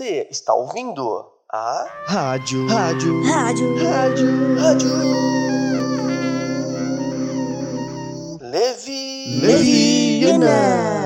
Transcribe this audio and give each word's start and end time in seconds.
Você 0.00 0.26
está 0.30 0.54
ouvindo 0.54 1.26
a 1.52 1.86
Rádio. 2.06 2.66
Rádio. 2.68 3.22
Rádio. 3.22 3.84
Rádio. 3.84 4.58
Rádio. 4.58 4.90
Levi. 8.40 9.40
Leviana. 9.42 10.99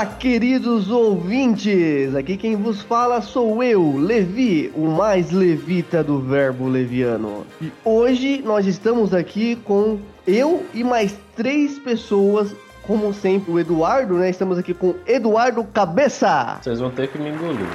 Olá, 0.00 0.06
queridos 0.06 0.90
ouvintes! 0.90 2.14
Aqui 2.14 2.34
quem 2.38 2.56
vos 2.56 2.80
fala 2.80 3.20
sou 3.20 3.62
eu, 3.62 3.98
Levi, 3.98 4.72
o 4.74 4.86
mais 4.86 5.30
levita 5.30 6.02
do 6.02 6.18
verbo 6.18 6.66
leviano. 6.66 7.44
E 7.60 7.70
hoje 7.84 8.40
nós 8.40 8.66
estamos 8.66 9.12
aqui 9.12 9.56
com 9.56 9.98
eu 10.26 10.64
e 10.72 10.82
mais 10.82 11.14
três 11.36 11.78
pessoas, 11.78 12.56
como 12.82 13.12
sempre, 13.12 13.52
o 13.52 13.60
Eduardo, 13.60 14.14
né? 14.14 14.30
Estamos 14.30 14.56
aqui 14.56 14.72
com 14.72 14.94
Eduardo 15.06 15.62
Cabeça! 15.64 16.58
Vocês 16.62 16.80
vão 16.80 16.90
ter 16.90 17.08
que 17.08 17.18
me 17.18 17.28
engolir. 17.28 17.68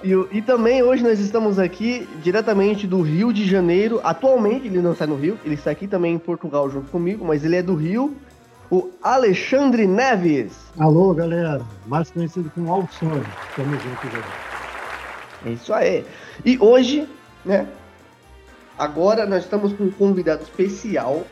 E, 0.00 0.38
e 0.38 0.40
também 0.40 0.80
hoje 0.80 1.02
nós 1.02 1.18
estamos 1.18 1.58
aqui 1.58 2.08
diretamente 2.22 2.86
do 2.86 3.02
Rio 3.02 3.32
de 3.32 3.44
Janeiro. 3.44 4.00
Atualmente 4.04 4.68
ele 4.68 4.80
não 4.80 4.92
está 4.92 5.08
no 5.08 5.16
Rio, 5.16 5.36
ele 5.44 5.56
está 5.56 5.72
aqui 5.72 5.88
também 5.88 6.14
em 6.14 6.18
Portugal 6.18 6.70
junto 6.70 6.88
comigo, 6.88 7.24
mas 7.24 7.44
ele 7.44 7.56
é 7.56 7.62
do 7.62 7.74
Rio. 7.74 8.16
O 8.70 8.90
Alexandre 9.02 9.86
Neves. 9.86 10.52
Alô, 10.78 11.14
galera, 11.14 11.62
mais 11.86 12.10
conhecido 12.10 12.50
como 12.54 12.70
Alçone. 12.70 13.24
Tamo 13.56 13.72
junto, 13.72 14.06
galera. 14.06 14.26
É 15.46 15.50
isso 15.50 15.72
aí. 15.72 16.04
E 16.44 16.58
hoje, 16.58 17.08
né? 17.46 17.66
Agora 18.78 19.24
nós 19.24 19.44
estamos 19.44 19.72
com 19.72 19.84
um 19.84 19.90
convidado 19.90 20.42
especial, 20.42 21.24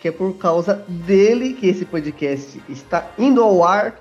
que 0.00 0.08
é 0.08 0.10
por 0.10 0.34
causa 0.38 0.82
dele 0.88 1.52
que 1.52 1.66
esse 1.66 1.84
podcast 1.84 2.62
está 2.70 3.06
indo 3.18 3.42
ao 3.42 3.62
ar. 3.62 3.94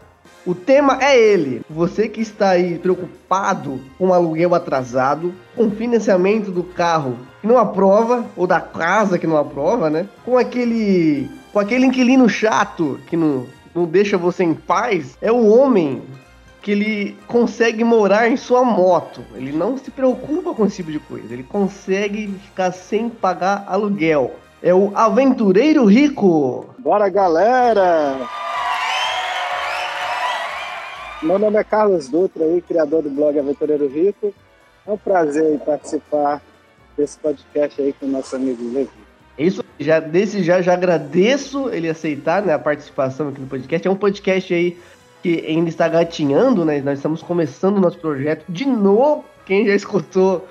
O 0.46 0.56
tema 0.56 0.98
é 1.02 1.18
ele. 1.18 1.62
Você 1.70 2.08
que 2.08 2.22
está 2.22 2.52
aí 2.52 2.80
preocupado 2.80 3.80
com 3.98 4.14
aluguel 4.14 4.56
atrasado, 4.56 5.34
com 5.56 5.70
financiamento 5.70 6.52
do 6.52 6.64
carro 6.64 7.18
que 7.42 7.48
não 7.48 7.58
aprova, 7.58 8.26
ou 8.36 8.48
da 8.48 8.60
casa 8.60 9.18
que 9.18 9.28
não 9.28 9.38
aprova, 9.38 9.90
né? 9.90 10.08
Com 10.26 10.38
aquele. 10.38 11.30
Com 11.54 11.60
aquele 11.60 11.86
inquilino 11.86 12.30
chato 12.30 13.00
que 13.08 13.18
não, 13.18 13.46
não 13.76 13.86
deixa 13.86 14.18
você 14.18 14.44
em 14.44 14.54
paz, 14.54 15.18
é 15.22 15.32
o 15.32 15.48
homem 15.48 16.02
que 16.62 16.72
ele 16.72 17.18
consegue 17.28 17.84
morar 17.84 18.30
em 18.30 18.38
sua 18.38 18.64
moto. 18.64 19.22
Ele 19.36 19.52
não 19.52 19.78
se 19.78 19.92
preocupa 19.92 20.54
com 20.54 20.66
esse 20.66 20.78
tipo 20.78 20.92
de 20.92 21.00
coisa. 21.00 21.34
Ele 21.34 21.44
consegue 21.44 22.28
ficar 22.46 22.72
sem 22.72 23.10
pagar 23.10 23.66
aluguel. 23.68 24.36
É 24.62 24.74
o 24.74 24.92
aventureiro 24.96 25.86
rico. 25.86 26.68
Bora, 26.78 27.10
galera! 27.10 28.30
Meu 31.24 31.38
nome 31.38 31.58
é 31.60 31.64
Carlos 31.64 32.08
Dutra, 32.08 32.44
aí, 32.44 32.62
criador 32.62 33.04
do 33.04 33.10
blog 33.10 33.38
Aventureiro 33.38 33.88
Rico. 33.88 34.34
É 34.88 34.92
um 34.92 34.98
prazer 34.98 35.60
participar 35.60 36.42
desse 36.98 37.16
podcast 37.20 37.80
aí 37.80 37.94
com 37.94 38.08
o 38.08 38.10
nosso 38.10 38.36
amigo 38.36 38.64
Levi. 38.74 38.90
É 39.38 39.44
Isso, 39.44 39.64
já 39.80 40.00
desse 40.00 40.42
já 40.42 40.64
já 40.64 40.74
agradeço 40.74 41.70
ele 41.70 41.88
aceitar 41.88 42.42
né, 42.42 42.54
a 42.54 42.60
participação 42.60 43.30
aqui 43.30 43.40
no 43.40 43.46
podcast. 43.46 43.88
É 43.88 43.92
um 43.92 43.96
podcast 43.96 44.52
aí 44.52 44.80
que 45.22 45.46
ainda 45.48 45.70
está 45.70 45.88
gatinhando, 45.88 46.66
né? 46.66 46.82
Nós 46.82 46.98
estamos 46.98 47.22
começando 47.22 47.78
o 47.78 47.82
nosso 47.82 48.00
projeto 48.00 48.44
de 48.50 48.66
novo. 48.66 49.24
Quem 49.46 49.68
já 49.68 49.76
escutou 49.76 50.48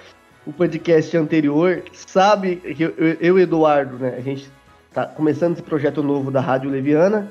o 0.47 0.53
podcast 0.53 1.17
anterior 1.17 1.83
sabe 1.93 2.57
que 2.57 2.85
eu, 3.21 3.39
e 3.39 3.43
Eduardo, 3.43 3.99
né? 3.99 4.15
A 4.17 4.21
gente 4.21 4.49
tá 4.93 5.05
começando 5.05 5.55
esse 5.55 5.63
projeto 5.65 6.01
novo 6.01 6.31
da 6.31 6.41
Rádio 6.41 6.71
Leviana, 6.71 7.29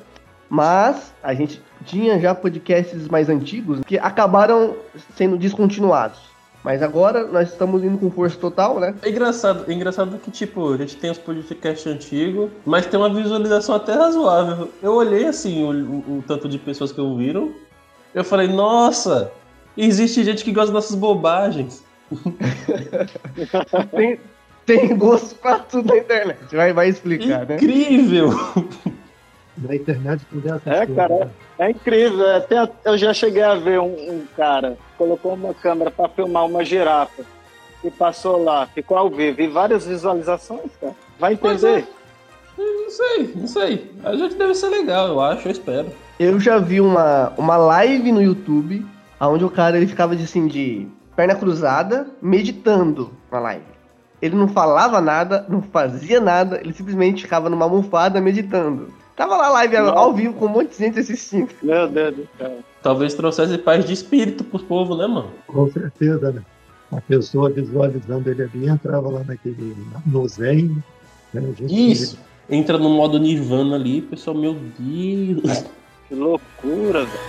mas 0.50 1.14
a 1.24 1.34
gente 1.34 1.62
tinha 1.86 2.20
já 2.20 2.34
podcasts 2.36 3.08
mais 3.08 3.30
antigos 3.30 3.80
que 3.86 3.98
acabaram 3.98 4.76
sendo 5.16 5.38
descontinuados. 5.38 6.28
Mas 6.62 6.84
agora 6.84 7.26
nós 7.26 7.50
estamos 7.54 7.82
indo 7.86 7.98
com 7.98 8.12
força 8.12 8.36
total, 8.38 8.82
né? 8.82 8.94
É 9.02 9.10
engraçado, 9.10 9.64
é 9.66 9.74
engraçado 9.74 10.18
que, 10.18 10.30
tipo, 10.30 10.74
a 10.74 10.78
gente 10.78 10.98
tem 10.98 11.10
os 11.10 11.18
podcasts 11.18 11.88
antigos, 11.88 12.50
mas 12.66 12.86
tem 12.86 13.00
uma 13.00 13.10
visualização 13.14 13.76
até 13.76 13.94
razoável. 13.94 14.70
Eu 14.84 14.94
olhei, 14.94 15.26
assim, 15.26 15.64
o, 15.64 15.70
o- 15.72 16.18
o 16.18 16.24
tanto 16.28 16.50
de 16.50 16.58
pessoas 16.58 16.92
que 16.92 17.00
ouviram, 17.00 17.54
eu 18.14 18.26
falei, 18.26 18.50
nossa, 18.50 19.32
existe 19.78 20.22
gente 20.22 20.44
que 20.44 20.52
gosta 20.52 20.74
dessas 20.74 20.96
bobagens. 20.98 21.82
tem, 23.96 24.20
tem 24.66 24.98
gosto 24.98 25.36
pra 25.36 25.60
tudo 25.60 25.88
na 25.94 25.98
internet. 25.98 26.40
Vai, 26.54 26.74
vai 26.74 26.90
explicar, 26.90 27.46
né? 27.46 27.56
Incrível! 27.56 28.30
Na 29.62 29.76
internet 29.76 30.26
tudo 30.30 30.48
é 30.48 30.52
essas 30.56 30.68
É, 30.68 30.86
coisas, 30.86 30.96
cara. 30.96 31.26
né? 31.26 31.32
É 31.60 31.70
incrível, 31.72 32.28
é, 32.30 32.40
tem 32.40 32.58
a- 32.58 32.70
eu 32.86 32.98
já 32.98 33.14
cheguei 33.14 33.44
a 33.44 33.56
ver 33.56 33.80
um, 33.80 33.86
um 33.94 34.24
cara 34.38 34.78
colocou 34.98 35.34
uma 35.34 35.54
câmera 35.54 35.92
para 35.92 36.08
filmar 36.10 36.46
uma 36.46 36.64
girafa 36.64 37.24
e 37.84 37.90
passou 37.92 38.42
lá, 38.44 38.68
ficou 38.68 38.98
ao 38.98 39.10
vivo 39.10 39.42
e 39.42 39.48
várias 39.48 39.86
visualizações, 39.86 40.72
cara. 40.80 40.94
Vai 41.20 41.34
entender? 41.34 41.88
Não 42.58 42.90
sei, 42.90 43.34
não 43.36 43.48
sei. 43.48 43.92
A 44.04 44.16
gente 44.16 44.36
deve 44.36 44.54
ser 44.56 44.70
legal, 44.70 45.08
eu 45.08 45.22
acho, 45.22 45.48
eu 45.48 45.52
espero. 45.52 45.88
Eu 46.20 46.40
já 46.40 46.58
vi 46.58 46.82
uma, 46.82 47.32
uma 47.38 47.56
live 47.58 48.12
no 48.12 48.22
YouTube 48.22 48.86
onde 49.22 49.46
o 49.46 49.50
cara 49.50 49.78
ele 49.78 49.88
ficava 49.88 50.16
de, 50.16 50.24
assim, 50.24 50.48
de 50.48 50.88
perna 51.16 51.36
cruzada, 51.36 52.08
meditando 52.22 53.12
na 53.32 53.40
live. 53.40 53.64
Ele 54.22 54.36
não 54.36 54.48
falava 54.50 55.00
nada, 55.00 55.46
não 55.48 55.62
fazia 55.62 56.20
nada, 56.20 56.60
ele 56.62 56.74
simplesmente 56.74 57.22
ficava 57.24 57.50
numa 57.50 57.66
almofada 57.66 58.20
meditando. 58.20 58.94
Tava 59.20 59.36
lá 59.36 59.50
live 59.50 59.76
ao- 59.76 59.98
ao 59.98 60.14
vivo 60.14 60.34
com 60.36 60.46
um 60.46 60.50
monte 60.50 60.70
de 60.70 60.78
gente 60.78 60.98
assistindo. 60.98 61.50
Meu 61.62 61.90
Deus 61.90 62.16
do 62.16 62.28
céu. 62.38 62.60
Talvez 62.82 63.14
trouxesse 63.14 63.58
paz 63.58 63.84
de 63.84 63.92
espírito 63.92 64.46
pro 64.46 64.60
povo, 64.60 64.96
né, 64.96 65.08
mano? 65.08 65.30
Com 65.46 65.70
certeza, 65.70 66.32
né? 66.32 66.42
A 66.90 67.02
pessoa 67.02 67.50
visualizando 67.50 68.30
ele 68.30 68.44
ali 68.44 68.70
entrava 68.70 69.10
lá 69.10 69.22
naquele 69.28 69.76
no 70.06 70.26
Zen. 70.26 70.82
Né, 71.34 71.44
Isso. 71.68 72.18
Entra 72.50 72.78
no 72.78 72.90
modo 72.90 73.20
Nirvana 73.20 73.76
ali, 73.76 74.02
pessoal, 74.02 74.38
meu 74.38 74.56
Deus. 74.80 75.66
Que 76.08 76.16
loucura, 76.16 77.04
velho. 77.04 77.20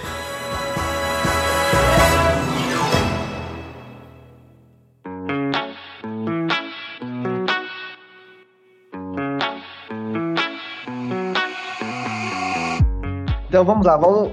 Então 13.51 13.65
vamos 13.65 13.85
lá, 13.85 13.97
vamos. 13.97 14.31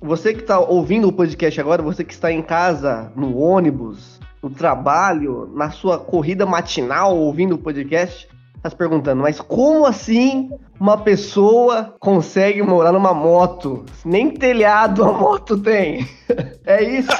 Você 0.00 0.32
que 0.32 0.42
está 0.42 0.60
ouvindo 0.60 1.08
o 1.08 1.12
podcast 1.12 1.60
agora, 1.60 1.82
você 1.82 2.04
que 2.04 2.12
está 2.12 2.30
em 2.30 2.40
casa, 2.40 3.10
no 3.16 3.36
ônibus, 3.36 4.20
no 4.40 4.50
trabalho, 4.50 5.50
na 5.52 5.72
sua 5.72 5.98
corrida 5.98 6.46
matinal 6.46 7.18
ouvindo 7.18 7.56
o 7.56 7.58
podcast, 7.58 8.28
está 8.54 8.70
se 8.70 8.76
perguntando, 8.76 9.20
mas 9.20 9.40
como 9.40 9.84
assim 9.84 10.48
uma 10.78 10.96
pessoa 10.96 11.96
consegue 11.98 12.62
morar 12.62 12.92
numa 12.92 13.12
moto? 13.12 13.84
Nem 14.04 14.30
telhado 14.30 15.02
a 15.02 15.12
moto 15.12 15.58
tem. 15.58 16.06
É 16.64 16.82
isso? 16.82 17.10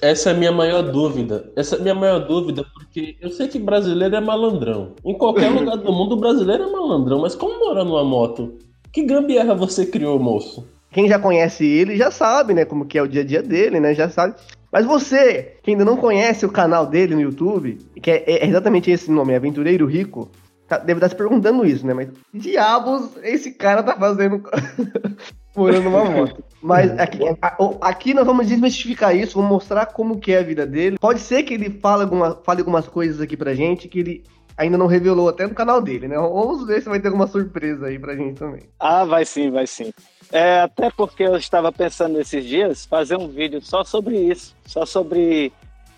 Essa 0.00 0.30
é 0.30 0.32
a 0.32 0.36
minha 0.36 0.52
maior 0.52 0.82
dúvida. 0.82 1.50
Essa 1.56 1.76
é 1.76 1.78
a 1.78 1.82
minha 1.82 1.94
maior 1.94 2.20
dúvida, 2.20 2.64
porque 2.74 3.16
eu 3.20 3.30
sei 3.30 3.48
que 3.48 3.58
brasileiro 3.58 4.14
é 4.14 4.20
malandrão. 4.20 4.92
Em 5.02 5.16
qualquer 5.16 5.48
lugar 5.48 5.78
do 5.78 5.90
mundo, 5.90 6.12
o 6.12 6.20
brasileiro 6.20 6.64
é 6.64 6.70
malandrão. 6.70 7.22
Mas 7.22 7.34
como 7.34 7.58
morar 7.58 7.82
numa 7.82 8.04
moto? 8.04 8.58
Que 8.96 9.02
gambiarra 9.02 9.54
você 9.54 9.84
criou, 9.84 10.18
moço? 10.18 10.66
Quem 10.90 11.06
já 11.06 11.18
conhece 11.18 11.66
ele 11.66 11.98
já 11.98 12.10
sabe, 12.10 12.54
né, 12.54 12.64
como 12.64 12.86
que 12.86 12.96
é 12.96 13.02
o 13.02 13.06
dia 13.06 13.20
a 13.20 13.24
dia 13.26 13.42
dele, 13.42 13.78
né, 13.78 13.92
já 13.92 14.08
sabe. 14.08 14.36
Mas 14.72 14.86
você, 14.86 15.56
que 15.62 15.70
ainda 15.72 15.84
não 15.84 15.98
conhece 15.98 16.46
o 16.46 16.50
canal 16.50 16.86
dele 16.86 17.14
no 17.14 17.20
YouTube, 17.20 17.76
que 18.00 18.10
é, 18.10 18.24
é 18.26 18.46
exatamente 18.48 18.90
esse 18.90 19.10
nome, 19.10 19.34
Aventureiro 19.34 19.84
Rico, 19.84 20.30
tá- 20.66 20.78
deve 20.78 20.96
estar 20.96 21.10
se 21.10 21.14
perguntando 21.14 21.66
isso, 21.66 21.86
né, 21.86 21.92
mas 21.92 22.08
diabos 22.32 23.10
esse 23.22 23.50
cara 23.52 23.82
tá 23.82 23.94
fazendo 23.94 24.42
morando 25.54 25.82
numa 25.84 26.02
moto? 26.02 26.42
Mas 26.62 26.98
aqui, 26.98 27.18
a- 27.42 27.56
o- 27.62 27.76
aqui 27.82 28.14
nós 28.14 28.24
vamos 28.24 28.46
desmistificar 28.46 29.14
isso, 29.14 29.34
vamos 29.36 29.50
mostrar 29.50 29.84
como 29.84 30.18
que 30.18 30.32
é 30.32 30.38
a 30.38 30.42
vida 30.42 30.66
dele. 30.66 30.96
Pode 30.98 31.20
ser 31.20 31.42
que 31.42 31.52
ele 31.52 31.68
fale, 31.68 32.04
alguma, 32.04 32.40
fale 32.42 32.60
algumas 32.60 32.88
coisas 32.88 33.20
aqui 33.20 33.36
pra 33.36 33.54
gente 33.54 33.88
que 33.88 33.98
ele 34.00 34.24
ainda 34.56 34.78
não 34.78 34.86
revelou 34.86 35.28
até 35.28 35.46
no 35.46 35.54
canal 35.54 35.80
dele, 35.82 36.08
né? 36.08 36.16
Vamos 36.16 36.66
ver 36.66 36.82
se 36.82 36.88
vai 36.88 37.00
ter 37.00 37.08
alguma 37.08 37.26
surpresa 37.26 37.86
aí 37.86 37.98
pra 37.98 38.16
gente 38.16 38.38
também. 38.38 38.62
Ah, 38.80 39.04
vai 39.04 39.24
sim, 39.24 39.50
vai 39.50 39.66
sim. 39.66 39.92
É, 40.32 40.60
até 40.60 40.90
porque 40.90 41.22
eu 41.22 41.36
estava 41.36 41.70
pensando 41.70 42.16
nesses 42.16 42.44
dias 42.44 42.84
fazer 42.84 43.16
um 43.16 43.28
vídeo 43.28 43.60
só 43.60 43.84
sobre 43.84 44.18
isso, 44.18 44.54
só 44.66 44.84
sobre 44.86 45.52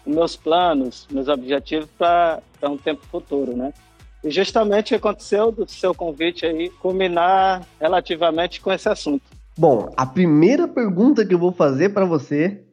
meus 0.05 0.37
planos, 0.37 1.07
meus 1.11 1.29
objetivos 1.29 1.89
para 1.97 2.41
um 2.65 2.77
tempo 2.77 3.05
futuro, 3.11 3.57
né? 3.57 3.73
E 4.25 4.31
justamente 4.31 4.95
aconteceu 4.95 5.53
do 5.53 5.69
seu 5.71 5.95
convite 5.95 6.45
aí 6.45 6.71
culminar 6.71 7.65
relativamente 7.81 8.61
com 8.61 8.73
esse 8.73 8.89
assunto. 8.89 9.23
Bom, 9.57 9.93
a 9.97 10.07
primeira 10.07 10.67
pergunta 10.67 11.25
que 11.25 11.35
eu 11.35 11.39
vou 11.39 11.53
fazer 11.53 11.91
pra 11.91 12.05
você 12.05 12.65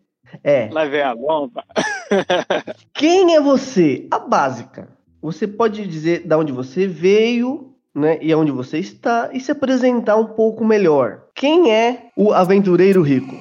É. 0.43 0.69
Lá 0.71 0.85
vem 0.85 1.01
a 1.01 1.15
bomba. 1.15 1.63
Quem 2.93 3.35
é 3.35 3.41
você? 3.41 4.07
A 4.11 4.19
básica. 4.19 4.94
Você 5.25 5.47
pode 5.47 5.87
dizer 5.87 6.21
de 6.23 6.35
onde 6.35 6.51
você 6.51 6.85
veio, 6.85 7.73
né? 7.95 8.19
E 8.21 8.31
aonde 8.31 8.51
você 8.51 8.77
está 8.77 9.31
e 9.33 9.39
se 9.39 9.51
apresentar 9.51 10.17
um 10.17 10.27
pouco 10.27 10.63
melhor. 10.63 11.23
Quem 11.33 11.73
é 11.73 12.09
o 12.15 12.31
aventureiro 12.31 13.01
rico? 13.01 13.35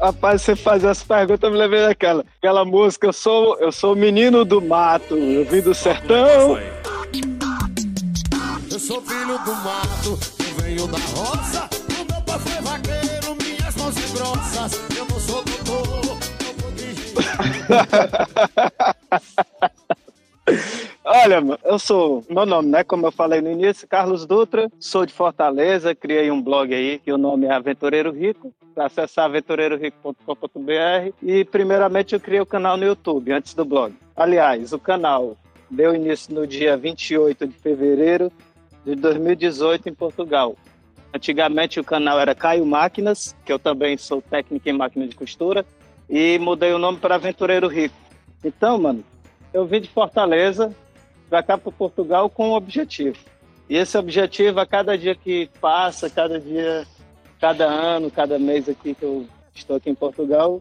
Rapaz, 0.00 0.42
você 0.42 0.54
faz 0.54 0.84
as 0.84 1.02
perguntas, 1.02 1.42
eu 1.42 1.50
me 1.50 1.58
lembrei 1.58 1.80
daquela. 1.80 2.24
Aquela 2.38 2.64
música, 2.64 3.08
eu 3.08 3.12
sou, 3.12 3.58
eu 3.58 3.72
sou 3.72 3.94
o 3.94 3.96
menino 3.96 4.44
do 4.44 4.62
mato, 4.62 5.16
eu 5.16 5.44
vim 5.44 5.60
do 5.60 5.74
sertão. 5.74 6.56
Eu 8.70 8.78
sou 8.78 9.02
filho 9.02 9.38
do 9.38 9.54
mato, 9.56 10.16
eu 10.38 10.62
venho 10.62 10.86
da 10.86 10.98
roça. 10.98 11.68
O 11.98 12.12
meu 12.12 12.22
pai 12.22 12.38
foi 12.38 12.62
vaqueiro, 12.62 13.36
minhas 13.42 13.74
mãos 13.74 13.96
grossas. 14.12 14.80
Eu 14.96 15.04
não 15.04 15.18
sou 15.18 15.42
doutor, 15.42 16.14
eu 16.46 16.54
vou 16.54 16.72
Olha, 21.24 21.40
eu 21.62 21.78
sou. 21.78 22.24
Meu 22.28 22.44
nome, 22.44 22.68
né? 22.68 22.82
Como 22.82 23.06
eu 23.06 23.12
falei 23.12 23.40
no 23.40 23.48
início, 23.48 23.86
Carlos 23.86 24.26
Dutra, 24.26 24.68
sou 24.80 25.06
de 25.06 25.12
Fortaleza, 25.12 25.94
criei 25.94 26.32
um 26.32 26.42
blog 26.42 26.74
aí, 26.74 26.98
que 26.98 27.12
o 27.12 27.16
nome 27.16 27.46
é 27.46 27.52
Aventureiro 27.52 28.10
Rico. 28.10 28.52
Acessar 28.74 29.26
aventureirorico.com.br. 29.26 31.12
E, 31.22 31.44
primeiramente, 31.44 32.12
eu 32.12 32.20
criei 32.20 32.40
o 32.40 32.46
canal 32.46 32.76
no 32.76 32.84
YouTube, 32.84 33.30
antes 33.30 33.54
do 33.54 33.64
blog. 33.64 33.94
Aliás, 34.16 34.72
o 34.72 34.80
canal 34.80 35.36
deu 35.70 35.94
início 35.94 36.34
no 36.34 36.44
dia 36.44 36.76
28 36.76 37.46
de 37.46 37.54
fevereiro 37.54 38.32
de 38.84 38.96
2018 38.96 39.90
em 39.90 39.94
Portugal. 39.94 40.56
Antigamente 41.14 41.78
o 41.78 41.84
canal 41.84 42.18
era 42.18 42.34
Caio 42.34 42.66
Máquinas, 42.66 43.36
que 43.44 43.52
eu 43.52 43.60
também 43.60 43.96
sou 43.96 44.20
técnico 44.20 44.68
em 44.68 44.72
máquina 44.72 45.06
de 45.06 45.14
costura, 45.14 45.64
e 46.10 46.36
mudei 46.40 46.72
o 46.72 46.78
nome 46.78 46.98
para 46.98 47.14
Aventureiro 47.14 47.68
Rico. 47.68 47.94
Então, 48.42 48.76
mano, 48.76 49.04
eu 49.54 49.64
vim 49.64 49.80
de 49.80 49.88
Fortaleza 49.88 50.74
para 51.32 51.42
cá 51.42 51.56
para 51.56 51.72
Portugal 51.72 52.28
com 52.28 52.50
um 52.50 52.52
objetivo. 52.52 53.16
E 53.66 53.74
esse 53.74 53.96
objetivo, 53.96 54.60
a 54.60 54.66
cada 54.66 54.98
dia 54.98 55.14
que 55.14 55.48
passa, 55.62 56.10
cada 56.10 56.38
dia, 56.38 56.86
cada 57.40 57.64
ano, 57.64 58.10
cada 58.10 58.38
mês 58.38 58.68
aqui 58.68 58.92
que 58.92 59.02
eu 59.02 59.24
estou 59.54 59.76
aqui 59.76 59.88
em 59.88 59.94
Portugal, 59.94 60.60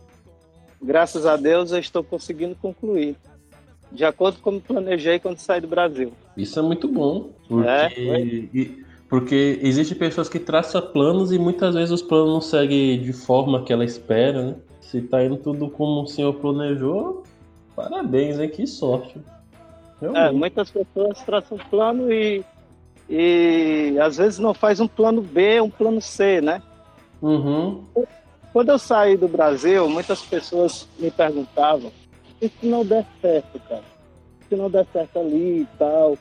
graças 0.82 1.26
a 1.26 1.36
Deus 1.36 1.74
eu 1.74 1.80
estou 1.80 2.06
conseguindo 2.06 2.56
concluir. 2.56 3.18
De 3.92 4.06
acordo 4.06 4.38
com 4.38 4.44
como 4.44 4.62
planejei 4.62 5.20
quando 5.20 5.40
saí 5.40 5.60
do 5.60 5.68
Brasil. 5.68 6.14
Isso 6.38 6.58
é 6.58 6.62
muito 6.62 6.88
bom. 6.88 7.32
Porque, 7.50 7.68
É, 7.68 8.68
porque 9.10 9.60
existem 9.62 9.98
pessoas 9.98 10.30
que 10.30 10.40
traçam 10.40 10.82
planos 10.82 11.34
e 11.34 11.38
muitas 11.38 11.76
vezes 11.76 11.92
os 11.92 12.02
planos 12.02 12.32
não 12.32 12.40
seguem 12.40 13.02
de 13.02 13.12
forma 13.12 13.62
que 13.66 13.74
ela 13.74 13.84
espera, 13.84 14.42
né? 14.42 14.56
Se 14.80 15.02
tá 15.02 15.22
indo 15.22 15.36
tudo 15.36 15.70
como 15.70 16.04
o 16.04 16.08
senhor 16.08 16.36
planejou, 16.36 17.24
parabéns, 17.76 18.40
hein? 18.40 18.48
Que 18.48 18.66
sorte. 18.66 19.20
É, 20.02 20.32
muitas 20.32 20.72
pessoas 20.72 21.22
traçam 21.22 21.58
um 21.58 21.70
plano 21.70 22.12
e, 22.12 22.44
e 23.08 23.98
às 24.02 24.18
vezes 24.18 24.40
não 24.40 24.54
faz 24.54 24.80
um 24.80 24.88
plano 24.88 25.22
B, 25.22 25.62
um 25.62 25.70
plano 25.70 26.02
C, 26.02 26.42
né? 26.42 26.62
Uhum. 27.22 27.84
Quando 28.52 28.70
eu 28.70 28.80
saí 28.80 29.16
do 29.16 29.28
Brasil, 29.28 29.88
muitas 29.88 30.22
pessoas 30.24 30.88
me 31.00 31.12
perguntavam: 31.12 31.92
e 32.42 32.50
se 32.50 32.66
não 32.66 32.84
der 32.84 33.06
certo, 33.22 33.60
cara? 33.70 33.84
Se 34.50 34.56
não 34.56 34.70
der 34.70 34.86
certo 34.92 35.20
ali 35.20 35.62
e 35.62 35.68
tal, 35.78 36.18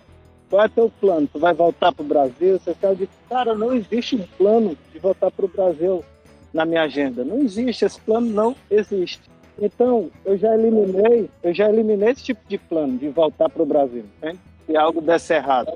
qual 0.50 0.64
é 0.64 0.68
teu 0.68 0.92
plano? 1.00 1.28
Tu 1.32 1.38
vai 1.38 1.54
voltar 1.54 1.92
pro 1.92 2.04
Brasil? 2.04 2.58
Você 2.58 2.74
quer? 2.74 2.96
Cara, 3.28 3.54
não 3.54 3.72
existe 3.72 4.16
um 4.16 4.26
plano 4.36 4.76
de 4.92 4.98
voltar 4.98 5.30
pro 5.30 5.48
Brasil 5.48 6.04
na 6.52 6.64
minha 6.64 6.82
agenda. 6.82 7.24
Não 7.24 7.38
existe, 7.38 7.84
esse 7.84 8.00
plano 8.00 8.26
não 8.26 8.54
existe. 8.70 9.22
Então, 9.60 10.10
eu 10.24 10.36
já 10.38 10.54
eliminei, 10.54 11.28
eu 11.42 11.52
já 11.54 11.68
eliminei 11.68 12.08
esse 12.10 12.22
tipo 12.24 12.40
de 12.48 12.56
plano 12.56 12.96
de 12.98 13.08
voltar 13.08 13.48
pro 13.50 13.66
Brasil, 13.66 14.04
né? 14.22 14.36
Se 14.66 14.76
algo 14.76 15.00
desse 15.00 15.34
errado. 15.34 15.72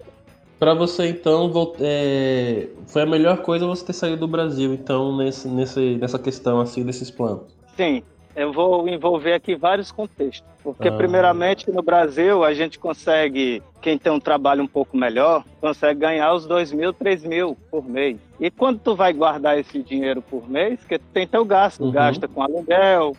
Pra 0.58 0.72
você, 0.72 1.08
então, 1.08 1.50
é, 1.80 2.68
foi 2.86 3.02
a 3.02 3.06
melhor 3.06 3.38
coisa 3.42 3.66
você 3.66 3.84
ter 3.84 3.92
saído 3.92 4.18
do 4.18 4.28
Brasil, 4.28 4.72
então, 4.72 5.14
nesse, 5.16 5.46
nesse, 5.48 5.96
nessa 5.96 6.18
questão, 6.18 6.60
assim, 6.60 6.82
desses 6.84 7.10
planos. 7.10 7.42
Sim, 7.76 8.02
eu 8.34 8.52
vou 8.52 8.88
envolver 8.88 9.34
aqui 9.34 9.54
vários 9.54 9.92
contextos. 9.92 10.44
Porque, 10.62 10.88
Ah. 10.88 10.92
primeiramente, 10.92 11.70
no 11.70 11.82
Brasil, 11.82 12.42
a 12.42 12.54
gente 12.54 12.78
consegue, 12.78 13.62
quem 13.82 13.98
tem 13.98 14.10
um 14.10 14.18
trabalho 14.20 14.62
um 14.62 14.66
pouco 14.66 14.96
melhor, 14.96 15.44
consegue 15.60 16.00
ganhar 16.00 16.32
os 16.32 16.46
2 16.46 16.72
mil, 16.72 16.90
3 16.90 17.22
mil 17.22 17.54
por 17.70 17.86
mês. 17.86 18.16
E 18.40 18.50
quando 18.50 18.78
tu 18.78 18.96
vai 18.96 19.12
guardar 19.12 19.58
esse 19.58 19.82
dinheiro 19.82 20.22
por 20.22 20.48
mês, 20.48 20.80
que 20.88 20.98
tem 20.98 21.26
teu 21.26 21.44
gasto, 21.44 21.84
Uhum. 21.84 21.90
gasta 21.90 22.26
com 22.26 22.42
aluguel, 22.42 23.14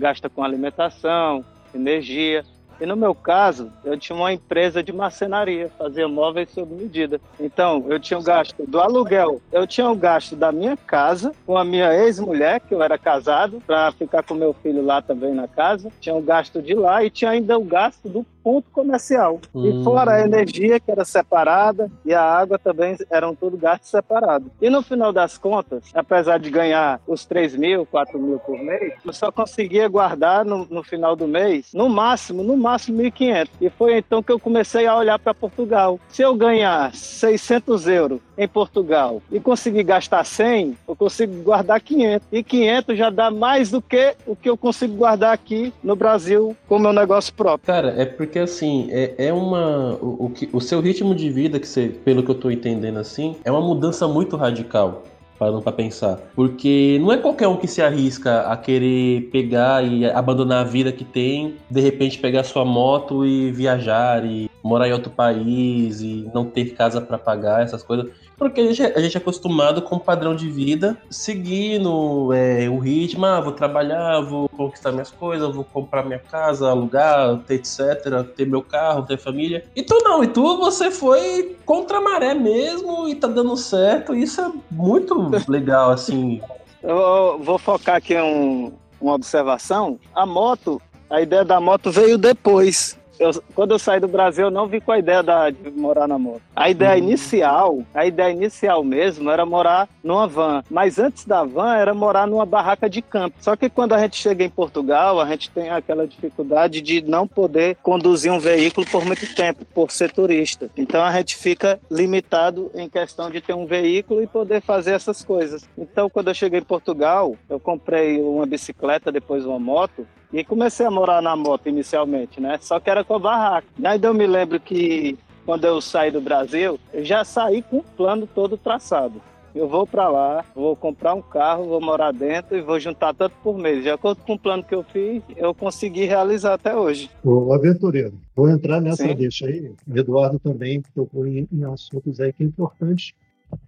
gasta 0.00 0.28
com 0.30 0.42
alimentação, 0.42 1.44
energia. 1.74 2.44
E 2.80 2.86
no 2.86 2.96
meu 2.96 3.14
caso, 3.14 3.70
eu 3.84 3.96
tinha 3.98 4.16
uma 4.16 4.32
empresa 4.32 4.82
de 4.82 4.90
marcenaria, 4.90 5.70
fazia 5.76 6.08
móveis 6.08 6.50
sob 6.50 6.74
medida. 6.74 7.20
Então, 7.38 7.84
eu 7.88 8.00
tinha 8.00 8.18
o 8.18 8.22
gasto 8.22 8.64
do 8.66 8.80
aluguel, 8.80 9.38
eu 9.52 9.66
tinha 9.66 9.88
o 9.90 9.94
gasto 9.94 10.34
da 10.34 10.50
minha 10.50 10.76
casa, 10.78 11.32
com 11.44 11.58
a 11.58 11.64
minha 11.64 11.92
ex-mulher, 11.94 12.60
que 12.60 12.74
eu 12.74 12.82
era 12.82 12.96
casado, 12.96 13.62
para 13.66 13.92
ficar 13.92 14.22
com 14.22 14.34
meu 14.34 14.54
filho 14.54 14.82
lá 14.82 15.02
também 15.02 15.34
na 15.34 15.46
casa. 15.46 15.92
Tinha 16.00 16.14
o 16.14 16.22
gasto 16.22 16.62
de 16.62 16.74
lá 16.74 17.04
e 17.04 17.10
tinha 17.10 17.32
ainda 17.32 17.58
o 17.58 17.64
gasto 17.64 18.08
do 18.08 18.24
ponto 18.42 18.70
comercial. 18.70 19.38
Hum. 19.54 19.66
E 19.66 19.84
fora 19.84 20.12
a 20.12 20.20
energia, 20.22 20.80
que 20.80 20.90
era 20.90 21.04
separada, 21.04 21.90
e 22.02 22.14
a 22.14 22.22
água 22.22 22.58
também 22.58 22.96
eram 23.10 23.34
tudo 23.34 23.58
gastos 23.58 23.90
separados. 23.90 24.48
E 24.60 24.70
no 24.70 24.80
final 24.80 25.12
das 25.12 25.36
contas, 25.36 25.84
apesar 25.94 26.38
de 26.38 26.50
ganhar 26.50 26.98
os 27.06 27.26
3 27.26 27.56
mil, 27.56 27.84
4 27.84 28.18
mil 28.18 28.38
por 28.38 28.58
mês, 28.58 28.94
eu 29.04 29.12
só 29.12 29.30
conseguia 29.30 29.86
guardar 29.86 30.46
no, 30.46 30.66
no 30.70 30.82
final 30.82 31.14
do 31.14 31.28
mês, 31.28 31.70
no 31.74 31.90
máximo, 31.90 32.42
no 32.42 32.56
máximo 32.56 32.69
1.500. 32.76 33.48
E 33.60 33.70
foi 33.70 33.98
então 33.98 34.22
que 34.22 34.32
eu 34.32 34.38
comecei 34.38 34.86
a 34.86 34.96
olhar 34.96 35.18
para 35.18 35.34
Portugal. 35.34 35.98
Se 36.08 36.22
eu 36.22 36.34
ganhar 36.34 36.94
600 36.94 37.86
euros 37.86 38.20
em 38.36 38.48
Portugal 38.48 39.22
e 39.30 39.38
conseguir 39.38 39.82
gastar 39.82 40.24
100, 40.24 40.76
eu 40.88 40.96
consigo 40.96 41.42
guardar 41.42 41.80
500. 41.80 42.26
E 42.32 42.42
500 42.42 42.98
já 42.98 43.10
dá 43.10 43.30
mais 43.30 43.70
do 43.70 43.82
que 43.82 44.14
o 44.26 44.34
que 44.34 44.48
eu 44.48 44.56
consigo 44.56 44.94
guardar 44.94 45.32
aqui 45.32 45.72
no 45.82 45.94
Brasil 45.94 46.56
com 46.68 46.76
o 46.76 46.80
meu 46.80 46.92
negócio 46.92 47.32
próprio. 47.34 47.66
Cara, 47.66 47.94
é 48.00 48.04
porque 48.04 48.38
assim, 48.38 48.88
é, 48.90 49.14
é 49.18 49.32
uma. 49.32 49.94
O, 49.96 50.26
o, 50.26 50.30
que, 50.30 50.48
o 50.52 50.60
seu 50.60 50.80
ritmo 50.80 51.14
de 51.14 51.30
vida, 51.30 51.58
que 51.58 51.68
você, 51.68 51.88
pelo 51.88 52.22
que 52.22 52.30
eu 52.30 52.34
tô 52.34 52.50
entendendo 52.50 52.98
assim, 52.98 53.36
é 53.44 53.50
uma 53.50 53.60
mudança 53.60 54.08
muito 54.08 54.36
radical. 54.36 55.04
Parando 55.40 55.62
pra 55.62 55.72
pensar. 55.72 56.18
Porque 56.34 56.98
não 57.00 57.10
é 57.10 57.16
qualquer 57.16 57.48
um 57.48 57.56
que 57.56 57.66
se 57.66 57.80
arrisca 57.80 58.42
a 58.42 58.58
querer 58.58 59.30
pegar 59.32 59.82
e 59.82 60.04
abandonar 60.04 60.60
a 60.60 60.68
vida 60.68 60.92
que 60.92 61.02
tem, 61.02 61.54
de 61.70 61.80
repente 61.80 62.18
pegar 62.18 62.44
sua 62.44 62.62
moto 62.62 63.24
e 63.24 63.50
viajar 63.50 64.22
e 64.22 64.49
morar 64.62 64.88
em 64.88 64.92
outro 64.92 65.10
país 65.10 66.00
e 66.00 66.28
não 66.34 66.44
ter 66.44 66.74
casa 66.74 67.00
pra 67.00 67.18
pagar, 67.18 67.62
essas 67.62 67.82
coisas. 67.82 68.10
Porque 68.36 68.60
a 68.60 68.64
gente, 68.64 68.82
é- 68.82 68.94
a 68.96 69.00
gente 69.00 69.16
é 69.16 69.20
acostumado 69.20 69.82
com 69.82 69.96
um 69.96 69.98
padrão 69.98 70.34
de 70.34 70.48
vida 70.50 70.96
seguindo 71.10 72.32
é, 72.32 72.68
o 72.68 72.78
ritmo, 72.78 73.26
ah, 73.26 73.40
vou 73.40 73.52
trabalhar, 73.52 74.20
vou 74.20 74.48
conquistar 74.48 74.92
minhas 74.92 75.10
coisas, 75.10 75.54
vou 75.54 75.64
comprar 75.64 76.04
minha 76.04 76.18
casa, 76.18 76.70
alugar, 76.70 77.38
ter 77.46 77.54
etc, 77.56 78.24
ter 78.34 78.46
meu 78.46 78.62
carro, 78.62 79.02
ter 79.02 79.18
família. 79.18 79.64
E 79.76 79.82
tu 79.82 79.98
não, 80.02 80.24
e 80.24 80.26
tu 80.26 80.56
você 80.58 80.90
foi 80.90 81.56
contra 81.64 81.98
a 81.98 82.00
maré 82.00 82.34
mesmo 82.34 83.08
e 83.08 83.14
tá 83.14 83.28
dando 83.28 83.56
certo, 83.56 84.14
e 84.14 84.22
isso 84.22 84.40
é 84.40 84.50
muito 84.70 85.30
legal, 85.48 85.90
assim. 85.90 86.40
Eu 86.82 87.38
vou 87.42 87.58
focar 87.58 87.96
aqui 87.96 88.16
um, 88.16 88.72
uma 89.00 89.14
observação. 89.14 89.98
A 90.14 90.24
moto, 90.24 90.80
a 91.10 91.20
ideia 91.20 91.44
da 91.44 91.60
moto 91.60 91.90
veio 91.90 92.16
depois. 92.16 92.98
Eu- 93.20 93.32
quando 93.54 93.72
eu 93.72 93.78
saí 93.78 94.00
do 94.00 94.08
Brasil, 94.08 94.46
eu 94.46 94.50
não 94.50 94.66
vi 94.66 94.80
com 94.80 94.90
a 94.92 94.98
ideia 94.98 95.22
da- 95.22 95.50
de 95.50 95.70
morar 95.70 96.08
na 96.08 96.18
moto. 96.18 96.40
A 96.56 96.70
ideia 96.70 96.96
inicial, 96.96 97.82
a 97.94 98.06
ideia 98.06 98.32
inicial 98.32 98.82
mesmo 98.82 99.30
era 99.30 99.44
morar 99.44 99.88
numa 100.02 100.26
van. 100.26 100.64
Mas 100.70 100.98
antes 100.98 101.26
da 101.26 101.44
van 101.44 101.74
era 101.74 101.92
morar 101.92 102.26
numa 102.26 102.46
barraca 102.46 102.88
de 102.88 103.02
campo. 103.02 103.36
Só 103.40 103.54
que 103.56 103.68
quando 103.68 103.92
a 103.92 103.98
gente 103.98 104.16
chega 104.16 104.42
em 104.42 104.48
Portugal, 104.48 105.20
a 105.20 105.26
gente 105.26 105.50
tem 105.50 105.68
aquela 105.68 106.06
dificuldade 106.06 106.80
de 106.80 107.02
não 107.02 107.28
poder 107.28 107.76
conduzir 107.82 108.32
um 108.32 108.40
veículo 108.40 108.86
por 108.86 109.04
muito 109.04 109.34
tempo, 109.34 109.66
por 109.66 109.90
ser 109.90 110.10
turista. 110.10 110.70
Então 110.74 111.04
a 111.04 111.12
gente 111.12 111.36
fica 111.36 111.78
limitado 111.90 112.70
em 112.74 112.88
questão 112.88 113.30
de 113.30 113.42
ter 113.42 113.52
um 113.52 113.66
veículo 113.66 114.22
e 114.22 114.26
poder 114.26 114.62
fazer 114.62 114.92
essas 114.92 115.22
coisas. 115.22 115.68
Então 115.76 116.08
quando 116.08 116.28
eu 116.28 116.34
cheguei 116.34 116.60
em 116.60 116.64
Portugal, 116.64 117.36
eu 117.50 117.60
comprei 117.60 118.18
uma 118.18 118.46
bicicleta, 118.46 119.12
depois 119.12 119.44
uma 119.44 119.58
moto, 119.58 120.06
e 120.32 120.44
comecei 120.44 120.86
a 120.86 120.90
morar 120.90 121.20
na 121.20 121.34
moto 121.34 121.68
inicialmente, 121.68 122.40
né? 122.40 122.58
Só 122.60 122.78
que 122.78 122.90
era 122.90 123.04
com 123.04 123.14
a 123.14 123.18
barraca. 123.18 123.66
Daí 123.78 124.00
eu 124.02 124.14
me 124.14 124.26
lembro 124.26 124.60
que 124.60 125.18
quando 125.44 125.64
eu 125.64 125.80
saí 125.80 126.10
do 126.10 126.20
Brasil, 126.20 126.78
eu 126.92 127.04
já 127.04 127.24
saí 127.24 127.62
com 127.62 127.78
o 127.78 127.82
plano 127.82 128.26
todo 128.26 128.56
traçado. 128.56 129.20
Eu 129.52 129.68
vou 129.68 129.84
para 129.84 130.08
lá, 130.08 130.44
vou 130.54 130.76
comprar 130.76 131.12
um 131.12 131.20
carro, 131.20 131.66
vou 131.66 131.80
morar 131.80 132.12
dentro 132.12 132.56
e 132.56 132.62
vou 132.62 132.78
juntar 132.78 133.12
tanto 133.12 133.34
por 133.42 133.58
mês. 133.58 133.82
De 133.82 133.90
acordo 133.90 134.22
com 134.22 134.34
o 134.34 134.38
plano 134.38 134.62
que 134.62 134.72
eu 134.72 134.84
fiz, 134.84 135.22
eu 135.36 135.52
consegui 135.52 136.04
realizar 136.04 136.54
até 136.54 136.76
hoje. 136.76 137.10
Ô, 137.24 137.52
aventureiro, 137.52 138.14
vou 138.36 138.48
entrar 138.48 138.80
nessa 138.80 139.08
Sim. 139.08 139.14
deixa 139.16 139.46
aí. 139.46 139.72
O 139.88 139.98
Eduardo 139.98 140.38
também 140.38 140.80
tocou 140.94 141.26
em, 141.26 141.48
em 141.52 141.64
assuntos 141.64 142.20
aí 142.20 142.32
que 142.32 142.44
é 142.44 142.46
importante. 142.46 143.12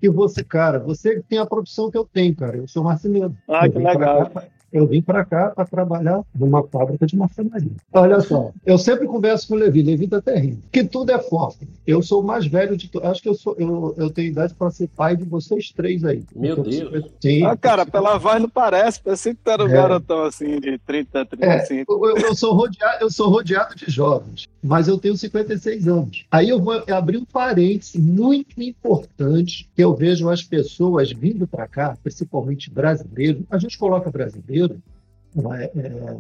E 0.00 0.09
você, 0.09 0.45
cara, 0.45 0.78
você 0.78 1.21
tem 1.28 1.40
a 1.40 1.47
profissão 1.47 1.90
que 1.90 1.99
eu 1.99 2.04
tenho, 2.04 2.37
cara. 2.37 2.59
Eu 2.59 2.69
sou 2.69 2.85
marceneiro. 2.85 3.37
Ah, 3.49 3.66
Eu 3.66 3.73
que 3.73 3.78
legal. 3.78 4.31
cá 4.31 4.45
Eu 4.73 4.87
vim 4.87 5.02
para 5.02 5.25
cá 5.25 5.50
para 5.50 5.64
trabalhar 5.67 6.23
numa 6.35 6.62
fábrica 6.67 7.07
de 7.07 7.17
marcenaria. 7.17 7.73
Olha 7.93 8.21
só, 8.21 8.50
eu 8.64 8.79
sempre 8.79 9.07
converso 9.07 9.49
com 9.49 9.55
o 9.55 9.59
Levi, 9.59 9.83
Levi 9.83 10.09
tá 10.09 10.17
até 10.17 10.37
rindo, 10.38 10.62
que 10.73 10.83
tudo 10.83 11.11
é 11.12 11.19
foco. 11.19 11.59
Eu 11.87 12.00
sou 12.02 12.23
o 12.23 12.25
mais 12.26 12.47
velho 12.47 12.76
de 12.76 12.88
todos. 12.88 13.09
Acho 13.09 13.23
que 13.23 13.29
eu, 13.29 13.35
sou, 13.35 13.55
eu, 13.59 13.95
eu 13.99 14.09
tenho 14.11 14.29
idade 14.29 14.55
para 14.55 14.71
ser 14.71 14.88
pai 14.88 15.17
de 15.17 15.25
vocês 15.25 15.71
três 15.73 16.05
aí. 16.05 16.25
Meu 16.35 16.52
Então, 16.52 16.64
Deus. 16.64 17.05
Sim. 17.21 17.45
Ah, 17.45 17.57
cara, 17.57 17.85
pela 17.85 18.17
voz 18.19 18.41
não 18.41 18.49
parece. 18.49 19.00
Pensei 19.02 19.35
que 19.35 19.41
tu 19.45 19.50
era 19.50 19.64
um 19.64 19.69
É. 19.69 19.73
garotão 19.73 20.23
assim, 20.25 20.59
de 20.61 20.79
30, 20.79 21.26
35. 21.26 21.93
Eu, 21.93 22.11
eu- 22.11 22.17
eu 22.29 22.35
sou 22.35 22.55
rodeado, 22.55 22.97
eu 23.05 23.11
sou 23.11 23.29
rodeado 23.29 23.75
de 23.75 23.91
jovens, 23.91 24.49
mas 24.62 24.87
eu 24.87 24.97
tenho 24.97 25.16
56 25.16 25.88
anos. 25.88 26.25
Aí 26.31 26.49
eu 26.49 26.61
vou 26.61 26.85
abrir 26.88 27.19
um 27.19 27.25
parênteses 27.25 27.97
muito 27.97 28.62
importante 28.62 29.69
que 29.75 29.83
eu 29.83 29.95
vejo 29.95 30.28
as 30.28 30.42
pessoas 30.42 31.11
vindo 31.11 31.49
para 31.49 31.66
cá, 31.66 31.97
principalmente 32.00 32.71
brasileiros. 32.71 33.42
A 33.50 33.59
gente 33.59 33.76
coloca 33.76 34.11
brasileiro 34.11 34.81
não 35.35 35.52
é, 35.52 35.71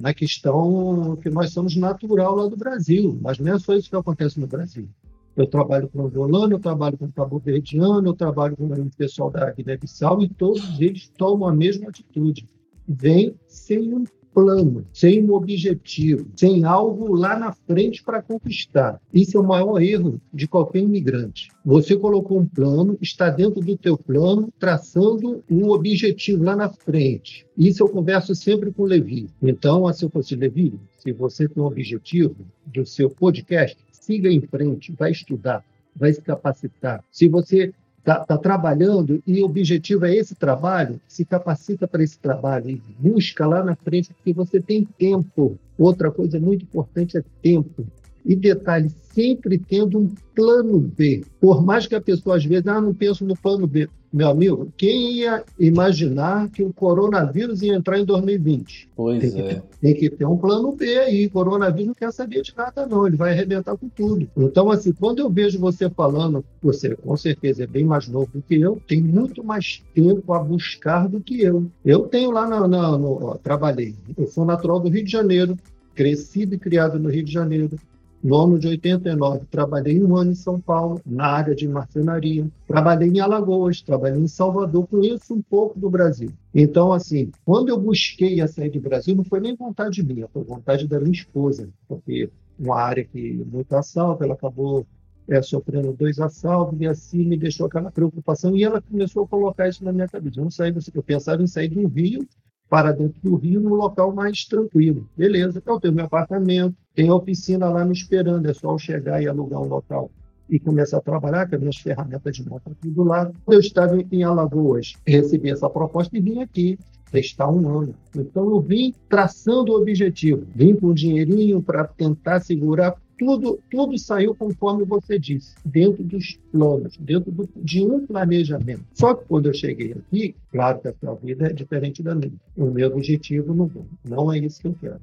na 0.00 0.12
questão 0.12 1.16
que 1.22 1.30
nós 1.30 1.52
somos 1.52 1.76
natural 1.76 2.34
lá 2.34 2.48
do 2.48 2.56
Brasil, 2.56 3.16
mas 3.20 3.38
não 3.38 3.54
é 3.54 3.58
só 3.58 3.74
isso 3.74 3.90
que 3.90 3.96
acontece 3.96 4.40
no 4.40 4.46
Brasil. 4.46 4.88
Eu 5.36 5.46
trabalho 5.46 5.88
com 5.88 6.04
angolano, 6.04 6.54
eu 6.54 6.58
trabalho 6.58 6.98
com 6.98 7.10
cabo-verdiano, 7.10 8.06
eu 8.06 8.14
trabalho 8.14 8.56
com 8.56 8.66
o 8.66 8.90
pessoal 8.96 9.30
da 9.30 9.50
Guiné-Bissau 9.50 10.22
e 10.22 10.28
todos 10.28 10.80
eles 10.80 11.10
tomam 11.16 11.48
a 11.48 11.54
mesma 11.54 11.88
atitude. 11.88 12.46
Vem 12.86 13.34
sem 13.46 13.94
um 13.94 14.04
plano, 14.32 14.86
sem 14.92 15.22
um 15.24 15.34
objetivo, 15.34 16.26
sem 16.36 16.64
algo 16.64 17.14
lá 17.14 17.38
na 17.38 17.52
frente 17.52 18.02
para 18.02 18.22
conquistar. 18.22 19.00
Isso 19.12 19.36
é 19.36 19.40
o 19.40 19.46
maior 19.46 19.80
erro 19.80 20.20
de 20.32 20.48
qualquer 20.48 20.80
imigrante. 20.80 21.48
Você 21.64 21.96
colocou 21.96 22.38
um 22.38 22.46
plano, 22.46 22.96
está 23.00 23.30
dentro 23.30 23.60
do 23.60 23.76
teu 23.76 23.96
plano, 23.96 24.52
traçando 24.58 25.42
um 25.50 25.68
objetivo 25.70 26.44
lá 26.44 26.56
na 26.56 26.68
frente. 26.68 27.46
Isso 27.56 27.82
eu 27.82 27.88
converso 27.88 28.34
sempre 28.34 28.72
com 28.72 28.82
o 28.82 28.86
Levi. 28.86 29.28
Então, 29.42 29.92
se 29.92 30.04
eu 30.04 30.10
fosse 30.10 30.34
Levi, 30.34 30.74
se 30.98 31.12
você 31.12 31.48
tem 31.48 31.62
um 31.62 31.66
objetivo 31.66 32.36
do 32.66 32.86
seu 32.86 33.10
podcast, 33.10 33.76
siga 33.90 34.30
em 34.30 34.40
frente, 34.40 34.92
vai 34.98 35.10
estudar, 35.10 35.64
vai 35.94 36.12
se 36.12 36.22
capacitar. 36.22 37.04
Se 37.10 37.28
você 37.28 37.72
está 38.04 38.36
trabalhando 38.36 39.22
e 39.26 39.40
o 39.40 39.46
objetivo 39.46 40.04
é 40.04 40.14
esse 40.14 40.34
trabalho, 40.34 41.00
se 41.06 41.24
capacita 41.24 41.86
para 41.86 42.02
esse 42.02 42.18
trabalho 42.18 42.70
e 42.70 42.82
busca 42.98 43.46
lá 43.46 43.62
na 43.62 43.76
frente, 43.76 44.12
porque 44.12 44.32
você 44.32 44.60
tem 44.60 44.84
tempo. 44.98 45.56
Outra 45.78 46.10
coisa 46.10 46.38
muito 46.40 46.64
importante 46.64 47.16
é 47.16 47.24
tempo. 47.40 47.86
E 48.24 48.36
detalhe, 48.36 48.90
sempre 49.12 49.58
tendo 49.58 49.98
um 49.98 50.14
plano 50.34 50.78
B. 50.78 51.24
Por 51.40 51.62
mais 51.62 51.86
que 51.86 51.94
a 51.94 52.00
pessoa 52.00 52.36
às 52.36 52.44
vezes, 52.44 52.66
ah, 52.66 52.80
não 52.80 52.94
penso 52.94 53.24
no 53.24 53.36
plano 53.36 53.66
B. 53.66 53.88
Meu 54.12 54.28
amigo, 54.28 54.70
quem 54.76 55.12
ia 55.20 55.42
imaginar 55.58 56.50
que 56.50 56.62
o 56.62 56.72
coronavírus 56.72 57.62
ia 57.62 57.74
entrar 57.74 57.98
em 57.98 58.04
2020? 58.04 58.90
Pois 58.94 59.20
Tem 59.20 59.30
que, 59.32 59.40
é. 59.40 59.44
ter, 59.54 59.62
tem 59.80 59.94
que 59.94 60.10
ter 60.10 60.26
um 60.26 60.36
plano 60.36 60.72
B 60.72 60.84
aí. 60.98 61.30
Coronavírus 61.30 61.86
não 61.88 61.94
quer 61.94 62.12
saber 62.12 62.42
de 62.42 62.52
nada, 62.54 62.86
não. 62.86 63.06
Ele 63.06 63.16
vai 63.16 63.32
arrebentar 63.32 63.76
com 63.76 63.88
tudo. 63.88 64.28
Então, 64.36 64.70
assim, 64.70 64.92
quando 64.92 65.20
eu 65.20 65.30
vejo 65.30 65.58
você 65.58 65.88
falando, 65.88 66.44
você 66.62 66.94
com 66.94 67.16
certeza 67.16 67.64
é 67.64 67.66
bem 67.66 67.84
mais 67.86 68.06
novo 68.06 68.28
do 68.34 68.42
que 68.42 68.60
eu, 68.60 68.80
tem 68.86 69.00
muito 69.02 69.42
mais 69.42 69.82
tempo 69.94 70.32
a 70.34 70.38
buscar 70.40 71.08
do 71.08 71.18
que 71.20 71.40
eu. 71.40 71.70
Eu 71.84 72.00
tenho 72.00 72.30
lá 72.30 72.46
na, 72.46 72.68
na- 72.68 72.98
no. 72.98 73.24
ó, 73.24 73.34
trabalhei. 73.36 73.94
Eu 74.18 74.26
sou 74.26 74.44
natural 74.44 74.78
do 74.78 74.90
Rio 74.90 75.04
de 75.04 75.10
Janeiro, 75.10 75.56
crescido 75.94 76.54
e 76.54 76.58
criado 76.58 76.98
no 76.98 77.08
Rio 77.08 77.22
de 77.24 77.32
Janeiro. 77.32 77.78
No 78.22 78.36
ano 78.36 78.58
de 78.58 78.68
89, 78.68 79.46
trabalhei 79.50 80.00
um 80.00 80.16
ano 80.16 80.30
em 80.30 80.34
São 80.36 80.60
Paulo, 80.60 81.00
na 81.04 81.26
área 81.26 81.56
de 81.56 81.66
marcenaria. 81.66 82.46
Trabalhei 82.68 83.08
em 83.08 83.18
Alagoas, 83.18 83.82
trabalhei 83.82 84.20
em 84.20 84.28
Salvador, 84.28 84.86
conheço 84.86 85.34
um 85.34 85.42
pouco 85.42 85.76
do 85.78 85.90
Brasil. 85.90 86.30
Então, 86.54 86.92
assim, 86.92 87.32
quando 87.44 87.70
eu 87.70 87.78
busquei 87.80 88.40
a 88.40 88.46
sair 88.46 88.70
do 88.70 88.80
Brasil, 88.80 89.16
não 89.16 89.24
foi 89.24 89.40
nem 89.40 89.56
vontade 89.56 90.04
minha, 90.04 90.28
foi 90.28 90.44
vontade 90.44 90.86
da 90.86 91.00
minha 91.00 91.10
esposa, 91.10 91.68
porque 91.88 92.30
uma 92.56 92.76
área 92.76 93.04
que 93.04 93.44
muito 93.50 93.74
assalto, 93.74 94.22
ela 94.22 94.34
acabou 94.34 94.86
é, 95.28 95.42
sofrendo 95.42 95.92
dois 95.92 96.20
assaltos 96.20 96.80
e 96.80 96.86
assim 96.86 97.24
me 97.24 97.36
deixou 97.36 97.66
aquela 97.66 97.90
preocupação 97.90 98.56
e 98.56 98.62
ela 98.62 98.80
começou 98.80 99.24
a 99.24 99.28
colocar 99.28 99.68
isso 99.68 99.84
na 99.84 99.92
minha 99.92 100.08
cabeça. 100.08 100.38
Eu, 100.38 100.44
não 100.44 100.50
saí, 100.50 100.72
eu 100.94 101.02
pensava 101.02 101.42
em 101.42 101.46
sair 101.46 101.68
do 101.68 101.88
Rio 101.88 102.26
para 102.72 102.90
dentro 102.90 103.20
do 103.22 103.36
Rio, 103.36 103.60
num 103.60 103.74
local 103.74 104.14
mais 104.14 104.46
tranquilo. 104.46 105.06
Beleza, 105.14 105.58
então 105.58 105.74
eu 105.74 105.80
tenho 105.80 105.92
meu 105.92 106.06
apartamento, 106.06 106.74
tem 106.94 107.06
a 107.10 107.14
oficina 107.14 107.68
lá 107.68 107.84
me 107.84 107.92
esperando, 107.92 108.48
é 108.48 108.54
só 108.54 108.72
eu 108.72 108.78
chegar 108.78 109.22
e 109.22 109.28
alugar 109.28 109.60
um 109.60 109.68
local 109.68 110.10
e 110.48 110.58
começar 110.58 110.96
a 110.96 111.02
trabalhar 111.02 111.46
com 111.46 111.54
as 111.54 111.60
minhas 111.60 111.76
ferramentas 111.76 112.34
de 112.34 112.48
moto 112.48 112.70
aqui 112.70 112.88
do 112.88 113.02
lado. 113.02 113.34
Eu 113.46 113.60
estava 113.60 114.02
em 114.10 114.22
Alagoas, 114.22 114.94
recebi 115.06 115.50
essa 115.50 115.68
proposta 115.68 116.16
e 116.16 116.20
vim 116.22 116.40
aqui 116.40 116.78
testar 117.10 117.50
um 117.50 117.68
ano. 117.68 117.94
Então 118.16 118.48
eu 118.48 118.58
vim 118.62 118.94
traçando 119.06 119.72
o 119.72 119.76
objetivo, 119.76 120.46
vim 120.54 120.74
com 120.74 120.86
um 120.86 120.94
dinheirinho 120.94 121.60
para 121.60 121.84
tentar 121.84 122.40
segurar 122.40 122.96
tudo, 123.24 123.60
tudo 123.70 123.96
saiu 123.98 124.34
conforme 124.34 124.84
você 124.84 125.16
disse, 125.16 125.54
dentro 125.64 126.02
dos 126.02 126.36
planos, 126.50 126.96
dentro 126.98 127.30
do- 127.30 127.48
de 127.56 127.80
um 127.86 128.04
planejamento. 128.04 128.82
Só 128.94 129.14
que 129.14 129.24
quando 129.26 129.46
eu 129.46 129.54
cheguei 129.54 129.92
aqui, 129.92 130.34
claro 130.50 130.80
que 130.80 130.88
a 130.88 130.94
sua 130.94 131.14
vida 131.14 131.46
é 131.46 131.52
diferente 131.52 132.02
da 132.02 132.14
minha. 132.16 132.32
O 132.56 132.66
meu 132.66 132.88
objetivo 132.88 133.54
não, 133.54 133.70
não 134.04 134.32
é 134.32 134.38
isso 134.38 134.60
que 134.60 134.66
eu 134.68 134.76
quero. 134.80 135.00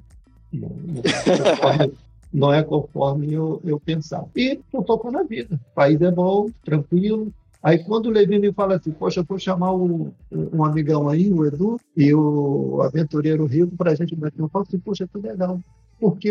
Não, 0.52 0.68
não 0.68 1.02
é 1.02 1.42
conforme, 1.48 1.92
não 2.32 2.52
é 2.52 2.62
conforme 2.62 3.32
eu, 3.32 3.60
eu 3.64 3.80
pensava. 3.80 4.28
E 4.36 4.60
não 4.72 4.80
estou 4.82 5.10
na 5.10 5.22
vida. 5.22 5.54
O 5.54 5.74
país 5.74 5.98
é 6.02 6.10
bom, 6.10 6.50
tranquilo. 6.62 7.32
Aí 7.62 7.78
quando 7.78 8.06
o 8.06 8.10
Levi 8.10 8.38
me 8.38 8.52
fala 8.52 8.76
assim, 8.76 8.90
poxa, 8.90 9.20
eu 9.20 9.24
vou 9.24 9.38
chamar 9.38 9.74
um, 9.74 10.10
um 10.30 10.62
amigão 10.64 11.08
aí, 11.08 11.32
o 11.32 11.46
Edu, 11.46 11.78
e 11.96 12.12
o 12.14 12.82
aventureiro 12.82 13.46
Rico 13.46 13.76
para 13.76 13.92
a 13.92 13.94
gente 13.94 14.14
bater 14.14 14.42
um 14.42 14.48
papo, 14.48 14.48
eu 14.48 14.50
falo 14.50 14.64
assim, 14.68 14.78
poxa, 14.78 15.08
que 15.08 15.18
legal. 15.18 15.58
Porque 15.98 16.30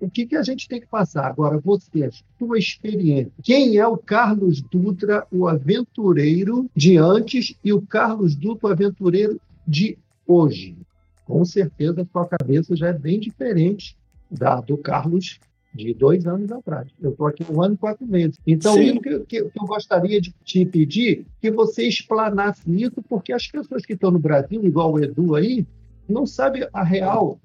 o 0.00 0.10
que, 0.10 0.26
que 0.26 0.36
a 0.36 0.42
gente 0.42 0.66
tem 0.68 0.80
que 0.80 0.86
passar? 0.86 1.26
Agora, 1.26 1.58
você, 1.58 2.04
a 2.04 2.10
sua 2.38 2.58
experiência. 2.58 3.32
Quem 3.42 3.76
é 3.76 3.86
o 3.86 3.96
Carlos 3.96 4.60
Dutra, 4.62 5.26
o 5.30 5.46
aventureiro 5.46 6.70
de 6.74 6.96
antes, 6.96 7.54
e 7.64 7.72
o 7.72 7.82
Carlos 7.82 8.34
Dutra, 8.34 8.68
o 8.68 8.72
aventureiro 8.72 9.40
de 9.66 9.98
hoje? 10.26 10.76
Com 11.24 11.44
certeza, 11.44 12.02
a 12.02 12.06
sua 12.06 12.26
cabeça 12.26 12.74
já 12.74 12.88
é 12.88 12.92
bem 12.92 13.20
diferente 13.20 13.96
da 14.30 14.60
do 14.60 14.76
Carlos 14.76 15.38
de 15.72 15.94
dois 15.94 16.26
anos 16.26 16.50
atrás. 16.50 16.88
Eu 17.00 17.10
estou 17.10 17.26
aqui 17.28 17.44
um 17.48 17.62
ano 17.62 17.74
e 17.74 17.78
quatro 17.78 18.04
meses. 18.06 18.36
Então, 18.44 18.74
Sim. 18.74 18.82
isso 18.86 19.00
que, 19.00 19.18
que- 19.20 19.44
que 19.44 19.60
eu 19.60 19.66
gostaria 19.66 20.20
de 20.20 20.34
te 20.44 20.64
pedir, 20.64 21.24
que 21.40 21.50
você 21.50 21.86
explanasse 21.86 22.62
isso, 22.74 23.00
porque 23.08 23.32
as 23.32 23.46
pessoas 23.46 23.86
que 23.86 23.92
estão 23.92 24.10
no 24.10 24.18
Brasil, 24.18 24.64
igual 24.64 24.92
o 24.92 24.98
Edu 25.02 25.36
aí, 25.36 25.64
não 26.08 26.26
sabem 26.26 26.66
a 26.72 26.82
real 26.82 27.38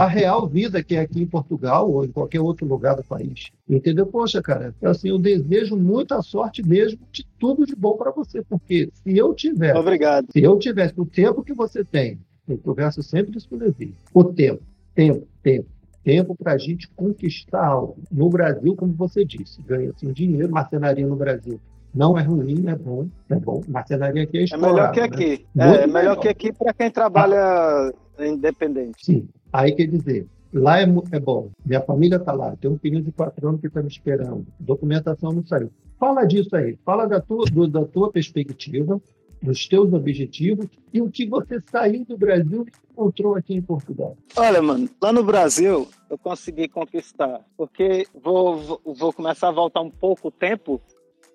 a 0.00 0.06
real 0.06 0.48
vida 0.48 0.82
que 0.82 0.96
é 0.96 1.00
aqui 1.00 1.22
em 1.22 1.26
Portugal 1.26 1.90
ou 1.90 2.04
em 2.04 2.08
qualquer 2.08 2.40
outro 2.40 2.66
lugar 2.66 2.96
do 2.96 3.04
país. 3.04 3.50
Entendeu? 3.68 4.06
Poxa, 4.06 4.40
cara, 4.42 4.74
assim, 4.82 5.08
eu 5.10 5.18
desejo 5.18 5.76
muita 5.76 6.22
sorte 6.22 6.66
mesmo, 6.66 6.98
de 7.12 7.26
tudo 7.38 7.66
de 7.66 7.76
bom 7.76 7.96
para 7.96 8.10
você, 8.10 8.42
porque 8.42 8.90
se 8.92 9.16
eu 9.16 9.34
tiver, 9.34 9.76
Obrigado. 9.76 10.26
se 10.32 10.42
eu 10.42 10.58
tivesse 10.58 10.94
o 10.96 11.04
tempo 11.04 11.42
que 11.42 11.52
você 11.52 11.84
tem, 11.84 12.18
eu 12.48 12.58
converso 12.58 13.02
sempre 13.02 13.36
isso 13.36 13.48
com 13.48 13.56
o 13.56 13.58
Levi, 13.58 13.94
o 14.12 14.24
tempo, 14.24 14.62
tempo, 14.94 15.26
tempo, 15.42 15.68
tempo 16.02 16.34
para 16.34 16.52
a 16.52 16.58
gente 16.58 16.88
conquistar 16.88 17.66
algo. 17.66 17.96
No 18.10 18.28
Brasil, 18.28 18.74
como 18.74 18.92
você 18.92 19.24
disse, 19.24 19.62
ganha-se 19.62 20.06
um 20.06 20.12
dinheiro, 20.12 20.50
marcenaria 20.50 21.06
no 21.06 21.16
Brasil 21.16 21.60
não 21.94 22.16
é 22.18 22.22
ruim, 22.22 22.64
é 22.68 22.74
bom, 22.76 23.08
é 23.28 23.34
bom. 23.36 23.62
Marcenaria 23.68 24.22
aqui 24.22 24.38
é 24.38 24.40
É 24.40 24.44
explorada, 24.44 24.72
melhor 24.74 24.92
que 24.92 25.00
né? 25.00 25.06
aqui. 25.06 25.46
Muito 25.54 25.60
É, 25.60 25.82
é 25.82 25.86
melhor 25.86 25.92
melhor. 25.92 26.16
que 26.20 26.28
aqui 26.28 26.52
para 26.52 26.72
quem 26.74 26.90
trabalha 26.90 27.92
independente. 28.18 29.04
Sim. 29.04 29.28
Aí 29.52 29.72
quer 29.72 29.86
dizer, 29.86 30.26
lá 30.52 30.80
é, 30.80 30.84
é 31.12 31.20
bom. 31.20 31.50
Minha 31.64 31.80
família 31.80 32.16
está 32.16 32.32
lá. 32.32 32.54
Tem 32.60 32.70
um 32.70 32.78
filho 32.78 33.02
de 33.02 33.10
quatro 33.12 33.48
anos 33.48 33.60
que 33.60 33.66
está 33.66 33.82
me 33.82 33.88
esperando. 33.88 34.46
Documentação 34.58 35.32
não 35.32 35.44
saiu. 35.44 35.70
Fala 35.98 36.24
disso 36.24 36.54
aí. 36.56 36.78
Fala 36.84 37.06
da 37.06 37.20
tua, 37.20 37.44
do- 37.46 37.68
da 37.68 37.84
tua 37.84 38.10
perspectiva, 38.10 39.00
dos 39.42 39.66
teus 39.66 39.92
objetivos 39.92 40.66
e 40.92 41.00
o 41.00 41.10
que 41.10 41.26
você 41.26 41.58
saiu 41.70 42.04
do 42.04 42.16
Brasil 42.16 42.66
e 42.66 42.92
encontrou 42.92 43.34
aqui 43.36 43.54
em 43.54 43.62
Portugal. 43.62 44.14
Olha, 44.36 44.60
mano, 44.60 44.88
lá 45.02 45.12
no 45.12 45.24
Brasil 45.24 45.88
eu 46.10 46.18
consegui 46.18 46.68
conquistar, 46.68 47.40
porque 47.56 48.06
vou, 48.22 48.58
vou, 48.58 48.80
vou 48.94 49.12
começar 49.14 49.48
a 49.48 49.52
voltar 49.52 49.80
um 49.80 49.90
pouco 49.90 50.28
o 50.28 50.30
tempo 50.30 50.78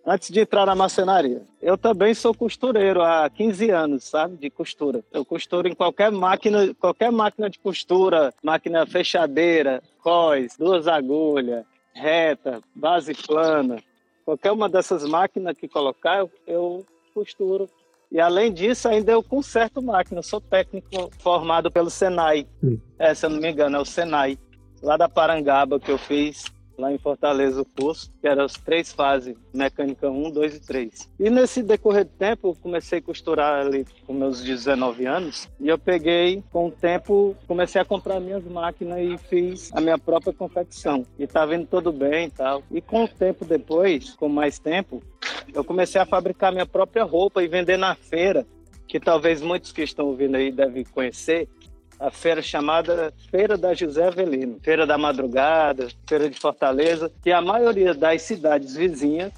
antes 0.06 0.30
de 0.30 0.40
entrar 0.40 0.66
na 0.66 0.76
marcenaria. 0.76 1.42
Eu 1.62 1.78
também 1.78 2.14
sou 2.14 2.34
costureiro 2.34 3.02
há 3.02 3.30
15 3.30 3.70
anos, 3.72 4.04
sabe, 4.04 4.38
de 4.38 4.50
costura. 4.50 5.04
Eu 5.12 5.26
costuro 5.26 5.68
em 5.68 5.74
qualquer 5.74 6.12
máquina, 6.12 6.74
qualquer 6.76 7.12
máquina 7.12 7.50
de 7.50 7.58
costura, 7.58 8.34
máquina 8.44 8.86
fechadeira, 8.86 9.82
cós, 10.02 10.56
duas 10.58 10.88
agulhas, 10.88 11.66
reta, 11.94 12.62
base 12.76 13.14
plana, 13.14 13.78
qualquer 14.24 14.52
uma 14.52 14.70
dessas 14.70 15.04
máquinas 15.04 15.58
que 15.58 15.68
colocar, 15.68 16.20
eu, 16.20 16.32
eu 16.46 16.86
costuro. 17.14 17.68
E 18.12 18.20
além 18.20 18.54
disso, 18.54 18.88
ainda 18.88 19.12
eu 19.12 19.24
conserto 19.24 19.82
máquina. 19.82 20.20
Eu 20.20 20.24
sou 20.24 20.40
técnico 20.40 21.10
formado 21.20 21.72
pelo 21.72 21.90
Senai. 21.90 22.48
É, 23.00 23.14
se 23.14 23.26
eu 23.26 23.30
não 23.30 23.40
me 23.40 23.52
engano, 23.52 23.78
é 23.78 23.80
o 23.80 23.86
Senai, 23.86 24.38
lá 24.82 24.96
da 24.96 25.10
Parangaba 25.10 25.80
que 25.80 25.92
eu 25.92 25.98
fiz. 25.98 26.46
Lá 26.78 26.92
em 26.92 26.98
Fortaleza 26.98 27.62
o 27.62 27.66
curso, 27.66 28.12
que 28.22 28.28
eram 28.28 28.44
as 28.44 28.54
três 28.54 28.92
fases, 28.92 29.36
mecânica 29.54 30.10
1, 30.10 30.32
2 30.32 30.56
e 30.56 30.60
3. 30.60 31.10
E 31.20 31.30
nesse 31.30 31.64
decorrer 31.64 32.06
do 32.06 32.12
tempo, 32.12 32.50
eu 32.50 32.56
comecei 32.56 33.00
a 33.00 33.02
costurar 33.02 33.66
ali 33.66 33.86
com 34.06 34.14
meus 34.14 34.42
19 34.42 35.06
anos, 35.06 35.50
e 35.60 35.68
eu 35.68 35.78
peguei, 35.78 36.44
com 36.52 36.68
o 36.68 36.72
tempo, 36.72 37.36
comecei 37.48 37.82
a 37.82 37.86
comprar 37.86 38.20
minhas 38.20 38.44
máquinas 38.44 39.00
e 39.00 39.18
fiz 39.18 39.72
a 39.74 39.82
minha 39.82 39.98
própria 39.98 40.34
confecção. 40.34 41.06
E 41.18 41.28
tá 41.28 41.46
vindo 41.46 41.66
tudo 41.66 41.92
bem 41.92 42.28
e 42.28 42.32
tal. 42.32 42.64
E 42.72 42.82
com 42.82 43.04
o 43.04 43.08
tempo 43.08 43.46
depois, 43.46 44.12
com 44.16 44.30
mais 44.30 44.60
tempo, 44.60 45.02
eu 45.54 45.64
comecei 45.64 46.00
a 46.00 46.06
fabricar 46.06 46.52
minha 46.52 46.66
própria 46.66 47.04
roupa 47.04 47.44
e 47.44 47.48
vender 47.48 47.78
na 47.78 47.96
feira, 47.96 48.46
que 48.88 49.00
talvez 49.00 49.42
muitos 49.42 49.72
que 49.72 49.82
estão 49.82 50.08
ouvindo 50.08 50.36
aí 50.36 50.52
devem 50.52 50.84
conhecer, 50.84 51.48
a 52.00 52.12
feira 52.12 52.42
chamada 52.42 53.14
Feira 53.30 53.58
da 53.58 53.74
José 53.74 54.08
Avelino, 54.08 54.60
Feira 54.62 54.86
da 54.86 54.98
Madrugada, 54.98 55.88
Feira 56.08 56.30
de 56.30 56.40
Fortaleza, 56.40 57.12
que 57.22 57.32
a 57.32 57.42
maioria 57.42 57.94
das 57.94 58.22
cidades 58.22 58.76
vizinhas, 58.76 59.32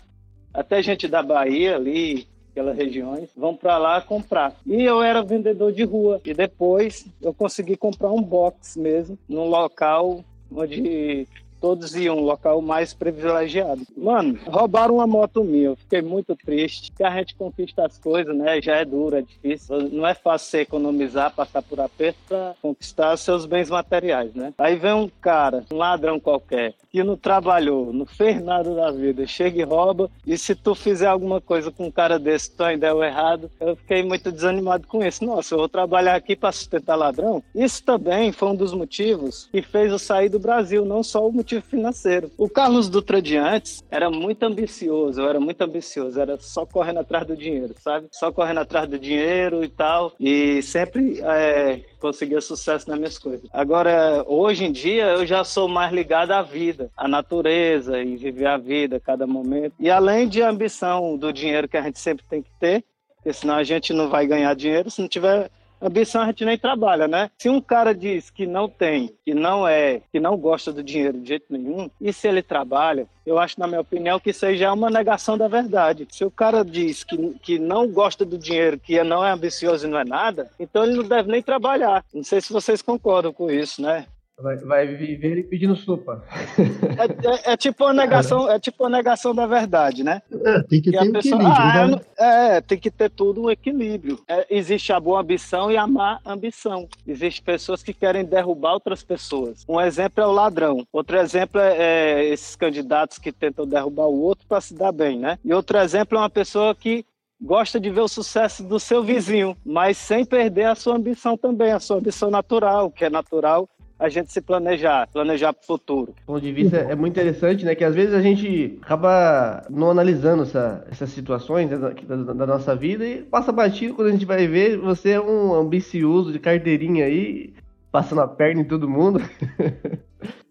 até 0.54 0.82
gente 0.82 1.08
da 1.08 1.22
Bahia 1.22 1.76
ali, 1.76 2.28
aquelas 2.52 2.76
regiões, 2.76 3.30
vão 3.36 3.56
para 3.56 3.78
lá 3.78 4.02
comprar. 4.02 4.56
E 4.66 4.84
eu 4.84 5.02
era 5.02 5.22
vendedor 5.22 5.72
de 5.72 5.84
rua. 5.84 6.20
E 6.26 6.34
depois 6.34 7.06
eu 7.22 7.34
consegui 7.34 7.78
comprar 7.78 8.12
um 8.12 8.22
box 8.22 8.78
mesmo, 8.78 9.18
num 9.30 9.48
local 9.48 10.24
onde 10.52 11.28
todos 11.60 11.96
iam 11.96 12.18
um 12.18 12.22
local 12.22 12.62
mais 12.62 12.94
privilegiado. 12.94 13.82
Mano, 13.96 14.40
roubaram 14.46 14.96
uma 14.96 15.08
moto 15.08 15.44
minha, 15.44 15.68
eu 15.68 15.76
fiquei 15.76 16.02
muito 16.02 16.36
triste. 16.36 16.92
Que 16.92 17.04
a 17.04 17.12
gente 17.12 17.36
conquista 17.36 17.86
as 17.86 17.98
coisas, 17.98 18.36
né? 18.36 18.62
Já 18.62 18.78
é 18.78 18.86
duro, 18.86 19.18
é 19.18 19.22
difícil. 19.22 19.90
Não 19.90 20.08
é 20.08 20.14
fácil 20.14 20.50
você 20.50 20.60
economizar, 20.62 21.34
passar 21.34 21.62
por 21.62 21.80
aperto 21.80 22.20
para 22.28 22.56
conquistar 22.62 23.18
seus 23.18 23.46
bens 23.46 23.70
materiais, 23.70 24.34
né? 24.34 24.54
Aí 24.58 24.76
vem 24.76 24.94
um 24.94 25.10
cara, 25.22 25.66
um 25.72 25.78
ladrão 25.78 26.20
qualquer, 26.20 26.74
que 26.92 27.04
não 27.04 27.16
trabalhou, 27.16 27.92
não 27.94 28.06
fez 28.06 28.42
nada 28.42 28.74
da 28.74 28.92
vida, 28.92 29.26
chega 29.28 29.62
e 29.62 29.64
rouba. 29.64 30.10
E 30.26 30.38
se 30.38 30.56
tu 30.56 30.74
fizer 30.76 31.08
alguma 31.08 31.40
coisa 31.42 31.72
com 31.72 31.88
um 31.88 31.92
cara 31.92 32.20
desse, 32.20 32.56
tu 32.56 32.64
ainda 32.64 32.88
é 32.88 33.08
errado. 33.08 33.50
Eu 33.60 33.76
fiquei 33.76 34.04
muito 34.04 34.32
desanimado 34.32 34.88
com 34.88 35.04
isso. 35.04 35.26
Nossa, 35.26 35.54
eu 35.54 35.60
vou 35.60 35.70
trabalhar 35.70 36.16
aqui 36.16 36.36
para 36.36 36.52
sustentar 36.52 36.96
ladrão? 36.96 37.44
Isso 37.54 37.84
também 37.84 38.32
foi 38.32 38.50
um 38.50 38.56
dos 38.56 38.74
motivos 38.74 39.48
que 39.52 39.62
fez 39.62 39.92
eu 39.92 40.00
sair 40.00 40.30
do 40.30 40.40
Brasil, 40.40 40.86
não 40.86 41.04
só 41.04 41.28
o 41.28 41.32
motivo 41.32 41.47
financeiro. 41.62 42.32
O 42.38 42.50
Carlos 42.50 42.89
Dutra 42.89 43.22
de 43.22 43.38
antes 43.38 43.84
era 43.89 44.10
muito 44.10 44.44
ambicioso, 44.44 45.22
eu 45.22 45.30
era 45.30 45.39
muito 45.39 45.62
ambicioso, 45.62 46.20
era 46.20 46.38
só 46.39 46.66
correndo 46.66 47.00
atrás 47.00 47.25
do 47.25 47.36
dinheiro, 47.36 47.74
sabe? 47.80 48.08
Só 48.12 48.32
correndo 48.32 48.60
atrás 48.60 48.88
do 48.88 49.00
dinheiro 49.00 49.63
e 49.63 49.70
tal. 49.70 50.13
E 50.20 50.62
sempre 50.62 51.20
é, 51.22 51.82
conseguia 52.00 52.42
sucesso 52.42 52.89
nas 52.89 52.98
minhas 52.98 53.18
coisas. 53.18 53.48
Agora, 53.51 54.24
hoje 54.27 54.66
em 54.66 54.72
dia, 54.72 55.06
eu 55.06 55.25
já 55.25 55.44
sou 55.44 55.68
mais 55.68 55.92
ligado 55.92 56.32
à 56.32 56.42
vida, 56.42 56.89
à 56.96 57.08
natureza 57.08 58.01
e 58.01 58.16
viver 58.16 58.48
a 58.48 58.58
vida 58.58 58.98
a 58.98 59.00
cada 59.00 59.25
momento. 59.25 59.74
E 59.80 59.89
além 59.89 60.27
de 60.27 60.42
ambição 60.42 61.18
do 61.18 61.32
dinheiro 61.32 61.68
que 61.68 61.77
a 61.77 61.82
gente 61.82 62.00
sempre 62.00 62.25
tem 62.30 62.42
que 62.42 62.51
ter, 62.60 62.84
porque 63.16 63.34
senão 63.34 63.56
a 63.56 63.63
gente 63.63 63.92
não 63.92 64.10
vai 64.10 64.25
ganhar 64.25 64.56
dinheiro 64.56 64.89
se 64.89 65.01
não 65.01 65.08
tiver 65.08 65.50
ambição 65.81 66.22
a 66.22 66.25
gente 66.27 66.46
nem 66.46 66.57
trabalha, 66.57 67.07
né? 67.07 67.29
Se 67.38 67.50
um 67.50 67.62
cara 67.62 67.93
diz 67.93 68.29
que 68.29 68.46
não 68.46 68.67
tem, 68.67 69.13
que 69.24 69.34
não 69.34 69.67
é, 69.67 70.01
que 70.12 70.19
não 70.19 70.38
gosta 70.38 70.72
do 70.72 70.84
dinheiro 70.84 71.19
de 71.19 71.29
jeito 71.29 71.46
nenhum, 71.50 71.89
e 72.00 72.12
se 72.12 72.27
ele 72.27 72.41
trabalha, 72.41 73.07
eu 73.25 73.38
acho, 73.38 73.60
na 73.60 73.67
minha 73.67 73.81
opinião, 73.81 74.19
que 74.19 74.29
isso 74.29 74.46
aí 74.46 74.57
já 74.57 74.67
é 74.67 74.72
uma 74.72 74.89
negação 74.89 75.38
da 75.38 75.48
verdade. 75.48 76.07
Se 76.10 76.24
o 76.24 76.31
cara 76.31 76.63
diz 76.63 77.03
que, 77.03 77.17
que 77.41 77.60
não 77.60 77.88
gosta 77.88 78.24
do 78.24 78.38
dinheiro, 78.38 78.79
que 78.79 79.01
não 79.03 79.25
é 79.25 79.31
ambicioso 79.31 79.86
e 79.86 79.89
não 79.89 80.00
é 80.00 80.05
nada, 80.05 80.50
então 80.60 80.84
ele 80.84 80.96
não 80.96 81.03
deve 81.03 81.29
nem 81.29 81.41
trabalhar. 81.41 82.05
Não 82.13 82.24
sei 82.24 82.39
se 82.41 82.53
vocês 82.53 82.81
concordam 82.81 83.34
com 83.34 83.51
isso, 83.51 83.81
né? 83.81 84.05
Vai, 84.39 84.56
vai 84.58 84.88
viver 84.88 85.50
pedindo 85.50 85.75
sopa. 85.75 86.24
É, 86.60 87.50
é, 87.50 87.53
é, 87.53 87.58
tipo 87.58 87.84
uma 87.84 87.94
negação, 87.94 88.50
é 88.50 88.60
tipo 88.60 88.84
uma 88.84 88.89
negação 88.89 89.34
da 89.34 89.48
verdade, 89.48 90.03
né? 90.03 90.22
É, 90.32 90.62
tem 90.62 90.79
que, 90.79 90.91
Que 90.91 90.91
ter 90.91 90.98
a 91.00 91.03
um 91.03 91.12
pessoa, 91.12 91.41
equilíbrio. 91.41 91.60
ah, 91.60 91.88
né? 91.88 92.01
é, 92.20 92.58
é, 92.58 92.62
tem 92.62 92.77
que 92.77 92.91
ter 92.91 93.10
tudo 93.10 93.41
um 93.41 93.50
equilíbrio. 93.50 94.20
É, 94.27 94.46
existe 94.48 94.94
a 94.94 95.00
boa 95.00 95.22
ambição 95.22 95.72
e 95.72 95.77
a 95.77 95.88
má 95.88 96.20
ambição. 96.24 96.88
Existem 97.08 97.44
pessoas 97.44 97.82
que 97.82 97.94
querem 97.94 98.24
derrubar 98.24 98.74
outras 98.74 99.03
pessoas. 99.03 99.65
Um 99.67 99.82
exemplo 99.82 100.24
é 100.24 100.27
o 100.27 100.32
ladrão. 100.32 100.85
Outro 100.94 101.18
exemplo 101.18 101.59
é, 101.59 101.75
é 101.77 102.25
esses 102.25 102.55
candidatos 102.55 103.18
que 103.18 103.31
tentam 103.31 103.66
derrubar 103.66 104.05
o 104.05 104.22
outro 104.22 104.46
para 104.48 104.62
se 104.62 104.75
dar 104.75 104.92
bem, 104.92 105.18
né? 105.18 105.40
E 105.44 105.51
outro 105.51 105.79
exemplo 105.79 106.16
é 106.16 106.22
uma 106.22 106.29
pessoa 106.29 106.75
que 106.75 107.03
gosta 107.42 107.79
de 107.79 107.90
ver 107.90 108.01
o 108.01 108.07
sucesso 108.07 108.64
do 108.64 108.79
seu 108.79 109.03
vizinho, 109.03 109.57
mas 109.66 109.98
sem 109.98 110.24
perder 110.25 110.66
a 110.66 110.75
sua 110.75 110.96
ambição 110.96 111.35
também, 111.35 111.72
a 111.72 111.79
sua 111.79 111.98
ambição 111.98 112.29
natural, 112.29 112.92
que 112.92 113.05
é 113.05 113.09
natural 113.09 113.68
a 114.00 114.10
gente 114.10 114.31
se 114.31 114.42
planejar, 114.42 115.07
planejar 115.12 115.53
para 115.53 115.64
o 115.64 115.66
futuro. 115.66 116.14
ponto 116.25 116.42
de 116.42 116.51
vista 116.51 116.77
é 116.77 116.96
muito 116.96 117.14
interessante, 117.14 117.66
né? 117.66 117.74
Que 117.75 117.83
às 117.83 117.96
vezes 117.96 118.14
a 118.14 118.22
gente 118.22 118.77
acaba 118.81 119.66
não 119.70 119.90
analisando 119.90 120.44
essa- 120.44 120.86
essas 120.90 121.10
situações 121.10 121.70
né, 121.70 121.77
da, 121.77 121.90
da- 121.90 122.33
da 122.33 122.46
nossa 122.48 122.75
vida 122.75 123.05
e 123.05 123.24
passa 123.24 123.51
batido 123.51 123.94
quando 123.96 124.10
a 124.10 124.12
gente 124.12 124.25
vai 124.25 124.48
ver 124.48 124.77
você 124.77 125.12
é 125.12 125.22
um 125.22 125.53
ambicioso 125.53 126.31
de 126.31 126.40
carteirinha 126.40 127.05
aí, 127.05 127.53
passando 127.92 128.22
a 128.22 128.27
perna 128.27 128.62
em 128.62 128.66
todo 128.66 128.88
mundo. 128.90 129.20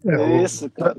É, 0.04 0.42
Isso, 0.42 0.70
cara. 0.70 0.96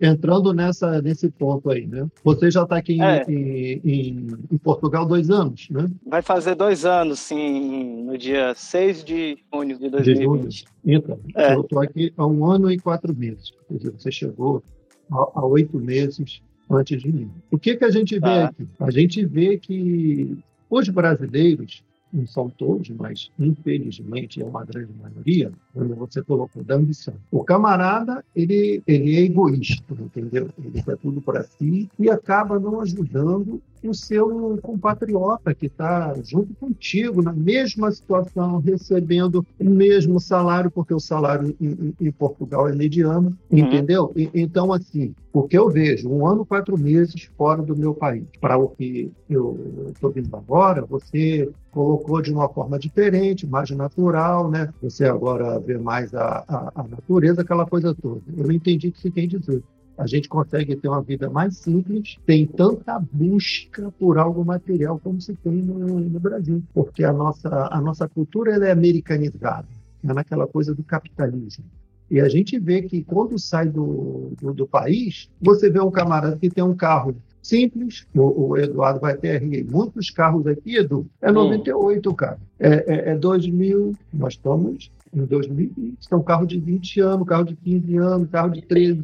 Entrando 0.00 0.52
nessa, 0.52 1.00
nesse 1.00 1.30
ponto 1.30 1.70
aí, 1.70 1.86
né? 1.86 2.06
Você 2.24 2.50
já 2.50 2.64
está 2.64 2.76
aqui 2.76 2.94
em, 2.94 3.02
É. 3.02 3.24
em- 3.28 3.80
em- 3.84 4.28
em 4.52 4.58
Portugal 4.58 5.06
dois 5.06 5.30
anos, 5.30 5.68
né? 5.70 5.88
Vai 6.06 6.20
fazer 6.20 6.54
dois 6.54 6.84
anos, 6.84 7.20
sim, 7.20 8.02
no 8.04 8.18
dia 8.18 8.52
6 8.54 9.04
de 9.04 9.38
junho 9.52 9.78
de 9.78 9.84
De 9.84 9.90
2020. 9.90 10.64
Então, 10.84 11.18
É. 11.36 11.54
eu 11.54 11.60
estou 11.62 11.80
aqui 11.80 12.12
há 12.16 12.26
um 12.26 12.44
ano 12.50 12.70
e 12.70 12.78
quatro 12.78 13.14
meses. 13.16 13.52
Quer 13.68 13.76
dizer, 13.76 13.92
você 13.98 14.10
chegou 14.10 14.62
há, 15.10 15.16
há 15.36 15.46
oito 15.46 15.78
meses 15.78 16.42
antes 16.70 17.00
de 17.02 17.12
mim. 17.12 17.30
O 17.50 17.58
que, 17.58 17.76
que 17.76 17.84
a 17.84 17.90
gente 17.90 18.14
vê 18.14 18.20
Tá. 18.20 18.44
aqui? 18.46 18.66
A 18.80 18.90
gente 18.90 19.24
vê 19.24 19.56
que 19.58 20.36
os 20.68 20.88
brasileiros, 20.88 21.82
não 22.14 22.26
são 22.26 22.48
todos, 22.48 22.88
mas 22.90 23.30
infelizmente 23.38 24.40
é 24.40 24.44
uma 24.44 24.64
grande 24.64 24.92
maioria, 24.94 25.50
como 25.72 25.94
você 25.96 26.22
colocou, 26.22 26.62
da 26.62 26.76
ambição. 26.76 27.14
O 27.30 27.42
camarada, 27.42 28.24
ele, 28.34 28.82
ele 28.86 29.16
é 29.16 29.20
egoísta, 29.22 29.94
entendeu? 29.98 30.48
Ele 30.62 30.82
quer 30.82 30.96
tudo 30.96 31.20
para 31.20 31.42
si 31.42 31.90
e 31.98 32.08
acaba 32.08 32.58
não 32.58 32.80
ajudando 32.80 33.60
o 33.88 33.94
seu 33.94 34.58
compatriota 34.62 35.54
que 35.54 35.66
está 35.66 36.14
junto 36.22 36.54
contigo, 36.56 37.22
na 37.22 37.32
mesma 37.32 37.90
situação, 37.90 38.58
recebendo 38.58 39.44
o 39.58 39.64
mesmo 39.64 40.20
salário, 40.20 40.70
porque 40.70 40.94
o 40.94 41.00
salário 41.00 41.54
em, 41.60 41.94
em- 42.00 42.12
Portugal 42.12 42.68
é 42.68 42.74
mediano, 42.74 43.36
Uhum. 43.50 43.58
entendeu? 43.58 44.12
E- 44.16 44.30
então, 44.34 44.72
assim, 44.72 45.12
o 45.32 45.42
que 45.42 45.58
eu 45.58 45.68
vejo, 45.68 46.08
um 46.08 46.26
ano, 46.26 46.46
quatro 46.46 46.78
meses 46.78 47.28
fora 47.36 47.60
do 47.62 47.76
meu 47.76 47.92
país, 47.94 48.24
para 48.40 48.56
o 48.56 48.68
que 48.68 49.10
eu 49.28 49.90
estou 49.92 50.10
vindo 50.12 50.34
agora, 50.36 50.84
você 50.86 51.50
colocou 51.72 52.22
de 52.22 52.32
uma 52.32 52.48
forma 52.48 52.78
diferente, 52.78 53.46
mais 53.46 53.68
natural, 53.70 54.48
né? 54.50 54.72
Você 54.80 55.04
agora 55.04 55.58
vê 55.58 55.76
mais 55.76 56.14
a, 56.14 56.44
a, 56.46 56.72
a 56.76 56.82
natureza, 56.88 57.42
aquela 57.42 57.66
coisa 57.66 57.94
toda. 58.00 58.22
Eu 58.36 58.50
entendi 58.52 58.88
o 58.88 58.92
que 58.92 59.00
você 59.00 59.10
quer 59.10 59.26
dizer. 59.26 59.62
A 59.96 60.06
gente 60.06 60.28
consegue 60.28 60.74
ter 60.76 60.88
uma 60.88 61.02
vida 61.02 61.30
mais 61.30 61.56
simples, 61.58 62.18
tem 62.26 62.46
tanta 62.46 62.98
busca 63.12 63.92
por 63.98 64.18
algo 64.18 64.44
material 64.44 65.00
como 65.02 65.20
se 65.20 65.34
tem 65.34 65.52
no, 65.52 66.00
no 66.00 66.20
Brasil, 66.20 66.62
porque 66.72 67.04
a 67.04 67.12
nossa, 67.12 67.68
a 67.70 67.80
nossa 67.80 68.08
cultura 68.08 68.54
ela 68.54 68.66
é 68.66 68.72
americanizada, 68.72 69.68
é 70.02 70.12
naquela 70.12 70.46
coisa 70.46 70.74
do 70.74 70.82
capitalismo. 70.82 71.64
E 72.10 72.20
a 72.20 72.28
gente 72.28 72.58
vê 72.58 72.82
que 72.82 73.02
quando 73.02 73.38
sai 73.38 73.68
do, 73.68 74.32
do, 74.40 74.52
do 74.52 74.66
país, 74.66 75.30
você 75.40 75.70
vê 75.70 75.80
um 75.80 75.90
camarada 75.90 76.36
que 76.36 76.50
tem 76.50 76.62
um 76.62 76.74
carro 76.74 77.16
simples, 77.42 78.06
o, 78.14 78.48
o 78.48 78.56
Eduardo 78.56 79.00
vai 79.00 79.16
ter 79.16 79.42
muitos 79.70 80.10
carros 80.10 80.46
aqui, 80.46 80.76
Edu, 80.76 81.06
é 81.20 81.30
Hum. 81.30 81.34
98, 81.34 82.14
cara. 82.14 82.38
É, 82.58 83.10
é, 83.10 83.10
é 83.10 83.18
2000, 83.18 83.94
nós 84.12 84.34
estamos 84.34 84.90
em 85.14 85.24
2020, 85.24 85.98
é 86.10 86.16
um 86.16 86.22
carro 86.22 86.46
de 86.46 86.58
20 86.58 87.00
anos, 87.00 87.26
carro 87.26 87.44
de 87.44 87.54
15 87.56 87.96
anos, 87.96 88.30
carro 88.30 88.50
de 88.50 88.62
13, 88.62 89.02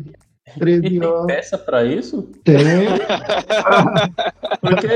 E 0.57 0.61
13 0.61 0.83
tem 0.83 1.27
peça 1.27 1.59
pra 1.59 1.85
isso? 1.85 2.23
Tem, 2.45 2.57
Porque 4.61 4.89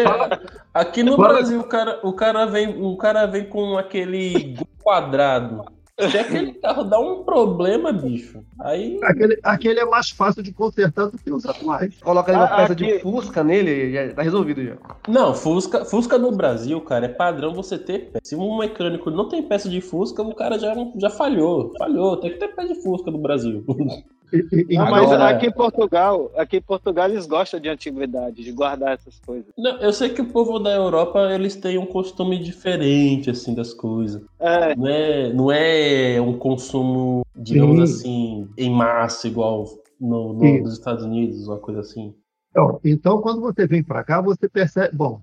aqui 0.72 1.02
no 1.02 1.16
Fala. 1.16 1.28
Brasil 1.34 1.60
o 1.60 1.64
cara, 1.64 2.00
o 2.02 2.12
cara 2.12 2.46
vem, 2.46 2.82
o 2.82 2.96
cara 2.96 3.26
vem 3.26 3.44
com 3.44 3.76
aquele 3.78 4.56
quadrado. 4.82 5.64
Se 6.10 6.18
aquele 6.18 6.54
carro 6.54 6.82
dá 6.82 6.98
um 6.98 7.22
problema, 7.22 7.92
bicho, 7.92 8.42
aí 8.60 8.98
aquele, 9.04 9.38
aquele 9.44 9.78
é 9.78 9.84
mais 9.84 10.10
fácil 10.10 10.42
de 10.42 10.52
consertar 10.52 11.06
do 11.06 11.16
que 11.16 11.30
os 11.32 11.46
atuais. 11.46 11.94
Coloca 12.02 12.32
ali 12.32 12.40
uma 12.40 12.46
Ah, 12.46 12.56
peça 12.56 12.72
aqui- 12.72 12.84
de 12.94 12.98
Fusca 12.98 13.44
nele, 13.44 13.92
já 13.92 14.12
tá 14.12 14.22
resolvido 14.22 14.64
já. 14.64 14.74
Não, 15.06 15.32
Fusca, 15.32 15.84
Fusca 15.84 16.18
no 16.18 16.32
Brasil, 16.32 16.80
cara, 16.80 17.04
é 17.06 17.08
padrão 17.08 17.54
você 17.54 17.78
ter 17.78 18.10
peça. 18.10 18.24
Se 18.24 18.34
um 18.34 18.58
mecânico 18.58 19.08
não 19.08 19.28
tem 19.28 19.40
peça 19.44 19.68
de 19.68 19.80
Fusca, 19.80 20.20
o 20.20 20.34
cara 20.34 20.58
já, 20.58 20.74
já 20.96 21.10
falhou. 21.10 21.70
Falhou, 21.78 22.16
tem 22.16 22.32
que 22.32 22.38
ter 22.38 22.48
peça 22.48 22.74
de 22.74 22.82
Fusca 22.82 23.12
no 23.12 23.18
Brasil. 23.18 23.64
E- 24.32 24.36
e- 24.52 24.66
e- 24.70 24.76
Não, 24.78 24.90
mas 24.90 25.04
Agora- 25.12 25.28
aqui 25.28 25.46
em 25.46 25.52
Portugal, 25.52 26.30
aqui 26.36 26.56
em 26.56 26.62
Portugal 26.62 27.08
eles 27.08 27.26
gostam 27.26 27.60
de 27.60 27.68
antiguidade, 27.68 28.42
de 28.42 28.52
guardar 28.52 28.94
essas 28.94 29.18
coisas. 29.20 29.52
Não, 29.56 29.78
eu 29.78 29.92
sei 29.92 30.08
que 30.08 30.20
o 30.22 30.26
povo 30.28 30.58
da 30.58 30.72
Europa, 30.74 31.30
eles 31.32 31.54
têm 31.56 31.78
um 31.78 31.86
costume 31.86 32.38
diferente, 32.38 33.30
assim, 33.30 33.54
das 33.54 33.72
coisas. 33.72 34.22
É, 34.40 34.74
Não 34.74 34.88
é, 34.88 35.32
não 35.32 35.52
é 35.52 36.20
um 36.20 36.36
consumo, 36.38 37.24
digamos 37.36 37.76
Sim. 37.76 37.82
assim, 37.84 38.48
em 38.58 38.70
massa, 38.70 39.28
igual 39.28 39.66
no, 40.00 40.32
no, 40.32 40.60
nos 40.62 40.72
Estados 40.72 41.04
Unidos, 41.04 41.46
uma 41.46 41.58
coisa 41.58 41.80
assim. 41.80 42.14
Então, 42.50 42.80
então, 42.84 43.20
quando 43.20 43.40
você 43.40 43.66
vem 43.66 43.82
para 43.82 44.04
cá, 44.04 44.20
você 44.20 44.48
percebe, 44.48 44.96
bom, 44.96 45.20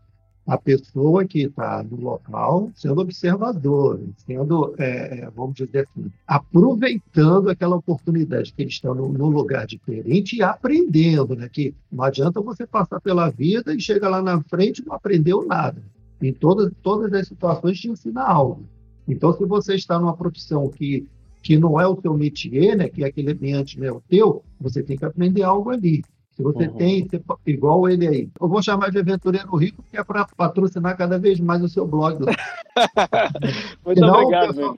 a 0.52 0.58
pessoa 0.58 1.24
que 1.24 1.44
está 1.44 1.82
no 1.82 1.96
local 2.02 2.70
sendo 2.76 3.00
observador, 3.00 4.02
sendo, 4.18 4.76
é, 4.78 5.20
é, 5.20 5.30
vamos 5.34 5.56
dizer 5.56 5.88
assim, 5.88 6.12
aproveitando 6.28 7.50
aquela 7.50 7.78
oportunidade 7.78 8.52
que 8.52 8.62
eles 8.62 8.74
estão 8.74 8.94
num, 8.94 9.30
lugar 9.30 9.66
diferente 9.66 10.36
e 10.36 10.44
aprendendo, 10.44 11.38
né? 11.38 11.48
Que 11.48 11.74
não 11.90 12.04
adianta 12.04 12.42
você 12.42 12.68
passar 12.68 13.00
pela 13.00 13.30
vida 13.30 13.74
e 13.74 13.80
chega 13.80 14.10
lá 14.10 14.22
na 14.22 14.42
frente 14.44 14.80
e 14.80 14.86
não 14.86 14.94
aprendeu 14.94 15.46
nada. 15.48 15.82
Em 16.22 16.34
todas, 16.34 16.70
todas 16.84 17.14
as 17.14 17.30
situações 17.30 17.80
te 17.80 17.90
ensina 17.90 18.22
algo. 18.22 18.66
Então, 19.08 19.32
se 19.32 19.46
você 19.46 19.76
está 19.76 19.98
numa 19.98 20.18
profissão 20.18 20.68
que, 20.68 21.08
que 21.42 21.58
não 21.58 21.80
é 21.80 21.88
o 21.88 22.00
seu 22.02 22.14
métier, 22.14 22.76
né? 22.76 22.90
Que 22.90 23.06
aquele 23.06 23.32
ambiente 23.32 23.80
não 23.80 23.88
é 23.88 23.92
o 23.94 24.04
teu, 24.10 24.44
você 24.60 24.84
tem 24.84 24.98
que 24.98 25.06
aprender 25.06 25.44
algo 25.44 25.70
ali. 25.70 26.04
Se 26.36 26.42
você 26.44 26.68
Uhum. 26.68 26.74
tem, 26.74 27.08
você 27.08 27.22
igual 27.46 27.90
ele 27.90 28.08
aí. 28.08 28.30
Eu 28.40 28.48
vou 28.48 28.62
chamar 28.62 28.90
de 28.90 29.00
aventureiro 29.00 29.56
rico, 29.58 29.84
que 29.92 29.98
é 29.98 30.04
para 30.04 30.26
patrocinar 30.38 30.98
cada 30.98 31.20
vez 31.20 31.40
mais 31.40 31.62
o 31.64 31.68
seu 31.70 31.86
blog. 31.86 32.20
Muito 33.86 34.00
Senão, 34.00 34.14
obrigado, 34.22 34.48
pessoal. 34.48 34.78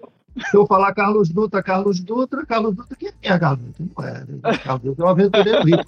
Se 0.49 0.57
eu 0.57 0.65
falar 0.65 0.93
Carlos 0.95 1.29
Dutra, 1.29 1.61
Carlos 1.61 1.99
Dutra, 1.99 2.43
Carlos 2.43 2.75
Dutra, 2.75 2.95
quem 2.97 3.11
é 3.21 3.37
Carlos 3.37 3.65
Dutra? 3.77 3.85
Não 3.95 4.07
é. 4.07 4.13
né? 4.51 4.57
Carlos 4.63 4.83
Dutra 4.83 5.05
é 5.05 5.07
um 5.07 5.11
aventureiro 5.11 5.63
rico. 5.63 5.83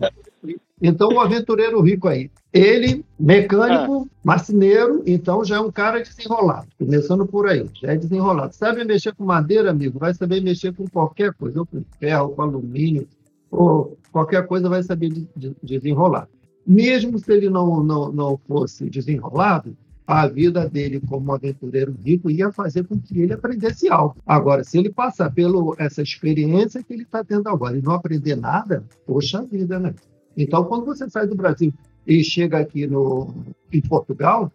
Então, 0.79 1.09
o 1.09 1.19
aventureiro 1.19 1.81
rico 1.81 2.07
aí, 2.07 2.29
ele, 2.53 3.03
mecânico, 3.19 4.07
marceneiro, 4.23 5.01
então 5.07 5.43
já 5.43 5.55
é 5.55 5.59
um 5.59 5.71
cara 5.71 5.99
desenrolado. 6.03 6.67
Começando 6.77 7.25
por 7.25 7.47
aí, 7.47 7.67
já 7.81 7.93
é 7.93 7.95
desenrolado. 7.97 8.53
Sabe 8.53 8.83
mexer 8.83 9.15
com 9.15 9.23
madeira, 9.25 9.71
amigo? 9.71 9.97
Vai 9.97 10.13
saber 10.13 10.41
mexer 10.41 10.73
com 10.75 10.87
qualquer 10.87 11.33
coisa, 11.33 11.61
ou 11.61 11.65
com 11.65 11.83
ferro, 11.99 12.29
com 12.29 12.41
alumínio, 12.43 13.07
ou 13.51 13.97
qualquer 14.11 14.45
coisa 14.47 14.69
vai 14.69 14.83
saber 14.83 15.09
de- 15.09 15.27
de- 15.35 15.55
desenrolar. 15.61 16.27
Mesmo 16.65 17.19
se 17.19 17.31
ele 17.31 17.49
não, 17.49 17.83
não, 17.83 18.11
não 18.11 18.37
fosse 18.47 18.89
desenrolado, 18.89 19.75
a 20.07 20.27
vida 20.27 20.69
dele 20.69 21.01
como 21.07 21.31
aventureiro 21.31 21.95
rico 22.03 22.29
ia 22.29 22.51
fazer 22.51 22.83
com 22.87 22.99
que 22.99 23.19
ele 23.21 23.33
aprendesse 23.33 23.89
algo. 23.89 24.15
Agora, 24.25 24.63
se 24.63 24.77
ele 24.77 24.91
passar 24.91 25.31
pela 25.31 25.73
essa 25.79 26.01
experiência 26.01 26.83
que 26.83 26.93
ele 26.93 27.03
está 27.03 27.23
tendo 27.23 27.49
agora 27.49 27.77
e 27.77 27.81
não 27.81 27.93
aprender 27.93 28.35
nada, 28.35 28.83
poxa 29.05 29.41
vida, 29.43 29.79
né? 29.79 29.95
Então, 30.37 30.63
quando 30.65 30.85
você 30.85 31.09
sai 31.09 31.27
do 31.27 31.35
Brasil 31.35 31.73
e 32.05 32.23
chega 32.23 32.59
aqui 32.59 32.85
no, 32.85 33.33
em 33.71 33.81
Portugal, 33.81 34.51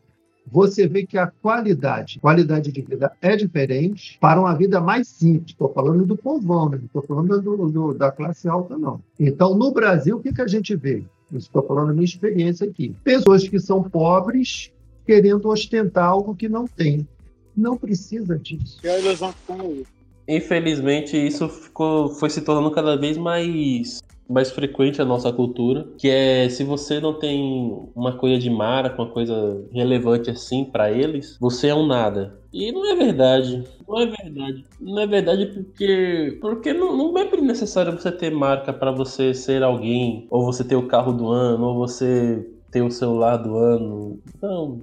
você 0.50 0.86
vê 0.86 1.06
que 1.06 1.16
a 1.16 1.26
qualidade, 1.28 2.18
qualidade 2.20 2.72
de 2.72 2.80
vida 2.82 3.12
é 3.20 3.36
diferente 3.36 4.18
para 4.20 4.40
uma 4.40 4.54
vida 4.54 4.80
mais 4.80 5.08
simples. 5.08 5.50
Estou 5.52 5.72
falando 5.72 6.04
do 6.04 6.16
povão, 6.16 6.68
né? 6.68 6.78
não 6.78 6.86
estou 6.86 7.02
falando 7.02 7.40
do- 7.40 7.68
do- 7.68 7.94
da 7.94 8.10
classe 8.10 8.48
alta, 8.48 8.76
não. 8.76 9.00
Então, 9.18 9.54
no 9.54 9.70
Brasil, 9.72 10.16
o 10.16 10.20
que, 10.20 10.32
que 10.32 10.42
a 10.42 10.46
gente 10.46 10.74
vê? 10.74 11.04
Estou 11.32 11.62
falando 11.62 11.88
da 11.88 11.92
minha 11.92 12.04
experiência 12.04 12.66
aqui. 12.66 12.94
Pessoas 13.04 13.48
que 13.48 13.58
são 13.60 13.82
pobres 13.82 14.72
querendo 15.06 15.48
ostentar 15.48 16.04
algo 16.04 16.34
que 16.34 16.48
não 16.48 16.66
tem. 16.66 17.06
Não 17.56 17.76
precisa 17.76 18.38
disso. 18.38 18.78
Que 18.80 18.88
a 18.88 18.98
ilusão 18.98 19.32
que. 19.46 19.84
Infelizmente, 20.28 21.16
isso 21.16 21.48
ficou, 21.48 22.08
foi 22.10 22.30
se 22.30 22.40
tornando 22.40 22.70
cada 22.70 22.96
vez 22.96 23.16
mais, 23.18 24.00
mais 24.30 24.50
frequente 24.50 24.98
na 24.98 25.04
nossa 25.04 25.32
cultura, 25.32 25.88
que 25.98 26.08
é 26.08 26.48
se 26.48 26.62
você 26.62 27.00
não 27.00 27.14
tem 27.14 27.76
uma 27.94 28.16
coisa 28.16 28.38
de 28.38 28.48
marca, 28.48 29.02
uma 29.02 29.10
coisa 29.10 29.66
relevante 29.72 30.30
assim 30.30 30.64
pra 30.64 30.90
eles, 30.90 31.36
você 31.40 31.68
é 31.68 31.74
um 31.74 31.86
nada. 31.86 32.38
E 32.52 32.70
não 32.72 32.84
é 32.90 32.94
verdade. 32.94 33.64
Não 33.88 34.00
é 34.00 34.06
verdade. 34.06 34.64
Não 34.80 34.98
é 35.00 35.06
verdade 35.06 35.46
porque 35.46 36.38
porque 36.40 36.72
não, 36.72 36.96
não 36.96 37.18
é 37.18 37.40
necessário 37.40 37.92
você 37.92 38.12
ter 38.12 38.30
marca 38.30 38.72
pra 38.72 38.92
você 38.92 39.34
ser 39.34 39.62
alguém, 39.62 40.26
ou 40.30 40.44
você 40.44 40.62
ter 40.62 40.76
o 40.76 40.86
carro 40.86 41.12
do 41.12 41.28
ano, 41.28 41.66
ou 41.66 41.74
você 41.74 42.48
ter 42.70 42.82
o 42.82 42.90
celular 42.90 43.36
do 43.36 43.56
ano. 43.56 44.18
Não, 44.40 44.80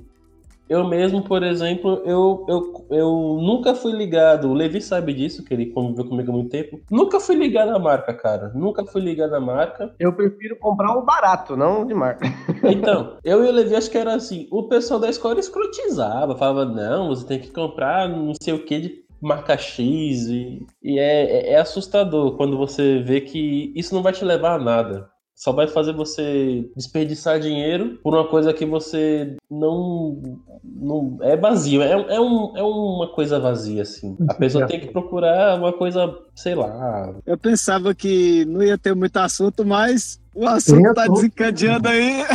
eu 0.69 0.87
mesmo, 0.87 1.23
por 1.23 1.43
exemplo, 1.43 2.01
eu, 2.05 2.45
eu, 2.47 2.87
eu 2.91 3.39
nunca 3.41 3.73
fui 3.73 3.91
ligado. 3.91 4.49
O 4.49 4.53
Levi 4.53 4.81
sabe 4.81 5.13
disso, 5.13 5.43
que 5.43 5.53
ele 5.53 5.67
conviveu 5.67 6.05
comigo 6.05 6.31
há 6.31 6.33
muito 6.33 6.49
tempo. 6.49 6.79
Nunca 6.91 7.19
fui 7.19 7.35
ligado 7.35 7.69
à 7.69 7.79
marca, 7.79 8.13
cara. 8.13 8.51
Nunca 8.53 8.85
fui 8.85 9.01
ligado 9.01 9.33
à 9.33 9.39
marca. 9.39 9.93
Eu 9.99 10.13
prefiro 10.13 10.57
comprar 10.57 10.97
um 10.97 11.05
barato, 11.05 11.55
não 11.55 11.85
de 11.85 11.93
marca. 11.93 12.25
Então, 12.67 13.17
eu 13.23 13.45
e 13.45 13.47
o 13.47 13.51
Levi 13.51 13.75
acho 13.75 13.89
que 13.89 13.97
era 13.97 14.15
assim. 14.15 14.47
O 14.51 14.63
pessoal 14.63 14.99
da 14.99 15.09
escola 15.09 15.39
escrotizava, 15.39 16.35
falava, 16.35 16.65
não, 16.65 17.09
você 17.09 17.25
tem 17.25 17.39
que 17.39 17.51
comprar 17.51 18.09
não 18.09 18.33
sei 18.41 18.53
o 18.53 18.65
que 18.65 18.79
de 18.79 19.03
marca 19.21 19.57
X. 19.57 20.27
E, 20.27 20.65
e 20.83 20.99
é, 20.99 21.23
é, 21.23 21.51
é 21.53 21.59
assustador 21.59 22.35
quando 22.35 22.57
você 22.57 22.99
vê 22.99 23.21
que 23.21 23.71
isso 23.75 23.95
não 23.95 24.03
vai 24.03 24.13
te 24.13 24.25
levar 24.25 24.55
a 24.55 24.63
nada. 24.63 25.09
Só 25.37 25.51
vai 25.51 25.67
fazer 25.67 25.93
você 25.93 26.67
desperdiçar 26.75 27.39
dinheiro 27.39 27.99
por 28.03 28.11
uma 28.15 28.27
coisa 28.27 28.51
que 28.51 28.65
você 28.65 29.35
não. 29.51 30.39
não 30.63 31.19
é 31.21 31.37
vazio. 31.37 31.83
É, 31.83 31.91
é, 31.91 32.19
um, 32.19 32.57
é 32.57 32.63
uma 32.63 33.07
coisa 33.13 33.39
vazia, 33.39 33.83
assim. 33.83 34.17
A 34.27 34.33
pessoa 34.33 34.65
tem 34.65 34.79
que 34.79 34.87
procurar 34.87 35.55
uma 35.59 35.71
coisa, 35.71 36.11
sei 36.33 36.55
lá. 36.55 37.13
Eu 37.23 37.37
pensava 37.37 37.93
que 37.93 38.45
não 38.45 38.63
ia 38.63 38.79
ter 38.79 38.95
muito 38.95 39.15
assunto, 39.17 39.63
mas 39.63 40.19
o 40.33 40.47
assunto 40.47 40.91
tá 40.95 41.05
desencadeando 41.07 41.87
aí. 41.87 42.25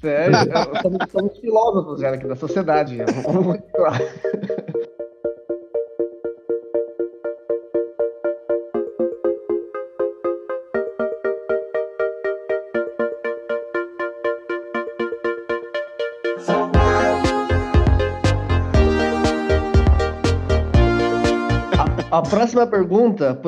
Sério, 0.00 0.36
eu- 0.52 0.82
somos, 0.82 0.98
somos 1.12 1.38
filósofos, 1.38 2.00
cara, 2.00 2.16
aqui 2.16 2.26
da 2.26 2.34
sociedade. 2.34 2.96
Vamos 3.24 3.56
continuar. 3.56 4.00
A, 22.12 22.18
a 22.18 22.22
próxima 22.22 22.66
pergunta, 22.66 23.40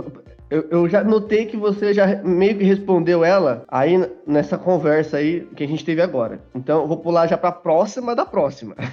eu, 0.49 0.67
eu 0.71 0.89
já 0.89 1.05
notei 1.05 1.45
que 1.45 1.57
você 1.57 1.93
já 1.93 2.23
meio 2.23 2.57
que 2.57 2.65
respondeu 2.65 3.23
ela 3.23 3.63
aí 3.69 4.09
nessa 4.27 4.57
conversa 4.57 5.19
aí 5.19 5.47
que 5.55 5.63
a 5.63 5.69
gente 5.69 5.85
teve 5.85 6.01
agora. 6.01 6.41
Então 6.55 6.81
eu 6.81 6.89
vou 6.89 6.97
pular 6.97 7.27
já 7.27 7.37
pra 7.37 7.53
próxima 7.53 8.17
da 8.17 8.25
próxima. 8.25 8.75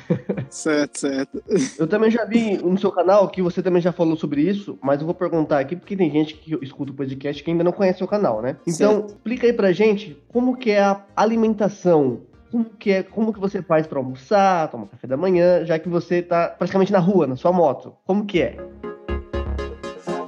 Certo, 0.49 0.99
certo. 0.99 1.41
Eu 1.79 1.87
também 1.87 2.11
já 2.11 2.25
vi 2.25 2.57
no 2.57 2.77
seu 2.77 2.91
canal 2.91 3.29
que 3.29 3.41
você 3.41 3.63
também 3.63 3.81
já 3.81 3.93
falou 3.93 4.17
sobre 4.17 4.41
isso, 4.41 4.77
mas 4.83 4.99
eu 4.99 5.05
vou 5.05 5.15
perguntar 5.15 5.59
aqui 5.59 5.77
porque 5.77 5.95
tem 5.95 6.11
gente 6.11 6.35
que 6.35 6.53
escuta 6.61 6.91
o 6.91 6.95
podcast 6.95 7.41
que 7.41 7.49
ainda 7.49 7.63
não 7.63 7.71
conhece 7.71 8.03
o 8.03 8.07
canal, 8.07 8.41
né? 8.41 8.57
Então, 8.67 9.05
explica 9.05 9.47
aí 9.47 9.53
pra 9.53 9.71
gente 9.71 10.21
como 10.27 10.57
que 10.57 10.71
é 10.71 10.81
a 10.81 11.05
alimentação, 11.15 12.23
como 12.51 12.65
que 12.65 12.91
é, 12.91 13.01
como 13.01 13.31
que 13.31 13.39
você 13.39 13.61
faz 13.61 13.87
pra 13.87 13.99
almoçar, 13.99 14.69
tomar 14.69 14.87
café 14.87 15.07
da 15.07 15.15
manhã, 15.15 15.63
já 15.63 15.79
que 15.79 15.87
você 15.87 16.21
tá 16.21 16.49
praticamente 16.49 16.91
na 16.91 16.99
rua, 16.99 17.25
na 17.25 17.37
sua 17.37 17.53
moto. 17.53 17.93
Como 18.03 18.25
que 18.25 18.41
é? 18.41 18.57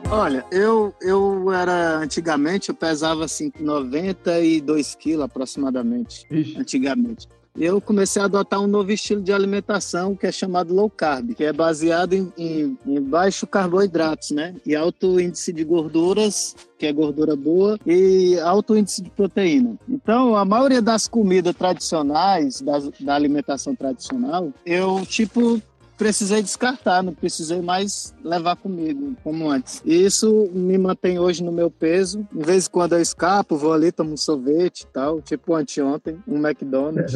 Olha, 0.10 0.46
eu, 0.52 0.94
eu 1.02 1.52
era. 1.52 1.98
Antigamente 1.98 2.70
eu 2.70 2.76
pesava 2.76 3.26
assim 3.26 3.52
92 3.60 4.96
quilos 4.96 5.26
aproximadamente. 5.26 6.26
Vixe. 6.30 6.58
Antigamente. 6.58 7.28
Eu 7.56 7.80
comecei 7.80 8.20
a 8.20 8.26
adotar 8.26 8.60
um 8.60 8.68
novo 8.68 8.92
estilo 8.92 9.22
de 9.22 9.32
alimentação 9.32 10.16
que 10.16 10.26
é 10.26 10.32
chamado 10.32 10.74
low 10.74 10.90
carb, 10.90 11.36
que 11.36 11.44
é 11.44 11.54
baseado 11.54 12.14
em, 12.14 12.34
em, 12.36 12.78
em 12.84 13.00
baixo 13.00 13.46
carboidratos, 13.46 14.32
né? 14.32 14.56
E 14.66 14.76
alto 14.76 15.20
índice 15.20 15.54
de 15.54 15.64
gorduras, 15.64 16.56
que 16.80 16.88
é 16.88 16.92
gordura 16.92 17.36
boa, 17.36 17.80
e 17.86 18.40
alto 18.40 18.76
índice 18.76 19.04
de 19.04 19.12
proteína. 19.12 19.78
Então, 19.88 20.36
a 20.36 20.44
maioria 20.44 20.82
das 20.82 21.08
comidas 21.08 21.56
tradicionais, 21.56 22.60
das, 22.60 22.90
da 23.00 23.14
alimentação 23.14 23.76
tradicional, 23.76 24.52
eu, 24.66 25.06
tipo, 25.06 25.62
precisei 25.98 26.42
descartar, 26.42 27.04
não 27.04 27.14
precisei 27.14 27.62
mais 27.62 28.14
levar 28.24 28.56
comigo, 28.56 29.16
como 29.24 29.50
antes. 29.50 29.82
E 29.86 30.06
isso 30.06 30.50
me 30.54 30.78
mantém 30.78 31.20
hoje 31.20 31.44
no 31.44 31.52
meu 31.52 31.70
peso. 31.70 32.28
De 32.32 32.46
vez 32.46 32.68
em 32.68 32.70
quando 32.70 32.94
eu 32.94 33.02
escapo, 33.02 33.58
vou 33.58 33.74
ali, 33.74 33.92
tomo 33.92 34.14
um 34.14 34.18
sorvete 34.18 34.82
e 34.82 34.88
tal, 34.88 35.22
tipo 35.22 35.54
anteontem, 35.56 36.18
um 36.28 36.38
McDonald's. 36.38 37.14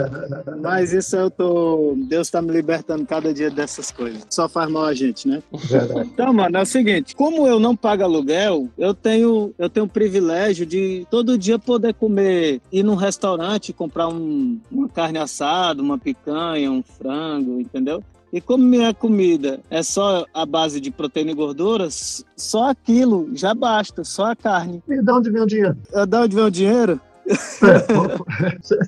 Mas 0.62 0.94
isso 0.94 1.16
eu 1.16 1.30
tô. 1.30 1.96
Deus 2.08 2.30
tá 2.30 2.42
me 2.42 2.52
libertando 2.52 3.06
cada 3.06 3.34
dia 3.34 3.50
dessas 3.50 3.92
coisas. 3.92 4.26
Só 4.30 4.48
faz 4.48 4.70
mal 4.70 4.86
a 4.86 4.94
gente, 4.94 5.28
né? 5.28 5.42
Verdade. 5.54 6.08
Então, 6.18 6.34
mano, 6.34 6.58
é 6.58 6.62
o 6.62 6.66
seguinte, 6.66 7.16
como 7.16 7.48
eu 7.48 7.60
não 7.60 7.76
pago 7.76 8.04
aluguel, 8.04 8.70
eu 8.78 8.94
tenho 8.94 9.54
eu 9.58 9.70
tenho 9.70 9.86
o 9.86 9.90
privilégio 9.90 10.66
de 10.66 11.06
todo 11.12 11.38
dia 11.38 11.60
poder 11.60 11.94
comer, 11.94 12.62
ir 12.72 12.84
num 12.84 12.96
restaurante, 12.96 13.74
comprar 13.74 14.08
um, 14.08 14.60
uma 14.72 14.90
carne 14.90 15.20
assada, 15.20 15.82
uma 15.82 15.98
picanha, 15.98 16.72
um 16.72 16.82
frango, 16.82 17.60
entendeu? 17.60 18.04
E 18.32 18.42
como 18.42 18.63
minha 18.63 18.94
comida 18.94 19.60
é 19.70 19.82
só 19.82 20.26
a 20.34 20.46
base 20.46 20.82
de 20.82 20.92
proteína 20.92 21.32
e 21.32 21.34
gorduras, 21.34 22.26
só 22.36 22.70
aquilo 22.70 23.30
já 23.34 23.54
basta, 23.54 24.04
só 24.04 24.32
a 24.32 24.36
carne. 24.36 24.84
E 24.88 25.02
de 25.02 25.12
onde 25.12 25.30
vem 25.30 25.42
o 25.42 25.46
dinheiro? 25.46 25.78
Eu 25.94 26.06
dá 26.06 26.22
onde 26.24 26.36
vem 26.36 26.46
o 26.46 26.52
dinheiro? 26.52 27.00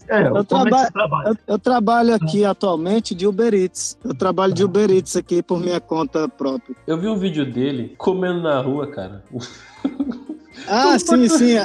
É, 0.08 0.28
Eu 0.28 0.46
como 0.46 0.76
é 0.76 0.92
traba-? 0.92 1.24
Eu, 1.26 1.38
eu 1.48 1.60
trabalho 1.60 2.14
aqui 2.16 2.46
atualmente 2.46 3.14
de 3.14 3.28
Uber 3.28 3.54
Eats. 3.54 3.98
Eu 4.04 4.14
trabalho 4.16 4.54
de 4.54 4.64
Uber 4.64 4.90
Eats 4.92 5.16
aqui 5.16 5.42
por 5.44 5.60
minha 5.60 5.80
conta 5.80 6.28
própria. 6.28 6.76
Eu 6.88 6.98
vi 6.98 7.08
um 7.08 7.18
vídeo 7.18 7.50
dele 7.52 7.96
comendo 7.98 8.42
na 8.42 8.62
rua, 8.62 8.88
cara. 8.88 9.24
Ah, 10.68 10.98
sim, 11.00 11.28
sim. 11.30 11.58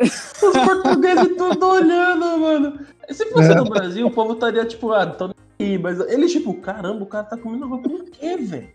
Os 0.00 0.64
portugueses 0.64 1.36
tudo 1.36 1.66
olhando, 1.66 2.38
mano. 2.38 2.78
Se 3.10 3.26
fosse 3.30 3.52
É. 3.52 3.54
no 3.54 3.64
Brasil, 3.64 4.06
o 4.06 4.10
povo 4.10 4.32
estaria 4.34 4.64
tipo, 4.64 4.92
ah, 4.92 5.06
tô 5.06 5.30
aí. 5.62 5.78
Mas 5.78 6.00
eles, 6.00 6.32
tipo, 6.32 6.54
caramba, 6.54 7.02
o 7.02 7.06
cara 7.06 7.24
tá 7.24 7.36
comendo 7.36 7.68
roupa 7.68 7.88
por 7.88 8.04
quê, 8.04 8.36
velho? 8.36 8.68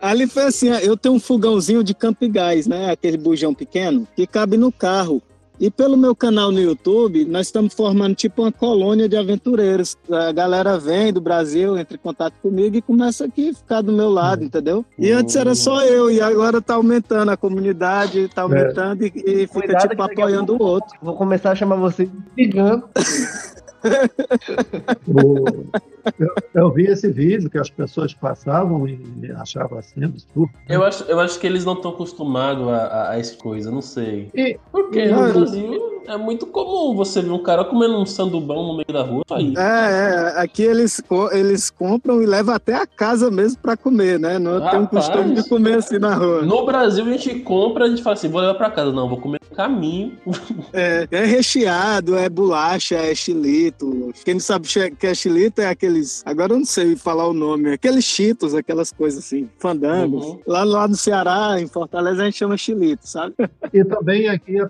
Ali 0.00 0.26
foi 0.26 0.44
assim, 0.44 0.68
eu 0.68 0.96
tenho 0.96 1.14
um 1.14 1.20
fogãozinho 1.20 1.84
de 1.84 1.94
campo 1.94 2.24
e 2.24 2.28
gás, 2.28 2.66
né? 2.66 2.90
Aquele 2.90 3.16
bujão 3.16 3.54
pequeno, 3.54 4.06
que 4.14 4.26
cabe 4.26 4.56
no 4.56 4.72
carro. 4.72 5.22
E 5.60 5.70
pelo 5.70 5.96
meu 5.96 6.16
canal 6.16 6.50
no 6.50 6.58
YouTube, 6.58 7.24
nós 7.24 7.46
estamos 7.46 7.72
formando 7.72 8.16
tipo 8.16 8.42
uma 8.42 8.50
colônia 8.50 9.08
de 9.08 9.16
aventureiros. 9.16 9.96
A 10.10 10.32
galera 10.32 10.76
vem 10.76 11.12
do 11.12 11.20
Brasil, 11.20 11.78
entra 11.78 11.96
em 11.96 12.00
contato 12.00 12.34
comigo 12.42 12.76
e 12.76 12.82
começa 12.82 13.26
aqui 13.26 13.50
a 13.50 13.54
ficar 13.54 13.80
do 13.80 13.92
meu 13.92 14.10
lado, 14.10 14.42
entendeu? 14.42 14.84
E 14.98 15.12
antes 15.12 15.36
era 15.36 15.54
só 15.54 15.84
eu, 15.84 16.10
e 16.10 16.20
agora 16.20 16.60
tá 16.60 16.74
aumentando 16.74 17.30
a 17.30 17.36
comunidade, 17.36 18.28
tá 18.34 18.42
aumentando 18.42 19.04
e, 19.04 19.12
e 19.14 19.46
fica 19.46 19.60
Cuidado 19.60 19.88
tipo 19.90 20.02
apoiando 20.02 20.56
o 20.56 20.62
outro. 20.62 20.98
Vou 21.00 21.14
começar 21.14 21.52
a 21.52 21.54
chamar 21.54 21.76
você 21.76 22.06
de 22.06 22.12
cigano. 22.34 22.82
O- 25.06 25.72
eu, 26.18 26.28
eu 26.54 26.70
vi 26.72 26.86
esse 26.86 27.08
vídeo 27.10 27.48
que 27.50 27.58
as 27.58 27.70
pessoas 27.70 28.12
passavam 28.14 28.86
e 28.88 29.00
achavam 29.36 29.78
assim 29.78 30.04
absurdo. 30.04 30.50
Eu 30.68 30.82
acho, 30.84 31.04
eu 31.04 31.20
acho 31.20 31.38
que 31.38 31.46
eles 31.46 31.64
não 31.64 31.74
estão 31.74 31.90
acostumados 31.92 32.66
a, 32.68 32.76
a, 32.76 33.10
a 33.10 33.18
essa 33.18 33.36
coisa, 33.36 33.70
não 33.70 33.82
sei. 33.82 34.28
E- 34.34 34.58
Porque 34.70 35.06
Não, 35.06 35.26
no 35.28 35.32
Brasil 35.34 35.92
é 36.06 36.16
muito 36.16 36.46
comum 36.46 36.96
você 36.96 37.22
ver 37.22 37.30
um 37.30 37.42
cara 37.42 37.64
comendo 37.64 37.96
um 37.96 38.04
sandubão 38.04 38.66
no 38.66 38.72
meio 38.74 38.92
da 38.92 39.02
rua. 39.02 39.22
Aí. 39.30 39.54
É, 39.56 39.60
é, 39.60 40.40
aqui 40.40 40.62
eles, 40.62 41.00
eles 41.32 41.70
compram 41.70 42.20
e 42.22 42.26
levam 42.26 42.54
até 42.54 42.74
a 42.74 42.86
casa 42.86 43.30
mesmo 43.30 43.58
pra 43.62 43.76
comer, 43.76 44.18
né? 44.18 44.38
Não 44.38 44.58
tem 44.68 44.80
um 44.80 44.82
Rapaz. 44.84 45.06
costume 45.08 45.34
de 45.36 45.48
comer 45.48 45.74
assim 45.78 45.98
na 45.98 46.14
rua. 46.14 46.42
No 46.42 46.66
Brasil 46.66 47.04
a 47.04 47.12
gente 47.16 47.38
compra, 47.40 47.84
a 47.84 47.88
gente 47.88 48.02
fala 48.02 48.14
assim, 48.14 48.28
vou 48.28 48.40
levar 48.40 48.54
pra 48.54 48.70
casa. 48.70 48.92
Não, 48.92 49.08
vou 49.08 49.18
comer 49.20 49.38
no 49.48 49.56
caminho. 49.56 50.16
É, 50.74 51.06
é 51.10 51.24
recheado, 51.24 52.16
é 52.16 52.28
bolacha, 52.28 52.94
é 52.94 53.14
chilito. 53.14 54.10
Quem 54.24 54.34
não 54.34 54.40
sabe 54.40 54.66
que 54.98 55.06
é 55.06 55.14
chilito 55.14 55.60
é 55.60 55.66
aqueles. 55.92 56.22
Agora 56.26 56.52
eu 56.54 56.58
não 56.58 56.64
sei 56.64 56.96
falar 56.96 57.28
o 57.28 57.32
nome. 57.32 57.72
Aqueles 57.72 58.04
chitos, 58.04 58.54
aquelas 58.54 58.90
coisas 58.92 59.24
assim, 59.24 59.48
fandangos. 59.58 60.24
Uhum. 60.24 60.40
Lá, 60.46 60.64
lá 60.64 60.88
no 60.88 60.96
Ceará, 60.96 61.60
em 61.60 61.66
Fortaleza, 61.66 62.22
a 62.22 62.24
gente 62.24 62.38
chama 62.38 62.56
chilito, 62.56 63.06
sabe? 63.08 63.34
E 63.72 63.84
também 63.84 64.28
aqui 64.28 64.54
eu 64.56 64.68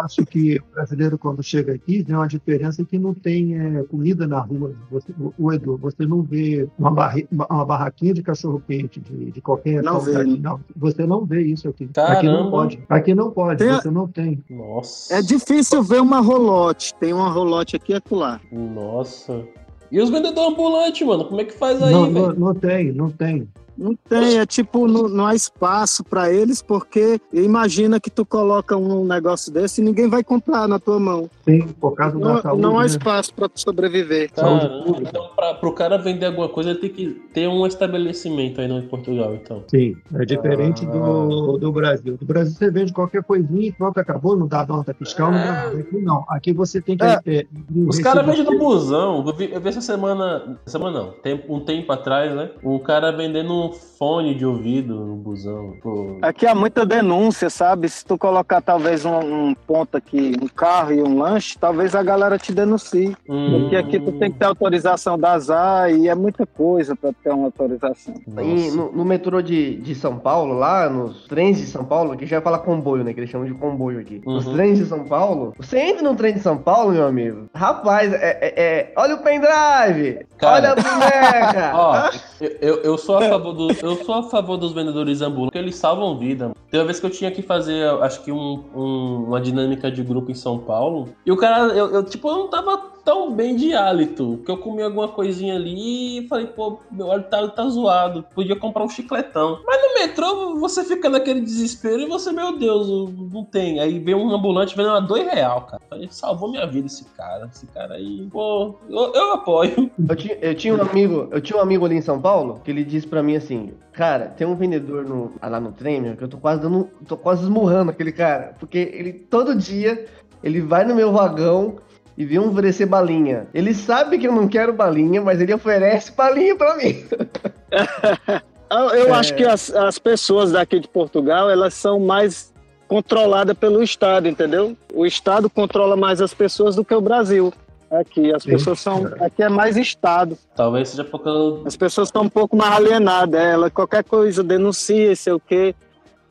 acho 0.00 0.24
que 0.26 0.58
o 0.58 0.74
brasileiro, 0.74 1.18
quando 1.18 1.42
chega 1.42 1.74
aqui, 1.74 2.02
tem 2.02 2.14
uma 2.14 2.26
diferença 2.26 2.84
que 2.84 2.98
não 2.98 3.14
tem 3.14 3.58
é, 3.58 3.82
comida 3.84 4.26
na 4.26 4.40
rua. 4.40 4.74
Você, 4.90 5.12
o, 5.38 5.52
Edu, 5.52 5.76
você 5.76 6.06
não 6.06 6.22
vê 6.22 6.68
uma, 6.78 6.90
barri- 6.90 7.28
uma- 7.30 7.64
barraquinha 7.64 8.14
de 8.14 8.22
cachorro-quente 8.22 9.00
de, 9.00 9.30
de 9.32 9.40
qualquer 9.40 9.82
Não 9.82 10.00
vê, 10.00 10.24
né? 10.24 10.38
Não, 10.40 10.60
você 10.74 11.06
não 11.06 11.24
vê 11.24 11.42
isso 11.42 11.68
aqui. 11.68 11.84
Aqui 11.84 11.92
Caramba. 11.94 12.32
não 12.42 12.50
pode. 12.50 12.82
Aqui 12.88 13.14
não 13.14 13.30
pode, 13.30 13.58
Tem 13.58 13.70
a- 13.70 13.80
você 13.80 13.90
não 13.90 14.08
tem. 14.08 14.42
Nossa. 14.48 15.14
É 15.14 15.22
difícil 15.22 15.82
ver 15.82 16.00
uma 16.00 16.20
rolote. 16.20 16.94
Tem 16.94 17.12
uma 17.12 17.28
rolote 17.28 17.76
aqui 17.76 17.92
e 17.92 17.96
acolá. 17.96 18.40
Nossa. 18.50 19.44
E 19.90 20.00
os 20.00 20.10
vendedores 20.10 20.52
ambulantes, 20.52 21.06
mano? 21.06 21.24
Como 21.24 21.40
é 21.40 21.44
que 21.44 21.52
faz 21.52 21.82
aí, 21.82 21.92
não, 21.92 22.10
não, 22.10 22.26
velho? 22.26 22.40
não 22.40 22.54
tem, 22.54 22.92
não 22.92 23.10
tem. 23.10 23.48
Não 23.76 23.94
tem, 24.08 24.38
é 24.38 24.46
tipo, 24.46 24.86
não, 24.88 25.08
não 25.08 25.26
há 25.26 25.34
espaço 25.34 26.02
pra 26.04 26.32
eles, 26.32 26.62
porque 26.62 27.20
imagina 27.32 28.00
que 28.00 28.10
tu 28.10 28.24
coloca 28.24 28.76
um 28.76 29.04
negócio 29.04 29.52
desse 29.52 29.80
e 29.80 29.84
ninguém 29.84 30.08
vai 30.08 30.24
comprar 30.24 30.66
na 30.66 30.78
tua 30.78 30.98
mão. 30.98 31.28
Tem, 31.44 31.66
por 31.68 31.94
causa 31.94 32.18
da 32.18 32.26
Não, 32.34 32.42
saúde. 32.42 32.62
não 32.62 32.78
há 32.78 32.82
né? 32.82 32.86
espaço 32.86 33.34
pra 33.34 33.48
tu 33.48 33.60
sobreviver. 33.60 34.30
saúde 34.34 34.60
Caramba, 34.66 34.84
pública. 34.84 35.10
então 35.10 35.28
pra, 35.36 35.54
pro 35.54 35.72
cara 35.72 35.96
vender 35.98 36.26
alguma 36.26 36.48
coisa, 36.48 36.70
ele 36.70 36.78
tem 36.78 36.90
que 36.90 37.08
ter 37.32 37.48
um 37.48 37.66
estabelecimento 37.66 38.60
aí 38.60 38.68
no 38.68 38.78
em 38.78 38.88
Portugal, 38.88 39.34
então. 39.34 39.62
Sim, 39.68 39.96
é 40.14 40.24
diferente 40.24 40.84
Ah. 40.86 40.90
do, 40.90 41.56
do 41.58 41.72
Brasil. 41.72 42.16
Do 42.16 42.26
Brasil 42.26 42.54
você 42.54 42.70
vende 42.70 42.92
qualquer 42.92 43.22
coisinha 43.22 43.68
e 43.68 43.72
pronto, 43.72 43.98
acabou, 43.98 44.36
não 44.36 44.46
dá 44.46 44.64
nota 44.66 44.94
fiscal, 44.94 45.30
não 45.30 45.38
dá 45.38 45.44
nada. 45.52 45.78
Aqui 45.78 45.96
não. 45.98 46.24
Aqui 46.28 46.52
você 46.52 46.80
tem 46.80 46.96
que. 46.96 47.04
É. 47.04 47.20
é, 47.26 47.46
Os 47.86 47.98
caras 47.98 48.24
vendem 48.24 48.44
no 48.44 48.58
busão. 48.58 49.24
Eu 49.26 49.34
vi, 49.34 49.52
eu 49.52 49.60
vi 49.60 49.68
essa 49.68 49.80
semana. 49.80 50.58
Semana 50.66 50.98
não, 50.98 51.12
tempo, 51.12 51.54
um 51.54 51.60
tempo 51.60 51.92
atrás, 51.92 52.34
né? 52.34 52.50
Um 52.62 52.78
cara 52.78 53.10
vendendo 53.12 53.65
um 53.66 53.72
fone 53.72 54.34
de 54.34 54.44
ouvido 54.44 54.94
no 54.94 55.16
busão. 55.16 55.74
Pô. 55.82 56.18
Aqui 56.22 56.46
há 56.46 56.54
muita 56.54 56.84
denúncia, 56.84 57.48
sabe? 57.48 57.88
Se 57.88 58.04
tu 58.04 58.18
colocar 58.18 58.60
talvez 58.60 59.04
um, 59.04 59.18
um 59.48 59.54
ponto 59.54 59.96
aqui, 59.96 60.34
um 60.42 60.48
carro 60.48 60.92
e 60.92 61.02
um 61.02 61.18
lanche, 61.18 61.56
talvez 61.58 61.94
a 61.94 62.02
galera 62.02 62.38
te 62.38 62.52
denuncie. 62.52 63.16
Hum, 63.28 63.60
Porque 63.60 63.76
aqui 63.76 63.98
tu 63.98 64.12
tem 64.12 64.30
que 64.30 64.38
ter 64.38 64.44
autorização 64.44 65.18
da 65.18 65.38
ZA 65.38 65.90
e 65.90 66.08
é 66.08 66.14
muita 66.14 66.44
coisa 66.46 66.94
pra 66.94 67.10
ter 67.24 67.30
uma 67.30 67.46
autorização. 67.46 68.14
E 68.42 68.70
no, 68.70 68.92
no 68.92 69.04
metrô 69.04 69.40
de, 69.40 69.76
de 69.76 69.94
São 69.94 70.18
Paulo, 70.18 70.54
lá 70.54 70.88
nos 70.90 71.26
trens 71.26 71.56
de 71.58 71.66
São 71.66 71.84
Paulo, 71.84 72.16
que 72.16 72.26
já 72.26 72.40
fala 72.40 72.58
comboio, 72.58 73.02
né? 73.02 73.14
Que 73.14 73.20
eles 73.20 73.30
chamam 73.30 73.46
de 73.46 73.54
comboio 73.54 74.00
aqui. 74.00 74.20
Nos 74.24 74.46
Uhum. 74.46 74.54
trens 74.54 74.78
de 74.78 74.86
São 74.86 75.04
Paulo, 75.04 75.54
você 75.58 75.78
entra 75.78 76.02
no 76.02 76.14
trem 76.14 76.34
de 76.34 76.40
São 76.40 76.58
Paulo, 76.58 76.92
meu 76.92 77.06
amigo. 77.06 77.48
Rapaz, 77.54 78.12
é, 78.12 78.38
é- 78.40 78.54
é- 78.62 78.92
olha 78.96 79.14
o 79.14 79.18
pendrive! 79.22 80.26
Cara. 80.38 80.54
olha 80.56 80.72
a 80.72 80.74
boneca! 80.74 81.72
Ó, 81.74 82.10
eu, 82.40 82.50
eu- 82.60 82.82
eu 82.82 82.98
sou 82.98 83.16
a 83.18 83.22
favor 83.28 83.54
eu 83.82 84.04
sou 84.04 84.14
a 84.16 84.22
favor 84.24 84.56
dos 84.56 84.72
vendedores 84.72 85.20
ambulantes, 85.22 85.48
porque 85.48 85.58
eles 85.58 85.76
salvam 85.76 86.18
vida. 86.18 86.52
Tem 86.70 86.80
uma 86.80 86.86
vez 86.86 86.98
que 87.00 87.06
eu 87.06 87.10
tinha 87.10 87.30
que 87.30 87.42
fazer, 87.42 87.88
acho 88.02 88.22
que 88.22 88.32
um- 88.32 88.62
um- 88.74 89.24
uma 89.28 89.40
dinâmica 89.40 89.90
de 89.90 90.02
grupo 90.02 90.30
em 90.30 90.34
São 90.34 90.58
Paulo, 90.58 91.08
e 91.24 91.30
o 91.32 91.36
cara, 91.36 91.72
eu, 91.72 91.90
eu, 91.92 92.04
tipo, 92.04 92.28
eu 92.28 92.36
não 92.36 92.48
tava 92.48 92.95
tão 93.06 93.32
bem 93.32 93.54
de 93.54 93.72
hálito, 93.72 94.42
que 94.44 94.50
eu 94.50 94.58
comi 94.58 94.82
alguma 94.82 95.06
coisinha 95.06 95.54
ali 95.54 96.18
e 96.18 96.28
falei, 96.28 96.46
pô, 96.48 96.80
meu 96.90 97.12
hálito 97.12 97.30
tá, 97.30 97.46
tá 97.46 97.68
zoado, 97.68 98.24
podia 98.34 98.56
comprar 98.56 98.82
um 98.82 98.88
chicletão. 98.88 99.60
Mas 99.64 99.80
no 99.80 99.94
metrô 99.94 100.58
você 100.58 100.82
fica 100.82 101.08
naquele 101.08 101.40
desespero 101.40 102.02
e 102.02 102.06
você, 102.06 102.32
meu 102.32 102.58
Deus, 102.58 102.88
não 103.32 103.44
tem. 103.44 103.78
Aí 103.78 104.00
vem 104.00 104.16
um 104.16 104.34
ambulante 104.34 104.76
vendendo 104.76 104.96
a 104.96 105.00
dois 105.00 105.24
real, 105.30 105.62
cara. 105.62 105.80
Falei, 105.88 106.08
salvou 106.10 106.50
minha 106.50 106.66
vida 106.66 106.88
esse 106.88 107.04
cara, 107.16 107.48
esse 107.54 107.66
cara 107.68 107.94
aí, 107.94 108.26
pô, 108.32 108.74
eu, 108.90 109.12
eu 109.14 109.32
apoio. 109.34 109.88
Eu 110.08 110.16
tinha, 110.16 110.34
eu 110.40 110.54
tinha 110.56 110.74
um 110.74 110.82
amigo, 110.82 111.28
eu 111.30 111.40
tinha 111.40 111.56
um 111.58 111.62
amigo 111.62 111.86
ali 111.86 111.94
em 111.96 112.02
São 112.02 112.20
Paulo 112.20 112.60
que 112.64 112.72
ele 112.72 112.82
disse 112.82 113.06
pra 113.06 113.22
mim 113.22 113.36
assim, 113.36 113.72
cara, 113.92 114.26
tem 114.30 114.44
um 114.46 114.56
vendedor 114.56 115.04
no- 115.04 115.30
lá 115.40 115.60
no 115.60 115.70
trem, 115.70 116.00
meu, 116.00 116.16
que 116.16 116.24
eu 116.24 116.28
tô 116.28 116.38
quase 116.38 116.60
dando, 116.60 116.90
tô 117.06 117.16
quase 117.16 117.44
esmurrando 117.44 117.92
aquele 117.92 118.10
cara, 118.10 118.56
porque 118.58 118.78
ele 118.78 119.12
todo 119.12 119.54
dia 119.54 120.06
ele 120.42 120.60
vai 120.60 120.84
no 120.84 120.94
meu 120.94 121.12
vagão 121.12 121.76
e 122.16 122.24
vem 122.24 122.38
oferecer 122.38 122.86
balinha. 122.86 123.46
Ele 123.52 123.74
sabe 123.74 124.18
que 124.18 124.26
eu 124.26 124.32
não 124.32 124.48
quero 124.48 124.72
balinha, 124.72 125.20
mas 125.20 125.40
ele 125.40 125.52
oferece 125.54 126.12
balinha 126.12 126.56
pra 126.56 126.76
mim. 126.76 127.04
Eu, 128.68 128.78
eu 128.90 129.06
É. 129.06 129.10
acho 129.12 129.32
que 129.36 129.44
as, 129.44 129.72
as 129.72 129.96
pessoas 129.96 130.50
daqui 130.50 130.80
de 130.80 130.88
Portugal, 130.88 131.48
elas 131.48 131.72
são 131.72 132.00
mais 132.00 132.52
controladas 132.88 133.56
pelo 133.56 133.80
Estado, 133.80 134.26
entendeu? 134.28 134.76
O 134.92 135.06
Estado 135.06 135.48
controla 135.48 135.96
mais 135.96 136.20
as 136.20 136.34
pessoas 136.34 136.74
do 136.74 136.84
que 136.84 136.92
o 136.92 137.00
Brasil. 137.00 137.52
Aqui, 137.88 138.34
as 138.34 138.44
pessoas 138.44 138.80
são. 138.80 139.06
Aqui 139.20 139.44
é 139.44 139.48
mais 139.48 139.76
Estado. 139.76 140.36
Talvez 140.56 140.88
seja 140.88 141.04
porque 141.04 141.28
eu 141.28 141.62
As 141.64 141.76
pessoas 141.76 142.08
estão 142.08 142.22
um 142.22 142.28
pouco 142.28 142.56
mais 142.56 142.72
alienadas. 142.72 143.40
Ela, 143.40 143.70
qualquer 143.70 144.02
coisa 144.02 144.42
denuncia, 144.42 145.14
sei 145.14 145.32
o 145.32 145.38
quê. 145.40 145.72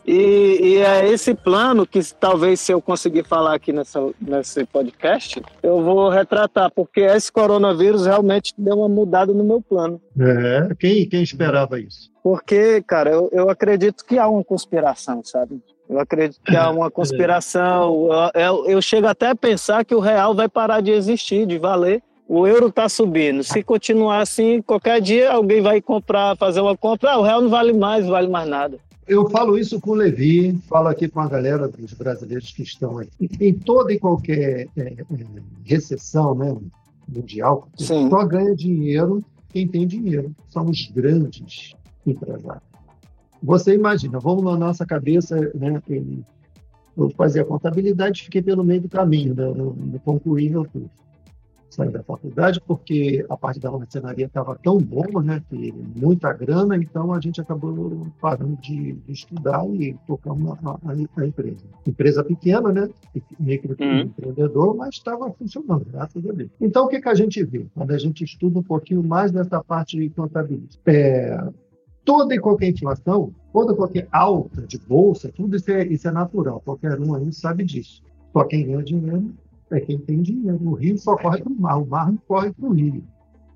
E, 0.07 0.59
e 0.61 0.77
é 0.77 1.07
esse 1.09 1.33
plano 1.33 1.85
que 1.85 1.99
talvez 2.13 2.59
se 2.59 2.71
eu 2.71 2.79
conseguir 2.79 3.25
falar 3.25 3.55
aqui 3.55 3.73
nessa, 3.73 3.99
nesse 4.21 4.63
podcast, 4.65 5.41
eu 5.63 5.81
vou 5.81 6.09
retratar, 6.09 6.71
porque 6.71 7.01
esse 7.01 7.31
coronavírus 7.31 8.05
realmente 8.05 8.53
deu 8.57 8.77
uma 8.77 8.89
mudada 8.89 9.33
no 9.33 9.43
meu 9.43 9.61
plano. 9.61 9.99
É, 10.19 10.75
quem, 10.79 11.07
quem 11.09 11.23
esperava 11.23 11.79
isso? 11.79 12.11
Porque, 12.23 12.83
cara, 12.83 13.09
eu, 13.09 13.29
eu 13.31 13.49
acredito 13.49 14.05
que 14.05 14.17
há 14.17 14.27
uma 14.27 14.43
conspiração, 14.43 15.23
sabe? 15.23 15.59
Eu 15.89 15.99
acredito 15.99 16.41
que 16.43 16.55
há 16.55 16.69
uma 16.69 16.89
conspiração. 16.91 18.09
Eu, 18.33 18.41
eu, 18.41 18.65
eu 18.65 18.81
chego 18.81 19.07
até 19.07 19.29
a 19.29 19.35
pensar 19.35 19.85
que 19.85 19.95
o 19.95 19.99
real 19.99 20.35
vai 20.35 20.49
parar 20.49 20.81
de 20.81 20.91
existir, 20.91 21.45
de 21.45 21.57
valer. 21.57 22.01
O 22.27 22.47
euro 22.47 22.67
está 22.67 22.89
subindo. 22.89 23.43
Se 23.43 23.61
continuar 23.61 24.19
assim, 24.19 24.59
qualquer 24.61 24.99
dia 24.99 25.31
alguém 25.31 25.61
vai 25.61 25.79
comprar, 25.79 26.35
fazer 26.35 26.59
uma 26.59 26.75
compra. 26.75 27.11
Ah, 27.11 27.19
o 27.19 27.21
real 27.21 27.41
não 27.41 27.49
vale 27.49 27.71
mais, 27.71 28.03
não 28.03 28.11
vale 28.11 28.27
mais 28.27 28.49
nada. 28.49 28.79
Eu 29.07 29.29
falo 29.29 29.57
isso 29.57 29.79
com 29.79 29.91
o 29.91 29.95
Levi, 29.95 30.57
falo 30.67 30.87
aqui 30.87 31.07
com 31.07 31.19
a 31.19 31.29
galera 31.29 31.67
dos 31.67 31.93
brasileiros 31.93 32.51
que 32.51 32.63
estão 32.63 32.97
aí. 32.97 33.07
Em 33.39 33.53
toda 33.53 33.93
e 33.93 33.99
qualquer 33.99 34.67
é, 34.75 34.81
é, 34.81 35.05
recessão 35.63 36.33
né, 36.33 36.55
mundial, 37.07 37.67
Sim. 37.77 38.09
só 38.09 38.25
ganha 38.25 38.55
dinheiro 38.55 39.23
quem 39.49 39.67
tem 39.67 39.85
dinheiro. 39.85 40.35
São 40.49 40.65
os 40.65 40.87
grandes 40.87 41.75
empresários. 42.05 42.63
Você 43.43 43.75
imagina, 43.75 44.19
vamos 44.19 44.43
na 44.43 44.57
nossa 44.57 44.85
cabeça, 44.87 45.35
né, 45.53 45.79
eu 46.97 47.09
fazia 47.11 47.43
a 47.43 47.45
contabilidade 47.45 48.23
fiquei 48.23 48.41
pelo 48.41 48.63
meio 48.63 48.81
do 48.81 48.89
caminho, 48.89 49.35
né, 49.35 49.45
não, 49.55 49.73
não 49.73 49.99
concluí 49.99 50.49
meu 50.49 50.65
curso. 50.65 51.04
Saí 51.75 51.89
da 51.89 52.01
faculdade 52.03 52.61
porque 52.65 53.25
a 53.29 53.35
parte 53.35 53.59
da 53.59 53.69
marcenaria 53.69 54.27
estava 54.27 54.55
tão 54.63 54.77
boa, 54.77 55.21
né, 55.21 55.43
que 55.49 55.73
muita 55.95 56.31
grana, 56.31 56.77
então 56.77 57.11
a 57.11 57.19
gente 57.19 57.41
acabou 57.41 58.07
parando 58.21 58.55
de, 58.61 58.93
de 58.93 59.11
estudar 59.11 59.65
e 59.73 59.93
tocamos 60.07 60.51
a, 60.63 60.71
a- 60.71 60.79
a 61.21 61.25
empresa. 61.25 61.65
Empresa 61.85 62.23
pequena, 62.23 62.71
né, 62.71 62.89
microempreendedor, 63.39 64.75
mas 64.75 64.95
estava 64.95 65.31
funcionando, 65.33 65.85
graças 65.91 66.25
a 66.25 66.31
Deus. 66.31 66.49
Então 66.61 66.85
o 66.85 66.87
que, 66.87 67.01
que 67.01 67.09
a 67.09 67.15
gente 67.15 67.43
vê 67.43 67.65
quando 67.73 67.91
a 67.91 67.97
gente 67.97 68.23
estuda 68.23 68.59
um 68.59 68.63
pouquinho 68.63 69.03
mais 69.03 69.31
dessa 69.31 69.63
parte 69.63 69.97
de 69.97 70.09
contabilidade? 70.09 70.79
É, 70.85 71.37
toda 72.03 72.35
e 72.35 72.39
qualquer 72.39 72.69
inflação, 72.69 73.33
toda 73.51 73.73
e 73.73 73.75
qualquer 73.75 74.07
alta 74.11 74.61
de 74.61 74.77
bolsa, 74.77 75.31
tudo 75.35 75.55
isso 75.55 75.71
é, 75.71 75.85
isso 75.87 76.07
é 76.07 76.11
natural, 76.11 76.61
qualquer 76.63 76.99
um 76.99 77.15
aí 77.15 77.31
sabe 77.33 77.63
disso. 77.63 78.01
Só 78.31 78.43
quem 78.43 78.65
ganha 78.65 78.83
dinheiro 78.83 79.31
é 79.71 79.79
quem 79.79 79.97
tem 79.97 80.21
dinheiro. 80.21 80.59
O 80.61 80.73
rio 80.73 80.97
só 80.97 81.15
corre 81.15 81.41
para 81.41 81.51
o 81.51 81.59
mar, 81.59 81.77
o 81.77 81.85
mar 81.85 82.11
não 82.11 82.17
corre 82.27 82.51
para 82.51 82.67
o 82.67 82.73
rio. 82.73 83.03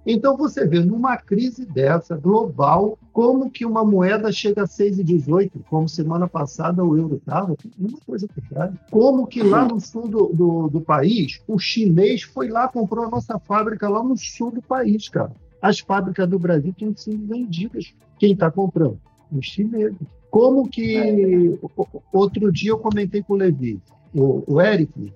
Então 0.05 0.37
você 0.37 0.65
vê 0.65 0.79
numa 0.79 1.17
crise 1.17 1.65
dessa 1.65 2.15
global, 2.15 2.97
como 3.11 3.51
que 3.51 3.65
uma 3.65 3.83
moeda 3.83 4.31
chega 4.31 4.63
a 4.63 4.67
6,18, 4.67 5.51
como 5.69 5.89
semana 5.89 6.27
passada 6.27 6.83
o 6.83 6.97
euro 6.97 7.17
estava, 7.17 7.55
uma 7.77 7.99
coisa 8.05 8.27
verdade. 8.33 8.79
Como 8.89 9.27
que 9.27 9.43
lá 9.43 9.67
no 9.67 9.79
sul 9.79 10.07
do, 10.07 10.27
do, 10.33 10.67
do, 10.69 10.81
país, 10.81 11.41
o 11.47 11.59
chinês 11.59 12.23
foi 12.23 12.47
lá, 12.47 12.67
comprou 12.67 13.05
a 13.05 13.09
nossa 13.09 13.37
fábrica 13.39 13.89
lá 13.89 14.01
no 14.01 14.17
sul 14.17 14.51
do 14.51 14.61
país, 14.61 15.09
cara. 15.09 15.31
As 15.61 15.79
fábricas 15.79 16.27
do 16.27 16.39
Brasil 16.39 16.73
tinham 16.73 16.95
sido 16.95 17.27
vendidas. 17.27 17.93
Quem 18.17 18.31
está 18.31 18.49
comprando? 18.49 18.99
Os 19.31 19.45
chineses. 19.45 19.97
Como 20.31 20.69
que 20.69 21.59
outro 22.13 22.51
dia 22.51 22.71
eu 22.71 22.79
comentei 22.79 23.21
com 23.21 23.33
o 23.33 23.37
Levi, 23.37 23.81
o, 24.13 24.43
o 24.47 24.61
Eric, 24.61 25.13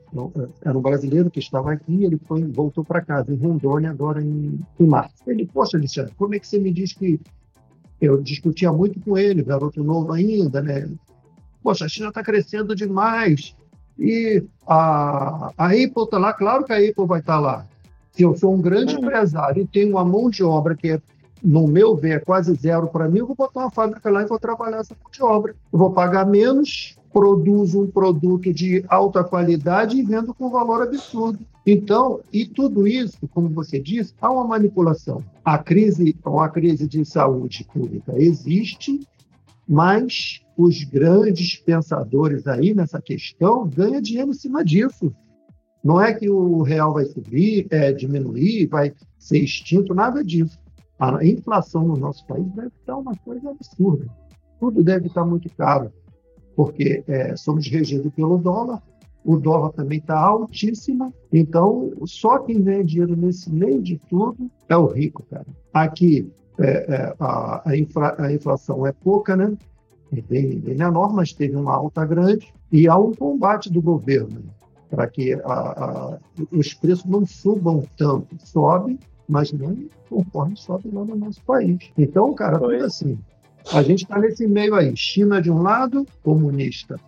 era 0.63 0.77
um 0.77 0.81
brasileiro 0.81 1.31
que 1.31 1.39
estava 1.39 1.71
aqui, 1.71 2.03
ele 2.03 2.19
foi, 2.27 2.43
voltou 2.43 2.83
para 2.83 3.01
casa, 3.01 3.33
em 3.33 3.37
Rondônia, 3.37 3.89
agora 3.89 4.21
em, 4.21 4.59
em 4.79 4.85
março. 4.85 5.15
Ele, 5.25 5.49
poxa, 5.51 5.77
Alexandre, 5.77 6.13
como 6.15 6.35
é 6.35 6.39
que 6.39 6.47
você 6.47 6.59
me 6.59 6.71
diz 6.71 6.93
que. 6.93 7.19
Eu 8.01 8.21
discutia 8.21 8.71
muito 8.71 8.99
com 8.99 9.17
ele, 9.17 9.43
garoto 9.43 9.81
novo 9.81 10.11
ainda, 10.11 10.61
né? 10.61 10.89
Poxa, 11.63 11.85
a 11.85 11.87
China 11.87 12.09
está 12.09 12.21
crescendo 12.21 12.75
demais. 12.75 13.55
E 13.97 14.43
a, 14.67 15.51
a 15.57 15.67
Apple 15.67 16.03
está 16.03 16.17
lá, 16.17 16.33
claro 16.33 16.65
que 16.65 16.73
a 16.73 16.77
Apple 16.77 17.05
vai 17.07 17.21
estar 17.21 17.35
tá 17.35 17.39
lá. 17.39 17.67
Se 18.11 18.23
eu 18.23 18.35
sou 18.35 18.53
um 18.53 18.61
grande 18.61 18.95
empresário 18.95 19.63
e 19.63 19.67
tenho 19.67 19.91
uma 19.91 20.03
mão 20.03 20.29
de 20.29 20.43
obra 20.43 20.75
que 20.75 20.91
é 20.91 21.01
no 21.41 21.67
meu 21.67 21.95
ver, 21.95 22.17
é 22.17 22.19
quase 22.19 22.53
zero 22.55 22.87
para 22.87 23.09
mim, 23.09 23.19
eu 23.19 23.27
vou 23.27 23.35
botar 23.35 23.61
uma 23.61 23.71
fábrica 23.71 24.09
lá 24.09 24.21
e 24.21 24.27
vou 24.27 24.39
trabalhar 24.39 24.77
essa 24.77 24.95
mão 25.01 25.11
de 25.11 25.23
obra. 25.23 25.55
Eu 25.71 25.79
vou 25.79 25.91
pagar 25.91 26.25
menos 26.25 26.97
produzo 27.13 27.83
um 27.83 27.87
produto 27.87 28.51
de 28.51 28.83
alta 28.89 29.23
qualidade 29.23 29.97
e 29.97 30.01
vendo 30.01 30.33
com 30.33 30.49
valor 30.49 30.81
absurdo. 30.81 31.39
Então, 31.65 32.19
e 32.33 32.45
tudo 32.45 32.87
isso, 32.87 33.27
como 33.29 33.47
você 33.49 33.79
disse, 33.79 34.13
há 34.19 34.29
uma 34.31 34.45
manipulação. 34.45 35.23
A 35.45 35.57
crise, 35.59 36.17
a 36.25 36.49
crise 36.49 36.87
de 36.87 37.05
saúde 37.05 37.65
pública 37.71 38.13
existe, 38.17 38.99
mas 39.69 40.41
os 40.57 40.83
grandes 40.83 41.55
pensadores 41.55 42.47
aí 42.47 42.73
nessa 42.73 42.99
questão 42.99 43.67
ganham 43.67 44.01
dinheiro 44.01 44.31
em 44.31 44.33
cima 44.33 44.65
disso. 44.65 45.13
Não 45.83 46.01
é 46.01 46.13
que 46.13 46.29
o 46.29 46.63
real 46.63 46.93
vai 46.93 47.05
subir, 47.05 47.67
é, 47.69 47.93
diminuir, 47.93 48.65
vai 48.67 48.91
ser 49.19 49.39
extinto, 49.39 49.93
nada 49.93 50.23
disso. 50.23 50.57
A 50.99 51.23
inflação 51.23 51.87
no 51.87 51.95
nosso 51.95 52.25
país 52.25 52.45
deve 52.53 52.71
estar 52.79 52.97
uma 52.97 53.15
coisa 53.17 53.51
absurda. 53.51 54.05
Tudo 54.59 54.83
deve 54.83 55.07
estar 55.07 55.25
muito 55.25 55.49
caro 55.55 55.91
porque 56.55 57.03
é, 57.07 57.35
somos 57.35 57.67
regidos 57.67 58.11
pelo 58.13 58.37
dólar, 58.37 58.81
o 59.23 59.37
dólar 59.37 59.71
também 59.71 59.99
está 59.99 60.19
altíssimo, 60.19 61.13
então 61.31 61.91
só 62.05 62.39
quem 62.39 62.61
ganha 62.61 62.83
dinheiro 62.83 63.15
nesse 63.15 63.49
meio 63.51 63.81
de 63.81 63.99
tudo 64.09 64.49
é 64.67 64.75
o 64.75 64.85
rico, 64.85 65.23
cara. 65.29 65.45
Aqui 65.73 66.29
é, 66.59 66.93
é, 66.93 67.15
a, 67.19 67.69
a, 67.69 67.77
infla, 67.77 68.15
a, 68.17 68.31
inflação 68.31 68.85
é 68.85 68.91
pouca, 68.91 69.35
né? 69.35 69.57
É 70.15 70.21
bem, 70.21 70.59
bem 70.59 70.75
menor, 70.75 71.13
mas 71.13 71.33
teve 71.33 71.55
uma 71.55 71.73
alta 71.73 72.05
grande, 72.05 72.53
e 72.71 72.87
há 72.87 72.97
um 72.97 73.13
combate 73.13 73.71
do 73.71 73.81
governo 73.81 74.43
para 74.89 75.07
que 75.07 75.33
a, 75.33 76.19
os 76.51 76.73
preços 76.75 77.05
não 77.05 77.25
subam 77.25 77.83
tanto. 77.97 78.35
Sobe, 78.45 78.99
mas 79.27 79.51
não 79.51 79.75
conforme 80.09 80.55
sobe 80.55 80.89
lá 80.91 81.03
no 81.03 81.15
nosso 81.15 81.41
país. 81.43 81.91
Então, 81.97 82.33
cara, 82.33 82.59
Foi. 82.59 82.75
tudo 82.75 82.85
assim. 82.85 83.17
A 83.71 83.81
gente 83.81 84.03
está 84.03 84.19
nesse 84.19 84.47
meio 84.47 84.75
aí. 84.75 84.95
China 84.95 85.41
de 85.41 85.49
um 85.49 85.61
lado, 85.61 86.05
comunista. 86.21 86.99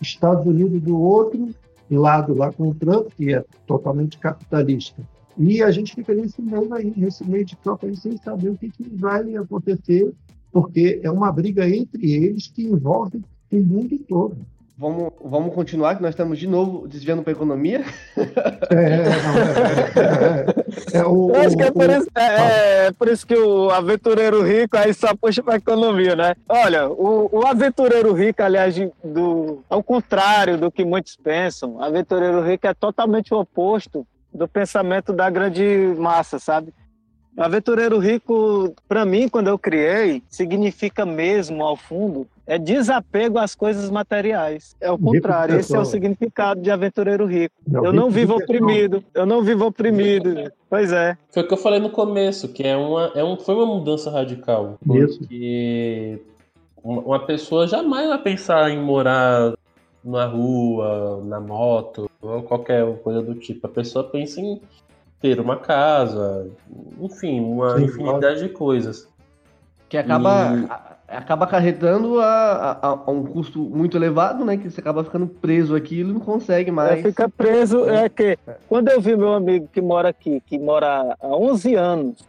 Estados 0.00 0.46
Unidos 0.46 0.80
do 0.82 0.98
outro, 0.98 1.48
lado 1.90 2.34
lá 2.34 2.52
com 2.52 2.68
o 2.68 2.74
Trump, 2.74 3.08
que 3.16 3.34
é 3.34 3.44
totalmente 3.66 4.18
capitalista. 4.18 5.02
E 5.36 5.62
a 5.62 5.70
gente 5.70 5.94
fica 5.94 6.14
nesse 6.14 6.42
meio 6.42 6.72
aí, 6.74 6.92
nesse 6.96 7.24
meio 7.28 7.44
de 7.44 7.56
troca 7.56 7.86
aí, 7.86 7.96
sem 7.96 8.16
saber 8.16 8.50
o 8.50 8.58
que, 8.58 8.70
que 8.70 8.88
vai 8.94 9.36
acontecer, 9.36 10.12
porque 10.50 11.00
é 11.02 11.10
uma 11.10 11.30
briga 11.30 11.68
entre 11.68 12.12
eles 12.12 12.48
que 12.48 12.64
envolve 12.64 13.22
o 13.50 13.60
mundo 13.60 13.98
todo. 14.08 14.36
Vamos, 14.78 15.12
vamos 15.20 15.52
continuar, 15.52 15.96
que 15.96 16.02
nós 16.02 16.10
estamos 16.10 16.38
de 16.38 16.46
novo 16.46 16.86
desviando 16.86 17.20
para 17.20 17.32
a 17.32 17.34
economia. 17.34 17.84
É, 18.70 18.84
é, 20.94 20.96
é, 20.96 20.98
é, 20.98 21.04
o, 21.04 21.34
acho 21.34 21.56
que 21.56 21.62
é 21.62 21.70
por, 21.70 21.90
isso, 21.90 22.08
é, 22.14 22.86
é 22.86 22.92
por 22.92 23.08
isso 23.08 23.26
que 23.26 23.34
o 23.34 23.70
aventureiro 23.70 24.42
rico 24.42 24.76
aí 24.76 24.94
só 24.94 25.16
puxa 25.16 25.42
para 25.42 25.56
economia, 25.56 26.14
né? 26.14 26.34
Olha, 26.48 26.88
o, 26.88 27.28
o 27.32 27.46
aventureiro 27.46 28.12
rico, 28.12 28.42
aliás, 28.42 28.76
do, 29.02 29.64
ao 29.68 29.82
contrário 29.82 30.56
do 30.56 30.70
que 30.70 30.84
muitos 30.84 31.16
pensam, 31.16 31.76
o 31.76 31.82
aventureiro 31.82 32.40
rico 32.42 32.66
é 32.66 32.74
totalmente 32.74 33.34
o 33.34 33.40
oposto 33.40 34.06
do 34.32 34.46
pensamento 34.46 35.12
da 35.12 35.28
grande 35.28 35.64
massa, 35.98 36.38
sabe? 36.38 36.72
Aventureiro 37.38 37.98
rico, 37.98 38.74
para 38.88 39.04
mim, 39.04 39.28
quando 39.28 39.46
eu 39.46 39.56
criei, 39.56 40.22
significa 40.28 41.06
mesmo, 41.06 41.62
ao 41.62 41.76
fundo, 41.76 42.26
é 42.44 42.58
desapego 42.58 43.38
às 43.38 43.54
coisas 43.54 43.88
materiais. 43.90 44.74
É 44.80 44.90
o 44.90 44.98
contrário, 44.98 45.56
esse 45.56 45.74
é 45.74 45.78
o 45.78 45.84
significado 45.84 46.60
de 46.60 46.70
aventureiro 46.70 47.26
rico. 47.26 47.54
Não, 47.66 47.84
eu 47.84 47.92
não 47.92 48.10
vivo 48.10 48.34
oprimido, 48.34 49.04
eu 49.14 49.24
não 49.24 49.42
vivo 49.42 49.66
oprimido. 49.66 50.50
Pois 50.68 50.92
é. 50.92 51.16
Foi 51.30 51.44
o 51.44 51.46
que 51.46 51.54
eu 51.54 51.58
falei 51.58 51.78
no 51.78 51.90
começo, 51.90 52.48
que 52.48 52.64
é 52.64 52.76
uma, 52.76 53.12
é 53.14 53.22
um, 53.22 53.36
foi 53.36 53.54
uma 53.54 53.66
mudança 53.66 54.10
radical. 54.10 54.76
Porque 54.84 56.20
uma 56.82 57.20
pessoa 57.20 57.68
jamais 57.68 58.08
vai 58.08 58.18
pensar 58.18 58.70
em 58.70 58.82
morar 58.82 59.54
na 60.02 60.26
rua, 60.26 61.22
na 61.24 61.38
moto, 61.38 62.10
ou 62.20 62.42
qualquer 62.42 62.84
coisa 62.98 63.22
do 63.22 63.34
tipo. 63.34 63.66
A 63.66 63.70
pessoa 63.70 64.04
pensa 64.04 64.40
em 64.40 64.60
ter 65.20 65.40
uma 65.40 65.56
casa, 65.56 66.48
enfim, 67.00 67.40
uma 67.40 67.76
Sim, 67.76 67.84
infinidade 67.84 68.40
de 68.40 68.48
coisas. 68.48 69.08
Que 69.88 69.96
acaba 69.96 70.88
acaba 71.08 71.46
acarretando 71.46 72.20
a, 72.20 72.78
a, 72.82 72.88
a, 72.88 73.10
um 73.10 73.24
custo 73.24 73.58
muito 73.58 73.96
elevado, 73.96 74.44
né? 74.44 74.58
Que 74.58 74.70
você 74.70 74.80
acaba 74.80 75.02
ficando 75.02 75.26
preso 75.26 75.74
aqui 75.74 76.00
e 76.00 76.04
não 76.04 76.20
consegue 76.20 76.70
mais. 76.70 77.00
É, 77.00 77.02
fica 77.02 77.28
preso, 77.28 77.88
é 77.88 78.08
que 78.08 78.38
quando 78.68 78.88
eu 78.88 79.00
vi 79.00 79.16
meu 79.16 79.32
amigo 79.32 79.68
que 79.72 79.80
mora 79.80 80.10
aqui, 80.10 80.42
que 80.46 80.58
mora 80.58 81.16
há 81.18 81.26
11 81.26 81.74
anos, 81.74 82.28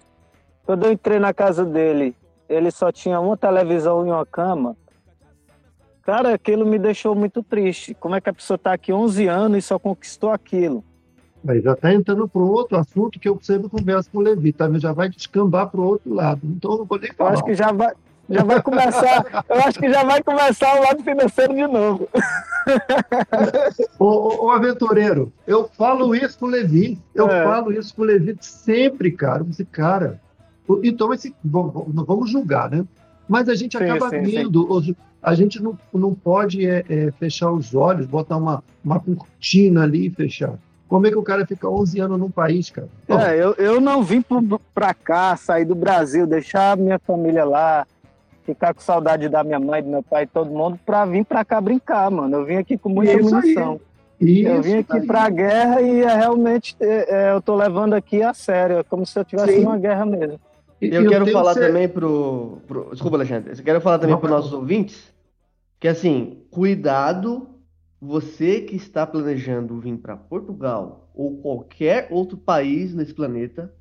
quando 0.65 0.86
eu 0.86 0.93
entrei 0.93 1.19
na 1.19 1.34
casa 1.34 1.65
dele, 1.65 2.15
ele 2.47 2.71
só 2.71 2.91
tinha 2.91 3.19
uma 3.19 3.36
televisão 3.36 4.08
e 4.08 4.10
uma 4.10 4.25
cama. 4.25 4.75
Cara, 6.04 6.34
aquilo 6.34 6.65
me 6.65 6.80
deixou 6.80 7.13
muito 7.13 7.43
triste. 7.43 7.93
Como 7.93 8.15
é 8.15 8.21
que 8.21 8.30
a 8.30 8.34
pessoa 8.34 8.56
está 8.56 8.73
aqui 8.73 8.91
11 8.91 9.28
anos 9.28 9.58
e 9.60 9.62
só 9.62 9.78
conquistou 9.78 10.32
aquilo? 10.32 10.84
Mas 11.43 11.63
já 11.63 11.73
está 11.73 11.93
entrando 11.93 12.28
para 12.28 12.41
um 12.41 12.49
outro 12.49 12.78
assunto 12.78 13.19
que 13.19 13.30
eu 13.30 13.39
sempre 13.41 13.69
converso 13.69 14.10
com 14.12 14.19
o 14.19 14.21
Levi, 14.21 14.52
tá? 14.52 14.69
já 14.78 14.91
vai 14.91 15.10
descambar 15.10 15.67
para 15.69 15.80
o 15.80 15.86
outro 15.86 16.13
lado. 16.13 16.41
Então 16.43 16.78
não 16.78 16.86
vou 16.86 16.99
nem 16.99 17.12
falar. 17.13 17.32
Eu 17.32 17.34
acho 17.36 17.45
que 17.45 17.54
já 17.56 17.71
vai, 17.71 17.93
já 18.30 18.43
vai 18.43 18.62
começar, 18.62 19.45
eu 19.49 19.56
acho 19.62 19.80
que 19.80 19.91
já 19.91 20.04
vai 20.04 20.21
começar 20.21 20.80
o 20.80 20.84
lado 20.84 21.04
financeiro 21.04 21.56
de 21.56 21.65
novo. 21.65 22.08
ô, 23.97 24.06
ô, 24.06 24.45
ô, 24.45 24.52
aventureiro, 24.52 25.34
eu 25.47 25.67
falo 25.78 26.13
isso 26.13 26.38
com 26.38 26.45
o 26.45 26.49
Levi, 26.49 26.99
eu 27.15 27.28
é. 27.30 27.43
falo 27.43 27.71
isso 27.71 27.95
com 27.95 28.04
o 28.04 28.06
Levi 28.06 28.38
sempre, 28.39 29.12
cara. 29.12 29.45
Esse 29.49 29.65
cara. 29.65 30.21
Então, 30.84 31.12
esse, 31.12 31.34
não 31.43 32.06
vamos 32.06 32.30
julgar, 32.30 32.69
né? 32.69 32.86
Mas 33.28 33.49
a 33.49 33.56
gente 33.56 33.78
sim, 33.78 33.84
acaba 33.84 34.10
sim, 34.10 34.21
vendo, 34.21 34.82
sim. 34.84 34.95
a 35.21 35.34
gente 35.34 35.62
não, 35.62 35.78
não 35.91 36.13
pode 36.13 36.67
é, 36.67 36.86
é, 36.88 37.12
fechar 37.12 37.52
os 37.52 37.73
olhos, 37.73 38.06
botar 38.06 38.38
uma, 38.38 38.63
uma 38.84 38.99
cortina 38.99 39.84
ali 39.84 40.08
e 40.08 40.10
fechar. 40.12 40.54
Como 40.89 41.06
é 41.06 41.12
que 41.12 41.17
o 41.17 41.23
cara 41.23 41.45
fica 41.45 41.69
11 41.69 41.99
anos 41.99 42.19
num 42.19 42.32
país, 42.32 42.71
cara? 42.71 42.89
É, 43.08 43.36
eu, 43.36 43.54
eu 43.54 43.80
não 43.80 44.02
vim 44.02 44.25
para 44.73 44.91
cá, 44.91 45.38
sair 45.38 45.63
do 45.63 45.75
Brasil, 45.75 46.25
deixar 46.25 46.75
minha 46.75 46.97
família 46.97 47.45
lá, 47.45 47.86
ficar 48.43 48.73
com 48.73 48.82
saudade 48.82 49.30
da 49.30 49.43
minha 49.43 49.60
mãe, 49.60 49.84
do 49.84 49.89
meu 49.89 50.02
pai, 50.02 50.25
todo 50.25 50.49
mundo, 50.49 50.80
pra 50.84 51.06
vir 51.06 51.23
pra 51.23 51.45
cá 51.45 51.62
brincar, 51.62 52.10
mano. 52.10 52.38
Eu 52.38 52.45
vim 52.45 52.56
aqui 52.56 52.75
com 52.75 52.89
muita 52.89 53.13
Isso 53.13 53.30
munição. 53.30 53.80
Isso 54.19 54.47
eu 54.47 54.62
vim 54.63 54.78
aqui 54.78 54.97
aí. 54.97 55.06
pra 55.06 55.30
guerra 55.30 55.80
e 55.80 56.02
é, 56.02 56.13
realmente 56.13 56.75
é, 56.80 57.28
é, 57.28 57.32
eu 57.32 57.41
tô 57.41 57.56
levando 57.56 57.93
aqui 57.93 58.23
a 58.23 58.34
sério, 58.34 58.79
é 58.79 58.83
como 58.83 59.06
se 59.06 59.17
eu 59.17 59.23
tivesse 59.23 59.60
uma 59.60 59.77
guerra 59.77 60.06
mesmo. 60.08 60.40
Eu, 60.81 61.04
eu 61.04 61.10
quero 61.10 61.27
falar 61.27 61.54
ser... 61.54 61.67
também 61.67 61.87
pro, 61.87 62.58
pro, 62.67 62.90
Desculpa, 62.92 63.15
Alexandre. 63.15 63.54
Eu 63.56 63.63
quero 63.63 63.79
falar 63.79 64.00
também 64.00 64.17
para 64.17 64.25
os 64.25 64.31
nossos 64.31 64.54
ouvintes 64.54 65.13
que, 65.79 65.87
assim, 65.87 66.42
cuidado 66.50 67.48
você 68.02 68.62
que 68.62 68.75
está 68.75 69.06
planejando 69.06 69.79
vir 69.79 69.97
para 69.97 70.15
Portugal 70.15 71.10
ou 71.13 71.41
qualquer 71.41 72.08
outro 72.10 72.37
país 72.37 72.93
nesse 72.93 73.13
planeta, 73.13 73.73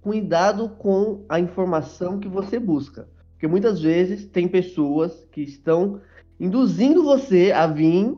cuidado 0.00 0.68
com 0.68 1.24
a 1.28 1.38
informação 1.38 2.18
que 2.18 2.28
você 2.28 2.58
busca. 2.58 3.08
Porque 3.32 3.46
muitas 3.46 3.80
vezes 3.80 4.26
tem 4.26 4.48
pessoas 4.48 5.26
que 5.30 5.42
estão 5.42 6.00
induzindo 6.38 7.04
você 7.04 7.52
a 7.52 7.66
vir 7.66 8.16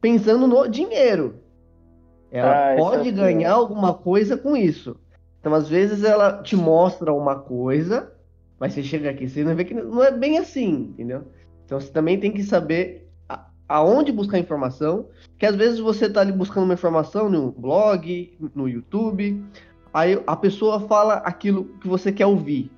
pensando 0.00 0.46
no 0.46 0.68
dinheiro. 0.68 1.36
Ela 2.30 2.72
ah, 2.72 2.76
pode 2.76 3.12
ganhar 3.12 3.52
alguma 3.52 3.94
coisa 3.94 4.36
com 4.36 4.56
isso. 4.56 4.96
Então, 5.38 5.54
às 5.54 5.68
vezes, 5.68 6.02
ela 6.02 6.42
te 6.42 6.56
mostra 6.56 7.12
uma 7.12 7.38
coisa, 7.38 8.12
mas 8.58 8.72
você 8.72 8.82
chega 8.82 9.10
aqui, 9.10 9.28
você 9.28 9.44
não 9.44 9.54
vê 9.54 9.64
que 9.64 9.74
não 9.74 10.02
é 10.02 10.10
bem 10.10 10.38
assim, 10.38 10.88
entendeu? 10.90 11.24
Então, 11.64 11.78
você 11.78 11.92
também 11.92 12.18
tem 12.18 12.32
que 12.32 12.42
saber 12.42 13.03
aonde 13.68 14.12
buscar 14.12 14.38
informação, 14.38 15.06
que 15.38 15.46
às 15.46 15.56
vezes 15.56 15.78
você 15.78 16.08
tá 16.08 16.20
ali 16.20 16.32
buscando 16.32 16.64
uma 16.64 16.74
informação 16.74 17.28
no 17.28 17.50
blog, 17.52 18.32
no 18.54 18.68
YouTube, 18.68 19.42
aí 19.92 20.22
a 20.26 20.36
pessoa 20.36 20.80
fala 20.80 21.14
aquilo 21.14 21.64
que 21.80 21.88
você 21.88 22.12
quer 22.12 22.26
ouvir. 22.26 22.70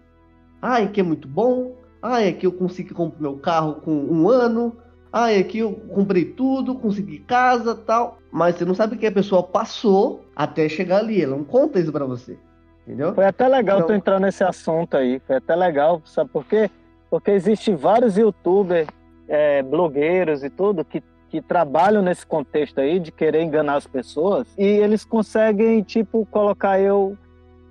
Ah, 0.60 0.78
aqui 0.78 1.00
é 1.00 1.02
muito 1.02 1.28
bom. 1.28 1.74
Ah, 2.00 2.18
aqui 2.18 2.46
eu 2.46 2.52
consegui 2.52 2.94
comprar 2.94 3.20
meu 3.20 3.36
carro 3.36 3.74
com 3.76 3.92
um 3.92 4.28
ano. 4.28 4.76
Ah, 5.12 5.28
aqui 5.28 5.58
eu 5.58 5.72
comprei 5.72 6.24
tudo, 6.24 6.74
consegui 6.74 7.18
casa, 7.20 7.74
tal. 7.74 8.18
Mas 8.30 8.56
você 8.56 8.64
não 8.64 8.74
sabe 8.74 8.96
o 8.96 8.98
que 8.98 9.06
a 9.06 9.12
pessoa 9.12 9.42
passou 9.42 10.24
até 10.34 10.68
chegar 10.68 10.98
ali. 10.98 11.22
Ela 11.22 11.36
não 11.36 11.44
conta 11.44 11.78
isso 11.80 11.90
para 11.92 12.04
você. 12.04 12.38
Entendeu? 12.86 13.14
Foi 13.14 13.24
até 13.24 13.48
legal 13.48 13.78
Então- 13.78 13.88
tu 13.88 13.92
entrar 13.94 14.20
nesse 14.20 14.44
assunto 14.44 14.96
aí. 14.96 15.20
Foi 15.26 15.36
até 15.36 15.54
legal, 15.56 16.00
sabe 16.04 16.30
por 16.30 16.44
quê? 16.44 16.70
Porque 17.10 17.30
existe 17.30 17.74
vários 17.74 18.16
youtubers, 18.16 18.86
é, 19.28 19.62
blogueiros 19.62 20.42
e 20.44 20.50
tudo 20.50 20.84
que, 20.84 21.02
que 21.28 21.40
trabalham 21.40 22.02
nesse 22.02 22.26
contexto 22.26 22.80
aí 22.80 22.98
de 22.98 23.10
querer 23.10 23.42
enganar 23.42 23.76
as 23.76 23.86
pessoas 23.86 24.46
e 24.56 24.64
eles 24.64 25.04
conseguem, 25.04 25.82
tipo, 25.82 26.26
colocar 26.26 26.80
eu 26.80 27.16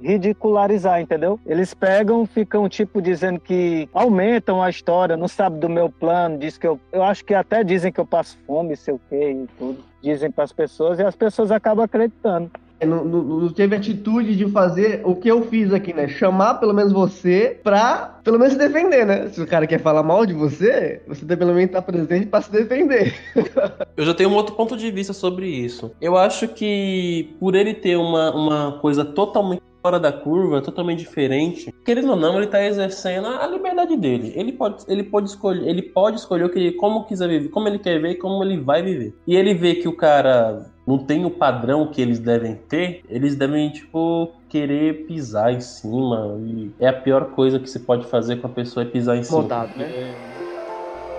ridicularizar, 0.02 1.02
entendeu? 1.02 1.40
Eles 1.46 1.74
pegam, 1.74 2.26
ficam 2.26 2.68
tipo 2.68 3.02
dizendo 3.02 3.40
que 3.40 3.90
aumentam 3.94 4.62
a 4.62 4.70
história, 4.70 5.18
não 5.18 5.28
sabe 5.28 5.60
do 5.60 5.70
meu 5.70 5.90
plano, 5.90 6.38
diz 6.38 6.58
que 6.58 6.68
eu, 6.68 6.80
eu 6.92 7.04
acho 7.04 7.24
que 7.24 7.34
até 7.34 7.64
dizem 7.64 7.92
que 7.92 8.00
eu 8.00 8.06
passo 8.06 8.38
fome, 8.46 8.76
sei 8.76 8.94
o 8.94 9.02
quê 9.10 9.32
e 9.32 9.48
tudo. 9.58 9.84
Dizem 10.02 10.30
para 10.30 10.44
as 10.44 10.54
pessoas 10.54 11.00
e 11.00 11.04
as 11.04 11.16
pessoas 11.16 11.52
acabam 11.52 11.84
acreditando. 11.84 12.52
Não, 12.84 13.06
não- 13.06 13.24
não 13.24 13.50
teve 13.50 13.76
atitude 13.76 14.36
de 14.36 14.46
fazer 14.52 15.02
o 15.04 15.16
que 15.16 15.30
eu 15.30 15.44
fiz 15.44 15.74
aqui, 15.74 15.94
né? 15.94 16.08
Chamar 16.08 16.56
pelo 16.56 16.74
menos 16.74 16.92
você 16.92 17.60
pra 17.64 18.20
pelo 18.24 18.38
menos 18.40 18.54
se 18.54 18.60
defender, 18.60 19.06
né? 19.06 19.28
Se 19.30 19.42
o 19.42 19.48
cara 19.48 19.68
quer 19.68 19.80
falar 19.80 20.04
mal 20.04 20.26
de 20.26 20.34
você, 20.34 21.02
você 21.08 21.26
pelo 21.26 21.54
menos 21.54 21.66
estar 21.66 21.82
presente 21.82 22.26
pra 22.28 22.42
se 22.42 22.52
defender. 22.52 23.14
Eu 23.96 24.06
já 24.06 24.14
tenho 24.14 24.30
um 24.30 24.36
outro 24.36 24.56
ponto 24.56 24.76
de 24.76 24.92
vista 24.92 25.14
sobre 25.14 25.48
isso. 25.48 25.92
Eu 26.02 26.18
acho 26.18 26.48
que 26.48 27.36
por 27.40 27.56
ele 27.56 27.74
ter 27.74 27.96
uma, 27.98 28.34
uma 28.36 28.72
coisa 28.80 29.06
totalmente 29.06 29.62
fora 29.82 30.00
da 30.00 30.12
curva, 30.12 30.62
totalmente 30.64 31.00
diferente, 31.00 31.72
querendo 31.86 32.10
ou 32.10 32.16
não, 32.16 32.38
ele 32.38 32.48
tá 32.48 32.66
exercendo 32.66 33.28
a 33.28 33.46
liberdade 33.46 33.96
dele. 33.96 34.34
Ele 34.36 34.52
pode, 34.52 34.84
ele 34.88 35.04
pode 35.04 35.30
escolher, 35.30 35.68
ele 35.70 35.84
pode 35.84 36.18
escolher 36.18 36.44
o 36.46 36.50
que 36.50 36.72
como 36.72 37.06
quiser 37.06 37.30
viver, 37.30 37.50
como 37.50 37.68
ele 37.68 37.78
quer 37.78 38.02
ver 38.02 38.10
e 38.12 38.16
como 38.16 38.44
ele 38.44 38.60
vai 38.60 38.82
viver. 38.82 39.14
E 39.28 39.36
ele 39.36 39.54
vê 39.54 39.76
que 39.76 39.88
o 39.88 39.96
cara 39.96 40.66
não 40.86 40.98
tem 40.98 41.26
o 41.26 41.32
padrão 41.32 41.88
que 41.88 42.02
eles 42.02 42.20
devem 42.20 42.56
ter, 42.56 43.02
eles 43.10 43.36
devem, 43.36 43.70
tipo, 43.70 44.32
querer 44.50 45.06
pisar 45.06 45.54
em 45.54 45.62
cima. 45.62 46.38
E 46.40 46.72
é 46.80 46.88
a 46.88 46.94
pior 46.94 47.32
coisa 47.32 47.60
que 47.60 47.70
você 47.70 47.80
pode 47.80 48.06
fazer 48.06 48.38
com 48.38 48.48
a 48.48 48.50
pessoa 48.50 48.86
é 48.86 48.90
pisar 48.90 49.18
em 49.18 49.24
cima. 49.24 49.42
Montado, 49.42 49.76
né? 49.78 50.14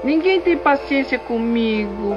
Ninguém 0.05 0.41
tem 0.41 0.57
paciência 0.57 1.19
comigo. 1.19 2.17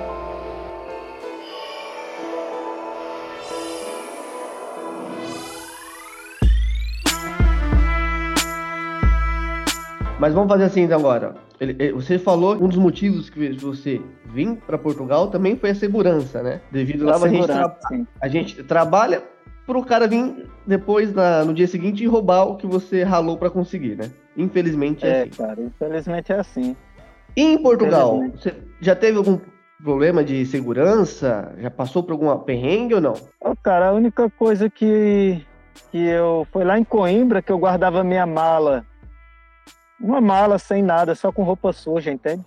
Mas 10.19 10.33
vamos 10.33 10.49
fazer 10.49 10.65
assim 10.65 10.81
então 10.81 10.99
agora. 10.99 11.35
Ele- 11.61 11.75
ele- 11.79 11.93
você 11.93 12.19
falou 12.19 12.57
que 12.57 12.63
um 12.63 12.67
dos 12.67 12.77
motivos 12.77 13.29
que 13.29 13.49
você 13.53 14.01
vir 14.25 14.55
para 14.67 14.77
Portugal 14.77 15.27
também 15.29 15.55
foi 15.55 15.69
a 15.69 15.75
segurança, 15.75 16.43
né? 16.43 16.59
Devido 16.69 17.05
lá 17.05 17.13
A 17.13 17.15
a 17.15 17.27
gente, 17.29 17.47
tra- 17.47 17.77
sim. 17.87 18.07
a 18.21 18.27
gente 18.27 18.63
trabalha 18.63 19.23
pro 19.65 19.83
cara 19.83 20.07
vir 20.07 20.45
depois 20.67 21.13
na- 21.13 21.45
no 21.45 21.53
dia 21.53 21.67
seguinte 21.67 22.03
e 22.03 22.07
roubar 22.07 22.43
o 22.43 22.57
que 22.57 22.67
você 22.67 23.03
ralou 23.03 23.37
para 23.37 23.49
conseguir, 23.49 23.95
né? 23.95 24.11
Infelizmente 24.35 25.05
é, 25.05 25.09
É, 25.09 25.21
assim. 25.21 25.29
cara, 25.31 25.61
infelizmente 25.61 26.31
é 26.33 26.39
assim. 26.39 26.75
E 27.37 27.41
em 27.41 27.61
Portugal, 27.61 28.19
você 28.35 28.53
já 28.81 28.95
teve 28.95 29.17
algum 29.17 29.39
problema 29.81 30.21
de 30.23 30.45
segurança? 30.45 31.53
Já 31.59 31.69
passou 31.71 32.03
por 32.03 32.11
alguma 32.11 32.37
perrengue 32.39 32.95
ou 32.95 33.01
não? 33.01 33.13
Ô, 33.39 33.55
cara, 33.55 33.89
a 33.89 33.93
única 33.93 34.29
coisa 34.31 34.69
que, 34.69 35.41
que 35.91 35.97
eu. 36.07 36.45
Foi 36.51 36.65
lá 36.65 36.77
em 36.77 36.83
Coimbra 36.83 37.41
que 37.41 37.51
eu 37.51 37.57
guardava 37.59 38.03
minha 38.03 38.25
mala. 38.25 38.83
Uma 39.99 40.21
mala 40.21 40.57
sem 40.57 40.81
nada, 40.81 41.13
só 41.15 41.31
com 41.31 41.43
roupa 41.43 41.73
suja, 41.73 42.11
entende? 42.11 42.43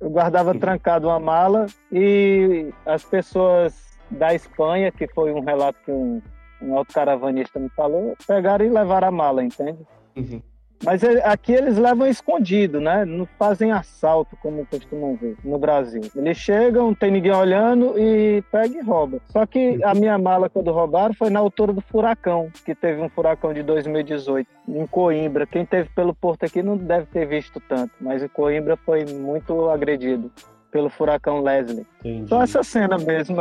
Eu 0.00 0.10
guardava 0.10 0.54
trancado 0.54 1.08
uma 1.08 1.18
mala 1.18 1.66
e 1.90 2.72
as 2.86 3.04
pessoas 3.04 3.98
da 4.10 4.32
Espanha, 4.32 4.92
que 4.92 5.08
foi 5.08 5.32
um 5.32 5.40
relato 5.40 5.78
que 5.84 5.90
um, 5.90 6.22
um 6.62 6.76
autocaravanista 6.76 7.58
me 7.58 7.68
falou, 7.70 8.16
pegaram 8.26 8.64
e 8.64 8.68
levaram 8.68 9.08
a 9.08 9.10
mala, 9.10 9.42
entende? 9.42 9.78
Enfim. 10.14 10.42
Mas 10.84 11.02
é- 11.02 11.26
aqui 11.26 11.52
eles 11.52 11.76
levam 11.76 12.06
escondido, 12.06 12.80
né? 12.80 13.04
Não 13.04 13.26
fazem 13.38 13.72
assalto, 13.72 14.36
como 14.40 14.64
costumam 14.66 15.16
ver 15.16 15.36
no 15.44 15.58
Brasil. 15.58 16.02
Eles 16.14 16.36
chegam, 16.36 16.94
tem 16.94 17.10
ninguém 17.10 17.32
olhando 17.32 17.98
e 17.98 18.42
pega 18.50 18.78
e 18.78 18.82
rouba. 18.82 19.18
Só 19.28 19.44
que 19.44 19.82
a 19.82 19.94
minha 19.94 20.16
mala, 20.18 20.48
quando 20.48 20.70
roubaram, 20.72 21.14
foi 21.14 21.30
na 21.30 21.40
altura 21.40 21.72
do 21.72 21.80
furacão, 21.80 22.50
que 22.64 22.74
teve 22.74 23.00
um 23.00 23.08
furacão 23.08 23.52
de 23.52 23.62
2018, 23.62 24.48
em 24.68 24.86
Coimbra. 24.86 25.46
Quem 25.46 25.66
teve 25.66 25.88
pelo 25.90 26.14
porto 26.14 26.44
aqui 26.44 26.62
não 26.62 26.76
deve 26.76 27.06
ter 27.06 27.26
visto 27.26 27.60
tanto, 27.68 27.92
mas 28.00 28.22
em 28.22 28.28
Coimbra 28.28 28.76
foi 28.76 29.04
muito 29.04 29.68
agredido 29.68 30.30
pelo 30.70 30.88
furacão 30.88 31.42
Leslie. 31.42 31.86
Entendi. 32.00 32.28
Só 32.28 32.42
essa 32.42 32.62
cena 32.62 32.98
mesmo. 32.98 33.36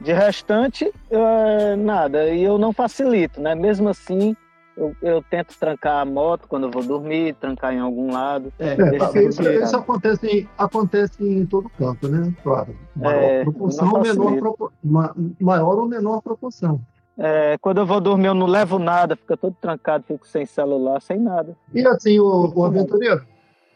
De 0.00 0.12
restante, 0.12 0.92
é, 1.10 1.74
nada. 1.74 2.28
E 2.28 2.44
eu 2.44 2.56
não 2.56 2.72
facilito, 2.72 3.40
né? 3.40 3.56
Mesmo 3.56 3.88
assim, 3.88 4.36
eu, 4.78 4.96
eu 5.02 5.22
tento 5.22 5.54
trancar 5.58 6.00
a 6.00 6.04
moto 6.04 6.46
quando 6.48 6.64
eu 6.64 6.70
vou 6.70 6.82
dormir, 6.82 7.34
trancar 7.34 7.74
em 7.74 7.80
algum 7.80 8.12
lado. 8.12 8.52
É, 8.58 8.76
eu 8.78 9.28
isso, 9.28 9.42
isso 9.42 9.76
acontece, 9.76 10.26
em, 10.26 10.48
acontece 10.56 11.22
em 11.22 11.44
todo 11.44 11.68
canto, 11.70 12.08
né? 12.08 12.32
Claro. 12.42 12.74
Maior 12.94 13.22
É, 13.22 13.42
proporção, 13.42 13.86
menor, 13.86 14.04
facilita. 14.06 14.38
propo- 14.40 14.72
ma- 14.82 15.14
maior 15.40 15.78
ou 15.78 15.86
menor 15.88 16.22
proporção. 16.22 16.80
É, 17.18 17.58
quando 17.58 17.78
eu 17.78 17.86
vou 17.86 18.00
dormir, 18.00 18.26
eu 18.28 18.34
não 18.34 18.46
levo 18.46 18.78
nada, 18.78 19.16
fica 19.16 19.36
todo 19.36 19.54
trancado, 19.60 20.04
fico 20.06 20.26
sem 20.26 20.46
celular, 20.46 21.00
sem 21.02 21.18
nada. 21.18 21.56
E 21.74 21.84
assim, 21.84 22.20
o, 22.20 22.52
o 22.54 22.64
aventureiro, 22.64 23.22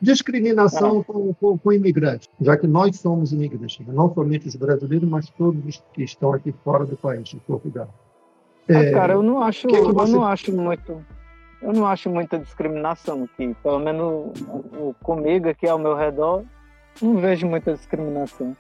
discriminação 0.01 1.03
com, 1.03 1.35
com, 1.35 1.59
com 1.59 1.73
imigrantes, 1.73 2.29
já 2.41 2.57
que 2.57 2.67
nós 2.67 2.97
somos 3.01 3.33
imigrantes, 3.33 3.85
não 3.87 4.13
somente 4.15 4.47
os 4.47 4.55
brasileiros, 4.57 5.09
mas 5.09 5.29
todos 5.31 5.65
os 5.65 5.83
que 5.93 6.05
estão 6.05 6.33
aqui 6.33 6.53
fora 6.65 6.85
do 6.85 6.97
país, 6.97 7.29
de 7.29 7.37
Portugal. 7.39 7.89
Ah, 8.69 8.73
É, 8.75 8.91
cara, 8.93 9.15
eu 9.15 9.23
não 9.23 9.43
acho, 9.43 9.67
que 9.67 9.75
que 9.75 9.81
eu 9.81 9.93
você- 9.93 10.13
não 10.13 10.25
acho 10.25 10.53
muito, 10.53 11.05
eu 11.61 11.73
não 11.73 11.87
acho 11.87 12.09
muita 12.11 12.39
discriminação 12.39 13.25
aqui. 13.25 13.55
Pelo 13.63 13.79
menos 13.79 14.31
o- 14.79 14.95
comigo 15.03 15.49
aqui 15.49 15.69
ao 15.69 15.79
meu 15.79 15.97
redor, 15.97 16.43
não 17.01 17.17
vejo 17.17 17.47
muita 17.47 17.73
discriminação. 17.75 18.57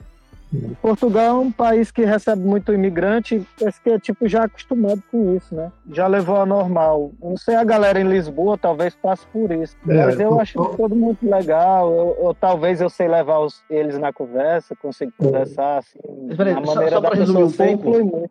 Hum. 0.54 0.74
Portugal 0.82 1.24
é 1.24 1.32
um 1.32 1.50
país 1.50 1.90
que 1.90 2.04
recebe 2.04 2.42
muito 2.42 2.74
imigrante, 2.74 3.42
parece 3.58 3.80
que 3.80 3.88
é 3.88 3.98
tipo 3.98 4.28
já 4.28 4.44
acostumado 4.44 5.02
com 5.10 5.34
isso, 5.34 5.54
né? 5.54 5.72
Já 5.90 6.06
levou 6.06 6.36
a 6.36 6.44
normal. 6.44 7.10
Eu 7.22 7.30
não 7.30 7.36
sei 7.38 7.54
a 7.54 7.64
galera 7.64 7.98
em 7.98 8.04
Lisboa, 8.06 8.58
talvez 8.58 8.94
passe 8.94 9.24
por 9.32 9.50
isso. 9.50 9.74
É, 9.88 9.94
mas 10.04 10.20
eu 10.20 10.28
eu- 10.32 10.40
acho 10.40 10.62
todo 10.76 10.94
muito 10.94 11.26
legal. 11.26 11.90
Eu, 11.90 12.16
eu- 12.26 12.34
talvez 12.34 12.82
eu 12.82 12.90
sei 12.90 13.08
levar 13.08 13.38
os- 13.38 13.62
eles 13.70 13.96
na 13.98 14.12
conversa, 14.12 14.76
consigo 14.76 15.10
conversar 15.16 15.78
assim. 15.78 15.98
Mas 16.28 16.36
peraí, 16.36 16.52
a 16.52 16.56
só- 16.66 16.74
maneira 16.74 16.96
só 16.96 17.00
da 17.00 17.08
pra 17.08 17.18
resumir 17.18 17.46
pessoa 17.46 17.68
um 17.70 17.78
pouco, 17.78 17.90
muito. 17.90 18.30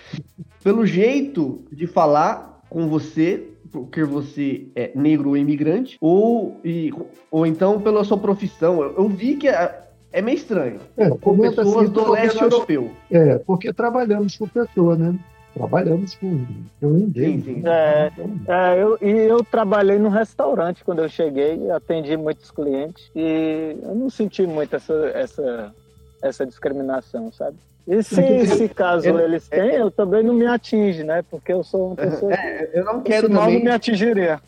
Pelo 0.63 0.85
jeito 0.85 1.63
de 1.71 1.87
falar 1.87 2.61
com 2.69 2.87
você, 2.89 3.47
porque 3.71 4.03
você 4.03 4.67
é 4.75 4.91
negro 4.95 5.29
ou 5.29 5.37
imigrante, 5.37 5.97
ou, 6.01 6.59
e, 6.65 6.91
ou 7.31 7.45
então 7.45 7.79
pela 7.79 8.03
sua 8.03 8.17
profissão. 8.17 8.81
Eu, 8.81 8.95
eu 8.97 9.07
vi 9.09 9.35
que 9.35 9.47
a- 9.47 9.83
é 10.11 10.21
meio 10.21 10.35
estranho. 10.37 10.79
É, 10.97 11.09
Com 11.09 11.17
comenta 11.17 11.57
pessoas 11.63 11.83
assim, 11.85 11.93
do 11.93 12.11
leste 12.11 12.41
nós- 12.41 12.51
europeu. 12.51 12.91
É, 13.11 13.37
porque 13.39 13.71
trabalhamos 13.73 14.37
com 14.37 14.47
pessoa, 14.47 14.95
né? 14.95 15.13
Trabalhamos 15.55 16.15
com, 16.15 16.45
com 16.81 16.89
ninguém. 16.89 17.41
Sim, 17.41 17.43
sim. 17.43 17.63
É, 17.65 18.11
é, 18.47 18.83
eu, 18.83 18.97
e 19.01 19.09
eu 19.09 19.41
trabalhei 19.43 19.97
no 19.97 20.09
restaurante 20.09 20.83
quando 20.83 20.99
eu 21.01 21.07
cheguei, 21.07 21.71
atendi 21.71 22.17
muitos 22.17 22.51
clientes 22.51 23.09
e 23.15 23.77
eu 23.81 23.95
não 23.95 24.09
senti 24.09 24.45
muito 24.45 24.75
essa, 24.75 24.93
essa, 25.13 25.73
essa 26.21 26.45
discriminação, 26.45 27.31
sabe? 27.31 27.57
E 27.87 28.03
se, 28.03 28.45
se 28.47 28.67
caso 28.67 29.07
Eu- 29.07 29.19
eles 29.19 29.47
têm, 29.47 29.75
eu 29.75 29.89
também 29.89 30.23
não 30.23 30.33
me 30.33 30.45
atinge, 30.45 31.03
né? 31.03 31.21
Porque 31.29 31.53
eu 31.53 31.63
sou 31.63 31.87
uma 31.87 31.95
pessoa 31.95 32.31
que 32.35 32.37
É, 32.47 32.71
eu 32.73 32.83
não 32.83 32.95
esse 32.95 33.03
quero 33.03 33.29
mal 33.29 33.43
também. 33.45 33.59
não 33.59 33.65
me 33.65 33.71
atingiria. 33.71 34.41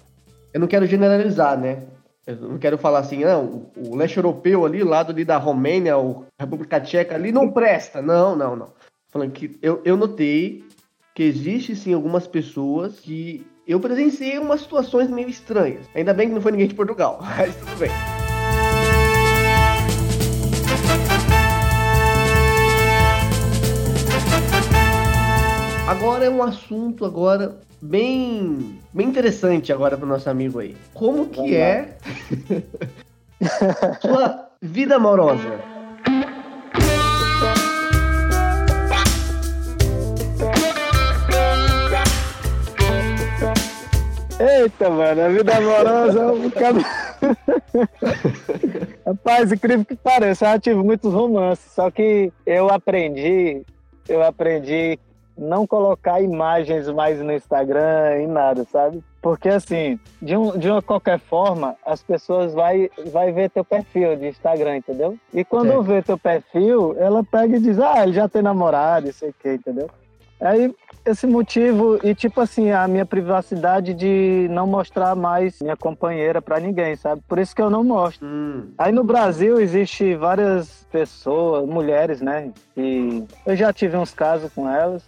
Eu 0.53 0.59
não 0.59 0.67
quero 0.67 0.85
generalizar, 0.87 1.57
né? 1.57 1.83
Eu 2.25 2.35
não 2.35 2.57
quero 2.57 2.77
falar 2.77 2.99
assim, 2.99 3.23
não, 3.23 3.67
o 3.77 3.95
leste 3.95 4.17
europeu 4.17 4.65
ali, 4.65 4.83
lado 4.83 5.11
ali 5.13 5.23
da 5.23 5.37
Romênia, 5.37 5.95
ou 5.95 6.25
República 6.37 6.81
Tcheca 6.81 7.15
ali, 7.15 7.31
não 7.31 7.49
presta. 7.49 8.01
Não, 8.01 8.35
não, 8.35 8.55
não. 8.57 8.73
Falando 9.09 9.31
que 9.31 9.57
eu, 9.61 9.81
eu 9.85 9.95
notei 9.95 10.65
que 11.17 11.23
existe 11.23 11.75
sim 11.75 11.95
algumas 11.95 12.27
pessoas 12.27 12.99
que 12.99 13.43
eu 13.65 13.79
presenciei 13.79 14.37
umas 14.37 14.61
situações 14.61 15.09
meio 15.09 15.27
estranhas. 15.27 15.83
Ainda 15.95 16.13
bem 16.13 16.27
que 16.27 16.35
não 16.35 16.41
foi 16.43 16.51
ninguém 16.51 16.67
de 16.67 16.75
Portugal, 16.75 17.17
mas 17.35 17.55
tudo 17.55 17.75
bem. 17.75 17.89
Agora 25.87 26.23
é 26.23 26.29
um 26.29 26.43
assunto 26.43 27.03
agora 27.03 27.57
bem, 27.81 28.79
bem 28.93 29.07
interessante 29.07 29.73
agora 29.73 29.97
para 29.97 30.05
o 30.05 30.09
nosso 30.09 30.29
amigo 30.29 30.59
aí. 30.59 30.77
Como 30.93 31.29
que 31.29 31.37
Vamos 31.37 31.51
é 31.51 31.97
sua 34.01 34.51
vida 34.61 34.97
amorosa? 34.97 35.76
Eita, 44.39 44.89
mano, 44.89 45.21
a 45.23 45.29
vida 45.29 45.57
amorosa 45.57 46.19
é 46.19 46.25
um 46.27 46.41
bocado. 46.41 46.79
Rapaz, 49.05 49.51
incrível 49.51 49.83
que 49.83 49.95
pareça, 49.95 50.45
eu 50.45 50.51
já 50.51 50.59
tive 50.59 50.83
muitos 50.83 51.11
romances, 51.11 51.71
só 51.71 51.89
que 51.89 52.31
eu 52.45 52.69
aprendi, 52.69 53.63
eu 54.07 54.21
aprendi 54.21 54.99
não 55.35 55.65
colocar 55.65 56.21
imagens 56.21 56.87
mais 56.89 57.19
no 57.19 57.31
Instagram 57.31 58.21
e 58.21 58.27
nada, 58.27 58.65
sabe? 58.71 59.03
Porque 59.21 59.49
assim, 59.49 59.99
de, 60.21 60.37
um, 60.37 60.57
de 60.57 60.69
uma 60.69 60.81
qualquer 60.81 61.19
forma, 61.19 61.75
as 61.85 62.03
pessoas 62.03 62.53
vai, 62.53 62.89
vai 63.11 63.31
ver 63.31 63.49
teu 63.49 63.63
perfil 63.65 64.15
de 64.15 64.27
Instagram, 64.27 64.77
entendeu? 64.77 65.17
E 65.33 65.43
quando 65.43 65.69
Certo. 65.69 65.83
vê 65.83 66.01
teu 66.01 66.17
perfil, 66.17 66.95
ela 66.97 67.23
pega 67.23 67.57
e 67.57 67.59
diz, 67.59 67.79
ah, 67.79 68.03
ele 68.03 68.13
já 68.13 68.29
tem 68.29 68.41
namorado, 68.41 69.09
isso 69.09 69.25
aqui, 69.25 69.53
entendeu? 69.53 69.89
Aí 70.39 70.73
esse 71.05 71.25
motivo 71.25 71.99
e 72.05 72.13
tipo 72.13 72.41
assim 72.41 72.71
a 72.71 72.87
minha 72.87 73.05
privacidade 73.05 73.93
de 73.93 74.47
não 74.51 74.67
mostrar 74.67 75.15
mais 75.15 75.59
minha 75.61 75.75
companheira 75.77 76.41
pra 76.41 76.59
ninguém, 76.59 76.95
sabe? 76.95 77.21
Por 77.27 77.39
isso 77.39 77.55
que 77.55 77.61
eu 77.61 77.69
não 77.69 77.83
mostro. 77.83 78.25
Hum, 78.25 78.67
Aí 78.77 78.91
no 78.91 79.03
Brasil 79.03 79.59
existe 79.59 80.15
várias 80.15 80.85
pessoas, 80.91 81.67
mulheres, 81.67 82.21
né? 82.21 82.51
E 82.75 83.23
eu 83.45 83.55
já 83.55 83.71
tive 83.73 83.97
uns 83.97 84.13
casos 84.13 84.51
com 84.53 84.69
elas. 84.69 85.03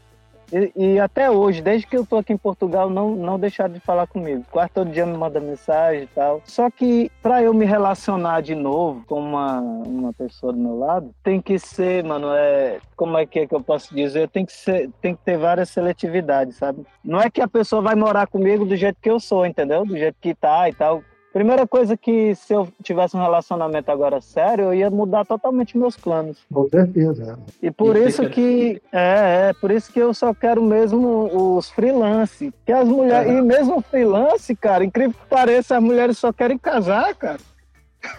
E, 0.51 0.71
e 0.75 0.99
até 0.99 1.29
hoje, 1.29 1.61
desde 1.61 1.87
que 1.87 1.97
eu 1.97 2.05
tô 2.05 2.17
aqui 2.17 2.33
em 2.33 2.37
Portugal, 2.37 2.89
não, 2.89 3.15
não 3.15 3.39
deixaram 3.39 3.73
de 3.73 3.79
falar 3.79 4.07
comigo. 4.07 4.45
Quase 4.51 4.71
todo 4.71 4.91
dia 4.91 5.05
me 5.05 5.17
manda 5.17 5.39
mensagem 5.39 6.03
e 6.03 6.07
tal. 6.07 6.41
Só 6.45 6.69
que 6.69 7.11
para 7.21 7.41
eu 7.41 7.53
me 7.53 7.65
relacionar 7.65 8.41
de 8.41 8.55
novo 8.55 9.03
com 9.05 9.19
uma, 9.19 9.59
uma 9.59 10.13
pessoa 10.13 10.53
do 10.53 10.59
meu 10.59 10.77
lado, 10.77 11.13
tem 11.23 11.41
que 11.41 11.57
ser, 11.59 12.03
mano, 12.03 12.31
é, 12.33 12.79
como 12.95 13.17
é 13.17 13.25
que 13.25 13.39
é 13.39 13.47
que 13.47 13.55
eu 13.55 13.61
posso 13.61 13.93
dizer? 13.93 14.29
Tem 14.29 14.45
que 14.45 14.53
ser, 14.53 14.89
tem 15.01 15.15
que 15.15 15.21
ter 15.23 15.37
várias 15.37 15.69
seletividades, 15.69 16.57
sabe? 16.57 16.85
Não 17.03 17.21
é 17.21 17.29
que 17.29 17.41
a 17.41 17.47
pessoa 17.47 17.81
vai 17.81 17.95
morar 17.95 18.27
comigo 18.27 18.65
do 18.65 18.75
jeito 18.75 18.97
que 19.01 19.09
eu 19.09 19.19
sou, 19.19 19.45
entendeu? 19.45 19.85
Do 19.85 19.97
jeito 19.97 20.17
que 20.19 20.33
tá 20.33 20.69
e 20.69 20.73
tal. 20.73 21.03
Primeira 21.39 21.65
coisa 21.65 21.95
que 21.95 22.35
se 22.35 22.51
eu 22.51 22.67
tivesse 22.83 23.15
um 23.15 23.21
relacionamento 23.21 23.89
agora 23.89 24.19
sério, 24.19 24.65
eu 24.65 24.73
ia 24.73 24.89
mudar 24.89 25.23
totalmente 25.23 25.77
meus 25.77 25.95
planos. 25.95 26.37
Com 26.51 26.67
certeza. 26.67 27.39
E 27.63 27.71
por 27.71 27.95
Isso 27.95 28.07
isso 28.09 28.23
fica 28.23 28.35
que 28.35 28.81
é, 28.91 29.47
é, 29.47 29.53
por 29.53 29.71
isso 29.71 29.89
que 29.89 29.99
eu 29.99 30.13
só 30.13 30.33
quero 30.33 30.61
mesmo 30.61 31.55
os 31.55 31.69
freelance, 31.69 32.53
que 32.65 32.73
as 32.73 32.85
mulheres 32.85 33.31
e 33.31 33.41
mesmo 33.41 33.79
freelance, 33.79 34.53
cara, 34.53 34.83
incrível 34.83 35.15
que 35.17 35.29
pareça, 35.29 35.77
as 35.77 35.81
mulheres 35.81 36.17
só 36.17 36.33
querem 36.33 36.57
casar, 36.57 37.15
cara. 37.15 37.39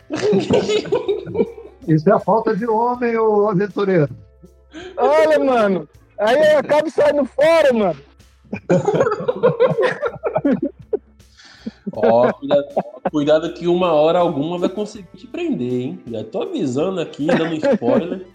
Isso 1.87 2.09
é 2.09 2.14
a 2.14 2.18
falta 2.18 2.57
de 2.57 2.66
homem, 2.66 3.18
ô 3.18 3.51
aventureiro. 3.51 4.16
Olha, 4.97 5.39
mano, 5.39 5.87
aí 6.18 6.53
eu 6.55 6.59
acabo 6.59 6.89
saindo 6.91 7.27
fora, 7.27 7.71
mano. 7.71 8.01
Ó, 11.95 12.32
cuidado, 12.32 12.64
cuidado 13.11 13.53
que 13.55 13.66
uma 13.66 13.93
hora 13.93 14.18
alguma 14.18 14.59
vai 14.59 14.68
conseguir 14.68 15.09
te 15.16 15.26
prender, 15.26 15.72
hein? 15.72 16.01
Já 16.11 16.24
tô 16.24 16.43
avisando 16.43 17.01
aqui, 17.01 17.26
dando 17.26 17.55
spoiler. 17.55 18.26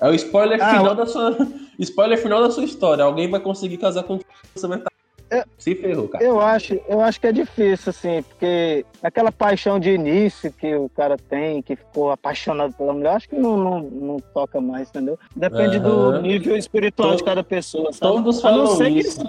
É 0.00 0.08
o 0.08 0.14
spoiler 0.14 0.58
Ah, 0.62 0.70
final 0.78 0.94
da 0.94 1.06
sua. 1.06 1.36
Spoiler 1.78 2.18
final 2.18 2.40
da 2.42 2.50
sua 2.50 2.64
história. 2.64 3.04
Alguém 3.04 3.30
vai 3.30 3.40
conseguir 3.40 3.76
casar 3.78 4.02
com 4.02 4.18
você 4.54 4.66
vai 4.66 4.78
estar. 4.78 4.90
É. 5.30 5.42
Se 5.58 5.74
ferrou, 5.74 6.06
cara. 6.06 6.22
Eu 6.22 6.38
acho, 6.40 6.78
eu 6.88 7.00
acho 7.00 7.20
que 7.20 7.26
é 7.26 7.32
difícil, 7.32 7.90
assim, 7.90 8.22
porque 8.22 8.84
aquela 9.02 9.32
paixão 9.32 9.80
de 9.80 9.90
início 9.90 10.52
que 10.52 10.74
o 10.76 10.88
cara 10.90 11.16
tem, 11.16 11.60
que 11.62 11.74
ficou 11.74 12.10
apaixonado 12.12 12.72
pela 12.74 12.92
mulher, 12.92 13.10
acho 13.16 13.28
que 13.28 13.34
não, 13.36 13.56
não, 13.56 13.80
não 13.80 14.16
toca 14.32 14.60
mais, 14.60 14.90
entendeu? 14.90 15.18
Depende 15.34 15.80
do 15.80 15.88
Aham. 15.88 16.22
nível 16.22 16.56
espiritual 16.56 17.16
de 17.16 17.24
cada 17.24 17.42
pessoa, 17.42 17.92
sabe? 17.92 18.12
Todos 18.14 18.40
falam 18.40 18.66
ser 18.76 18.92
que- 18.92 18.98
isso. 19.00 19.26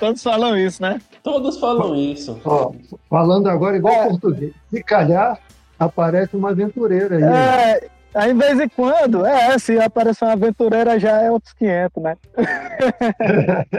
Todos 0.00 0.22
falam 0.22 0.56
isso, 0.56 0.82
né? 0.82 1.00
Todos 1.22 1.58
falam 1.60 1.94
isso. 1.94 2.40
Ó, 2.44 2.72
falando 3.08 3.48
agora 3.48 3.76
igual 3.76 3.94
É. 3.94 4.08
português. 4.08 4.52
Se 4.70 4.82
calhar, 4.82 5.38
aparece 5.78 6.34
uma 6.36 6.50
aventureira 6.50 7.16
aí. 7.16 7.22
É, 7.22 7.88
aí, 8.14 8.30
em 8.32 8.36
vez 8.36 8.58
em 8.58 8.68
quando, 8.68 9.24
é, 9.26 9.56
se 9.58 9.78
aparecer 9.78 10.24
uma 10.24 10.32
aventureira 10.32 10.98
já 10.98 11.20
é 11.20 11.30
outros 11.30 11.52
500, 11.52 12.02
né? 12.02 12.16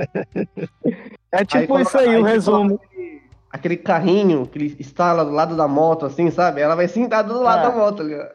é 1.31 1.45
tipo 1.45 1.67
coloca- 1.67 1.81
isso 1.89 1.97
aí, 1.97 2.07
o 2.09 2.13
coloca 2.19 2.29
resumo. 2.29 2.75
aquele- 2.83 3.21
Aquele 3.53 3.75
carrinho 3.75 4.47
que 4.47 4.57
ele 4.57 4.77
instala 4.79 5.25
do 5.25 5.31
lado 5.31 5.57
da 5.57 5.67
moto, 5.67 6.05
assim, 6.05 6.31
sabe? 6.31 6.61
Ela 6.61 6.73
vai 6.73 6.87
sentar 6.87 7.21
do 7.21 7.37
lado 7.41 7.65
Ah. 7.65 7.69
da 7.69 7.75
moto 7.75 8.01
ali, 8.01 8.15
ó. 8.15 8.25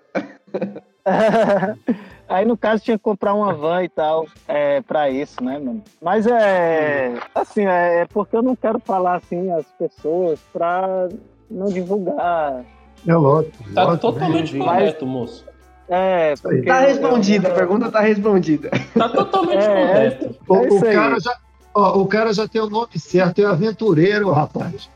Aí, 2.28 2.44
no 2.44 2.56
caso, 2.56 2.82
tinha 2.82 2.98
que 2.98 3.04
comprar 3.04 3.34
uma 3.34 3.52
van 3.52 3.84
e 3.84 3.88
tal, 3.88 4.26
é, 4.48 4.80
pra 4.80 5.08
isso, 5.08 5.42
né, 5.42 5.58
mano? 5.58 5.82
Mas 6.02 6.26
é, 6.26 7.14
assim, 7.34 7.64
é 7.66 8.00
é 8.00 8.06
porque 8.06 8.36
eu 8.36 8.42
não 8.42 8.56
quero 8.56 8.80
falar, 8.80 9.16
assim, 9.16 9.50
as 9.52 9.64
pessoas 9.78 10.40
pra 10.52 11.08
não 11.50 11.66
divulgar. 11.66 12.64
É 13.06 13.14
lógico. 13.14 13.56
Tá 13.72 13.84
lógico, 13.84 14.00
totalmente 14.00 14.58
né? 14.58 14.64
correto, 14.64 15.06
moço. 15.06 15.44
É, 15.88 16.34
porque... 16.42 16.62
Tá 16.62 16.80
respondida, 16.80 17.48
a 17.48 17.54
pergunta 17.54 17.90
tá 17.90 18.00
respondida. 18.00 18.70
Tá 18.98 19.08
totalmente 19.08 19.64
É, 19.64 19.82
é. 19.82 19.86
correto. 19.86 20.36
O, 20.48 20.56
É 20.56 20.66
isso 20.66 20.76
o 20.76 20.80
cara 20.80 21.20
já, 21.20 21.36
ó, 21.72 21.98
o 22.00 22.06
cara 22.06 22.32
já 22.34 22.48
tem 22.48 22.60
o 22.60 22.68
nome 22.68 22.98
certo, 22.98 23.40
é 23.40 23.44
aventureiro, 23.44 24.32
rapaz. 24.32 24.90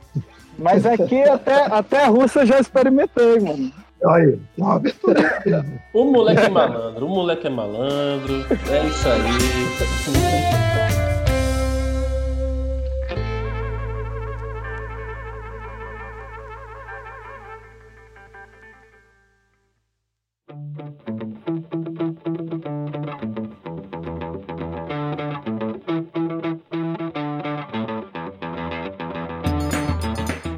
Mas 0.59 0.85
aqui, 0.85 1.22
até, 1.22 1.66
até 1.66 2.05
a 2.05 2.09
Rússia 2.09 2.41
eu 2.41 2.47
já 2.47 2.59
experimentei, 2.59 3.39
mano. 3.39 3.72
Aí, 4.07 4.38
é 4.59 4.62
um 4.62 4.70
aventureiro 4.70 5.30
mesmo. 5.44 5.80
O 5.92 6.05
moleque 6.05 6.42
é 6.42 6.48
malandro, 6.48 7.07
o 7.07 7.09
moleque 7.09 7.46
é 7.46 7.51
malandro. 7.51 8.46
É 8.70 8.86
isso 8.86 9.09
aí. 9.09 10.69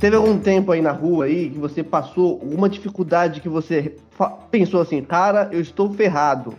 Teve 0.03 0.17
algum 0.17 0.37
tempo 0.37 0.73
aí 0.73 0.83
na 0.83 0.91
rua 0.91 1.27
aí 1.27 1.49
que 1.49 1.61
você 1.61 1.81
passou 1.81 2.33
alguma 2.33 2.69
dificuldade 2.69 3.41
que 3.41 3.49
você 3.49 3.95
pensou 4.51 4.81
assim, 4.81 5.01
cara, 5.01 5.49
eu 5.53 5.61
estou 5.61 5.93
ferrado. 5.95 6.55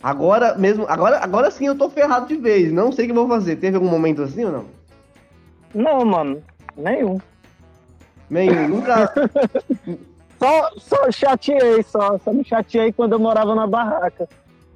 Agora 0.00 0.56
mesmo, 0.56 0.86
agora, 0.88 1.18
agora 1.18 1.50
sim 1.50 1.66
eu 1.66 1.76
tô 1.76 1.90
ferrado 1.90 2.28
de 2.28 2.36
vez, 2.36 2.72
não 2.72 2.92
sei 2.92 3.06
o 3.06 3.08
que 3.08 3.14
vou 3.14 3.26
fazer. 3.26 3.56
Teve 3.56 3.74
algum 3.74 3.88
momento 3.88 4.22
assim 4.22 4.44
ou 4.44 4.52
não? 4.52 4.64
Não, 5.74 6.04
mano, 6.04 6.40
nenhum. 6.76 7.20
Nenhum, 8.30 8.68
nunca. 8.68 9.12
Só, 10.38 10.70
só 10.76 11.10
chateei, 11.12 11.84
só, 11.84 12.18
só 12.18 12.32
me 12.32 12.44
chateei 12.44 12.92
quando 12.92 13.12
eu 13.12 13.18
morava 13.20 13.54
na 13.54 13.64
barraca. 13.64 14.28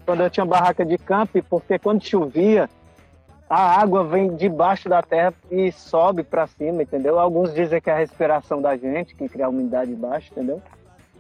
Quando 0.05 0.23
eu 0.23 0.31
tinha 0.31 0.47
barraca 0.47 0.85
de 0.85 0.97
campo, 0.97 1.43
porque 1.51 1.77
quando 1.77 2.05
chovia, 2.05 2.71
a 3.49 3.81
água 3.81 4.03
vem 4.05 4.35
debaixo 4.37 4.89
da 4.89 5.03
terra 5.03 5.33
e 5.51 5.71
sobe 5.73 6.23
pra 6.23 6.47
cima, 6.47 6.83
entendeu? 6.83 7.19
Alguns 7.19 7.55
dizem 7.55 7.81
que 7.81 7.89
é 7.89 7.93
a 7.93 7.99
respiração 7.99 8.61
da 8.61 8.77
gente, 8.77 9.15
que 9.15 9.29
cria 9.29 9.47
a 9.47 9.49
umidade 9.49 9.95
baixa, 9.95 10.29
entendeu? 10.33 10.61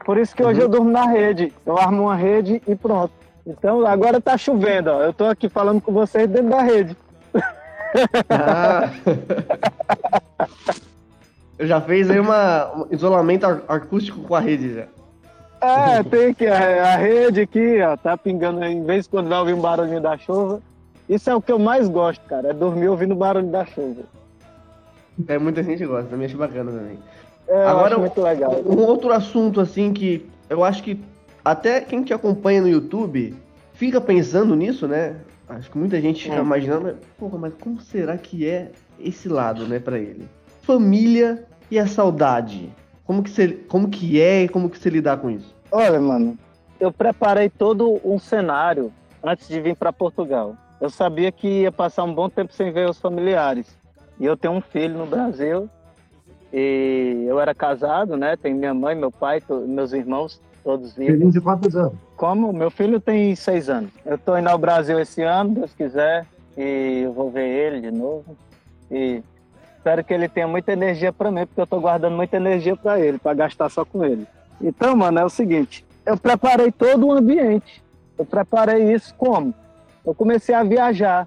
Por 0.04 0.18
isso 0.18 0.34
que 0.34 0.42
hoje 0.44 0.58
Uhum. 0.60 0.66
eu 0.66 0.68
durmo 0.70 0.90
na 0.90 1.06
rede. 1.06 1.52
Eu 1.64 1.78
armo 1.78 2.02
uma 2.02 2.16
rede 2.16 2.60
e 2.66 2.74
pronto. 2.74 3.12
Então 3.46 3.86
agora 3.86 4.20
tá 4.20 4.36
chovendo, 4.36 4.90
ó. 4.90 5.02
Eu 5.02 5.12
tô 5.12 5.24
aqui 5.26 5.48
falando 5.48 5.80
com 5.80 5.92
vocês 5.92 6.28
dentro 6.28 6.50
da 6.50 6.62
rede. 6.62 6.96
Ah. 8.28 8.90
Eu 11.58 11.66
já 11.66 11.80
fez 11.80 12.10
aí 12.10 12.20
uma, 12.20 12.70
um 12.74 12.86
isolamento 12.90 13.46
acústico 13.66 14.20
com 14.20 14.34
a 14.34 14.40
rede 14.40 14.74
já. 14.74 14.86
É, 15.60 16.02
tem 16.02 16.34
que 16.34 16.46
a, 16.46 16.92
a 16.92 16.96
rede 16.96 17.40
aqui, 17.40 17.80
ó, 17.80 17.96
tá 17.96 18.14
pingando 18.16 18.62
em 18.62 18.84
vez 18.84 19.04
de 19.04 19.10
quando 19.10 19.28
vai 19.30 19.38
ouvir 19.38 19.54
um 19.54 19.60
barulhinho 19.60 20.00
da 20.02 20.18
chuva. 20.18 20.60
Isso 21.08 21.30
é 21.30 21.34
o 21.34 21.40
que 21.40 21.52
eu 21.52 21.58
mais 21.58 21.88
gosto, 21.88 22.20
cara, 22.26 22.48
é 22.48 22.52
dormir 22.52 22.88
ouvindo 22.88 23.12
o 23.12 23.16
barulho 23.16 23.46
da 23.48 23.64
chuva. 23.64 24.02
É, 25.28 25.38
muita 25.38 25.62
gente 25.62 25.84
gosta, 25.86 26.10
também 26.10 26.26
acho 26.26 26.36
bacana 26.36 26.70
também. 26.72 26.98
É, 27.48 27.64
Agora, 27.66 27.96
muito 27.98 28.20
legal. 28.20 28.52
Um 28.66 28.80
outro 28.84 29.12
assunto, 29.12 29.60
assim, 29.60 29.92
que 29.92 30.28
eu 30.50 30.64
acho 30.64 30.82
que 30.82 31.00
até 31.44 31.80
quem 31.80 32.02
te 32.02 32.12
acompanha 32.12 32.60
no 32.60 32.68
YouTube 32.68 33.34
fica 33.72 34.00
pensando 34.00 34.54
nisso, 34.56 34.88
né? 34.88 35.16
Acho 35.48 35.70
que 35.70 35.78
muita 35.78 36.00
gente 36.00 36.24
fica 36.24 36.40
Hum. 36.40 36.44
imaginando, 36.44 36.96
porra, 37.16 37.38
mas 37.38 37.54
como 37.54 37.80
será 37.80 38.18
que 38.18 38.48
é 38.48 38.72
esse 38.98 39.28
lado, 39.28 39.64
né, 39.66 39.78
pra 39.78 39.96
ele? 39.98 40.28
Família 40.62 41.44
e 41.70 41.78
a 41.78 41.86
saudade. 41.86 42.68
Como 43.04 43.22
que, 43.22 43.30
você, 43.30 43.48
como 43.48 43.88
que 43.88 44.20
é 44.20 44.42
e 44.42 44.48
como 44.48 44.68
que 44.68 44.76
você 44.76 44.90
lidar 44.90 45.18
com 45.18 45.30
isso? 45.30 45.54
Olha, 45.70 46.00
mano, 46.00 46.36
eu 46.80 46.90
preparei 46.90 47.48
todo 47.48 48.00
um 48.04 48.18
cenário 48.18 48.92
antes 49.22 49.46
de 49.46 49.60
vir 49.60 49.76
para 49.76 49.92
Portugal. 49.92 50.56
Eu 50.80 50.90
sabia 50.90 51.32
que 51.32 51.62
ia 51.62 51.72
passar 51.72 52.04
um 52.04 52.14
bom 52.14 52.28
tempo 52.28 52.52
sem 52.52 52.70
ver 52.70 52.88
os 52.88 52.98
familiares. 52.98 53.66
E 54.18 54.24
eu 54.24 54.36
tenho 54.36 54.54
um 54.54 54.60
filho 54.60 54.98
no 54.98 55.06
Brasil. 55.06 55.68
E 56.52 57.24
eu 57.28 57.40
era 57.40 57.54
casado, 57.54 58.16
né? 58.16 58.36
Tenho 58.36 58.56
minha 58.56 58.74
mãe, 58.74 58.94
meu 58.94 59.10
pai, 59.10 59.42
meus 59.66 59.92
irmãos, 59.92 60.40
todos 60.62 60.94
vivos. 60.94 61.14
Filhinho 61.14 61.32
de 61.32 61.40
quantos 61.40 61.76
anos? 61.76 61.94
Como? 62.16 62.52
Meu 62.52 62.70
filho 62.70 63.00
tem 63.00 63.34
seis 63.34 63.68
anos. 63.68 63.90
Eu 64.04 64.18
tô 64.18 64.36
indo 64.36 64.48
ao 64.48 64.58
Brasil 64.58 64.98
esse 65.00 65.22
ano, 65.22 65.54
Deus 65.54 65.72
quiser, 65.74 66.26
e 66.56 67.02
eu 67.04 67.12
vou 67.12 67.30
ver 67.30 67.46
ele 67.46 67.80
de 67.80 67.90
novo. 67.90 68.36
E 68.90 69.22
espero 69.76 70.02
que 70.04 70.14
ele 70.14 70.28
tenha 70.28 70.48
muita 70.48 70.72
energia 70.72 71.12
para 71.12 71.30
mim, 71.30 71.46
porque 71.46 71.60
eu 71.60 71.66
tô 71.66 71.80
guardando 71.80 72.16
muita 72.16 72.36
energia 72.36 72.76
para 72.76 72.98
ele, 72.98 73.18
para 73.18 73.34
gastar 73.34 73.68
só 73.68 73.84
com 73.84 74.04
ele. 74.04 74.26
Então, 74.60 74.96
mano, 74.96 75.18
é 75.18 75.24
o 75.24 75.30
seguinte, 75.30 75.84
eu 76.04 76.16
preparei 76.16 76.72
todo 76.72 77.06
o 77.06 77.12
ambiente. 77.12 77.82
Eu 78.18 78.24
preparei 78.24 78.94
isso 78.94 79.14
como? 79.16 79.52
Eu 80.06 80.14
comecei 80.14 80.54
a 80.54 80.62
viajar. 80.62 81.26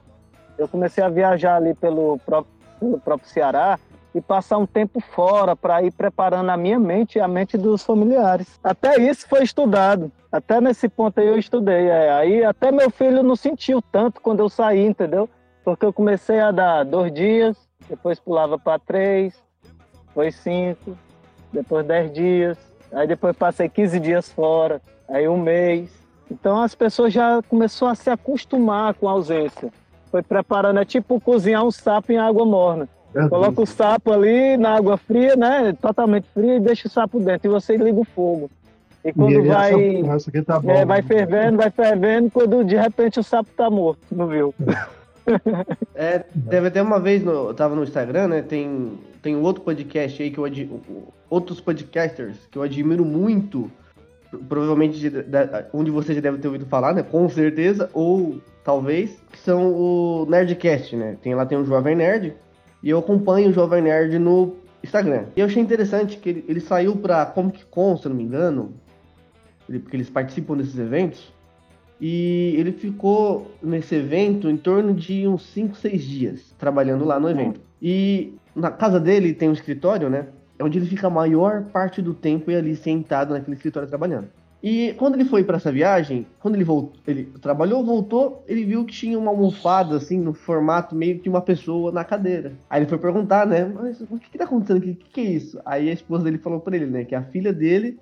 Eu 0.57 0.67
comecei 0.67 1.03
a 1.03 1.09
viajar 1.09 1.57
ali 1.57 1.73
pelo 1.73 2.17
próprio, 2.19 2.53
pelo 2.79 2.99
próprio 2.99 3.29
Ceará 3.29 3.77
e 4.15 4.21
passar 4.21 4.57
um 4.57 4.65
tempo 4.65 4.99
fora 4.99 5.55
para 5.55 5.83
ir 5.83 5.91
preparando 5.91 6.49
a 6.49 6.57
minha 6.57 6.79
mente 6.79 7.17
e 7.17 7.21
a 7.21 7.27
mente 7.27 7.57
dos 7.57 7.83
familiares. 7.83 8.59
Até 8.63 8.97
isso 8.97 9.27
foi 9.27 9.43
estudado. 9.43 10.11
Até 10.31 10.59
nesse 10.61 10.87
ponto 10.87 11.19
aí 11.19 11.27
eu 11.27 11.37
estudei. 11.37 11.87
é. 11.87 12.11
Aí 12.11 12.43
até 12.43 12.71
meu 12.71 12.89
filho 12.89 13.21
não 13.21 13.35
sentiu 13.35 13.81
tanto 13.81 14.21
quando 14.21 14.39
eu 14.39 14.49
saí, 14.49 14.85
entendeu? 14.85 15.29
Porque 15.63 15.85
eu 15.85 15.93
comecei 15.93 16.39
a 16.39 16.51
dar 16.51 16.83
dois 16.83 17.13
dias, 17.13 17.57
depois 17.87 18.19
pulava 18.19 18.57
para 18.57 18.79
três, 18.79 19.41
depois 20.07 20.35
cinco, 20.35 20.97
depois 21.51 21.85
dez 21.85 22.11
dias, 22.11 22.57
aí 22.91 23.07
depois 23.07 23.35
passei 23.35 23.69
15 23.69 23.99
dias 23.99 24.31
fora, 24.31 24.81
aí 25.07 25.27
um 25.27 25.37
mês. 25.37 25.98
Então 26.31 26.61
as 26.61 26.75
pessoas 26.75 27.11
já 27.13 27.41
começou 27.49 27.87
a 27.87 27.95
se 27.95 28.09
acostumar 28.09 28.93
com 28.93 29.07
a 29.07 29.11
ausência. 29.11 29.69
Foi 30.11 30.21
preparando, 30.23 30.79
é 30.79 30.85
tipo 30.85 31.19
cozinhar 31.19 31.63
um 31.65 31.71
sapo 31.71 32.11
em 32.11 32.17
água 32.17 32.45
morna. 32.45 32.87
Coloca 33.29 33.61
o 33.61 33.65
sapo 33.65 34.11
ali 34.11 34.55
na 34.57 34.75
água 34.75 34.95
fria, 34.97 35.35
né? 35.35 35.75
Totalmente 35.81 36.27
fria 36.33 36.57
e 36.57 36.59
deixa 36.59 36.87
o 36.87 36.91
sapo 36.91 37.19
dentro. 37.19 37.49
E 37.49 37.51
você 37.51 37.75
liga 37.75 37.99
o 37.99 38.03
fogo. 38.03 38.49
E 39.03 39.11
quando 39.13 39.31
E 39.31 39.41
vai, 39.41 39.73
essa- 39.73 40.13
essa 40.15 40.29
aqui 40.29 40.41
tá 40.41 40.59
bom, 40.59 40.71
é, 40.71 40.85
vai 40.85 41.01
fervendo, 41.01 41.57
vai 41.57 41.69
fervendo, 41.71 42.29
quando 42.29 42.63
de 42.63 42.75
repente 42.75 43.19
o 43.19 43.23
sapo 43.23 43.49
tá 43.55 43.69
morto, 43.69 44.01
não 44.11 44.27
viu? 44.27 44.53
É, 45.93 46.19
teve 46.49 46.67
até 46.67 46.81
uma 46.81 46.99
vez, 46.99 47.23
no, 47.23 47.49
eu 47.49 47.53
tava 47.53 47.75
no 47.75 47.83
Instagram, 47.83 48.27
né? 48.29 48.41
Tem, 48.41 48.93
tem 49.21 49.35
um 49.35 49.43
outro 49.43 49.61
podcast 49.61 50.23
aí 50.23 50.31
que 50.31 50.39
eu 50.39 50.47
outros 51.29 51.61
podcasters 51.61 52.35
que 52.49 52.57
eu 52.57 52.63
admiro 52.63 53.05
muito. 53.05 53.69
Provavelmente 54.47 55.11
um 55.73 55.83
de 55.83 55.89
vocês 55.89 56.15
já 56.15 56.21
deve 56.21 56.37
ter 56.37 56.47
ouvido 56.47 56.65
falar, 56.67 56.93
né? 56.93 57.01
Com 57.01 57.27
certeza, 57.29 57.89
ou 57.93 58.39
talvez, 58.63 59.19
que 59.31 59.39
são 59.39 59.73
o 59.73 60.25
Nerdcast, 60.29 60.95
né? 60.95 61.17
Tem, 61.21 61.33
lá 61.33 61.45
tem 61.45 61.57
o 61.57 61.65
Jovem 61.65 61.95
Nerd, 61.95 62.35
e 62.83 62.89
eu 62.89 62.99
acompanho 62.99 63.49
o 63.49 63.53
Jovem 63.53 63.81
Nerd 63.81 64.19
no 64.19 64.55
Instagram. 64.83 65.25
E 65.35 65.39
eu 65.39 65.47
achei 65.47 65.61
interessante 65.61 66.17
que 66.17 66.29
ele, 66.29 66.45
ele 66.47 66.59
saiu 66.59 66.95
pra 66.95 67.25
Comic 67.25 67.65
Con, 67.65 67.97
se 67.97 68.05
eu 68.05 68.09
não 68.09 68.17
me 68.17 68.23
engano, 68.23 68.73
ele- 69.67 69.79
porque 69.79 69.97
eles 69.97 70.09
participam 70.09 70.55
desses 70.55 70.77
eventos. 70.77 71.33
E 71.99 72.53
ele 72.57 72.71
ficou 72.71 73.51
nesse 73.61 73.95
evento 73.95 74.49
em 74.49 74.55
torno 74.55 74.93
de 74.93 75.27
uns 75.27 75.45
5, 75.51 75.75
6 75.75 76.01
dias, 76.03 76.55
trabalhando 76.57 77.03
lá 77.03 77.19
no 77.19 77.29
evento. 77.29 77.59
E 77.81 78.35
na 78.55 78.71
casa 78.71 78.99
dele 78.99 79.33
tem 79.33 79.49
um 79.49 79.53
escritório, 79.53 80.09
né? 80.09 80.27
É 80.59 80.63
onde 80.63 80.77
ele 80.77 80.85
fica 80.85 81.07
a 81.07 81.09
maior 81.09 81.63
parte 81.63 82.01
do 82.01 82.13
tempo 82.13 82.51
ali 82.51 82.75
sentado 82.75 83.33
naquele 83.33 83.55
escritório 83.55 83.87
trabalhando. 83.87 84.27
E 84.61 84.93
quando 84.97 85.15
ele 85.15 85.23
foi 85.23 85.41
para 85.41 85.55
essa 85.55 85.71
viagem, 85.71 86.27
quando 86.41 86.55
ele 86.55 86.65
voltou, 86.65 86.99
ele 87.07 87.23
trabalhou, 87.41 87.83
voltou, 87.83 88.43
ele 88.45 88.65
viu 88.65 88.83
que 88.83 88.93
tinha 88.93 89.17
uma 89.17 89.31
almofada 89.31 89.95
assim 89.95 90.19
no 90.19 90.33
formato 90.33 90.93
meio 90.93 91.17
que 91.19 91.29
uma 91.29 91.41
pessoa 91.41 91.93
na 91.93 92.03
cadeira. 92.03 92.51
Aí 92.69 92.81
ele 92.81 92.89
foi 92.89 92.97
perguntar, 92.97 93.47
né? 93.47 93.71
Mas 93.73 94.01
o 94.01 94.19
que, 94.19 94.29
que 94.29 94.37
tá 94.37 94.43
acontecendo 94.43 94.77
aqui? 94.77 94.91
O 94.91 94.95
que, 94.95 95.09
que 95.11 95.21
é 95.21 95.23
isso? 95.23 95.61
Aí 95.65 95.89
a 95.89 95.93
esposa 95.93 96.25
dele 96.25 96.37
falou 96.37 96.59
para 96.59 96.75
ele, 96.75 96.87
né? 96.87 97.05
Que 97.05 97.15
a 97.15 97.23
filha 97.23 97.53
dele 97.53 97.97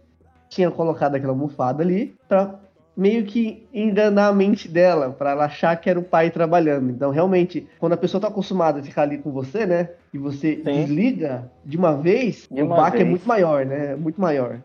tinha 0.50 0.72
colocado 0.72 1.14
aquela 1.14 1.34
almofada 1.34 1.84
ali 1.84 2.16
pra 2.28 2.60
meio 2.98 3.24
que 3.26 3.68
enganar 3.72 4.28
a 4.30 4.34
mente 4.34 4.68
dela, 4.68 5.12
pra 5.12 5.32
ela 5.32 5.46
achar 5.46 5.76
que 5.80 5.88
era 5.88 6.00
o 6.00 6.04
pai 6.04 6.32
trabalhando. 6.32 6.90
Então, 6.90 7.12
realmente, 7.12 7.68
quando 7.80 7.94
a 7.94 7.98
pessoa 7.98 8.20
tá 8.20 8.28
acostumada 8.28 8.80
a 8.80 8.84
ficar 8.84 9.04
ali 9.04 9.20
com 9.20 9.32
você, 9.32 9.68
né? 9.68 9.90
E 10.12 10.18
você 10.18 10.56
desliga 10.56 11.50
de 11.64 11.78
uma 11.78 11.96
vez, 11.96 12.48
De 12.52 12.62
o 12.62 12.66
uma 12.66 12.76
baque 12.76 12.98
é 12.98 13.00
vez. 13.00 13.10
muito 13.12 13.28
maior, 13.28 13.66
né? 13.66 13.96
Muito 13.96 14.20
maior. 14.20 14.60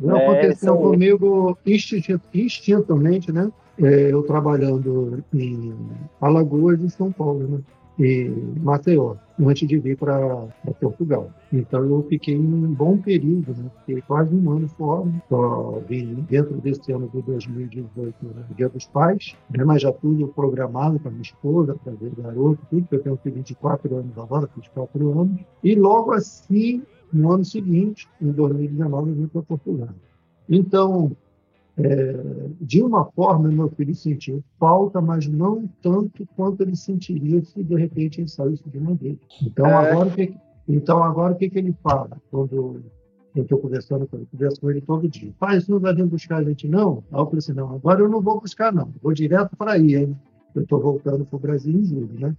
Não 0.00 0.18
É, 0.18 0.26
aconteceu 0.26 0.76
comigo 0.76 1.56
instinti- 1.64 2.20
instintivamente, 2.34 3.30
né? 3.30 3.48
É, 3.80 4.12
eu 4.12 4.22
trabalhando 4.24 5.22
em 5.32 5.72
Alagoas 6.20 6.80
e 6.80 6.90
São 6.90 7.12
Paulo, 7.12 7.46
né? 7.46 7.58
E 7.98 8.28
Maceió, 8.60 9.14
antes 9.38 9.68
de 9.68 9.78
vir 9.78 9.96
para 9.96 10.48
Portugal. 10.80 11.30
Então 11.52 11.84
eu 11.84 12.04
fiquei 12.08 12.36
um 12.36 12.72
bom 12.74 12.98
período, 12.98 13.54
né? 13.54 13.70
Fiquei 13.80 14.02
quase 14.02 14.34
um 14.34 14.50
ano 14.50 14.68
fora. 14.68 15.08
Só 15.28 15.80
vim 15.88 16.24
dentro 16.28 16.56
desse 16.56 16.90
ano 16.92 17.08
de 17.12 17.22
2018, 17.22 18.14
né? 18.22 18.44
Dia 18.56 18.68
dos 18.68 18.86
Pais, 18.86 19.36
né? 19.50 19.64
mas 19.64 19.82
já 19.82 19.92
tudo 19.92 20.26
programado 20.28 20.98
para 20.98 21.10
minha 21.10 21.22
esposa, 21.22 21.76
para 21.82 21.92
ver 21.92 22.12
garoto, 22.16 22.58
tudo, 22.68 22.86
eu 22.90 23.00
tenho 23.00 23.14
um 23.14 23.18
filho 23.18 23.42
de 23.42 23.54
4 23.54 23.96
anos 23.96 24.18
agora, 24.18 24.48
fiz 24.54 24.68
4 24.68 25.20
anos. 25.20 25.40
E 25.62 25.74
logo 25.74 26.12
assim, 26.12 26.82
no 27.12 27.32
ano 27.32 27.44
seguinte, 27.44 28.08
em 28.20 28.32
2019, 28.32 29.10
eu 29.10 29.14
vim 29.14 29.26
para 29.28 29.42
Portugal. 29.42 29.88
Então, 30.48 31.16
é, 31.76 32.14
de 32.60 32.82
uma 32.82 33.04
forma, 33.06 33.48
meu 33.48 33.68
filho 33.70 33.94
sentiu 33.94 34.44
falta, 34.58 35.00
mas 35.00 35.26
não 35.26 35.68
tanto 35.82 36.26
quanto 36.36 36.62
ele 36.62 36.76
sentiria 36.76 37.42
se 37.42 37.62
de 37.62 37.74
repente 37.74 38.20
ele 38.20 38.28
saísse 38.28 38.62
de 38.68 38.78
uma 38.78 38.94
vez. 38.94 39.18
Então, 39.42 39.66
É. 39.66 39.72
agora, 39.72 40.08
o 40.08 40.10
que, 40.12 40.34
então, 40.68 41.02
agora 41.02 41.32
o 41.32 41.36
que, 41.36 41.50
que 41.50 41.58
ele 41.58 41.74
fala? 41.82 42.16
Quando 42.30 42.80
eu 43.34 43.42
estou 43.42 43.58
conversando 43.58 44.06
com 44.06 44.16
ele, 44.16 44.28
converso 44.30 44.60
com 44.60 44.70
ele 44.70 44.80
todo 44.80 45.08
dia. 45.08 45.32
Pai, 45.38 45.60
você 45.60 45.70
não 45.70 45.80
vai 45.80 45.92
vir 45.94 46.06
buscar 46.06 46.36
a 46.36 46.44
gente, 46.44 46.68
não? 46.68 47.02
Aí 47.10 47.20
eu 47.20 47.24
falei 47.26 47.38
assim, 47.38 47.52
não, 47.52 47.74
agora 47.74 48.00
eu 48.00 48.08
não 48.08 48.20
vou 48.20 48.40
buscar, 48.40 48.72
não. 48.72 48.92
Vou 49.02 49.12
direto 49.12 49.56
para 49.56 49.72
aí, 49.72 49.96
hein? 49.96 50.16
Eu 50.54 50.62
estou 50.62 50.80
voltando 50.80 51.24
para 51.24 51.36
o 51.36 51.40
Brasil 51.40 51.74
em 51.76 51.84
julho, 51.84 52.20
né? 52.20 52.36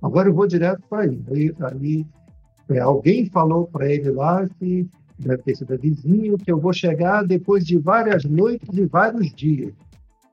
Agora 0.00 0.28
eu 0.28 0.34
vou 0.34 0.46
direto 0.46 0.80
para 0.88 1.02
aí. 1.02 1.20
Aí, 1.32 1.54
aí 1.60 2.06
é, 2.68 2.78
alguém 2.78 3.26
falou 3.26 3.66
para 3.66 3.92
ele 3.92 4.10
lá 4.12 4.48
que 4.48 4.88
deve 5.18 5.42
ter 5.42 5.56
sido 5.56 5.78
vizinho, 5.78 6.38
que 6.38 6.50
eu 6.50 6.58
vou 6.58 6.72
chegar 6.72 7.24
depois 7.24 7.64
de 7.64 7.78
várias 7.78 8.24
noites 8.24 8.68
e 8.72 8.86
vários 8.86 9.34
dias. 9.34 9.72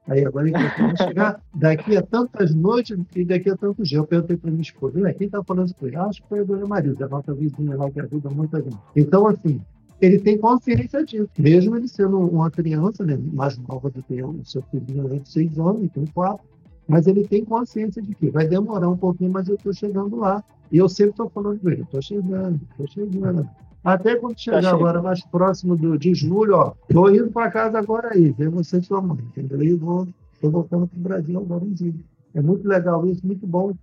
Aí 0.07 0.23
agora 0.23 0.47
ele 0.47 0.57
vou 0.57 0.95
chegar 1.07 1.41
daqui 1.55 1.97
a 1.97 2.01
tantas 2.01 2.53
noites 2.53 2.97
e 3.15 3.25
daqui 3.25 3.49
a 3.49 3.57
tantos 3.57 3.89
dias. 3.89 3.99
Eu 3.99 4.07
perguntei 4.07 4.37
para 4.37 4.51
minha 4.51 4.61
esposa, 4.61 4.99
"Ué, 4.99 5.13
quem 5.13 5.25
está 5.25 5.43
falando 5.43 5.67
isso 5.67 5.75
ele? 5.81 5.95
Acho 5.95 6.21
que 6.21 6.29
foi 6.29 6.39
a 6.39 6.43
dona 6.43 6.67
Maria, 6.67 6.93
a 6.99 7.07
nossa 7.07 7.33
vizinha 7.33 7.75
lá 7.75 7.89
que 7.89 7.99
ajuda 7.99 8.29
muita 8.29 8.61
gente. 8.61 8.77
Então, 8.95 9.25
assim, 9.25 9.59
ele 9.99 10.19
tem 10.19 10.37
consciência 10.37 11.03
disso. 11.03 11.29
Mesmo 11.39 11.75
ele 11.75 11.87
sendo 11.87 12.19
uma 12.19 12.51
criança, 12.51 13.03
né, 13.03 13.17
mais 13.33 13.57
nova 13.57 13.89
do 13.89 14.03
que 14.03 14.17
eu, 14.17 14.29
o 14.29 14.45
seu 14.45 14.61
filhinho 14.63 15.07
de 15.07 15.27
seis 15.27 15.57
anos, 15.57 15.89
tem 15.91 16.05
quatro, 16.05 16.45
mas 16.87 17.07
ele 17.07 17.27
tem 17.27 17.43
consciência 17.43 18.01
de 18.01 18.13
que 18.13 18.29
vai 18.29 18.47
demorar 18.47 18.89
um 18.89 18.97
pouquinho, 18.97 19.31
mas 19.31 19.47
eu 19.47 19.55
estou 19.55 19.73
chegando 19.73 20.15
lá. 20.17 20.43
E 20.71 20.77
eu 20.77 20.89
sempre 20.89 21.11
estou 21.11 21.29
falando 21.29 21.59
com 21.59 21.69
ele, 21.69 21.81
estou 21.81 22.01
chegando, 22.01 22.59
estou 22.71 22.87
chegando. 22.87 23.49
Até 23.85 24.15
quando 24.15 24.39
chegar 24.39 24.63
chegando. 24.63 24.75
agora 24.77 25.01
mais 25.01 25.23
próximo 25.23 25.77
do, 25.77 25.95
de 25.95 26.15
julho, 26.15 26.55
ó, 26.55 26.73
estou 26.89 27.15
indo 27.15 27.31
para 27.31 27.51
casa 27.51 27.77
agora 27.77 28.09
aí, 28.13 28.31
ver 28.31 28.49
você 28.49 28.79
e 28.79 28.83
sua 28.83 28.99
mãe, 28.99 29.19
entendeu? 29.19 29.61
E 29.61 29.75
vou, 29.75 30.07
estou 30.33 30.49
voltando 30.49 30.87
para 30.87 30.97
o 30.97 31.01
Brasil 31.01 31.39
agora 31.39 31.63
em 31.63 31.77
julho. 31.77 31.99
É 32.33 32.41
muito 32.41 32.67
legal 32.67 33.05
isso, 33.05 33.25
muito 33.25 33.45
bom 33.45 33.73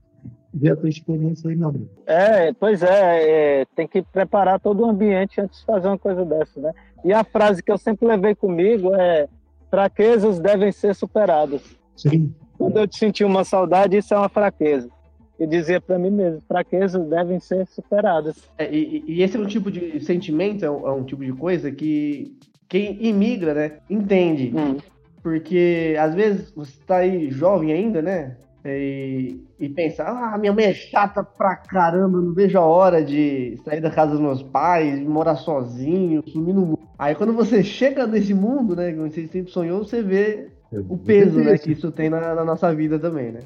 ver 0.52 0.72
a 0.72 0.76
tua 0.76 0.88
experiência 0.88 1.48
aí, 1.48 1.56
meu 1.56 1.68
amigo. 1.68 1.88
É, 2.04 2.52
pois 2.52 2.82
é, 2.82 3.60
é, 3.60 3.64
tem 3.76 3.86
que 3.86 4.02
preparar 4.02 4.58
todo 4.58 4.80
o 4.80 4.90
ambiente 4.90 5.40
antes 5.40 5.60
de 5.60 5.66
fazer 5.66 5.86
uma 5.86 5.98
coisa 5.98 6.24
dessa, 6.24 6.60
né? 6.60 6.72
E 7.04 7.12
a 7.12 7.24
frase 7.24 7.62
que 7.62 7.72
eu 7.72 7.78
sempre 7.78 8.06
levei 8.06 8.34
comigo 8.34 8.94
é: 8.94 9.28
fraquezas 9.70 10.38
devem 10.38 10.70
ser 10.72 10.94
superadas. 10.94 11.62
Sim. 11.96 12.34
Quando 12.58 12.78
eu 12.78 12.86
senti 12.90 13.24
uma 13.24 13.44
saudade, 13.44 13.96
isso 13.96 14.12
é 14.12 14.18
uma 14.18 14.28
fraqueza. 14.28 14.90
Eu 15.38 15.46
dizia 15.46 15.80
para 15.80 15.98
mim 15.98 16.10
mesmo: 16.10 16.40
fraquezas 16.46 17.04
devem 17.08 17.40
ser 17.40 17.66
superadas. 17.66 18.36
É, 18.58 18.72
e, 18.72 19.04
e, 19.06 19.22
esse 19.22 19.36
é 19.36 19.40
um 19.40 19.46
tipo 19.46 19.70
de 19.70 20.00
sentimento, 20.00 20.64
é 20.64 20.70
um, 20.70 20.86
é 20.86 20.92
um, 20.92 21.04
tipo 21.04 21.24
de 21.24 21.32
coisa 21.32 21.70
que 21.70 22.36
quem 22.68 23.02
imigra, 23.04 23.54
né, 23.54 23.72
entende. 23.88 24.52
Hum. 24.56 24.76
Porque 25.22 25.96
às 25.98 26.14
vezes 26.14 26.50
você 26.50 26.72
tá 26.86 26.96
aí 26.96 27.30
jovem 27.30 27.72
ainda, 27.72 28.02
né? 28.02 28.36
E, 28.64 29.40
e 29.58 29.68
pensa, 29.68 30.04
ah, 30.04 30.38
minha 30.38 30.52
mãe 30.52 30.66
é 30.66 30.74
chata 30.74 31.22
pra 31.24 31.56
caramba, 31.56 32.20
não 32.20 32.32
vejo 32.32 32.56
a 32.58 32.64
hora 32.64 33.04
de 33.04 33.58
sair 33.64 33.80
da 33.80 33.90
casa 33.90 34.12
dos 34.12 34.20
meus 34.20 34.42
pais, 34.42 35.00
morar 35.00 35.36
sozinho, 35.36 36.22
sumir 36.28 36.54
no 36.54 36.66
mundo. 36.66 36.78
Aí 36.96 37.14
quando 37.16 37.32
você 37.32 37.64
chega 37.64 38.06
nesse 38.06 38.32
mundo, 38.32 38.76
né, 38.76 38.92
que 38.92 38.98
você 38.98 39.26
sempre 39.26 39.50
sonhou, 39.50 39.84
você 39.84 40.00
vê 40.02 40.48
é 40.72 40.78
o 40.88 40.96
peso 40.96 41.40
né, 41.40 41.58
que 41.58 41.72
isso 41.72 41.90
tem 41.90 42.08
na, 42.08 42.34
na, 42.34 42.44
nossa 42.44 42.72
vida 42.74 42.98
também, 42.98 43.32
né? 43.32 43.40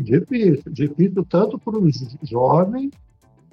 Difícil, 0.00 0.72
difícil 0.72 1.24
tanto 1.28 1.58
para 1.58 1.78
os 1.78 2.16
jovens 2.22 2.90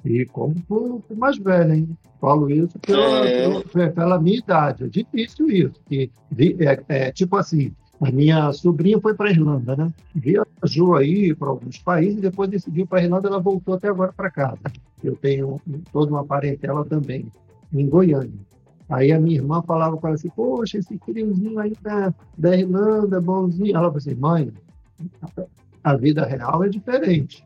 e 0.05 0.25
como 0.25 0.55
para 0.61 0.77
o 0.77 1.17
mais 1.17 1.37
velho, 1.37 1.73
hein? 1.73 1.97
Falo 2.19 2.49
isso 2.49 2.77
pela, 2.79 3.27
é... 3.27 3.89
pela, 3.89 4.19
minha 4.19 4.37
idade. 4.37 4.85
É 4.85 4.87
difícil 4.87 5.49
isso. 5.49 5.79
Que, 5.85 6.09
é, 6.37 6.83
é 6.87 7.11
tipo 7.11 7.35
assim, 7.35 7.73
a 7.99 8.11
minha 8.11 8.51
sobrinha 8.53 8.99
foi 8.99 9.13
para 9.13 9.29
a 9.29 9.31
Irlanda, 9.31 9.75
né? 9.75 9.93
Viajou 10.15 10.95
aí 10.95 11.33
para 11.35 11.49
alguns 11.49 11.79
países, 11.79 12.21
depois 12.21 12.49
decidiu 12.49 12.87
para 12.87 12.99
a 12.99 13.03
Irlanda, 13.03 13.27
ela 13.27 13.39
voltou 13.39 13.75
até 13.75 13.89
agora 13.89 14.13
para 14.13 14.31
casa. 14.31 14.59
Eu 15.03 15.15
tenho 15.15 15.59
toda 15.91 16.11
uma 16.11 16.25
parentela 16.25 16.85
também, 16.85 17.31
em 17.73 17.87
Goiânia. 17.87 18.47
Aí 18.89 19.11
a 19.11 19.19
minha 19.19 19.35
irmã 19.35 19.61
falava 19.61 19.97
para 19.97 20.09
ela 20.09 20.15
assim, 20.15 20.29
poxa, 20.29 20.77
esse 20.77 20.97
friozinho 20.99 21.59
aí 21.59 21.73
da, 21.81 22.13
da 22.37 22.55
Irlanda, 22.55 23.19
bonzinho. 23.19 23.71
Ela 23.71 23.85
falou 23.85 23.97
assim, 23.97 24.15
mãe, 24.15 24.53
a 25.88 25.95
vida 25.95 26.25
real 26.25 26.65
é 26.65 26.69
diferente. 26.69 27.45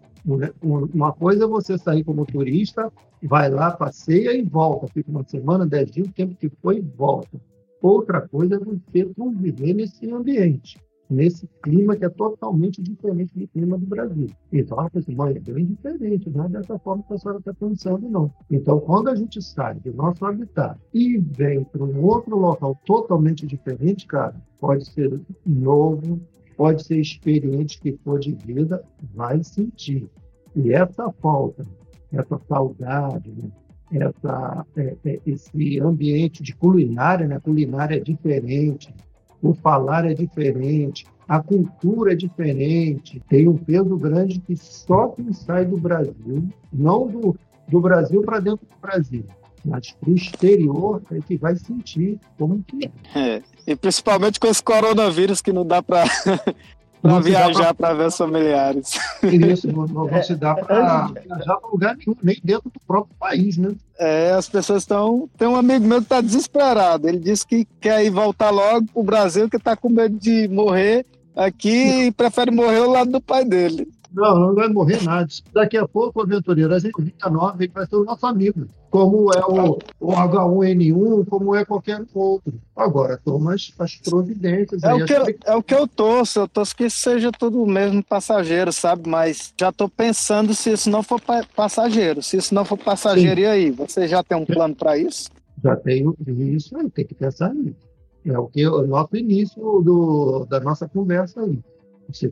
Uma 0.63 1.13
coisa 1.13 1.43
é 1.43 1.47
você 1.47 1.77
sair 1.77 2.03
como 2.03 2.25
turista, 2.25 2.91
vai 3.21 3.51
lá, 3.51 3.69
passeia 3.69 4.35
e 4.35 4.41
volta. 4.41 4.87
Fica 4.87 5.11
uma 5.11 5.23
semana, 5.23 5.63
dez 5.63 5.91
dias, 5.91 6.07
o 6.07 6.11
tempo 6.11 6.35
que 6.35 6.49
foi 6.49 6.77
e 6.77 6.81
volta. 6.81 7.39
Outra 7.81 8.27
coisa 8.27 8.55
é 8.55 8.59
você 8.59 9.05
conviver 9.15 9.73
nesse 9.75 10.11
ambiente, 10.11 10.79
nesse 11.07 11.47
clima 11.61 11.95
que 11.95 12.05
é 12.05 12.09
totalmente 12.09 12.81
diferente 12.81 13.37
do 13.37 13.47
clima 13.47 13.77
do 13.77 13.85
Brasil. 13.85 14.27
Então, 14.51 14.79
assim, 14.79 15.13
mãe, 15.13 15.35
é 15.35 15.39
bem 15.39 15.65
diferente, 15.65 16.29
não 16.31 16.45
é 16.45 16.49
dessa 16.49 16.79
forma 16.79 17.03
que 17.07 17.13
a 17.13 17.17
senhora 17.19 17.39
está 17.39 17.53
pensando, 17.53 18.09
não. 18.09 18.33
Então, 18.49 18.79
quando 18.79 19.09
a 19.09 19.15
gente 19.15 19.39
sai 19.39 19.75
do 19.75 19.93
nosso 19.93 20.25
habitat 20.25 20.79
e 20.93 21.17
vem 21.19 21.63
para 21.63 21.83
um 21.83 22.03
outro 22.03 22.35
local 22.35 22.75
totalmente 22.87 23.45
diferente, 23.45 24.07
cara, 24.07 24.35
pode 24.59 24.85
ser 24.85 25.19
novo, 25.45 26.19
pode 26.61 26.83
ser 26.83 26.99
experiente 26.99 27.81
que 27.81 27.97
for 28.03 28.19
de 28.19 28.33
vida, 28.33 28.83
vai 29.15 29.43
sentir. 29.43 30.07
E 30.55 30.71
essa 30.71 31.11
falta, 31.13 31.65
essa 32.13 32.39
saudade, 32.47 33.31
né? 33.31 33.49
essa, 33.91 34.63
é, 34.77 34.95
é, 35.03 35.19
esse 35.25 35.79
ambiente 35.79 36.43
de 36.43 36.55
culinária, 36.55 37.27
né? 37.27 37.39
Culinária 37.39 37.95
é 37.95 37.99
diferente, 37.99 38.93
o 39.41 39.55
falar 39.55 40.05
é 40.05 40.13
diferente, 40.13 41.03
a 41.27 41.41
cultura 41.41 42.13
é 42.13 42.15
diferente, 42.15 43.19
tem 43.27 43.47
um 43.47 43.57
peso 43.57 43.97
grande 43.97 44.39
que 44.39 44.55
só 44.55 45.07
quem 45.07 45.33
sai 45.33 45.65
do 45.65 45.77
Brasil, 45.77 46.47
não 46.71 47.07
do, 47.07 47.35
do 47.69 47.81
Brasil 47.81 48.21
para 48.21 48.39
dentro 48.39 48.67
do 48.67 48.79
Brasil, 48.79 49.25
mas 49.63 49.91
para 49.91 50.09
o 50.09 50.15
exterior 50.15 51.01
é 51.11 51.19
que 51.19 51.37
vai 51.37 51.55
sentir 51.55 52.19
como 52.37 52.63
que 52.63 52.91
é. 53.15 53.19
é. 53.19 53.43
E 53.67 53.75
principalmente 53.75 54.39
com 54.39 54.47
esse 54.47 54.61
coronavírus 54.61 55.41
que 55.41 55.53
não 55.53 55.65
dá 55.65 55.81
para 55.81 56.03
para 57.01 57.19
viajar 57.19 57.73
para 57.73 57.93
ver 57.93 58.07
os 58.07 58.17
familiares. 58.17 58.91
Isso, 59.23 59.67
não, 59.71 59.85
não 59.87 60.09
é, 60.13 60.21
se 60.21 60.35
dá 60.35 60.53
para 60.53 61.07
viajar 61.07 61.57
para 61.57 61.69
lugar 61.69 61.97
nenhum, 61.97 62.15
nem 62.21 62.39
dentro 62.43 62.69
do 62.69 62.79
próprio 62.85 63.15
país, 63.19 63.57
né? 63.57 63.73
É, 63.99 64.31
as 64.31 64.47
pessoas 64.47 64.83
estão. 64.83 65.29
Tem 65.37 65.47
um 65.47 65.55
amigo 65.55 65.85
meu 65.85 65.97
que 65.97 66.05
está 66.05 66.21
desesperado. 66.21 67.07
Ele 67.07 67.19
disse 67.19 67.45
que 67.45 67.65
quer 67.79 68.03
ir 68.05 68.11
voltar 68.11 68.51
logo 68.51 68.85
para 68.87 69.01
o 69.01 69.03
Brasil, 69.03 69.49
que 69.49 69.57
está 69.57 69.75
com 69.75 69.89
medo 69.89 70.17
de 70.17 70.47
morrer 70.47 71.05
aqui 71.35 72.05
e 72.05 72.11
prefere 72.11 72.51
morrer 72.51 72.79
ao 72.79 72.89
lado 72.89 73.11
do 73.11 73.21
pai 73.21 73.43
dele. 73.43 73.87
Não, 74.13 74.37
não 74.39 74.55
vai 74.55 74.67
morrer 74.67 75.01
nada. 75.03 75.27
Daqui 75.53 75.77
a 75.77 75.87
pouco, 75.87 76.21
aventureiro, 76.21 76.73
a 76.73 76.79
gente 76.79 77.01
29 77.01 77.67
vai 77.69 77.85
ser 77.85 77.95
o 77.95 78.03
nosso 78.03 78.25
amigo. 78.25 78.65
Como 78.89 79.31
é 79.33 79.39
o, 79.45 79.79
o 79.99 80.11
H1N1, 80.11 81.25
como 81.29 81.55
é 81.55 81.63
qualquer 81.63 82.03
outro. 82.13 82.53
Agora, 82.75 83.17
toma 83.23 83.53
as, 83.53 83.71
as 83.79 83.95
providências. 83.95 84.83
É, 84.83 84.93
o 84.93 85.05
que, 85.05 85.13
eu, 85.13 85.25
é 85.45 85.55
o 85.55 85.63
que 85.63 85.73
eu 85.73 85.87
torço. 85.87 86.39
Eu 86.39 86.47
torço 86.47 86.75
que 86.75 86.89
seja 86.89 87.31
tudo 87.31 87.65
mesmo 87.65 88.03
passageiro, 88.03 88.73
sabe? 88.73 89.09
Mas 89.09 89.53
já 89.57 89.69
estou 89.69 89.87
pensando 89.87 90.53
se 90.53 90.73
isso 90.73 90.89
não 90.89 91.01
for 91.01 91.21
passageiro. 91.55 92.21
Se 92.21 92.35
isso 92.35 92.53
não 92.53 92.65
for 92.65 92.77
passageiro, 92.77 93.37
Sim. 93.37 93.41
e 93.43 93.45
aí? 93.47 93.71
Você 93.71 94.07
já 94.09 94.21
tem 94.21 94.37
um 94.37 94.45
plano 94.45 94.75
para 94.75 94.97
isso? 94.97 95.29
Já 95.63 95.75
tenho 95.77 96.15
isso, 96.27 96.75
tem 96.89 97.05
que 97.05 97.15
pensar 97.15 97.53
nisso. 97.53 97.91
É 98.25 98.37
o 98.37 98.47
que 98.47 98.67
o 98.67 98.85
nosso 98.85 99.15
início 99.15 99.81
do, 99.81 100.45
da 100.49 100.59
nossa 100.59 100.87
conversa 100.87 101.41
aí. 101.41 101.59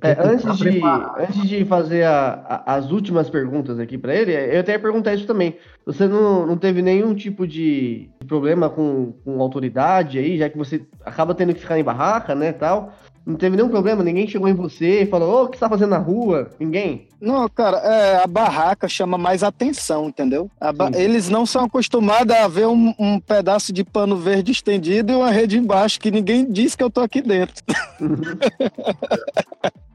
É, 0.02 0.18
antes, 0.20 0.58
de, 0.58 0.82
antes 1.18 1.50
de 1.50 1.66
fazer 1.66 2.04
a, 2.04 2.64
a, 2.66 2.76
as 2.76 2.92
últimas 2.92 3.30
perguntas 3.30 3.80
aqui 3.80 3.98
para 3.98 4.16
ele, 4.16 4.34
eu 4.34 4.60
até 4.60 4.74
ia 4.74 4.80
perguntar 4.80 5.14
isso 5.14 5.26
também. 5.26 5.56
Você 5.86 6.08
não, 6.08 6.46
não 6.46 6.58
teve 6.58 6.82
nenhum 6.82 7.14
tipo 7.16 7.48
de 7.48 8.10
problema 8.28 8.70
com, 8.70 9.14
com 9.24 9.42
autoridade 9.42 10.20
aí, 10.20 10.38
já 10.38 10.50
que 10.50 10.58
você 10.58 10.86
acaba 11.06 11.34
tendo 11.34 11.54
que 11.54 11.62
ficar 11.62 11.80
em 11.80 11.84
barraca, 11.84 12.36
né, 12.36 12.52
tal? 12.52 12.94
Não 13.26 13.36
teve 13.36 13.56
nenhum 13.56 13.70
problema? 13.70 14.04
Ninguém 14.04 14.28
chegou 14.28 14.48
em 14.48 14.54
você 14.54 15.04
e 15.04 15.06
falou, 15.06 15.30
ô, 15.30 15.42
oh, 15.42 15.44
o 15.44 15.48
que 15.50 15.58
você 15.58 15.62
tá 15.62 15.70
fazendo 15.70 15.92
na 15.92 15.98
rua? 15.98 16.52
Ninguém? 16.60 17.08
Não, 17.22 17.48
cara, 17.50 17.78
é, 17.78 18.24
a 18.24 18.28
barraca 18.28 18.88
chama 18.88 19.18
mais 19.18 19.44
atenção, 19.44 20.08
entendeu? 20.08 20.50
Ba... 20.76 20.90
Eles 20.96 21.30
não 21.30 21.46
são 21.46 21.66
acostumados 21.66 22.36
a 22.36 22.48
ver 22.48 22.68
um, 22.68 22.94
um, 22.98 23.20
pedaço 23.20 23.74
de 23.74 23.84
pano 23.84 24.16
verde 24.16 24.52
estendido 24.52 25.12
e 25.12 25.16
uma 25.16 25.30
rede 25.30 25.58
embaixo, 25.58 26.00
que 26.00 26.10
ninguém 26.10 26.50
diz 26.50 26.76
que 26.76 26.84
eu 26.84 26.90
tô 26.90 27.02
aqui 27.02 27.22
dentro. 27.22 27.64
Uhum. 28.00 28.18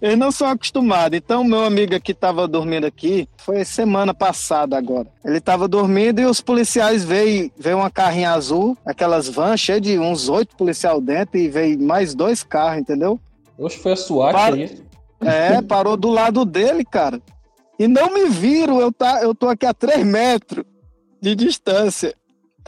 Eles 0.00 0.18
não 0.18 0.30
são 0.30 0.48
acostumados. 0.48 1.16
Então, 1.16 1.42
meu 1.42 1.64
amigo 1.64 1.98
que 2.00 2.12
estava 2.12 2.46
dormindo 2.46 2.86
aqui, 2.86 3.28
foi 3.38 3.64
semana 3.64 4.12
passada 4.12 4.76
agora. 4.76 5.08
Ele 5.24 5.38
estava 5.38 5.66
dormindo 5.66 6.20
e 6.20 6.26
os 6.26 6.40
policiais 6.40 7.04
veio, 7.04 7.50
veio 7.56 7.78
uma 7.78 7.90
carrinha 7.90 8.32
azul, 8.32 8.76
aquelas 8.84 9.28
vans 9.28 9.60
cheias 9.60 9.80
de 9.80 9.98
uns 9.98 10.28
oito 10.28 10.56
policiais 10.56 11.00
dentro 11.02 11.38
e 11.38 11.48
veio 11.48 11.80
mais 11.80 12.14
dois 12.14 12.42
carros, 12.42 12.80
entendeu? 12.80 13.20
Oxe, 13.58 13.78
foi 13.78 13.92
a 13.92 13.96
SWAT 13.96 14.32
Par... 14.32 14.52
aí. 14.52 14.78
É, 15.20 15.60
parou 15.60 15.96
do 15.96 16.08
lado 16.08 16.44
dele, 16.44 16.84
cara. 16.84 17.20
E 17.78 17.88
não 17.88 18.12
me 18.12 18.28
viram, 18.28 18.80
eu, 18.80 18.92
tá, 18.92 19.20
eu 19.22 19.34
tô 19.34 19.48
aqui 19.48 19.66
a 19.66 19.74
três 19.74 20.04
metros 20.04 20.64
de 21.20 21.34
distância. 21.34 22.14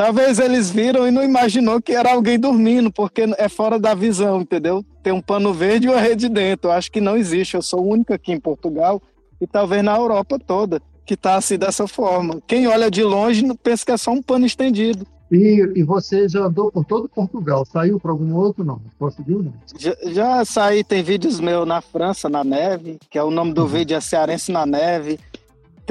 Talvez 0.01 0.39
eles 0.39 0.71
viram 0.71 1.07
e 1.07 1.11
não 1.11 1.23
imaginou 1.23 1.79
que 1.79 1.93
era 1.93 2.15
alguém 2.15 2.41
dormindo, 2.41 2.91
porque 2.91 3.21
é 3.37 3.51
fora 3.51 3.79
da 3.79 3.93
visão, 3.93 4.41
entendeu? 4.41 4.83
Tem 5.03 5.13
um 5.13 5.21
pano 5.21 5.53
verde 5.53 5.87
e 5.87 5.91
uma 5.91 6.01
rede 6.01 6.27
dentro. 6.27 6.71
Eu 6.71 6.73
acho 6.73 6.91
que 6.91 7.03
não 7.03 7.19
existe. 7.19 7.55
Eu 7.55 7.61
sou 7.61 7.85
o 7.85 7.87
único 7.87 8.15
aqui 8.15 8.33
em 8.33 8.41
Portugal 8.41 9.03
e 9.39 9.47
talvez 9.47 9.85
na 9.85 9.95
Europa 9.95 10.39
toda 10.39 10.81
que 11.05 11.13
está 11.13 11.35
assim 11.35 11.59
dessa 11.59 11.87
forma. 11.87 12.41
Quem 12.47 12.67
olha 12.67 12.91
de 12.91 13.05
longe 13.05 13.45
pensa 13.63 13.85
que 13.85 13.93
é 13.93 13.97
só 13.99 14.11
um 14.11 14.23
pano 14.23 14.47
estendido. 14.47 15.07
E, 15.31 15.71
e 15.77 15.83
você 15.83 16.27
já 16.27 16.47
andou 16.47 16.73
por 16.73 16.87
todo 16.87 17.07
Portugal? 17.07 17.67
Saiu 17.67 18.01
para 18.01 18.11
algum 18.11 18.35
outro? 18.35 18.65
Não? 18.65 18.81
Conseguiu? 18.99 19.43
Não? 19.43 19.53
Já, 19.79 19.95
já 20.07 20.45
saí, 20.47 20.83
tem 20.83 21.03
vídeos 21.03 21.39
meus 21.39 21.69
na 21.69 21.83
França, 21.83 22.27
na 22.27 22.43
neve, 22.43 22.99
que 23.11 23.19
é 23.19 23.23
o 23.23 23.31
nome 23.31 23.53
do 23.53 23.63
uhum. 23.63 23.69
vídeo 23.69 23.99
é 23.99 24.01
Cearense 24.01 24.51
na 24.51 24.65
Neve 24.65 25.21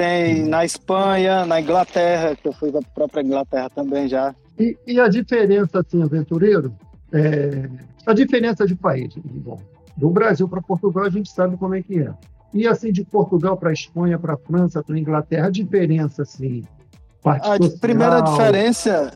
tem 0.00 0.44
na 0.44 0.64
Espanha, 0.64 1.44
na 1.44 1.60
Inglaterra, 1.60 2.34
que 2.34 2.48
eu 2.48 2.54
fui 2.54 2.72
da 2.72 2.80
própria 2.94 3.20
Inglaterra 3.20 3.68
também 3.68 4.08
já. 4.08 4.34
E, 4.58 4.74
e 4.86 4.98
a 4.98 5.08
diferença, 5.08 5.80
assim, 5.80 6.02
aventureiro, 6.02 6.74
é, 7.12 7.68
a 8.06 8.14
diferença 8.14 8.66
de 8.66 8.74
país, 8.74 9.12
bom, 9.22 9.60
do 9.94 10.08
Brasil 10.08 10.48
para 10.48 10.62
Portugal 10.62 11.04
a 11.04 11.10
gente 11.10 11.30
sabe 11.30 11.58
como 11.58 11.74
é 11.74 11.82
que 11.82 12.00
é. 12.00 12.14
E 12.54 12.66
assim, 12.66 12.90
de 12.90 13.04
Portugal 13.04 13.58
para 13.58 13.74
Espanha, 13.74 14.18
para 14.18 14.38
França, 14.38 14.82
para 14.82 14.98
Inglaterra, 14.98 15.48
a 15.48 15.50
diferença, 15.50 16.22
assim, 16.22 16.64
a 17.22 17.56
social... 17.58 17.78
primeira 17.78 18.20
diferença, 18.22 19.12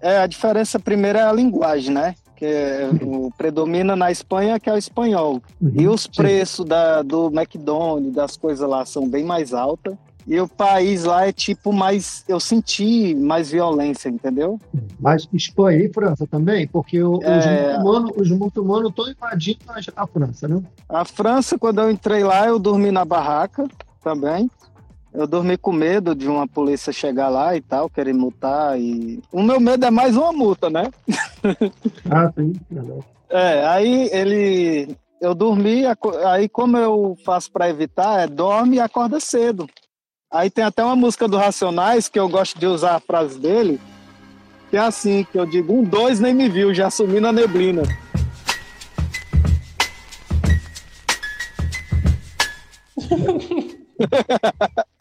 é, 0.00 0.16
a 0.16 0.26
diferença 0.26 0.80
primeira 0.80 1.18
é 1.18 1.24
a 1.24 1.32
linguagem, 1.32 1.92
né? 1.92 2.14
que 2.42 2.46
é, 2.46 2.90
o, 3.04 3.30
predomina 3.38 3.94
na 3.94 4.10
Espanha, 4.10 4.58
que 4.58 4.68
é 4.68 4.72
o 4.72 4.76
espanhol. 4.76 5.40
Uhum, 5.60 5.72
e 5.78 5.86
os 5.86 6.08
preços 6.08 6.66
da, 6.66 7.00
do 7.00 7.26
McDonald's, 7.26 8.12
das 8.12 8.36
coisas 8.36 8.68
lá, 8.68 8.84
são 8.84 9.08
bem 9.08 9.22
mais 9.24 9.54
altos. 9.54 9.94
E 10.26 10.40
o 10.40 10.46
país 10.46 11.04
lá 11.04 11.26
é 11.26 11.32
tipo 11.32 11.72
mais. 11.72 12.24
Eu 12.28 12.38
senti 12.38 13.14
mais 13.14 13.50
violência, 13.50 14.08
entendeu? 14.08 14.58
Mas 15.00 15.28
Espanha 15.32 15.84
e 15.84 15.92
França 15.92 16.26
também? 16.26 16.66
Porque 16.68 17.02
o, 17.02 17.20
é... 17.22 17.78
os 18.16 18.30
muçulmanos 18.30 18.90
estão 18.90 19.10
invadindo 19.10 19.58
a 19.96 20.06
França, 20.06 20.46
né? 20.46 20.62
A 20.88 21.04
França, 21.04 21.58
quando 21.58 21.80
eu 21.80 21.90
entrei 21.90 22.22
lá, 22.22 22.46
eu 22.46 22.58
dormi 22.58 22.92
na 22.92 23.04
barraca 23.04 23.66
também. 24.02 24.48
Eu 25.12 25.26
dormi 25.26 25.58
com 25.58 25.72
medo 25.72 26.14
de 26.14 26.26
uma 26.26 26.48
polícia 26.48 26.92
chegar 26.92 27.28
lá 27.28 27.54
e 27.54 27.60
tal, 27.60 27.90
querer 27.90 28.14
multar. 28.14 28.80
E... 28.80 29.20
O 29.30 29.42
meu 29.42 29.60
medo 29.60 29.84
é 29.84 29.90
mais 29.90 30.16
uma 30.16 30.32
multa, 30.32 30.70
né? 30.70 30.90
Ah, 32.10 32.32
sim. 32.34 32.52
É, 33.28 33.66
aí 33.66 34.10
ele. 34.12 34.96
Eu 35.20 35.34
dormi, 35.34 35.84
aí 36.26 36.48
como 36.48 36.76
eu 36.76 37.16
faço 37.24 37.50
pra 37.52 37.68
evitar, 37.68 38.20
é 38.20 38.26
dorme 38.26 38.76
e 38.76 38.80
acorda 38.80 39.20
cedo. 39.20 39.68
Aí 40.32 40.48
tem 40.48 40.64
até 40.64 40.82
uma 40.82 40.96
música 40.96 41.28
do 41.28 41.36
Racionais 41.36 42.08
que 42.08 42.18
eu 42.18 42.26
gosto 42.26 42.58
de 42.58 42.66
usar 42.66 42.96
a 42.96 43.00
frase 43.00 43.38
dele, 43.38 43.78
que 44.70 44.78
é 44.78 44.80
assim, 44.80 45.24
que 45.30 45.38
eu 45.38 45.44
digo, 45.44 45.74
um 45.74 45.84
dois 45.84 46.18
nem 46.20 46.32
me 46.32 46.48
viu, 46.48 46.72
já 46.72 46.90
sumi 46.90 47.20
na 47.20 47.30
neblina. 47.30 47.82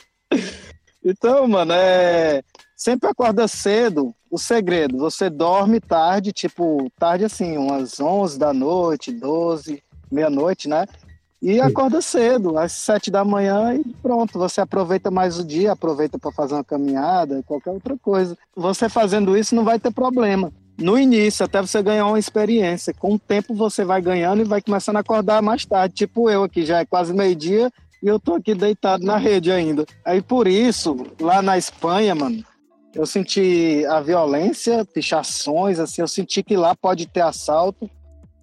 Então, 1.03 1.47
mano, 1.47 1.73
é. 1.73 2.43
Sempre 2.75 3.09
acorda 3.09 3.47
cedo. 3.47 4.13
O 4.29 4.37
segredo, 4.37 4.97
você 4.97 5.31
dorme 5.31 5.79
tarde, 5.79 6.31
tipo, 6.31 6.91
tarde 6.97 7.25
assim, 7.25 7.57
umas 7.57 7.99
11 7.99 8.37
da 8.37 8.53
noite, 8.53 9.11
12, 9.11 9.83
meia-noite, 10.11 10.69
né? 10.69 10.85
E 11.41 11.59
acorda 11.59 12.01
cedo, 12.01 12.55
às 12.55 12.71
7 12.73 13.09
da 13.09 13.25
manhã 13.25 13.73
e 13.73 13.83
pronto. 13.95 14.37
Você 14.37 14.61
aproveita 14.61 15.09
mais 15.09 15.39
o 15.39 15.43
dia, 15.43 15.71
aproveita 15.71 16.19
para 16.19 16.31
fazer 16.31 16.53
uma 16.53 16.63
caminhada, 16.63 17.41
qualquer 17.43 17.71
outra 17.71 17.97
coisa. 17.97 18.37
Você 18.55 18.87
fazendo 18.87 19.35
isso 19.35 19.55
não 19.55 19.63
vai 19.63 19.79
ter 19.79 19.91
problema. 19.91 20.53
No 20.77 20.99
início, 20.99 21.43
até 21.43 21.59
você 21.59 21.81
ganhar 21.81 22.05
uma 22.05 22.19
experiência. 22.19 22.93
Com 22.93 23.15
o 23.15 23.19
tempo 23.19 23.55
você 23.55 23.83
vai 23.83 24.01
ganhando 24.01 24.41
e 24.41 24.45
vai 24.45 24.61
começando 24.61 24.97
a 24.97 24.99
acordar 24.99 25.41
mais 25.41 25.65
tarde. 25.65 25.95
Tipo 25.95 26.29
eu 26.29 26.43
aqui, 26.43 26.63
já 26.63 26.79
é 26.79 26.85
quase 26.85 27.11
meio-dia 27.11 27.71
e 28.03 28.07
eu 28.07 28.19
tô 28.19 28.35
aqui 28.35 28.53
deitado 28.53 29.03
na 29.03 29.17
rede 29.17 29.51
ainda. 29.51 29.85
Aí 30.05 30.21
por 30.21 30.47
isso, 30.47 30.95
lá 31.19 31.41
na 31.41 31.57
Espanha, 31.57 32.13
mano, 32.13 32.43
eu 32.93 33.05
senti 33.07 33.83
a 33.87 33.99
violência, 33.99 34.85
pichações, 34.85 35.79
assim, 35.79 36.01
eu 36.01 36.07
senti 36.07 36.43
que 36.43 36.55
lá 36.55 36.75
pode 36.75 37.07
ter 37.07 37.21
assalto. 37.21 37.89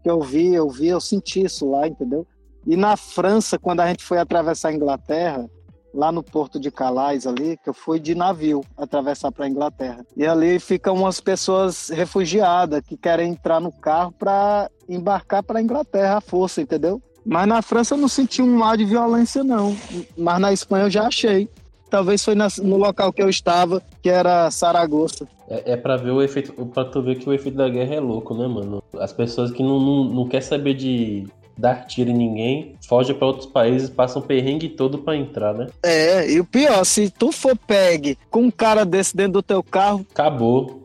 Que 0.02 0.10
eu 0.10 0.20
vi, 0.20 0.52
eu 0.52 0.68
vi, 0.68 0.88
eu 0.88 1.00
senti 1.00 1.44
isso 1.44 1.70
lá, 1.70 1.86
entendeu? 1.86 2.26
E 2.68 2.76
na 2.76 2.98
França, 2.98 3.58
quando 3.58 3.80
a 3.80 3.86
gente 3.88 4.04
foi 4.04 4.18
atravessar 4.18 4.68
a 4.68 4.74
Inglaterra, 4.74 5.48
lá 5.94 6.12
no 6.12 6.22
porto 6.22 6.60
de 6.60 6.70
Calais 6.70 7.26
ali, 7.26 7.56
que 7.56 7.70
eu 7.70 7.72
fui 7.72 7.98
de 7.98 8.14
navio 8.14 8.62
atravessar 8.76 9.32
para 9.32 9.46
a 9.46 9.48
Inglaterra. 9.48 10.04
E 10.14 10.26
ali 10.26 10.60
ficam 10.60 10.94
umas 10.94 11.18
pessoas 11.18 11.88
refugiadas 11.88 12.82
que 12.86 12.94
querem 12.94 13.30
entrar 13.30 13.58
no 13.58 13.72
carro 13.72 14.12
para 14.12 14.70
embarcar 14.86 15.42
para 15.42 15.58
a 15.58 15.62
Inglaterra 15.62 16.18
à 16.18 16.20
força, 16.20 16.60
entendeu? 16.60 17.00
Mas 17.24 17.48
na 17.48 17.62
França 17.62 17.94
eu 17.94 17.98
não 17.98 18.06
senti 18.06 18.42
um 18.42 18.62
ar 18.62 18.76
de 18.76 18.84
violência 18.84 19.42
não, 19.42 19.74
mas 20.14 20.38
na 20.38 20.52
Espanha 20.52 20.84
eu 20.84 20.90
já 20.90 21.06
achei. 21.06 21.48
Talvez 21.88 22.22
foi 22.22 22.34
no 22.34 22.76
local 22.76 23.10
que 23.14 23.22
eu 23.22 23.30
estava, 23.30 23.82
que 24.02 24.10
era 24.10 24.50
Saragoça. 24.50 25.26
É, 25.48 25.72
é 25.72 25.76
pra 25.76 25.96
ver 25.96 26.10
o 26.10 26.20
efeito. 26.20 26.52
Pra 26.66 26.84
tu 26.84 27.00
ver 27.00 27.16
que 27.16 27.26
o 27.26 27.32
efeito 27.32 27.56
da 27.56 27.66
guerra 27.66 27.94
é 27.94 28.00
louco, 28.00 28.34
né, 28.34 28.46
mano? 28.46 28.82
As 28.98 29.10
pessoas 29.10 29.50
que 29.50 29.62
não, 29.62 29.80
não, 29.80 30.04
não 30.04 30.28
quer 30.28 30.42
saber 30.42 30.74
de 30.74 31.26
dar 31.58 31.86
tiro 31.86 32.08
em 32.10 32.14
ninguém, 32.16 32.76
fogem 32.88 33.14
pra 33.16 33.26
outros 33.26 33.46
países, 33.46 33.90
passam 33.90 34.22
perrengue 34.22 34.68
todo 34.68 34.98
pra 34.98 35.16
entrar, 35.16 35.52
né? 35.52 35.66
É, 35.82 36.30
e 36.30 36.38
o 36.38 36.44
pior, 36.44 36.84
se 36.84 37.10
tu 37.10 37.32
for 37.32 37.56
pegue 37.56 38.16
com 38.30 38.42
um 38.42 38.50
cara 38.50 38.84
desse 38.84 39.16
dentro 39.16 39.32
do 39.34 39.42
teu 39.42 39.62
carro, 39.62 40.06
Acabou. 40.12 40.80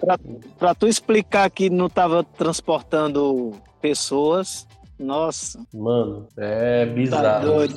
pra 0.58 0.74
tu 0.74 0.88
explicar 0.88 1.50
que 1.52 1.70
não 1.70 1.88
tava 1.88 2.24
transportando 2.24 3.52
pessoas, 3.80 4.68
nossa, 4.98 5.60
Mano, 5.74 6.28
é 6.38 6.86
tá 6.86 6.92
bizarro. 6.92 7.46
doido. 7.46 7.76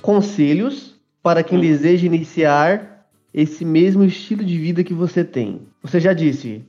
Conselhos 0.00 0.91
para 1.22 1.42
quem 1.42 1.60
deseja 1.60 2.06
iniciar 2.06 3.06
esse 3.32 3.64
mesmo 3.64 4.04
estilo 4.04 4.44
de 4.44 4.58
vida 4.58 4.84
que 4.84 4.92
você 4.92 5.24
tem. 5.24 5.62
Você 5.82 6.00
já 6.00 6.12
disse 6.12 6.64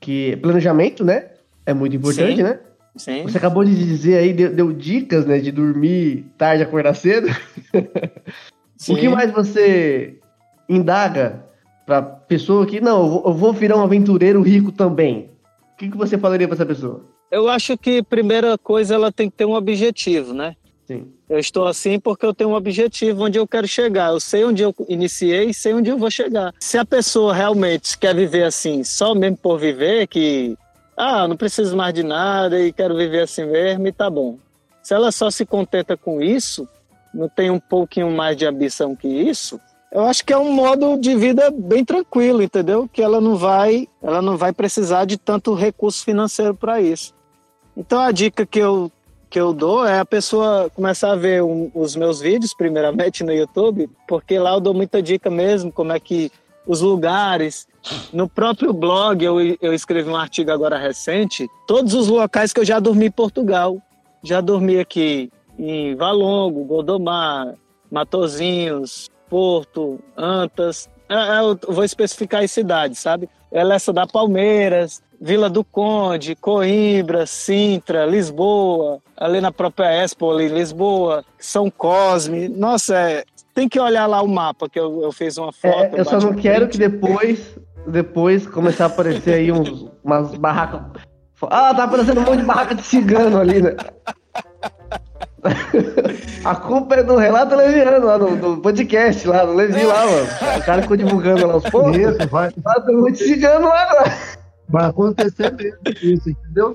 que 0.00 0.36
planejamento, 0.36 1.04
né? 1.04 1.30
É 1.64 1.72
muito 1.72 1.96
importante, 1.96 2.36
Sim. 2.36 2.42
né? 2.42 2.58
Sim. 2.96 3.22
Você 3.22 3.38
acabou 3.38 3.64
de 3.64 3.74
dizer 3.74 4.18
aí, 4.18 4.32
deu, 4.32 4.52
deu 4.52 4.72
dicas, 4.72 5.26
né? 5.26 5.38
De 5.38 5.50
dormir 5.50 6.26
tarde, 6.36 6.62
acordar 6.62 6.94
cedo. 6.94 7.28
O 8.88 8.96
que 8.96 9.08
mais 9.08 9.30
você 9.30 10.18
indaga 10.68 11.44
pra 11.86 12.02
pessoa 12.02 12.66
que, 12.66 12.80
não, 12.80 13.22
eu 13.24 13.32
vou, 13.32 13.52
virar 13.52 13.76
um 13.76 13.82
aventureiro 13.82 14.42
rico 14.42 14.72
também? 14.72 15.30
O 15.72 15.76
que, 15.76 15.90
que 15.90 15.96
você 15.96 16.18
falaria 16.18 16.46
pra 16.46 16.54
essa 16.54 16.66
pessoa? 16.66 17.04
Eu 17.30 17.48
acho 17.48 17.78
que 17.78 18.02
primeira 18.02 18.58
coisa 18.58 18.94
ela 18.94 19.10
tem 19.10 19.30
que 19.30 19.36
ter 19.36 19.44
um 19.44 19.54
objetivo, 19.54 20.34
né? 20.34 20.54
Sim. 20.86 21.12
Eu 21.28 21.38
estou 21.38 21.66
assim 21.66 21.98
porque 21.98 22.26
eu 22.26 22.34
tenho 22.34 22.50
um 22.50 22.54
objetivo 22.54 23.24
onde 23.24 23.38
eu 23.38 23.46
quero 23.46 23.66
chegar. 23.66 24.10
Eu 24.10 24.20
sei 24.20 24.44
onde 24.44 24.62
eu 24.62 24.74
iniciei 24.88 25.46
e 25.46 25.54
sei 25.54 25.72
onde 25.72 25.90
eu 25.90 25.96
vou 25.96 26.10
chegar. 26.10 26.52
Se 26.60 26.76
a 26.76 26.84
pessoa 26.84 27.32
realmente 27.32 27.96
quer 27.98 28.14
viver 28.14 28.44
assim, 28.44 28.84
só 28.84 29.14
mesmo 29.14 29.36
por 29.36 29.58
viver, 29.58 30.06
que 30.06 30.56
ah, 30.96 31.26
não 31.26 31.36
preciso 31.36 31.76
mais 31.76 31.94
de 31.94 32.02
nada 32.02 32.60
e 32.60 32.72
quero 32.72 32.96
viver 32.96 33.22
assim 33.22 33.46
mesmo, 33.46 33.86
e 33.86 33.92
tá 33.92 34.10
bom. 34.10 34.38
Se 34.82 34.94
ela 34.94 35.10
só 35.10 35.30
se 35.30 35.46
contenta 35.46 35.96
com 35.96 36.20
isso, 36.20 36.68
não 37.12 37.28
tem 37.28 37.50
um 37.50 37.60
pouquinho 37.60 38.10
mais 38.10 38.36
de 38.36 38.44
ambição 38.44 38.94
que 38.94 39.08
isso, 39.08 39.58
eu 39.94 40.02
acho 40.02 40.24
que 40.24 40.32
é 40.32 40.36
um 40.36 40.52
modo 40.52 40.98
de 40.98 41.14
vida 41.14 41.52
bem 41.52 41.84
tranquilo, 41.84 42.42
entendeu? 42.42 42.90
Que 42.92 43.00
ela 43.00 43.20
não 43.20 43.36
vai, 43.36 43.88
ela 44.02 44.20
não 44.20 44.36
vai 44.36 44.52
precisar 44.52 45.04
de 45.04 45.16
tanto 45.16 45.54
recurso 45.54 46.04
financeiro 46.04 46.52
para 46.52 46.80
isso. 46.80 47.14
Então 47.76 48.00
a 48.00 48.10
dica 48.10 48.44
que 48.44 48.58
eu 48.58 48.90
que 49.34 49.40
eu 49.40 49.52
dou 49.52 49.84
é 49.84 49.98
a 49.98 50.04
pessoa 50.04 50.70
começar 50.72 51.10
a 51.10 51.16
ver 51.16 51.42
um- 51.42 51.68
os 51.74 51.96
meus 51.96 52.20
vídeos, 52.20 52.54
primeiramente 52.54 53.24
no 53.24 53.32
YouTube, 53.32 53.90
porque 54.06 54.38
lá 54.38 54.52
eu 54.54 54.60
dou 54.60 54.72
muita 54.72 55.02
dica 55.02 55.28
mesmo, 55.28 55.72
como 55.72 55.92
é 55.92 55.98
que 55.98 56.30
os 56.64 56.80
lugares. 56.80 57.66
No 58.12 58.28
próprio 58.28 58.72
blog, 58.72 59.24
eu, 59.24 59.40
eu 59.60 59.74
escrevi 59.74 60.08
um 60.08 60.14
artigo 60.14 60.52
agora 60.52 60.78
recente, 60.78 61.48
todos 61.66 61.94
os 61.94 62.06
locais 62.06 62.52
que 62.52 62.60
eu 62.60 62.64
já 62.64 62.78
dormi 62.78 63.06
em 63.06 63.10
Portugal. 63.10 63.82
Já 64.22 64.40
dormi 64.40 64.78
aqui 64.78 65.32
em 65.58 65.96
Valongo, 65.96 66.62
Gondomar, 66.64 67.54
Matozinhos, 67.90 69.10
Porto, 69.28 69.98
Antas. 70.16 70.88
É, 71.08 71.14
é, 71.14 71.40
Eu 71.40 71.58
vou 71.74 71.82
especificar 71.82 72.44
as 72.44 72.52
cidades, 72.52 73.00
sabe? 73.00 73.28
Elessa 73.50 73.92
da 73.92 74.06
Palmeiras, 74.06 75.02
Vila 75.24 75.48
do 75.48 75.64
Conde, 75.64 76.36
Coimbra, 76.36 77.24
Sintra, 77.24 78.04
Lisboa, 78.04 78.98
ali 79.16 79.40
na 79.40 79.50
própria 79.50 79.90
Expo, 79.90 80.30
ali, 80.30 80.48
Lisboa, 80.48 81.24
São 81.38 81.70
Cosme. 81.70 82.46
Nossa, 82.46 82.94
é, 82.94 83.24
tem 83.54 83.66
que 83.66 83.80
olhar 83.80 84.04
lá 84.06 84.20
o 84.20 84.28
mapa, 84.28 84.68
que 84.68 84.78
eu, 84.78 85.00
eu 85.02 85.10
fiz 85.10 85.38
uma 85.38 85.50
foto. 85.50 85.96
É, 85.96 86.00
eu 86.00 86.04
só 86.04 86.20
não 86.20 86.34
quero 86.34 86.68
que 86.68 86.76
depois, 86.76 87.58
depois 87.86 88.46
começar 88.46 88.84
a 88.84 88.88
aparecer 88.88 89.36
aí 89.36 89.50
uns, 89.50 89.90
umas 90.04 90.34
barracas. 90.34 90.82
Ah, 91.44 91.72
tá 91.74 91.84
aparecendo 91.84 92.20
um 92.20 92.24
monte 92.24 92.40
de 92.40 92.44
barraca 92.44 92.74
de 92.74 92.82
cigano 92.82 93.40
ali, 93.40 93.62
né? 93.62 93.74
A 96.44 96.54
culpa 96.54 96.96
é 96.96 97.02
do 97.02 97.16
Relato 97.16 97.56
Leviano, 97.56 98.04
lá 98.04 98.18
no, 98.18 98.36
no 98.36 98.58
podcast, 98.58 99.26
lá 99.26 99.46
no 99.46 99.54
Levi 99.54 99.84
lá, 99.84 100.04
mano. 100.04 100.26
O 100.58 100.64
cara 100.66 100.82
ficou 100.82 100.98
divulgando 100.98 101.46
lá 101.46 101.56
os 101.56 101.64
pontos. 101.70 101.96
Isso, 101.96 102.28
vai, 102.28 102.52
tem 102.84 102.94
monte 102.94 103.12
de 103.12 103.24
cigano 103.24 103.68
lá 103.68 103.82
agora. 103.84 104.43
Vai 104.68 104.86
acontecer 104.86 105.52
mesmo 105.52 105.78
isso, 106.02 106.30
entendeu? 106.30 106.74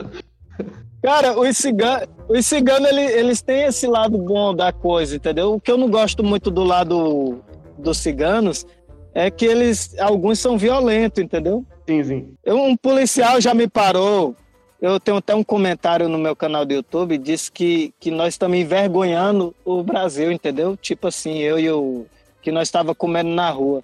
Cara, 1.01 1.39
os 1.39 1.57
ciganos, 1.57 2.07
os 2.27 2.51
eles 2.51 3.41
têm 3.41 3.63
esse 3.63 3.87
lado 3.87 4.17
bom 4.17 4.53
da 4.53 4.71
coisa, 4.73 5.15
entendeu? 5.15 5.53
O 5.53 5.61
que 5.61 5.71
eu 5.71 5.77
não 5.77 5.89
gosto 5.89 6.23
muito 6.23 6.51
do 6.51 6.63
lado 6.63 7.41
dos 7.77 7.97
ciganos 7.97 8.65
é 9.13 9.31
que 9.31 9.45
eles, 9.45 9.97
alguns 9.99 10.39
são 10.39 10.57
violentos, 10.57 11.23
entendeu? 11.23 11.65
Sim, 11.87 12.03
sim. 12.03 12.33
Eu- 12.43 12.57
um 12.61 12.75
policial 12.75 13.39
já 13.39 13.53
me 13.53 13.67
parou. 13.67 14.35
Eu 14.81 14.99
tenho 14.99 15.17
até 15.17 15.35
um 15.35 15.43
comentário 15.43 16.07
no 16.07 16.17
meu 16.17 16.35
canal 16.35 16.65
do 16.65 16.73
YouTube, 16.73 17.17
disse 17.17 17.51
que, 17.51 17.93
que 17.99 18.11
nós 18.11 18.35
estamos 18.35 18.57
envergonhando 18.57 19.53
o 19.65 19.83
Brasil, 19.83 20.31
entendeu? 20.31 20.77
Tipo 20.77 21.07
assim, 21.07 21.39
eu 21.39 21.59
e 21.59 21.69
o. 21.69 22.05
que 22.41 22.51
nós 22.51 22.67
estava 22.69 22.95
comendo 22.95 23.29
na 23.29 23.49
rua. 23.49 23.83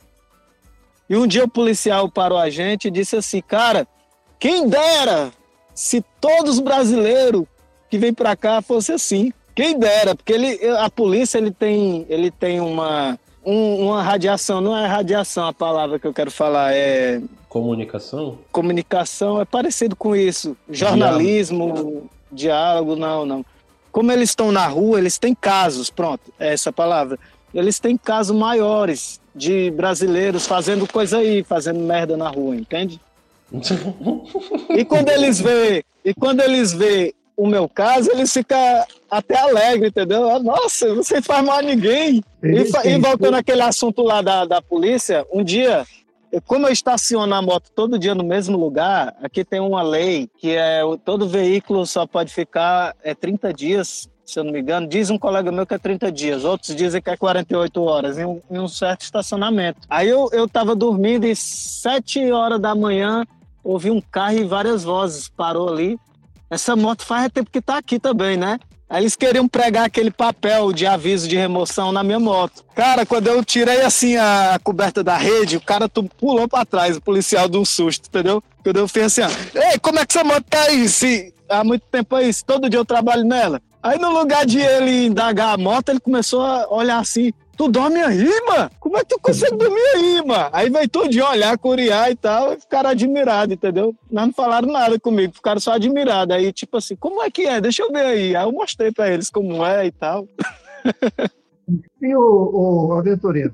E 1.09 1.17
um 1.17 1.27
dia 1.27 1.43
o 1.43 1.49
policial 1.49 2.09
parou 2.09 2.37
a 2.37 2.49
gente 2.49 2.87
e 2.87 2.91
disse 2.91 3.17
assim, 3.17 3.41
cara, 3.41 3.85
quem 4.39 4.67
dera 4.67 5.31
se 5.73 6.03
todos 6.21 6.55
os 6.55 6.59
brasileiros 6.59 7.43
que 7.89 7.97
vêm 7.97 8.13
para 8.13 8.35
cá 8.35 8.61
fossem 8.61 8.95
assim. 8.95 9.33
Quem 9.53 9.77
dera, 9.79 10.15
porque 10.15 10.33
ele, 10.33 10.59
a 10.79 10.89
polícia 10.89 11.37
ele 11.37 11.51
tem, 11.51 12.05
ele 12.09 12.29
tem 12.29 12.59
uma, 12.59 13.17
um- 13.45 13.87
uma 13.87 14.03
radiação, 14.03 14.59
não 14.59 14.75
é 14.77 14.85
radiação 14.85 15.47
a 15.47 15.53
palavra 15.53 15.97
que 15.97 16.05
eu 16.05 16.13
quero 16.13 16.29
falar, 16.31 16.73
é 16.73 17.21
Comunicação? 17.47 18.37
comunicação 18.51 19.39
é 19.39 19.45
parecido 19.45 19.95
com 19.95 20.13
isso. 20.13 20.57
Jornalismo, 20.69 22.09
diálogo, 22.31 22.95
não, 22.97 23.25
não. 23.25 23.45
Como 23.91 24.11
eles 24.11 24.29
estão 24.31 24.51
na 24.51 24.67
rua, 24.67 24.99
eles 24.99 25.17
têm 25.17 25.33
casos, 25.33 25.89
pronto, 25.89 26.33
é 26.37 26.51
essa 26.53 26.71
palavra. 26.73 27.17
Eles 27.53 27.79
têm 27.79 27.95
casos 27.95 28.35
maiores 28.35 29.21
de 29.33 29.71
brasileiros 29.71 30.45
fazendo 30.45 30.85
coisa 30.85 31.19
aí, 31.19 31.43
fazendo 31.43 31.79
merda 31.79 32.17
na 32.17 32.27
rua, 32.29 32.55
entende? 32.57 32.99
E 34.75 34.83
quando 34.83 35.09
eles 35.09 35.39
vê, 35.39 35.83
e 36.03 36.13
quando 36.13 36.41
eles 36.41 36.73
vê 36.73 37.13
o 37.37 37.47
meu 37.47 37.67
caso, 37.67 38.09
eles 38.11 38.31
ficam 38.31 38.57
até 39.09 39.37
alegres, 39.37 39.89
entendeu? 39.89 40.29
Ah, 40.29 40.39
Nossa, 40.39 40.93
você 40.95 41.21
faz 41.21 41.43
mal 41.43 41.59
a 41.59 41.61
ninguém. 41.61 42.23
E, 42.43 42.89
e 42.89 42.97
voltando 42.97 43.35
àquele 43.35 43.61
assunto 43.61 44.01
lá 44.01 44.21
da, 44.21 44.45
da 44.45 44.61
polícia, 44.61 45.25
um 45.33 45.43
dia, 45.43 45.85
como 46.45 46.67
eu 46.67 46.71
estaciono 46.71 47.33
a 47.33 47.41
moto 47.41 47.71
todo 47.75 47.99
dia 47.99 48.15
no 48.15 48.23
mesmo 48.23 48.57
lugar, 48.57 49.15
aqui 49.21 49.43
tem 49.43 49.59
uma 49.59 49.81
lei 49.81 50.29
que 50.37 50.51
é 50.51 50.81
todo 51.03 51.27
veículo 51.27 51.85
só 51.85 52.07
pode 52.07 52.33
ficar 52.33 52.95
é 53.03 53.13
30 53.13 53.53
dias, 53.53 54.09
se 54.25 54.39
eu 54.39 54.43
não 54.43 54.53
me 54.53 54.61
engano. 54.61 54.87
Diz 54.87 55.09
um 55.09 55.17
colega 55.17 55.51
meu 55.51 55.65
que 55.65 55.73
é 55.73 55.77
30 55.77 56.11
dias, 56.11 56.45
outros 56.45 56.73
dizem 56.73 57.01
que 57.01 57.09
é 57.09 57.17
48 57.17 57.83
horas, 57.83 58.17
em 58.17 58.25
um, 58.25 58.41
em 58.49 58.59
um 58.59 58.67
certo 58.67 59.01
estacionamento. 59.01 59.81
Aí 59.89 60.07
eu, 60.07 60.29
eu 60.31 60.47
tava 60.47 60.73
dormindo 60.73 61.25
e 61.25 61.35
7 61.35 62.31
horas 62.31 62.61
da 62.61 62.73
manhã 62.73 63.25
ouvi 63.65 63.89
um 63.89 63.99
carro 63.99 64.37
e 64.37 64.43
várias 64.43 64.83
vozes, 64.83 65.27
parou 65.27 65.67
ali. 65.67 65.97
Essa 66.49 66.75
moto 66.75 67.03
faz 67.03 67.29
tempo 67.33 67.49
que 67.51 67.59
tá 67.59 67.79
aqui 67.79 67.99
também, 67.99 68.37
né? 68.37 68.59
Aí 68.87 69.01
eles 69.01 69.15
queriam 69.15 69.47
pregar 69.47 69.85
aquele 69.85 70.11
papel 70.11 70.71
de 70.71 70.85
aviso 70.85 71.27
de 71.27 71.35
remoção 71.35 71.91
na 71.91 72.03
minha 72.03 72.19
moto. 72.19 72.63
Cara, 72.75 73.03
quando 73.03 73.27
eu 73.27 73.43
tirei 73.43 73.81
assim 73.81 74.15
a 74.15 74.59
coberta 74.63 75.03
da 75.03 75.17
rede, 75.17 75.57
o 75.57 75.61
cara 75.61 75.89
pulou 75.89 76.47
pra 76.47 76.63
trás, 76.63 76.95
o 76.95 77.01
policial 77.01 77.49
de 77.49 77.57
um 77.57 77.65
susto, 77.65 78.07
entendeu? 78.07 78.43
Quando 78.63 78.77
eu 78.77 78.87
fiz 78.87 79.05
assim, 79.05 79.21
ó, 79.21 79.59
ei, 79.59 79.79
como 79.79 79.99
é 79.99 80.05
que 80.05 80.15
essa 80.15 80.23
moto 80.23 80.45
tá 80.47 80.61
aí? 80.61 80.87
Se 80.87 81.33
há 81.49 81.63
muito 81.63 81.83
tempo 81.91 82.15
aí, 82.15 82.31
se 82.31 82.45
todo 82.45 82.69
dia 82.69 82.79
eu 82.79 82.85
trabalho 82.85 83.23
nela. 83.23 83.59
Aí 83.81 83.97
no 83.97 84.11
lugar 84.11 84.45
de 84.45 84.59
ele 84.59 85.07
indagar 85.07 85.55
a 85.55 85.57
moto, 85.57 85.89
ele 85.89 85.99
começou 85.99 86.41
a 86.43 86.67
olhar 86.71 86.99
assim, 86.99 87.31
tu 87.55 87.67
dorme 87.67 88.01
aí, 88.01 88.29
mano? 88.47 88.69
Como 88.79 88.97
é 88.97 89.01
que 89.01 89.09
tu 89.09 89.19
consegue 89.19 89.55
dormir 89.55 89.95
aí, 89.95 90.25
mano? 90.25 90.49
Aí 90.51 90.69
veio 90.69 90.89
todo 90.89 91.09
dia 91.09 91.29
olhar, 91.29 91.57
curiar 91.57 92.11
e 92.11 92.15
tal, 92.15 92.53
e 92.53 92.59
ficaram 92.59 92.89
admirados, 92.89 93.53
entendeu? 93.53 93.95
Mas 94.11 94.25
não 94.27 94.33
falaram 94.33 94.71
nada 94.71 94.99
comigo, 94.99 95.33
ficaram 95.33 95.59
só 95.59 95.73
admirados. 95.73 96.35
Aí, 96.35 96.51
tipo 96.51 96.77
assim, 96.77 96.95
como 96.95 97.21
é 97.23 97.31
que 97.31 97.45
é? 97.45 97.59
Deixa 97.59 97.83
eu 97.83 97.91
ver 97.91 98.05
aí. 98.05 98.35
Aí 98.35 98.43
eu 98.43 98.51
mostrei 98.51 98.91
pra 98.91 99.09
eles 99.09 99.29
como 99.29 99.65
é 99.65 99.87
e 99.87 99.91
tal. 99.91 100.27
E 101.99 102.15
o, 102.15 102.89
o 102.89 102.93
aventureiro? 102.93 103.53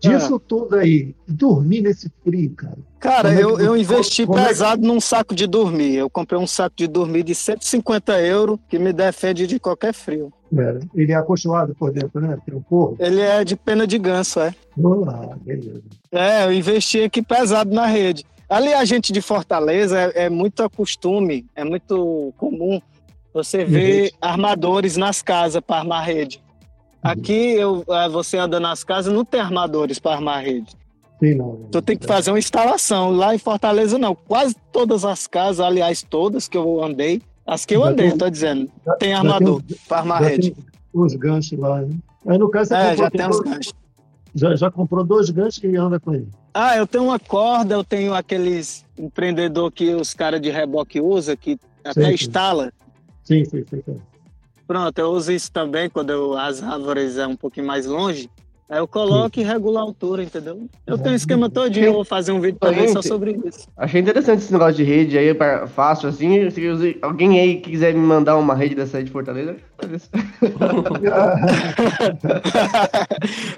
Disso 0.00 0.38
tudo 0.38 0.76
aí, 0.76 1.14
dormir 1.28 1.82
nesse 1.82 2.10
frio, 2.24 2.54
cara. 2.54 2.78
Cara, 2.98 3.34
é 3.34 3.42
eu, 3.42 3.60
eu 3.60 3.76
investi 3.76 4.26
como 4.26 4.38
é 4.38 4.48
pesado 4.48 4.86
num 4.86 4.98
saco 4.98 5.34
de 5.34 5.46
dormir. 5.46 5.96
Eu 5.96 6.08
comprei 6.08 6.40
um 6.40 6.46
saco 6.46 6.74
de 6.74 6.86
dormir 6.86 7.22
de 7.22 7.34
150 7.34 8.18
euros 8.22 8.58
que 8.66 8.78
me 8.78 8.94
defende 8.94 9.46
de 9.46 9.60
qualquer 9.60 9.92
frio. 9.92 10.32
É, 10.56 10.80
ele 10.94 11.12
é 11.12 11.14
acolchoado 11.14 11.74
por 11.74 11.92
dentro, 11.92 12.20
né? 12.20 12.36
Tem 12.44 12.54
um 12.54 12.62
porro. 12.62 12.96
Ele 12.98 13.20
é 13.20 13.44
de 13.44 13.54
pena 13.56 13.86
de 13.86 13.98
ganso, 13.98 14.40
é. 14.40 14.54
Olá, 14.76 15.36
beleza. 15.40 15.82
É, 16.10 16.44
eu 16.44 16.52
investi 16.52 17.02
aqui 17.02 17.22
pesado 17.22 17.72
na 17.72 17.86
rede. 17.86 18.24
Ali 18.48 18.72
a 18.72 18.84
gente 18.84 19.12
de 19.12 19.20
Fortaleza 19.20 19.96
é, 19.96 20.24
é 20.24 20.28
muito 20.28 20.68
costume, 20.70 21.46
é 21.54 21.62
muito 21.62 22.34
comum 22.36 22.80
você 23.32 23.64
ver 23.64 24.12
armadores 24.20 24.96
nas 24.96 25.22
casas 25.22 25.62
para 25.64 25.76
armar 25.76 26.04
rede. 26.04 26.42
Aqui 27.00 27.52
eu, 27.52 27.84
eh, 27.88 28.08
você 28.08 28.36
anda 28.36 28.60
nas 28.60 28.84
casas, 28.84 29.12
não 29.12 29.24
tem 29.24 29.40
armadores 29.40 29.98
para 29.98 30.16
armar 30.16 30.42
rede. 30.42 30.76
Sim, 31.20 31.34
não. 31.34 31.68
Tu 31.70 31.80
tem 31.80 31.96
que 31.96 32.06
fazer 32.06 32.30
uma 32.30 32.38
instalação. 32.38 33.10
Lá 33.10 33.34
em 33.34 33.38
Fortaleza 33.38 33.98
não. 33.98 34.14
Quase 34.14 34.54
todas 34.72 35.04
as 35.04 35.26
casas, 35.26 35.60
aliás, 35.60 36.02
todas 36.02 36.48
que 36.48 36.58
eu 36.58 36.82
andei, 36.82 37.22
as 37.46 37.64
que 37.64 37.74
eu 37.74 37.84
andei, 37.84 38.08
tem- 38.10 38.18
tô 38.18 38.30
dizendo, 38.30 38.70
já- 38.84 38.94
tem 38.96 39.14
armador 39.14 39.62
para 39.88 39.98
armar 39.98 40.22
rede. 40.22 40.54
os 40.92 41.14
ganchos 41.14 41.58
lá, 41.58 41.80
né? 41.82 41.94
Aí 42.26 42.38
no 42.38 42.48
caso 42.50 42.68
você 42.70 42.74
É, 42.74 42.96
já 42.96 43.10
tem 43.10 43.20
dois- 43.22 43.36
os 43.36 43.42
ganchos. 43.42 43.72
já, 44.34 44.56
já 44.56 44.70
comprou 44.70 45.04
dois 45.04 45.30
ganchos 45.30 45.58
que 45.58 45.74
anda 45.76 45.98
com 45.98 46.14
ele. 46.14 46.28
Ah, 46.52 46.76
eu 46.76 46.86
tenho 46.86 47.04
uma 47.04 47.18
corda, 47.18 47.74
eu 47.74 47.84
tenho 47.84 48.12
aqueles 48.14 48.84
empreendedor 48.98 49.70
que 49.70 49.94
os 49.94 50.12
caras 50.14 50.40
de 50.40 50.50
reboque 50.50 51.00
usam, 51.00 51.36
que 51.36 51.58
até 51.84 52.06
sim. 52.08 52.14
instala. 52.14 52.72
Sim, 53.22 53.44
sim, 53.44 53.64
sim. 53.68 53.82
sim. 53.84 53.96
Pronto, 54.66 54.98
eu 54.98 55.10
uso 55.10 55.32
isso 55.32 55.50
também 55.50 55.88
quando 55.88 56.10
eu- 56.10 56.36
as 56.38 56.62
árvores 56.62 57.16
é 57.18 57.26
um 57.26 57.36
pouquinho 57.36 57.66
mais 57.66 57.86
longe. 57.86 58.30
Aí 58.70 58.78
eu 58.78 58.86
coloco 58.86 59.40
e 59.40 59.42
regulo 59.42 59.78
a 59.78 59.80
altura, 59.80 60.22
entendeu? 60.22 60.68
Eu 60.86 60.96
tenho 60.96 61.10
um 61.10 61.16
esquema 61.16 61.50
todinho, 61.50 61.86
eu 61.86 61.92
vou 61.92 62.04
fazer 62.04 62.30
um 62.30 62.40
vídeo 62.40 62.56
também 62.60 62.86
só 62.86 63.02
Gente, 63.02 63.08
sobre 63.08 63.40
isso. 63.44 63.66
Achei 63.76 64.00
interessante 64.00 64.44
esse 64.44 64.52
negócio 64.52 64.74
de 64.74 64.84
rede 64.84 65.18
aí, 65.18 65.36
fácil 65.74 66.08
assim. 66.08 66.48
Se 66.50 66.96
alguém 67.02 67.40
aí 67.40 67.56
que 67.56 67.72
quiser 67.72 67.92
me 67.92 67.98
mandar 67.98 68.36
uma 68.36 68.54
rede 68.54 68.76
dessa 68.76 68.98
aí 68.98 69.02
de 69.02 69.10
Fortaleza, 69.10 69.56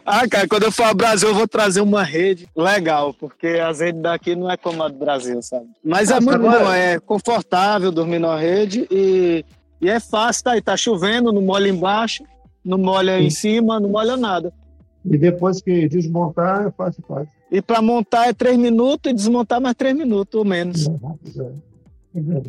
ah, 0.07 0.27
cara, 0.31 0.49
quando 0.49 0.63
eu 0.63 0.73
for 0.73 0.85
ao 0.85 0.95
Brasil, 0.95 1.29
eu 1.29 1.35
vou 1.35 1.47
trazer 1.47 1.83
uma 1.83 2.03
rede 2.03 2.49
legal, 2.57 3.13
porque 3.13 3.49
as 3.49 3.81
redes 3.81 4.01
daqui 4.01 4.35
não 4.35 4.51
é 4.51 4.57
como 4.57 4.83
a 4.83 4.89
do 4.89 4.95
Brasil, 4.97 5.43
sabe? 5.43 5.67
Mas 5.85 6.11
é 6.11 6.15
Nossa, 6.15 6.25
muito 6.25 6.47
agora- 6.47 6.65
bom, 6.65 6.73
é 6.73 6.99
confortável 6.99 7.93
dormir 7.93 8.19
numa 8.19 8.39
rede 8.39 8.87
e, 8.91 9.45
e 9.79 9.91
é 9.91 10.01
fácil, 10.01 10.45
tá 10.45 10.53
aí, 10.53 10.63
tá 10.63 10.75
chovendo, 10.75 11.31
não 11.31 11.43
molha 11.43 11.69
embaixo, 11.69 12.25
não 12.65 12.79
molha 12.79 13.21
em 13.21 13.29
cima, 13.29 13.79
não 13.79 13.91
molha 13.91 14.17
nada. 14.17 14.51
E 15.05 15.19
depois 15.19 15.61
que 15.61 15.89
desmontar, 15.89 16.67
é 16.67 16.71
fácil, 16.71 17.03
fácil. 17.07 17.29
E 17.51 17.61
para 17.61 17.83
montar 17.83 18.29
é 18.29 18.33
três 18.33 18.57
minutos 18.57 19.11
e 19.11 19.15
desmontar 19.15 19.61
mais 19.61 19.75
três 19.75 19.97
minutos 19.97 20.39
ou 20.39 20.45
menos. 20.45 20.87
É 20.89 20.91
é. 21.41 22.21
É. 22.21 22.43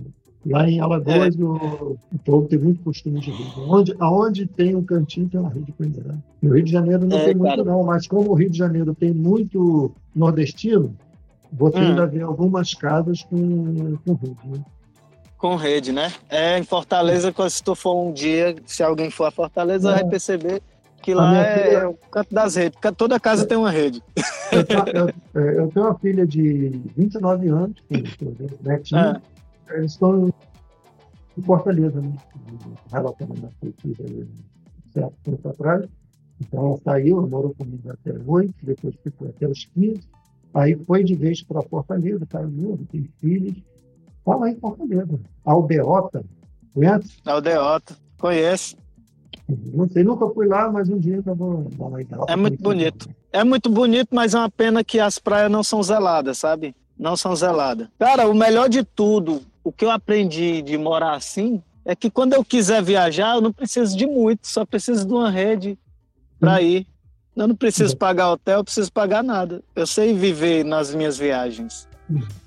Lá 0.45 0.69
em 0.69 0.77
Alagoas, 0.79 1.35
o, 1.37 1.97
o 2.13 2.19
povo 2.25 2.47
tem 2.49 2.59
muito 2.59 2.83
costume 2.83 3.19
de 3.21 3.31
rede. 3.31 3.53
Onde, 3.59 3.95
aonde 3.97 4.45
tem 4.45 4.75
um 4.75 4.83
cantinho, 4.83 5.29
tem 5.29 5.39
uma 5.39 5.49
rede 5.49 5.71
para 5.71 5.85
entrar. 5.87 6.17
No 6.41 6.53
Rio 6.53 6.63
de 6.65 6.71
Janeiro 6.71 7.05
não 7.07 7.17
É, 7.17 7.25
tem 7.25 7.33
muito, 7.35 7.49
cara. 7.49 7.63
não, 7.63 7.81
mas 7.83 8.05
como 8.07 8.29
o 8.29 8.33
Rio 8.33 8.49
de 8.49 8.57
Janeiro 8.57 8.93
tem 8.93 9.13
muito 9.13 9.91
nordestino, 10.13 10.93
você 11.51 11.77
Hum. 11.79 11.81
ainda 11.89 12.05
vê 12.05 12.21
algumas 12.21 12.73
casas 12.73 13.23
com, 13.23 13.95
com 14.05 14.13
rede. 14.15 14.37
Né? 14.45 14.65
Com 15.37 15.55
rede, 15.55 15.91
né? 15.93 16.11
É, 16.29 16.57
em 16.59 16.63
Fortaleza, 16.63 17.33
se 17.49 17.63
tu 17.63 17.73
for 17.73 17.95
um 17.95 18.11
dia, 18.11 18.55
se 18.65 18.83
alguém 18.83 19.09
for 19.09 19.25
a 19.25 19.31
Fortaleza, 19.31 19.91
É. 19.91 19.93
vai 19.95 20.05
perceber 20.05 20.61
que 21.03 21.13
lá 21.13 21.35
é, 21.37 21.63
filha- 21.63 21.77
é 21.79 21.87
o 21.87 21.93
canto 21.93 22.33
das 22.33 22.55
redes. 22.55 22.79
Toda 22.97 23.19
casa 23.19 23.45
tem 23.45 23.57
uma 23.57 23.69
rede. 23.69 24.01
Eu, 24.51 24.63
tenho- 24.65 24.85
eu- 25.33 25.41
eu 25.41 25.67
tenho 25.69 25.85
uma 25.85 25.99
filha 25.99 26.25
de 26.25 26.69
29 26.95 27.49
anos, 27.49 27.75
tenho, 27.89 28.03
netinha, 28.63 29.21
eles 29.71 29.91
estão 29.91 30.33
em 31.37 31.41
Fortaleza, 31.41 31.99
né? 32.01 32.13
Relacionamento 32.91 33.47
afetivo 33.47 34.03
aí, 34.07 34.27
certo 34.93 35.13
tempo 35.23 35.49
atrás. 35.49 35.85
Então 36.41 36.67
ela 36.67 36.77
saiu, 36.83 37.27
morou 37.27 37.53
comigo 37.55 37.91
até 37.91 38.13
8, 38.25 38.53
depois 38.63 38.95
ficou 39.03 39.27
até 39.29 39.47
os 39.47 39.65
15. 39.73 40.01
Aí 40.53 40.75
foi 40.85 41.03
de 41.03 41.15
vez 41.15 41.41
para 41.43 41.61
Fortaleza, 41.63 42.25
tá 42.27 42.41
novo, 42.41 42.85
tem 42.91 43.07
filhos. 43.19 43.55
Está 44.19 44.35
lá 44.35 44.49
em 44.49 44.55
Fortaleza. 44.55 45.19
Aldeota, 45.43 46.23
conhece? 46.73 47.17
Aldeota, 47.25 47.95
conhece. 48.19 48.77
Não 49.47 49.87
sei, 49.89 50.03
nunca 50.03 50.27
fui 50.29 50.47
lá, 50.47 50.71
mas 50.71 50.89
um 50.89 50.97
dia 50.97 51.21
eu 51.25 51.35
vou 51.35 51.69
ida 51.99 52.17
lá 52.17 52.25
É 52.29 52.35
muito 52.35 52.61
bonito. 52.61 53.09
É 53.31 53.43
muito 53.43 53.69
bonito, 53.69 54.09
mas 54.11 54.33
é 54.33 54.39
uma 54.39 54.49
pena 54.49 54.83
que 54.83 54.99
as 54.99 55.19
praias 55.19 55.51
não 55.51 55.63
são 55.63 55.83
zeladas, 55.83 56.37
sabe? 56.37 56.75
Não 56.97 57.17
são 57.17 57.35
zeladas. 57.35 57.87
Cara, 57.99 58.27
o 58.27 58.33
melhor 58.33 58.69
de 58.69 58.83
tudo, 58.83 59.41
o 59.63 59.71
que 59.71 59.83
eu 59.83 59.91
aprendi 59.91 60.61
de 60.61 60.77
morar 60.77 61.15
assim, 61.15 61.61
é 61.85 61.95
que 61.95 62.09
quando 62.09 62.33
eu 62.33 62.43
quiser 62.43 62.81
viajar, 62.81 63.35
eu 63.35 63.41
não 63.41 63.51
preciso 63.51 63.97
de 63.97 64.07
muito, 64.07 64.47
só 64.47 64.65
preciso 64.65 65.05
de 65.05 65.13
uma 65.13 65.29
rede 65.29 65.77
para 66.39 66.61
ir. 66.61 66.87
Eu 67.35 67.47
não 67.47 67.55
preciso 67.55 67.97
pagar 67.97 68.31
hotel, 68.31 68.59
eu 68.59 68.63
preciso 68.63 68.91
pagar 68.91 69.23
nada. 69.23 69.61
Eu 69.75 69.87
sei 69.87 70.13
viver 70.13 70.63
nas 70.63 70.93
minhas 70.93 71.17
viagens. 71.17 71.87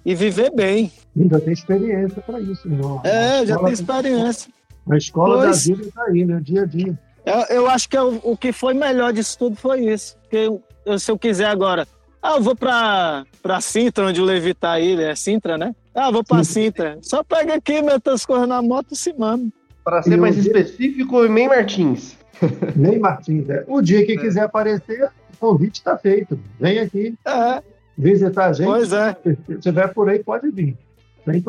E 0.04 0.14
viver 0.14 0.50
bem. 0.52 0.92
Ainda 1.16 1.40
tem 1.40 1.52
experiência 1.52 2.22
para 2.22 2.40
isso, 2.40 2.68
irmão. 2.68 3.00
É, 3.04 3.44
já 3.44 3.58
tem 3.58 3.72
experiência. 3.72 4.52
A 4.90 4.96
escola 4.96 5.38
Pois. 5.38 5.66
da 5.66 5.74
vida 5.74 5.88
está 5.88 6.02
aí, 6.04 6.24
né? 6.24 6.40
Dia 6.42 6.62
a 6.62 6.66
dia. 6.66 6.98
Eu, 7.24 7.56
eu 7.56 7.70
acho 7.70 7.88
que 7.88 7.98
eu- 7.98 8.20
o 8.22 8.36
que 8.36 8.52
foi 8.52 8.72
melhor 8.74 9.12
disso 9.12 9.36
tudo 9.38 9.56
foi 9.56 9.80
isso. 9.86 10.16
Porque 10.22 10.36
eu- 10.36 10.62
eu- 10.84 10.98
se 10.98 11.10
eu 11.10 11.18
quiser 11.18 11.46
agora, 11.46 11.86
ah, 12.22 12.36
eu 12.36 12.42
vou 12.42 12.54
pra, 12.54 13.24
pra 13.42 13.60
Sintra, 13.60 14.06
onde 14.06 14.20
o 14.20 14.24
Levi 14.24 14.54
tá 14.54 14.72
aí, 14.72 15.00
é 15.02 15.14
Sintra, 15.14 15.58
né? 15.58 15.74
Ah, 15.94 16.06
eu 16.08 16.12
vou 16.12 16.22
pra 16.24 16.44
Sintra. 16.44 16.98
Só 17.02 17.24
pega 17.24 17.54
aqui, 17.54 17.82
mete 17.82 18.08
as 18.10 18.24
coisas 18.24 18.46
na 18.48 18.62
moto 18.62 18.92
e 18.92 18.96
se 18.96 19.12
manda. 19.12 19.48
Para 19.84 20.02
ser 20.02 20.12
E 20.14 20.16
mais 20.16 20.36
o- 20.36 20.40
específico, 20.40 21.24
Ney 21.26 21.48
Martins. 21.48 22.16
Nem 22.76 22.98
Martins. 22.98 23.48
É. 23.50 23.64
O 23.66 23.80
dia 23.80 24.04
que 24.06 24.16
quiser 24.18 24.42
aparecer, 24.42 25.04
o 25.34 25.36
convite 25.38 25.76
está 25.76 25.96
feito. 25.96 26.38
Vem 26.60 26.78
aqui 26.78 27.14
É, 27.24 27.62
visitar 27.98 28.46
a 28.50 28.52
gente. 28.52 28.66
pois 28.66 28.92
é. 28.92 29.16
Se 29.46 29.58
tiver 29.58 29.88
por 29.94 30.08
aí, 30.08 30.22
pode 30.22 30.50
vir. 30.50 30.76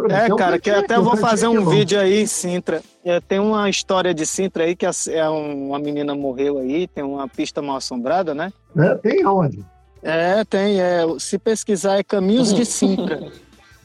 É, 0.10 0.36
cara, 0.36 0.58
que 0.60 0.70
até 0.70 0.96
eu 0.96 1.04
vou 1.04 1.16
fazer 1.16 1.48
um 1.48 1.70
vídeo 1.70 2.00
aí 2.00 2.22
em 2.22 2.26
Sintra. 2.26 2.82
É, 3.06 3.20
tem 3.22 3.40
uma 3.40 3.70
história 3.70 4.14
de 4.14 4.26
Sintra 4.26 4.64
aí 4.64 4.76
que 4.76 4.86
é 4.86 5.30
um- 5.30 5.68
uma 5.70 5.80
menina 5.80 6.16
morreu 6.16 6.58
aí, 6.58 6.88
tem 6.88 7.04
uma 7.04 7.28
pista 7.28 7.62
mal 7.62 7.78
assombrada, 7.78 8.34
né? 8.34 8.52
É, 8.76 8.96
tem 8.96 9.24
aonde? 9.24 9.64
É, 10.02 10.44
tem. 10.46 10.82
É, 10.82 11.04
se 11.20 11.38
pesquisar, 11.38 11.98
é 11.98 12.04
Caminhos 12.04 12.54
de 12.54 12.66
Sintra. 12.66 13.20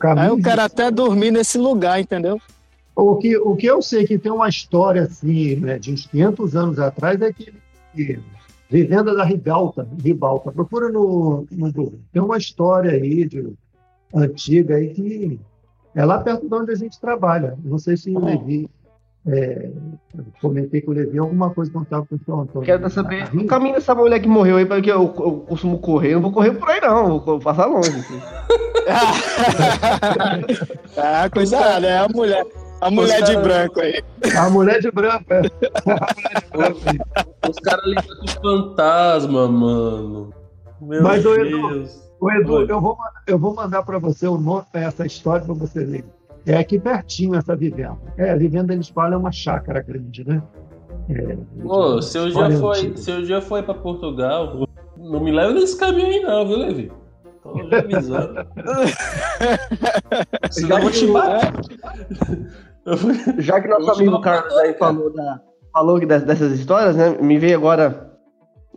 Aí 0.03 0.15
Caminho 0.15 0.29
eu 0.31 0.43
quero 0.43 0.61
até 0.63 0.91
dormir 0.91 1.31
nesse 1.31 1.57
lugar, 1.57 2.01
entendeu? 2.01 2.41
O 2.97 3.17
que, 3.17 3.37
o 3.37 3.55
que 3.55 3.67
eu 3.67 3.81
sei 3.81 4.05
que 4.05 4.19
tem 4.19 4.33
uma 4.33 4.49
história 4.49 5.03
assim, 5.03 5.55
né, 5.57 5.79
de 5.79 5.93
uns 5.93 6.07
500 6.07 6.57
anos 6.57 6.79
atrás, 6.81 7.21
é 7.23 7.33
que, 7.33 7.55
que 7.95 8.19
Vivenda 8.69 9.15
da 9.15 9.23
Ribalta, 9.25 9.87
Ribalta, 10.03 10.51
procura 10.51 10.89
no, 10.89 11.47
no 11.53 11.73
Google. 11.73 12.01
Tem 12.13 12.21
uma 12.21 12.37
história 12.37 12.91
aí 12.91 13.25
de 13.29 13.53
antiga 14.15 14.75
aí 14.77 14.89
que 14.89 15.39
é 15.95 16.05
lá 16.05 16.19
perto 16.19 16.49
de 16.49 16.55
onde 16.55 16.73
a 16.73 16.77
gente 16.77 17.01
trabalha. 17.01 17.57
Não 17.65 17.79
sei 17.79 17.97
se 17.97 18.11
o 18.11 18.25
Levi. 18.25 18.69
É, 19.25 19.71
eu 20.19 20.25
comentei 20.41 20.81
com 20.81 20.91
o 20.91 20.95
Levi 20.95 21.17
alguma 21.17 21.49
coisa 21.51 21.71
quando 21.71 21.85
estava 21.85 22.05
com 22.05 22.17
o 22.17 22.41
Antônio. 22.41 22.67
Quero 22.67 22.91
saber 22.91 23.29
o 23.33 23.47
caminho 23.47 23.77
dessa 23.77 23.95
mulher 23.95 24.19
que 24.19 24.27
morreu 24.27 24.57
aí, 24.57 24.67
porque 24.67 24.91
eu, 24.91 25.03
eu 25.03 25.45
costumo 25.49 25.79
correr. 25.79 26.09
Eu 26.11 26.15
não 26.15 26.23
vou 26.23 26.33
correr 26.33 26.51
por 26.53 26.69
aí, 26.69 26.81
não. 26.81 27.21
Vou 27.21 27.39
passar 27.39 27.67
longe. 27.67 27.89
assim. 27.89 28.21
ah, 30.99 31.31
coisa 31.31 31.57
é 31.57 31.99
a 31.99 32.09
mulher. 32.09 32.45
A 32.81 32.91
mulher 32.91 33.23
Os 33.23 33.29
de 33.29 33.35
cara- 33.37 33.45
branco 33.47 33.81
aí. 33.81 34.03
A 34.37 34.51
mulher 34.51 34.81
de 34.81 34.91
branco. 34.91 35.25
é. 35.33 35.43
Os 37.49 37.57
caras 37.61 37.85
lidam 37.87 38.17
com 38.19 38.27
fantasma, 38.43 39.47
mano. 39.47 40.35
Meu 40.81 41.01
Mas, 41.01 41.23
Deus. 41.23 42.12
Ô, 42.23 42.31
Edu, 42.31 42.53
Oi. 42.53 42.67
eu 42.71 42.81
vou, 42.81 42.97
eu 43.27 43.37
vou 43.37 43.53
mandar 43.53 43.83
para 43.83 43.99
você 43.99 44.29
o 44.29 44.39
nome, 44.39 44.65
essa 44.73 45.05
história 45.05 45.45
para 45.45 45.55
você 45.55 45.81
ler. 45.81 46.05
É 46.47 46.57
aqui 46.57 46.79
pertinho 46.79 47.35
essa 47.35 47.57
vivenda. 47.57 47.99
É, 48.17 48.31
a 48.31 48.37
vivenda 48.37 48.73
eles 48.73 48.89
falam 48.89 49.15
é 49.15 49.17
uma 49.17 49.33
chácara 49.33 49.83
grande, 49.83 50.25
né? 50.25 50.41
É, 51.11 51.37
Ô, 51.65 52.01
se 52.01 52.17
eu 52.17 52.31
já 52.31 52.49
foi, 52.49 52.97
se 52.97 53.11
eu 53.11 53.25
já 53.25 53.41
foi 53.41 53.65
pra 53.65 53.75
Portugal, 53.75 54.69
não 54.97 55.19
me 55.19 55.33
leva 55.33 55.53
nesse 55.53 55.77
caminho 55.77 56.07
aí 56.07 56.21
não, 56.21 56.47
viu, 56.47 56.59
Levi? 56.59 56.93
Tô 57.43 57.59
já 57.69 57.79
avisando. 57.81 58.47
Senão 60.53 60.77
eu 60.77 60.83
vou 60.83 60.91
te 60.93 61.07
bater. 61.09 61.53
Fui- 62.99 63.43
Já 63.43 63.61
que 63.61 63.67
nosso 63.67 63.91
amigo 63.91 64.21
Carlos 64.21 64.57
aí 64.59 64.75
falou, 64.75 65.13
da, 65.13 65.41
falou 65.73 65.99
dessas 66.07 66.53
histórias, 66.53 66.95
né? 66.95 67.19
Me 67.21 67.37
veio 67.37 67.57
agora 67.59 68.12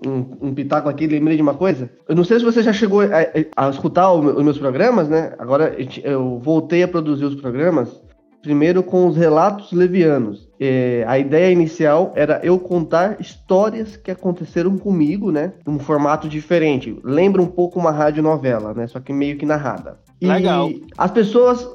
um, 0.05 0.47
um 0.47 0.53
pitaco 0.53 0.89
aqui, 0.89 1.07
lembrei 1.07 1.35
de 1.35 1.41
uma 1.41 1.53
coisa. 1.53 1.89
Eu 2.07 2.15
não 2.15 2.23
sei 2.23 2.39
se 2.39 2.45
você 2.45 2.61
já 2.61 2.73
chegou 2.73 3.01
a, 3.01 3.07
a 3.55 3.69
escutar 3.69 4.11
o 4.11 4.25
os 4.35 4.43
meus 4.43 4.57
programas, 4.57 5.07
né? 5.07 5.33
Agora 5.37 5.75
eu 6.03 6.39
voltei 6.39 6.83
a 6.83 6.87
produzir 6.87 7.25
os 7.25 7.35
programas, 7.35 8.01
primeiro 8.41 8.83
com 8.83 9.07
os 9.07 9.15
relatos 9.15 9.71
levianos. 9.71 10.49
É, 10.59 11.03
a 11.07 11.17
ideia 11.17 11.51
inicial 11.51 12.13
era 12.15 12.39
eu 12.43 12.59
contar 12.59 13.19
histórias 13.19 13.97
que 13.97 14.11
aconteceram 14.11 14.77
comigo, 14.77 15.31
né? 15.31 15.53
Num 15.65 15.79
formato 15.79 16.27
diferente. 16.27 16.97
Lembra 17.03 17.41
um 17.41 17.47
pouco 17.47 17.79
uma 17.79 17.91
radionovela, 17.91 18.73
né? 18.73 18.87
Só 18.87 18.99
que 18.99 19.11
meio 19.11 19.37
que 19.37 19.45
narrada. 19.45 19.99
E 20.19 20.27
Legal. 20.27 20.71
as 20.97 21.11
pessoas. 21.11 21.67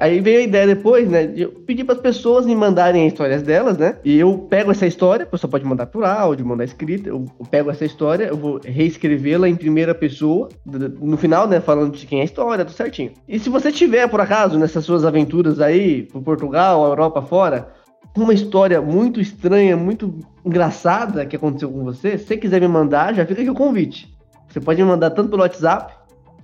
Aí 0.00 0.20
veio 0.20 0.40
a 0.40 0.42
ideia 0.42 0.66
depois, 0.66 1.08
né? 1.08 1.26
De 1.26 1.42
eu 1.42 1.52
pedir 1.52 1.84
para 1.84 1.94
as 1.94 2.00
pessoas 2.00 2.44
me 2.44 2.54
mandarem 2.54 3.06
as 3.06 3.12
histórias 3.12 3.42
delas, 3.42 3.78
né? 3.78 3.98
E 4.04 4.18
eu 4.18 4.36
pego 4.50 4.72
essa 4.72 4.86
história, 4.86 5.24
a 5.24 5.28
pessoa 5.28 5.50
pode 5.50 5.64
mandar 5.64 5.86
por 5.86 6.04
áudio, 6.04 6.44
mandar 6.44 6.64
escrita. 6.64 7.08
Eu, 7.08 7.24
eu 7.38 7.46
pego 7.46 7.70
essa 7.70 7.84
história, 7.84 8.24
eu 8.24 8.36
vou 8.36 8.60
reescrevê-la 8.64 9.48
em 9.48 9.54
primeira 9.54 9.94
pessoa, 9.94 10.48
no 10.66 11.16
final, 11.16 11.46
né? 11.46 11.60
Falando 11.60 11.96
de 11.96 12.06
quem 12.06 12.18
é 12.18 12.22
a 12.22 12.24
história, 12.24 12.64
tudo 12.64 12.74
certinho. 12.74 13.12
E 13.28 13.38
se 13.38 13.48
você 13.48 13.70
tiver, 13.70 14.08
por 14.08 14.20
acaso, 14.20 14.58
nessas 14.58 14.84
suas 14.84 15.04
aventuras 15.04 15.60
aí, 15.60 16.02
por 16.02 16.20
Portugal, 16.20 16.84
Europa 16.84 17.22
fora, 17.22 17.72
uma 18.16 18.34
história 18.34 18.80
muito 18.80 19.20
estranha, 19.20 19.76
muito 19.76 20.18
engraçada 20.44 21.26
que 21.26 21.36
aconteceu 21.36 21.70
com 21.70 21.84
você, 21.84 22.18
se 22.18 22.26
você 22.26 22.36
quiser 22.36 22.60
me 22.60 22.68
mandar, 22.68 23.14
já 23.14 23.24
fica 23.24 23.40
aqui 23.40 23.50
o 23.50 23.54
convite. 23.54 24.12
Você 24.48 24.60
pode 24.60 24.80
me 24.80 24.88
mandar 24.88 25.10
tanto 25.10 25.30
pelo 25.30 25.42
WhatsApp, 25.42 25.92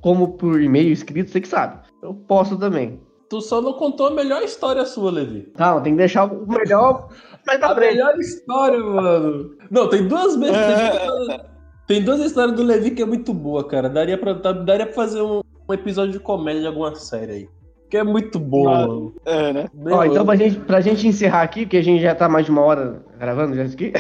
como 0.00 0.34
por 0.38 0.60
e-mail 0.60 0.92
escrito, 0.92 1.30
você 1.30 1.40
que 1.40 1.48
sabe. 1.48 1.78
Eu 2.02 2.14
posso 2.14 2.56
também. 2.58 3.00
Tu 3.28 3.40
só 3.40 3.60
não 3.62 3.74
contou 3.74 4.08
a 4.08 4.10
melhor 4.10 4.42
história 4.42 4.84
sua, 4.84 5.10
Levi. 5.10 5.52
Calma, 5.56 5.80
tem 5.82 5.92
que 5.92 5.98
deixar 5.98 6.24
o 6.24 6.46
melhor 6.48 7.08
mais 7.46 7.58
pra 7.60 7.70
A 7.70 7.74
frente. 7.74 7.92
melhor 7.94 8.18
história, 8.18 8.78
mano. 8.80 9.50
Não, 9.70 9.88
tem 9.88 10.08
duas 10.08 10.34
vezes. 10.36 10.56
É. 10.56 11.40
Tem, 11.86 12.02
duas, 12.02 12.20
histórias 12.20 12.56
do 12.56 12.62
Levi 12.62 12.90
que 12.92 13.02
é 13.02 13.06
muito 13.06 13.32
boa, 13.34 13.62
cara. 13.66 13.88
Daria 13.88 14.16
pra, 14.18 14.34
tá- 14.34 14.52
daria 14.52 14.86
pra 14.86 14.94
fazer 14.94 15.22
um, 15.22 15.40
um 15.68 15.72
episódio 15.74 16.12
de 16.12 16.18
comédia 16.20 16.60
de 16.62 16.66
alguma 16.66 16.94
série 16.96 17.32
aí. 17.32 17.48
Que 17.88 17.96
é 17.96 18.04
muito 18.04 18.38
boa, 18.38 18.72
Ah. 18.78 18.86
mano. 18.86 19.14
É, 19.24 19.52
né? 19.52 19.64
Ó, 19.90 20.04
então 20.04 20.24
pra 20.24 20.36
gente, 20.36 20.58
pra 20.60 20.80
gente 20.80 21.06
encerrar 21.06 21.42
aqui, 21.42 21.66
que 21.66 21.76
a 21.76 21.82
gente 21.82 22.00
já 22.02 22.14
tá 22.14 22.28
mais 22.28 22.44
de 22.46 22.50
uma 22.52 22.62
hora 22.62 23.04
gravando 23.18 23.54
já 23.56 23.64
isso 23.64 23.74
aqui. 23.74 23.92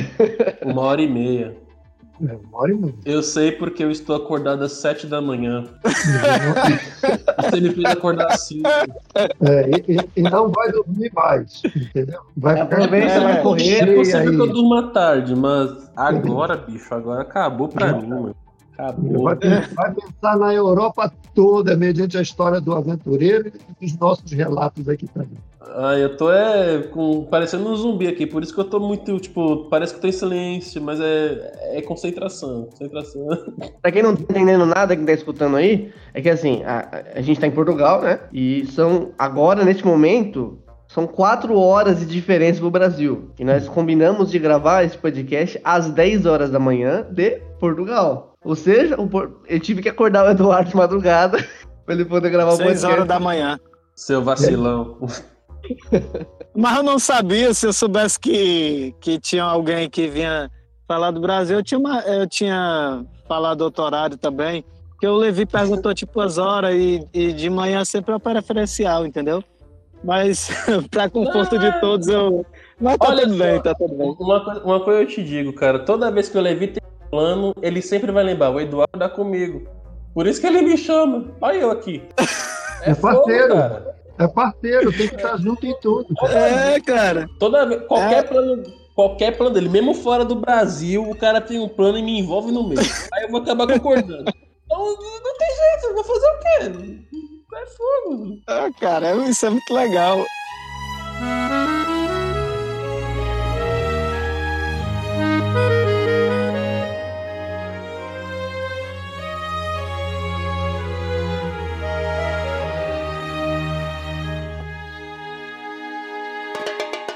Uma 0.64 0.82
hora 0.82 1.02
e 1.02 1.08
meia. 1.08 1.56
É. 2.22 2.38
Eu 3.04 3.22
sei 3.22 3.52
porque 3.52 3.82
eu 3.82 3.90
estou 3.90 4.16
acordado 4.16 4.62
às 4.62 4.72
sete 4.72 5.06
da 5.06 5.20
manhã. 5.20 5.64
Você 7.42 7.60
me 7.60 7.70
fez 7.70 7.84
acordar 7.86 8.26
às 8.32 8.46
cinco. 8.46 8.68
É, 9.40 9.70
e, 9.88 10.20
e- 10.20 10.22
não 10.22 10.48
vai 10.50 10.70
dormir 10.70 11.10
mais, 11.14 11.62
entendeu? 11.64 12.20
Vai 12.36 12.54
ficar 12.62 12.64
Aproveita, 12.76 13.06
É, 13.12 13.20
vai 13.20 13.32
É 13.32 13.42
correr. 13.42 13.94
possível 13.96 14.20
aí. 14.20 14.36
que 14.36 14.42
eu 14.42 14.52
durma 14.52 14.90
tarde, 14.92 15.34
mas 15.34 15.90
agora, 15.96 16.56
bicho, 16.56 16.94
agora 16.94 17.22
acabou 17.22 17.68
pra 17.68 17.92
mim, 17.94 18.06
mano. 18.08 18.36
Acabou. 18.76 19.24
Vai, 19.24 19.36
vai 19.36 19.94
pensar 19.94 20.36
na 20.38 20.54
Europa 20.54 21.12
toda, 21.34 21.76
mediante 21.76 22.16
a 22.16 22.22
história 22.22 22.60
do 22.60 22.72
aventureiro 22.74 23.52
e 23.80 23.86
dos 23.86 23.98
nossos 23.98 24.30
relatos 24.32 24.88
aqui 24.88 25.06
também. 25.08 25.38
Ah, 25.62 25.94
eu 25.98 26.16
tô 26.16 26.32
é, 26.32 26.78
com, 26.84 27.24
parecendo 27.24 27.68
um 27.68 27.76
zumbi 27.76 28.08
aqui, 28.08 28.26
por 28.26 28.42
isso 28.42 28.54
que 28.54 28.60
eu 28.60 28.64
tô 28.64 28.80
muito, 28.80 29.18
tipo, 29.20 29.68
parece 29.68 29.92
que 29.92 29.98
eu 29.98 30.02
tô 30.02 30.08
em 30.08 30.12
silêncio, 30.12 30.80
mas 30.80 30.98
é, 31.00 31.76
é 31.76 31.82
concentração, 31.82 32.64
concentração. 32.70 33.28
Pra 33.82 33.92
quem 33.92 34.02
não 34.02 34.16
tá 34.16 34.22
entendendo 34.22 34.64
nada, 34.64 34.96
quem 34.96 35.04
tá 35.04 35.12
escutando 35.12 35.56
aí, 35.56 35.92
é 36.14 36.22
que 36.22 36.30
assim, 36.30 36.62
a, 36.64 37.04
a 37.14 37.20
gente 37.20 37.38
tá 37.38 37.46
em 37.46 37.50
Portugal, 37.50 38.00
né? 38.00 38.20
E 38.32 38.66
são, 38.68 39.12
agora, 39.18 39.62
nesse 39.62 39.84
momento, 39.84 40.58
são 40.88 41.06
quatro 41.06 41.58
horas 41.58 42.00
de 42.00 42.06
diferença 42.06 42.58
pro 42.58 42.70
Brasil. 42.70 43.30
E 43.38 43.44
nós 43.44 43.68
combinamos 43.68 44.30
de 44.30 44.38
gravar 44.38 44.82
esse 44.82 44.96
podcast 44.96 45.60
às 45.62 45.90
10 45.90 46.26
horas 46.26 46.50
da 46.50 46.58
manhã 46.58 47.06
de 47.10 47.38
Portugal. 47.60 48.34
Ou 48.42 48.56
seja, 48.56 48.96
eu 49.46 49.60
tive 49.60 49.82
que 49.82 49.88
acordar 49.88 50.26
o 50.26 50.30
Eduardo 50.30 50.70
de 50.70 50.76
madrugada 50.76 51.38
pra 51.84 51.94
ele 51.94 52.06
poder 52.06 52.30
gravar 52.30 52.54
o 52.54 52.58
podcast. 52.58 52.86
horas 52.86 53.06
da 53.06 53.20
manhã. 53.20 53.60
Seu 53.94 54.22
vacilão. 54.22 54.96
Mas 56.54 56.76
eu 56.76 56.82
não 56.82 56.98
sabia, 56.98 57.54
se 57.54 57.66
eu 57.66 57.72
soubesse 57.72 58.18
que, 58.18 58.94
que 59.00 59.18
tinha 59.18 59.44
alguém 59.44 59.88
que 59.88 60.08
vinha 60.08 60.50
falar 60.86 61.10
do 61.10 61.20
Brasil, 61.20 61.58
eu 61.58 61.62
tinha, 61.62 61.78
uma- 61.78 62.00
eu 62.00 62.26
tinha 62.26 63.04
falado 63.28 63.60
outro 63.62 63.84
horário 63.84 64.16
também, 64.16 64.64
que 65.00 65.06
o 65.06 65.14
Levi 65.14 65.46
perguntou 65.46 65.94
tipo 65.94 66.20
as 66.20 66.36
horas 66.38 66.74
e, 66.74 67.06
e 67.14 67.32
de 67.32 67.48
manhã 67.48 67.84
sempre 67.84 68.14
é 68.14 68.18
preferencial, 68.18 69.06
entendeu? 69.06 69.42
Mas 70.02 70.48
para 70.90 71.08
conforto 71.08 71.58
de 71.58 71.80
todos 71.80 72.08
eu. 72.08 72.44
Mas 72.80 72.96
tá 72.96 73.08
Olha 73.08 73.22
tudo 73.22 73.36
só. 73.36 73.44
bem, 73.44 73.60
tá 73.62 73.74
tudo 73.74 73.94
bem. 73.94 74.16
Uma, 74.18 74.44
coi- 74.44 74.60
uma 74.62 74.80
coisa 74.80 75.00
eu 75.02 75.06
te 75.06 75.22
digo, 75.22 75.52
cara, 75.52 75.78
toda 75.80 76.10
vez 76.10 76.28
que 76.28 76.36
o 76.36 76.40
Levi 76.40 76.68
tem 76.68 76.82
um 76.82 77.10
plano, 77.10 77.54
ele 77.62 77.80
sempre 77.82 78.10
vai 78.10 78.24
lembrar, 78.24 78.50
o 78.50 78.60
Eduardo 78.60 78.98
dá 78.98 79.08
comigo. 79.08 79.68
Por 80.12 80.26
isso 80.26 80.40
que 80.40 80.46
ele 80.46 80.62
me 80.62 80.76
chama. 80.76 81.26
Olha 81.40 81.58
eu 81.58 81.70
aqui. 81.70 82.02
É 82.82 82.94
parceiro. 82.94 83.48
fogo, 83.48 83.60
cara. 83.60 83.94
É 84.20 84.28
parceiro, 84.28 84.92
tem 84.92 85.08
que 85.08 85.16
estar 85.16 85.36
junto 85.38 85.66
em 85.66 85.74
tudo. 85.80 86.06
É, 86.28 86.78
cara. 86.80 87.26
Toda 87.38 87.78
qualquer 87.80 88.18
É. 88.18 88.22
plano, 88.22 88.62
qualquer 88.94 89.36
plano 89.36 89.54
dele, 89.54 89.68
mesmo 89.68 89.94
fora 89.94 90.24
do 90.24 90.34
Brasil, 90.34 91.08
o 91.08 91.16
cara 91.16 91.40
tem 91.40 91.58
um 91.58 91.68
plano 91.68 91.96
e 91.98 92.02
me 92.02 92.18
envolve 92.18 92.52
no 92.52 92.68
meio. 92.68 92.80
Aí 93.14 93.24
eu 93.24 93.30
vou 93.30 93.40
acabar 93.40 93.66
concordando. 93.66 94.30
Então 94.64 94.78
não 94.78 95.36
tem 95.38 95.48
jeito, 95.48 95.86
eu 95.86 95.94
vou 95.94 96.04
fazer 96.04 96.26
o 96.26 96.38
quê? 96.38 96.98
É 97.52 97.66
fogo. 97.66 98.38
Ah, 98.46 98.70
cara, 98.78 99.14
isso 99.28 99.44
é 99.46 99.50
muito 99.50 99.74
legal. 99.74 100.18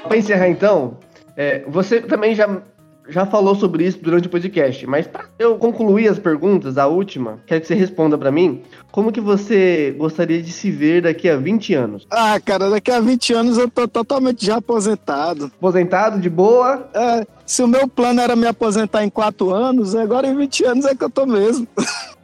Pra 0.07 0.17
encerrar 0.17 0.47
então, 0.47 0.97
é, 1.35 1.63
você 1.67 1.99
também 2.01 2.35
já, 2.35 2.61
já 3.09 3.25
falou 3.25 3.55
sobre 3.55 3.85
isso 3.85 3.99
durante 4.01 4.27
o 4.27 4.29
podcast, 4.29 4.85
mas 4.87 5.07
pra 5.07 5.25
eu 5.37 5.57
concluir 5.57 6.07
as 6.07 6.19
perguntas, 6.19 6.77
a 6.77 6.87
última, 6.87 7.39
quero 7.45 7.61
que 7.61 7.67
você 7.67 7.75
responda 7.75 8.17
pra 8.17 8.31
mim, 8.31 8.61
como 8.91 9.11
que 9.11 9.19
você 9.19 9.93
gostaria 9.97 10.41
de 10.41 10.51
se 10.51 10.71
ver 10.71 11.01
daqui 11.01 11.27
a 11.27 11.35
20 11.37 11.73
anos? 11.73 12.07
Ah, 12.09 12.39
cara, 12.39 12.69
daqui 12.69 12.91
a 12.91 12.99
20 12.99 13.33
anos 13.33 13.57
eu 13.57 13.69
tô 13.69 13.87
totalmente 13.87 14.45
já 14.45 14.57
aposentado. 14.57 15.51
Aposentado, 15.57 16.19
de 16.19 16.29
boa? 16.29 16.87
É, 16.93 17.25
se 17.45 17.61
o 17.61 17.67
meu 17.67 17.87
plano 17.87 18.21
era 18.21 18.35
me 18.35 18.47
aposentar 18.47 19.03
em 19.03 19.09
4 19.09 19.53
anos, 19.53 19.95
agora 19.95 20.27
em 20.27 20.35
20 20.35 20.65
anos 20.65 20.85
é 20.85 20.95
que 20.95 21.03
eu 21.03 21.09
tô 21.09 21.25
mesmo. 21.25 21.67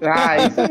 Ah, 0.01 0.37
isso 0.37 0.61
aí. 0.61 0.67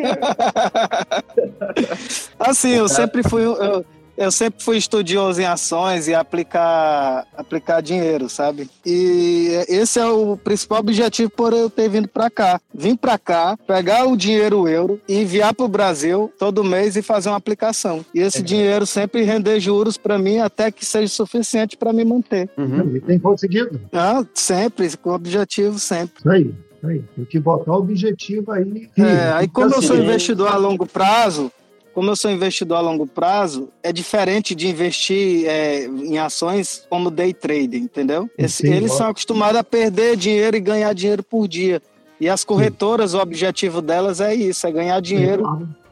Assim, 2.40 2.70
eu 2.70 2.88
sempre 2.88 3.22
fui 3.22 3.44
eu, 3.44 3.84
eu 4.20 4.30
sempre 4.30 4.62
fui 4.62 4.76
estudioso 4.76 5.40
em 5.40 5.46
ações 5.46 6.06
e 6.06 6.12
aplicar 6.12 7.26
aplicar 7.34 7.80
dinheiro, 7.80 8.28
sabe? 8.28 8.68
E 8.84 9.48
esse 9.66 9.98
é 9.98 10.06
o 10.06 10.36
principal 10.36 10.80
objetivo 10.80 11.30
por 11.30 11.54
eu 11.54 11.70
ter 11.70 11.88
vindo 11.88 12.06
para 12.06 12.28
cá. 12.28 12.60
Vim 12.74 12.94
para 12.94 13.18
cá, 13.18 13.56
pegar 13.66 14.06
o 14.06 14.14
dinheiro 14.16 14.68
euro 14.68 15.00
e 15.08 15.22
enviar 15.22 15.54
para 15.54 15.64
o 15.64 15.68
Brasil 15.68 16.30
todo 16.38 16.62
mês 16.62 16.96
e 16.96 17.02
fazer 17.02 17.30
uma 17.30 17.38
aplicação. 17.38 18.04
E 18.14 18.20
esse 18.20 18.42
dinheiro 18.42 18.84
sempre 18.84 19.22
render 19.22 19.58
juros 19.58 19.96
para 19.96 20.18
mim 20.18 20.38
até 20.38 20.70
que 20.70 20.84
seja 20.84 21.08
suficiente 21.08 21.78
para 21.78 21.90
me 21.90 22.04
manter. 22.04 22.50
Uhum. 22.58 22.96
E 22.96 23.00
tem 23.00 23.18
conseguido. 23.18 23.80
Ah, 23.90 24.22
sempre, 24.34 24.94
com 24.98 25.12
objetivo 25.12 25.78
sempre. 25.78 26.18
Isso 26.18 26.30
aí. 26.30 26.42
isso 26.42 26.86
aí. 26.86 27.04
Tem 27.16 27.24
que 27.24 27.40
botar 27.40 27.72
o 27.72 27.76
objetivo 27.76 28.52
aí. 28.52 28.90
É, 28.98 29.32
aí 29.32 29.48
como 29.48 29.74
eu 29.74 29.80
sou 29.80 29.96
Assim, 29.96 30.04
investidor 30.04 30.48
a 30.48 30.56
longo 30.56 30.86
prazo, 30.86 31.50
como 31.94 32.10
eu 32.10 32.16
sou 32.16 32.30
investidor 32.30 32.78
a 32.78 32.80
longo 32.80 33.06
prazo, 33.06 33.68
é 33.82 33.92
diferente 33.92 34.54
de 34.54 34.68
investir 34.68 35.46
é, 35.46 35.84
em 35.84 36.18
ações 36.18 36.86
como 36.88 37.10
day 37.10 37.32
trading, 37.32 37.78
entendeu? 37.78 38.30
Esse, 38.38 38.66
Sim, 38.66 38.72
eles 38.72 38.92
ó. 38.92 38.96
são 38.96 39.08
acostumados 39.08 39.58
a 39.58 39.64
perder 39.64 40.16
dinheiro 40.16 40.56
e 40.56 40.60
ganhar 40.60 40.92
dinheiro 40.92 41.22
por 41.22 41.48
dia. 41.48 41.82
E 42.20 42.28
as 42.28 42.44
corretoras, 42.44 43.14
o 43.14 43.18
objetivo 43.18 43.80
delas 43.80 44.20
é 44.20 44.34
isso, 44.34 44.66
é 44.66 44.70
ganhar 44.72 45.00
dinheiro 45.00 45.44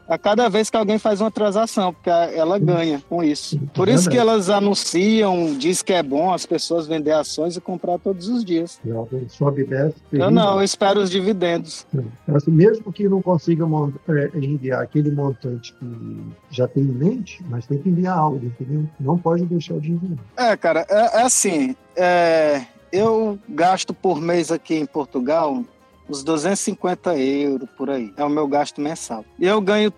a 0.09 0.17
cada 0.17 0.49
vez 0.49 0.71
que 0.71 0.75
alguém 0.75 0.97
faz 0.97 1.21
uma 1.21 1.29
transação, 1.29 1.93
porque 1.93 2.09
ela 2.09 2.57
ganha 2.57 3.01
com 3.07 3.23
isso. 3.23 3.59
Por 3.73 3.87
isso 3.87 4.09
que 4.09 4.17
elas 4.17 4.49
anunciam, 4.49 5.53
diz 5.55 5.83
que 5.83 5.93
é 5.93 6.01
bom 6.01 6.33
as 6.33 6.47
pessoas 6.47 6.87
vender 6.87 7.11
ações 7.11 7.55
e 7.55 7.61
comprar 7.61 7.99
todos 7.99 8.27
os 8.27 8.43
dias. 8.43 8.81
Sobe 9.27 9.61
e 9.61 9.65
desce. 9.65 9.95
Eu 10.11 10.31
não, 10.31 10.57
eu 10.57 10.63
espero 10.63 10.99
os 10.99 11.11
dividendos. 11.11 11.85
Assim, 12.27 12.51
mesmo 12.51 12.91
que 12.91 13.07
não 13.07 13.21
consiga 13.21 13.65
é, 14.09 14.31
enviar 14.37 14.81
aquele 14.81 15.11
montante 15.11 15.73
que 15.73 16.23
já 16.49 16.67
tem 16.67 16.83
em 16.83 16.87
mente, 16.87 17.43
mas 17.47 17.67
tem 17.67 17.77
que 17.77 17.89
enviar 17.89 18.17
algo, 18.17 18.43
entendeu? 18.43 18.89
Não 18.99 19.17
pode 19.17 19.45
deixar 19.45 19.75
o 19.75 19.81
dinheiro. 19.81 20.17
É, 20.35 20.57
cara, 20.57 20.87
é, 20.89 21.19
é 21.19 21.21
assim, 21.21 21.75
é, 21.95 22.63
eu 22.91 23.37
gasto 23.47 23.93
por 23.93 24.19
mês 24.19 24.51
aqui 24.51 24.75
em 24.75 24.85
Portugal 24.85 25.63
uns 26.09 26.23
250 26.23 27.17
euros 27.17 27.69
por 27.77 27.89
aí. 27.89 28.11
É 28.17 28.23
o 28.23 28.29
meu 28.29 28.47
gasto 28.47 28.81
mensal. 28.81 29.23
E 29.37 29.45
eu 29.45 29.61
ganho 29.61 29.93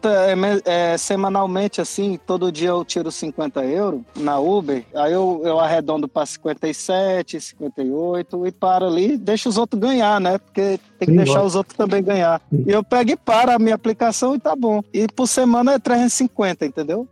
é, 0.66 0.94
é, 0.94 0.98
semanalmente, 0.98 1.80
assim, 1.80 2.20
todo 2.26 2.52
dia 2.52 2.70
eu 2.70 2.84
tiro 2.84 3.12
50 3.12 3.64
euros 3.66 4.02
na 4.16 4.40
Uber, 4.40 4.84
aí 4.94 5.14
eu, 5.14 5.42
eu 5.44 5.60
arredondo 5.60 6.08
para 6.08 6.26
57, 6.26 7.40
58 7.40 8.48
e 8.48 8.52
paro 8.52 8.86
ali, 8.86 9.18
deixo 9.18 9.50
os 9.50 9.58
outros 9.58 9.80
ganhar, 9.82 10.20
né? 10.20 10.38
Porque 10.38 10.80
tem 11.00 11.08
que 11.08 11.12
Sim, 11.12 11.18
deixar 11.18 11.34
lógico. 11.34 11.48
os 11.48 11.56
outros 11.56 11.78
também 11.78 12.04
ganhar. 12.04 12.42
E 12.52 12.72
eu 12.72 12.84
pego 12.84 13.12
e 13.12 13.16
paro 13.16 13.52
a 13.52 13.60
minha 13.60 13.76
aplicação 13.76 14.36
e 14.36 14.40
tá 14.40 14.56
bom. 14.56 14.84
E 14.94 15.08
por 15.08 15.28
semana 15.28 15.74
é 15.74 15.80
350, 15.80 16.66
entendeu? 16.66 17.08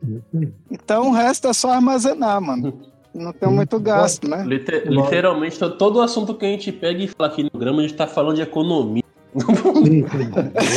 Então 0.70 1.10
o 1.10 1.12
resto 1.12 1.48
é 1.48 1.54
só 1.54 1.72
armazenar, 1.72 2.42
mano. 2.42 2.82
Não 3.20 3.34
tem 3.34 3.50
muito 3.50 3.80
gasto, 3.80 4.28
né? 4.30 4.44
Liter- 4.46 4.84
literalmente, 4.88 5.60
to- 5.60 5.72
todo 5.72 6.02
assunto 6.02 6.34
que 6.34 6.46
a 6.46 6.50
gente 6.50 6.72
pega 6.72 7.04
e 7.04 7.08
fala 7.08 7.30
aqui 7.30 7.44
no 7.44 7.52
programa, 7.52 7.80
a 7.80 7.82
gente 7.84 7.94
tá 7.96 8.08
falando 8.08 8.36
de 8.38 8.42
economia. 8.42 9.04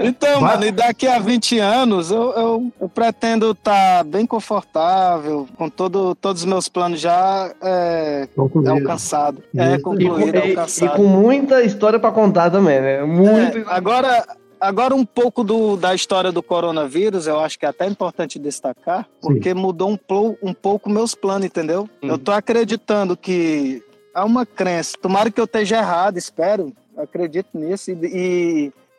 Então, 0.00 0.40
mano, 0.40 0.64
e 0.64 0.70
daqui 0.70 1.06
a 1.08 1.18
20 1.18 1.58
anos 1.58 2.10
eu, 2.12 2.30
eu, 2.32 2.72
eu 2.80 2.88
pretendo 2.88 3.50
estar 3.50 4.04
bem 4.04 4.24
confortável, 4.24 5.46
com 5.56 5.68
todo, 5.68 6.14
todos 6.14 6.42
os 6.42 6.46
meus 6.48 6.68
planos 6.68 7.00
já 7.00 7.52
é, 7.60 8.28
Concluído. 8.36 8.70
alcançados. 8.70 9.40
É, 9.56 9.74
E, 9.74 9.78
concluído, 9.80 10.36
e- 10.36 10.46
e 10.46 10.50
alcançado. 10.50 10.96
com 10.96 11.02
muita 11.04 11.62
história 11.62 11.98
pra 11.98 12.12
contar 12.12 12.48
também, 12.50 12.80
né? 12.80 13.02
Muito. 13.02 13.58
É, 13.58 13.64
agora, 13.66 14.24
agora 14.60 14.94
um 14.94 15.04
pouco 15.04 15.42
do, 15.44 15.76
da 15.76 15.94
história 15.94 16.30
do 16.32 16.42
coronavírus, 16.42 17.26
eu 17.26 17.38
acho 17.40 17.58
que 17.58 17.66
é 17.66 17.68
até 17.68 17.86
importante 17.86 18.38
destacar, 18.38 19.08
porque 19.20 19.52
mudou 19.54 19.90
um, 19.90 19.96
plo- 19.96 20.36
um 20.42 20.52
pouco 20.54 20.88
meus 20.90 21.14
planos, 21.14 21.46
entendeu? 21.46 21.88
Eu 22.02 22.18
tô 22.18 22.32
acreditando 22.32 23.16
que 23.16 23.82
há 24.14 24.24
uma 24.24 24.44
crença, 24.44 24.96
tomara 25.00 25.30
que 25.30 25.40
eu 25.40 25.44
esteja 25.44 25.76
errado, 25.78 26.16
espero, 26.18 26.72
acredito 26.96 27.48
nisso 27.54 27.90
e, 27.90 27.94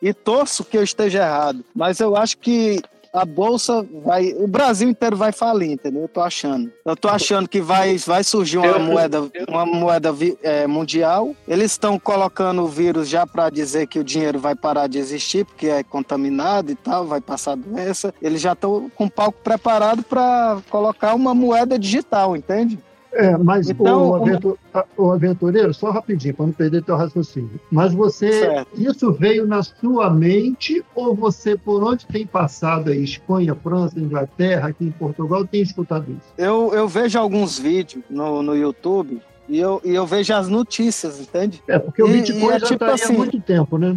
e, 0.02 0.08
e 0.08 0.14
torço 0.14 0.64
que 0.64 0.76
eu 0.78 0.82
esteja 0.82 1.18
errado, 1.18 1.64
mas 1.74 2.00
eu 2.00 2.16
acho 2.16 2.38
que 2.38 2.80
a 3.12 3.24
bolsa 3.24 3.86
vai, 4.04 4.32
o 4.36 4.46
Brasil 4.46 4.88
inteiro 4.88 5.16
vai 5.16 5.32
falir, 5.32 5.70
entendeu? 5.70 6.02
Eu 6.02 6.08
tô 6.08 6.20
achando. 6.20 6.72
Eu 6.84 6.96
tô 6.96 7.08
achando 7.08 7.48
que 7.48 7.60
vai, 7.60 7.96
vai 7.98 8.22
surgir 8.22 8.58
uma 8.58 8.78
moeda, 8.78 9.30
uma 9.48 9.66
moeda 9.66 10.14
é, 10.42 10.66
mundial. 10.66 11.34
Eles 11.46 11.72
estão 11.72 11.98
colocando 11.98 12.62
o 12.62 12.68
vírus 12.68 13.08
já 13.08 13.26
para 13.26 13.50
dizer 13.50 13.86
que 13.86 13.98
o 13.98 14.04
dinheiro 14.04 14.38
vai 14.38 14.54
parar 14.54 14.86
de 14.86 14.98
existir 14.98 15.44
porque 15.44 15.66
é 15.66 15.82
contaminado 15.82 16.70
e 16.70 16.74
tal, 16.74 17.06
vai 17.06 17.20
passar 17.20 17.56
doença. 17.56 18.14
Eles 18.22 18.40
já 18.40 18.52
estão 18.52 18.90
com 18.94 19.06
o 19.06 19.10
palco 19.10 19.38
preparado 19.42 20.02
para 20.02 20.58
colocar 20.70 21.14
uma 21.14 21.34
moeda 21.34 21.78
digital, 21.78 22.36
entende? 22.36 22.78
É, 23.12 23.36
mas 23.36 23.68
Então, 23.68 24.10
o, 24.10 24.56
o 24.96 25.10
aventureiro, 25.12 25.74
só 25.74 25.90
rapidinho, 25.90 26.34
para 26.34 26.46
não 26.46 26.52
perder 26.52 26.82
teu 26.84 26.96
raciocínio. 26.96 27.50
Mas 27.70 27.92
você, 27.92 28.30
Certo. 28.32 28.68
isso 28.80 29.12
veio 29.12 29.46
na 29.46 29.62
sua 29.62 30.08
mente 30.10 30.84
ou 30.94 31.14
você, 31.14 31.56
por 31.56 31.82
onde 31.82 32.06
tem 32.06 32.24
passado 32.26 32.90
aí, 32.90 33.02
Espanha, 33.02 33.54
França, 33.54 33.98
Inglaterra, 33.98 34.68
aqui 34.68 34.84
em 34.84 34.90
Portugal, 34.92 35.44
tem 35.46 35.60
escutado 35.62 36.10
isso? 36.10 36.32
Eu, 36.38 36.72
eu 36.72 36.86
vejo 36.86 37.18
alguns 37.18 37.58
vídeos 37.58 38.04
no, 38.08 38.42
no 38.42 38.54
YouTube 38.56 39.20
e 39.48 39.58
eu, 39.58 39.80
e 39.84 39.92
eu 39.92 40.06
vejo 40.06 40.32
as 40.32 40.48
notícias, 40.48 41.18
entende? 41.20 41.60
É, 41.66 41.78
porque 41.80 42.02
o 42.02 42.06
E- 42.08 42.12
Bitcoin 42.12 42.44
e 42.44 42.50
é 42.50 42.58
já 42.60 42.66
tipo 42.66 42.74
está 42.74 42.86
aí 42.86 42.92
assim, 42.94 43.14
há 43.14 43.16
muito 43.18 43.40
tempo, 43.40 43.76
né? 43.76 43.96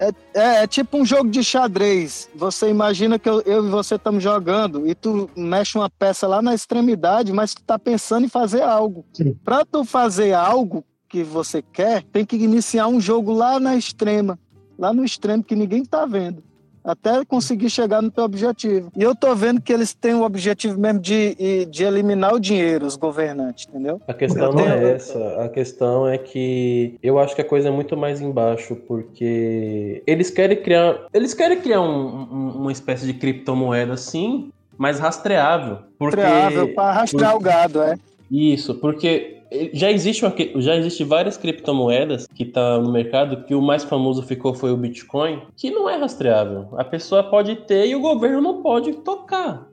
É, 0.00 0.08
é, 0.32 0.62
é 0.62 0.66
tipo 0.66 0.96
um 0.96 1.04
jogo 1.04 1.28
de 1.28 1.44
xadrez. 1.44 2.28
Você 2.34 2.70
imagina 2.70 3.18
que 3.18 3.28
eu, 3.28 3.42
eu 3.42 3.66
e 3.66 3.68
você 3.68 3.96
estamos 3.96 4.22
jogando 4.22 4.86
e 4.86 4.94
tu 4.94 5.28
mexe 5.36 5.76
uma 5.76 5.90
peça 5.90 6.26
lá 6.26 6.40
na 6.40 6.54
extremidade, 6.54 7.32
mas 7.32 7.54
tu 7.54 7.62
tá 7.62 7.78
pensando 7.78 8.24
em 8.24 8.28
fazer 8.28 8.62
algo. 8.62 9.04
Para 9.44 9.64
tu 9.64 9.84
fazer 9.84 10.32
algo 10.32 10.82
que 11.06 11.22
você 11.22 11.60
quer, 11.60 12.02
tem 12.04 12.24
que 12.24 12.36
iniciar 12.36 12.86
um 12.86 13.00
jogo 13.00 13.32
lá 13.32 13.60
na 13.60 13.76
extrema, 13.76 14.38
lá 14.78 14.92
no 14.92 15.04
extremo 15.04 15.44
que 15.44 15.54
ninguém 15.54 15.84
tá 15.84 16.06
vendo. 16.06 16.42
Até 16.84 17.24
conseguir 17.24 17.68
chegar 17.70 18.00
no 18.00 18.10
teu 18.10 18.24
objetivo. 18.24 18.90
E 18.96 19.02
eu 19.02 19.14
tô 19.14 19.34
vendo 19.34 19.60
que 19.60 19.72
eles 19.72 19.92
têm 19.92 20.14
o 20.14 20.22
objetivo 20.22 20.78
mesmo 20.80 20.98
de, 21.00 21.66
de 21.66 21.84
eliminar 21.84 22.32
o 22.34 22.40
dinheiro, 22.40 22.86
os 22.86 22.96
governantes, 22.96 23.66
entendeu? 23.68 24.00
A 24.08 24.14
questão 24.14 24.52
não 24.52 24.66
é 24.66 24.92
essa. 24.92 25.44
A 25.44 25.48
questão 25.48 26.08
é 26.08 26.16
que 26.16 26.96
eu 27.02 27.18
acho 27.18 27.34
que 27.34 27.42
a 27.42 27.44
coisa 27.44 27.68
é 27.68 27.70
muito 27.70 27.96
mais 27.96 28.20
embaixo, 28.20 28.76
porque 28.76 30.02
eles 30.06 30.30
querem 30.30 30.60
criar. 30.62 31.06
Eles 31.12 31.34
querem 31.34 31.60
criar 31.60 31.80
um- 31.80 32.28
um- 32.32 32.52
uma 32.62 32.72
espécie 32.72 33.04
de 33.06 33.14
criptomoeda 33.14 33.92
assim, 33.92 34.50
mas 34.78 34.98
rastreável. 34.98 35.78
Porque, 35.98 36.16
Rastreável 36.20 36.74
para 36.74 36.92
rastrear 36.92 37.36
o 37.36 37.40
gado, 37.40 37.82
é. 37.82 37.96
Isso, 38.30 38.74
porque 38.76 39.39
já 39.72 39.90
existe, 39.90 40.24
uma, 40.24 40.34
já 40.56 40.76
existe 40.76 41.04
várias 41.04 41.36
criptomoedas 41.36 42.26
que 42.26 42.44
tá 42.44 42.78
no 42.78 42.92
mercado, 42.92 43.44
que 43.44 43.54
o 43.54 43.62
mais 43.62 43.84
famoso 43.84 44.22
ficou 44.22 44.54
foi 44.54 44.72
o 44.72 44.76
Bitcoin, 44.76 45.42
que 45.56 45.70
não 45.70 45.88
é 45.88 45.96
rastreável. 45.96 46.68
A 46.76 46.84
pessoa 46.84 47.22
pode 47.22 47.56
ter 47.56 47.86
e 47.86 47.94
o 47.94 48.00
governo 48.00 48.40
não 48.40 48.62
pode 48.62 48.92
tocar. 49.02 49.69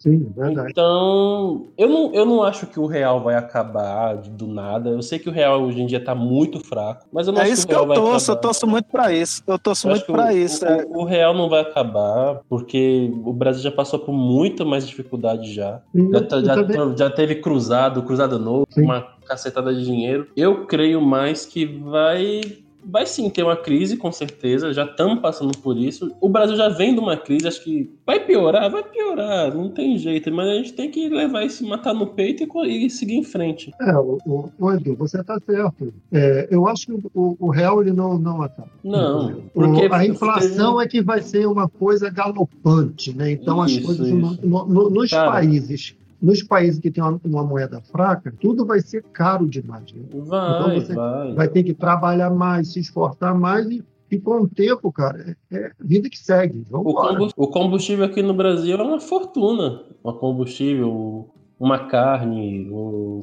Sim, 0.00 0.32
verdade. 0.34 0.70
Então, 0.70 1.66
eu 1.76 1.86
não, 1.88 2.14
eu 2.14 2.24
não 2.24 2.42
acho 2.42 2.66
que 2.66 2.80
o 2.80 2.86
real 2.86 3.20
vai 3.22 3.34
acabar 3.34 4.16
do 4.16 4.46
nada. 4.46 4.88
Eu 4.90 5.02
sei 5.02 5.18
que 5.18 5.28
o 5.28 5.32
real 5.32 5.62
hoje 5.62 5.82
em 5.82 5.86
dia 5.86 6.02
tá 6.02 6.14
muito 6.14 6.58
fraco, 6.58 7.06
mas 7.12 7.26
eu 7.26 7.34
não 7.34 7.40
É 7.40 7.44
acho 7.44 7.52
isso 7.52 7.66
que 7.66 7.74
que 7.74 7.78
o 7.78 7.82
eu 7.82 7.84
real 7.84 7.88
vai 7.88 7.96
torço, 7.98 8.30
eu 8.32 8.36
torço 8.36 8.66
muito 8.66 8.86
para 8.86 9.12
isso. 9.12 9.42
Eu 9.46 9.58
torço 9.58 9.86
Eu 9.86 9.90
muito 9.90 10.06
que 10.06 10.12
para 10.12 10.28
o- 10.28 10.30
isso. 10.32 10.64
O, 10.64 10.68
é. 10.68 10.86
o 10.88 11.04
real 11.04 11.34
não 11.34 11.48
vai 11.50 11.60
acabar, 11.60 12.40
porque 12.48 13.12
o 13.24 13.32
Brasil 13.32 13.62
já 13.62 13.70
passou 13.70 13.98
por 13.98 14.12
muita 14.12 14.64
mais 14.64 14.88
dificuldade 14.88 15.52
já. 15.52 15.82
Sim, 15.94 16.10
Já, 16.10 16.20
tá- 16.22 16.36
eu 16.38 16.44
já, 16.46 16.54
também- 16.54 16.96
já 16.96 17.10
teve 17.10 17.34
cruzado, 17.36 18.02
cruzado 18.02 18.38
novo, 18.38 18.66
uma 18.78 19.02
cacetada 19.26 19.74
de 19.74 19.84
dinheiro. 19.84 20.28
Eu 20.34 20.64
creio 20.66 21.00
mais 21.02 21.44
que 21.44 21.66
vai. 21.66 22.40
Vai 22.84 23.06
sim 23.06 23.28
ter 23.30 23.42
uma 23.42 23.56
crise, 23.56 23.96
com 23.96 24.10
certeza. 24.10 24.72
Já 24.72 24.84
estamos 24.84 25.20
passando 25.20 25.56
por 25.58 25.76
isso. 25.76 26.10
O 26.20 26.28
Brasil 26.28 26.56
já 26.56 26.68
vem 26.68 26.94
de 26.94 27.00
uma 27.00 27.16
crise, 27.16 27.46
acho 27.46 27.62
que 27.62 27.90
vai 28.06 28.18
piorar, 28.20 28.70
vai 28.70 28.82
piorar, 28.82 29.54
não 29.54 29.68
tem 29.70 29.96
jeito. 29.98 30.32
Mas 30.32 30.48
a 30.48 30.54
gente 30.54 30.72
tem 30.72 30.90
que 30.90 31.08
levar 31.08 31.44
isso, 31.44 31.66
matar 31.66 31.94
no 31.94 32.06
peito 32.06 32.42
e 32.64 32.86
e 32.86 32.90
seguir 32.90 33.14
em 33.16 33.22
frente. 33.24 33.72
É, 33.80 33.92
o, 33.96 34.18
o, 34.26 34.48
o 34.58 34.72
Edu, 34.72 34.94
você 34.96 35.20
está 35.20 35.38
certo. 35.40 35.92
É, 36.12 36.48
eu 36.50 36.66
acho 36.66 36.86
que 36.86 36.92
o, 37.14 37.36
o 37.38 37.50
real 37.50 37.80
ele 37.82 37.92
não, 37.92 38.18
não 38.18 38.42
acaba. 38.42 38.70
Não, 38.82 39.30
O- 39.30 39.42
porque- 39.52 39.88
a 39.92 40.06
inflação 40.06 40.80
é 40.80 40.86
que 40.88 41.00
vai 41.02 41.20
ser 41.22 41.46
uma 41.46 41.68
coisa 41.68 42.10
galopante, 42.10 43.14
né? 43.16 43.32
Então 43.32 43.60
as 43.60 43.70
Isso, 43.72 43.82
coisas 43.86 44.06
isso. 44.08 44.16
no- 44.16 44.36
no- 44.42 44.66
no- 44.66 44.90
nos 44.90 45.10
países, 45.10 45.94
nos 46.20 46.42
países 46.42 46.78
que 46.80 46.90
tem 46.90 47.02
uma, 47.02 47.20
uma 47.24 47.44
moeda 47.44 47.80
fraca, 47.80 48.32
tudo 48.40 48.66
vai 48.66 48.80
ser 48.80 49.02
caro 49.04 49.48
demais. 49.48 49.92
Né? 49.92 50.02
Vai, 50.12 50.50
então 50.58 50.74
você 50.74 50.94
vai. 51.34 51.48
ter 51.48 51.62
que 51.62 51.74
trabalhar 51.74 52.30
mais, 52.30 52.72
se 52.72 52.80
esforçar 52.80 53.34
mais 53.34 53.68
e, 53.70 53.82
e 54.10 54.18
com 54.18 54.42
o 54.42 54.48
tempo, 54.48 54.92
cara, 54.92 55.36
é, 55.50 55.56
é 55.56 55.70
vida 55.80 56.10
que 56.10 56.18
segue. 56.18 56.64
O 56.70 56.92
combus- 56.94 57.32
o 57.36 57.48
combustível 57.48 58.04
aqui 58.04 58.22
no 58.22 58.34
Brasil 58.34 58.76
é 58.78 58.82
uma 58.82 59.00
fortuna. 59.00 59.82
Um 60.04 60.12
combustível, 60.12 61.30
uma 61.58 61.78
carne, 61.86 62.68
um- 62.70 63.20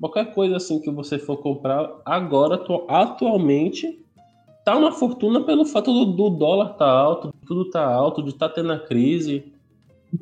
qualquer 0.00 0.32
coisa 0.32 0.56
assim 0.56 0.80
que 0.80 0.90
você 0.90 1.18
for 1.18 1.38
comprar 1.38 1.90
agora, 2.04 2.54
atu- 2.54 2.84
atualmente, 2.88 4.00
tá 4.64 4.76
uma 4.76 4.92
fortuna 4.92 5.42
pelo 5.44 5.64
fato 5.64 5.92
do, 5.92 6.12
do 6.12 6.30
dólar 6.30 6.74
tá 6.74 6.88
alto, 6.88 7.32
tudo 7.46 7.68
tá 7.70 7.84
alto, 7.84 8.22
de 8.22 8.28
estar 8.30 8.48
tendo 8.50 8.72
a 8.72 8.78
crise. 8.78 9.52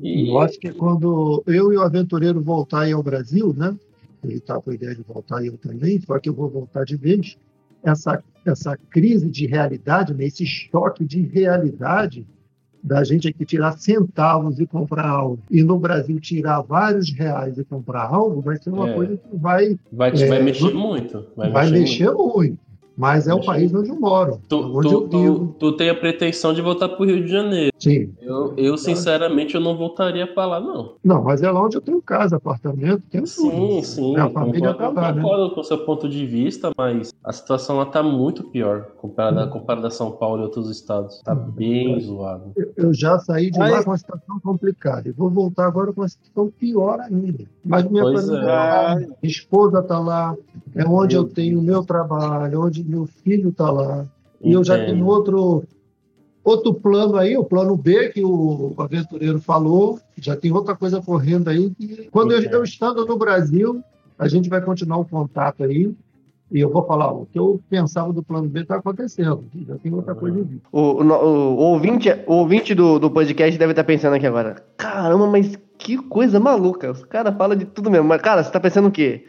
E 0.01 0.28
Eu 0.28 0.39
acho 0.40 0.59
que 0.59 0.73
quando 0.73 1.43
eu 1.47 1.73
e 1.73 1.77
o 1.77 1.82
aventureiro 1.82 2.40
voltar 2.40 2.81
aí 2.82 2.93
ao 2.93 3.02
Brasil, 3.02 3.55
né? 3.56 3.74
Ele 4.23 4.36
está 4.36 4.59
com 4.61 4.70
a 4.70 4.74
ideia 4.74 4.94
de 4.94 5.02
voltar 5.02 5.44
eu 5.44 5.56
também, 5.59 6.01
só 6.01 6.19
que 6.19 6.28
eu 6.28 6.35
vou 6.35 6.48
voltar 6.48 6.85
de 6.85 6.97
vez. 6.97 7.36
Essa, 7.82 8.23
essa 8.47 8.78
crise 8.89 9.28
de 9.31 9.47
realidade, 9.47 10.15
né, 10.15 10.24
esse 10.24 10.47
choque 10.47 11.05
de 11.05 11.20
realidade 11.20 12.27
da 12.82 13.05
gente 13.05 13.28
aqui 13.28 13.44
tirar 13.44 13.73
centavos 13.78 14.59
e 14.59 14.66
comprar 14.66 15.06
algo, 15.09 15.39
e 15.51 15.62
no 15.62 15.78
Brasil 15.78 16.19
tirar 16.20 16.61
vários 16.62 17.11
reais 17.12 17.56
e 17.59 17.65
comprar 17.65 18.02
algo, 18.05 18.40
vai 18.43 18.56
ser 18.59 18.70
uma 18.70 18.89
É. 18.90 18.94
coisa 18.94 19.16
que 19.16 19.36
vai, 19.36 19.78
vai, 19.93 20.11
é, 20.11 20.27
vai 20.27 20.43
mexer 20.43 20.74
muito. 20.74 21.27
vai, 21.36 21.51
Vai, 21.51 21.70
mexer, 21.70 22.11
muito. 22.12 22.59
Mas 22.97 23.27
é 23.27 23.35
o 23.35 23.45
país 23.45 23.75
onde 23.75 23.91
eu 23.91 23.99
moro, 23.99 24.41
Tu, 24.49 24.57
onde 24.57 24.89
tu, 24.89 24.95
eu 24.95 25.09
vivo. 25.09 25.39
tu, 25.59 25.73
tu 25.73 25.77
tem 25.77 25.91
a 25.91 25.95
pretensão 25.95 26.53
de 26.55 26.62
voltar 26.62 26.89
pro 26.91 27.05
Rio 27.05 27.25
de 27.25 27.31
Janeiro. 27.31 27.73
Sim. 27.79 28.12
Eu, 28.23 28.55
eu 28.57 28.77
sinceramente, 28.79 29.55
eu 29.57 29.61
não 29.61 29.77
voltaria 29.77 30.27
pra 30.33 30.47
lá, 30.47 30.61
não. 30.61 30.95
Não, 31.03 31.23
mas 31.23 31.43
é 31.43 31.51
lá 31.51 31.61
onde 31.62 31.77
eu 31.77 31.81
tenho 31.81 32.01
casa, 32.01 32.37
apartamento, 32.37 33.03
tenho 33.11 33.27
Sim, 33.27 33.51
tudo. 33.51 33.83
sim. 33.85 34.12
Minha 34.12 34.31
família 34.31 34.73
concordo, 34.73 34.95
tá 34.95 35.01
lá, 35.01 35.12
né? 35.12 35.23
concordo 35.23 35.55
com 35.55 35.61
o 35.61 35.65
seu 35.65 35.79
ponto 35.85 36.09
de 36.09 36.25
vista, 36.25 36.71
mas 36.79 37.12
a 37.25 37.33
situação 37.33 37.77
lá 37.79 37.87
tá 37.87 38.03
muito 38.03 38.45
pior 38.45 38.83
comparada, 38.99 39.47
comparada 39.49 39.89
a 39.89 39.91
São 39.91 40.12
Paulo 40.12 40.43
e 40.43 40.45
outros 40.45 40.71
estados. 40.71 41.21
Tá 41.25 41.35
bem 41.35 41.99
zoado. 42.01 42.53
Eu- 42.57 42.73
Eu 42.77 42.95
já 42.95 43.19
saí 43.19 43.51
de 43.51 43.61
Aí- 43.61 43.71
lá 43.73 43.83
com 43.83 43.91
uma 43.91 43.97
situação 43.99 44.39
complicada. 44.41 45.09
E 45.09 45.12
vou 45.12 45.29
voltar 45.31 45.66
agora 45.66 45.93
com 45.93 46.01
uma 46.03 46.09
situação 46.09 46.53
pior 46.59 47.01
ainda. 47.01 47.45
Mas 47.65 47.85
minha 47.91 48.03
Pois 48.03 48.21
família 48.27 48.43
é. 48.43 48.47
tá 48.47 48.53
lá, 48.55 48.97
minha 48.97 49.15
esposa 49.23 49.79
está 49.81 49.99
lá, 49.99 50.37
é 50.75 50.85
onde 50.87 51.16
eu 51.16 51.25
tenho 51.25 51.59
o 51.59 51.62
meu 51.62 51.83
trabalho, 51.85 52.61
onde 52.62 52.84
meu 52.85 53.06
filho 53.06 53.48
está 53.51 53.70
lá. 53.70 54.06
E 54.43 54.52
eu 54.52 54.62
já 54.62 54.77
tenho 54.86 55.06
outro, 55.06 55.65
outro 56.43 56.74
plano 56.74 57.16
aí, 57.16 57.36
o 57.36 57.44
plano 57.44 57.77
B 57.77 58.11
que 58.11 58.23
o 58.24 58.74
aventureiro 58.78 59.40
falou. 59.40 59.98
Já 60.19 60.36
tem 60.36 60.52
outra 60.52 60.74
coisa 60.77 61.01
correndo 61.02 61.48
aí. 61.48 61.70
Que 61.70 62.09
quando 62.11 62.32
eu, 62.32 62.43
eu 62.43 62.62
estando 62.65 63.06
no 63.06 63.16
Brasil, 63.16 63.82
a 64.19 64.28
gente 64.28 64.48
vai 64.48 64.61
continuar 64.61 64.98
o 64.98 65.05
contato 65.05 65.65
aí. 65.65 65.93
E 66.52 66.61
eu 66.61 66.70
vou 66.70 66.86
falar, 66.86 67.11
o 67.11 67.27
que 67.27 67.39
eu 67.39 67.59
pensava 67.70 68.12
do 68.12 68.23
plano 68.23 68.47
B 68.48 68.61
está 68.61 68.77
acontecendo. 68.77 69.44
Já 69.66 69.77
tem 69.77 69.93
outra 69.93 70.15
coisa 70.15 70.39
em 70.39 70.43
vista. 70.43 70.69
O, 70.70 70.78
o, 70.81 71.02
o- 71.02 71.55
o 71.56 71.61
ouvinte, 71.73 72.09
o 72.27 72.35
ouvinte 72.35 72.74
do, 72.74 72.98
do 72.98 73.11
podcast 73.11 73.59
deve 73.59 73.73
estar 73.73 73.82
pensando 73.82 74.15
aqui 74.15 74.27
agora. 74.27 74.62
Caramba, 74.77 75.27
mas 75.27 75.59
que 75.78 75.97
coisa 75.97 76.39
maluca. 76.39 76.93
Os 76.93 77.02
caras 77.06 77.35
falam 77.36 77.56
de 77.56 77.65
tudo 77.65 77.90
mesmo. 77.90 78.06
Mas, 78.06 78.20
cara, 78.20 78.44
você 78.44 78.52
tá 78.52 78.61
pensando 78.61 78.89
o 78.89 78.93
quê? 78.93 79.24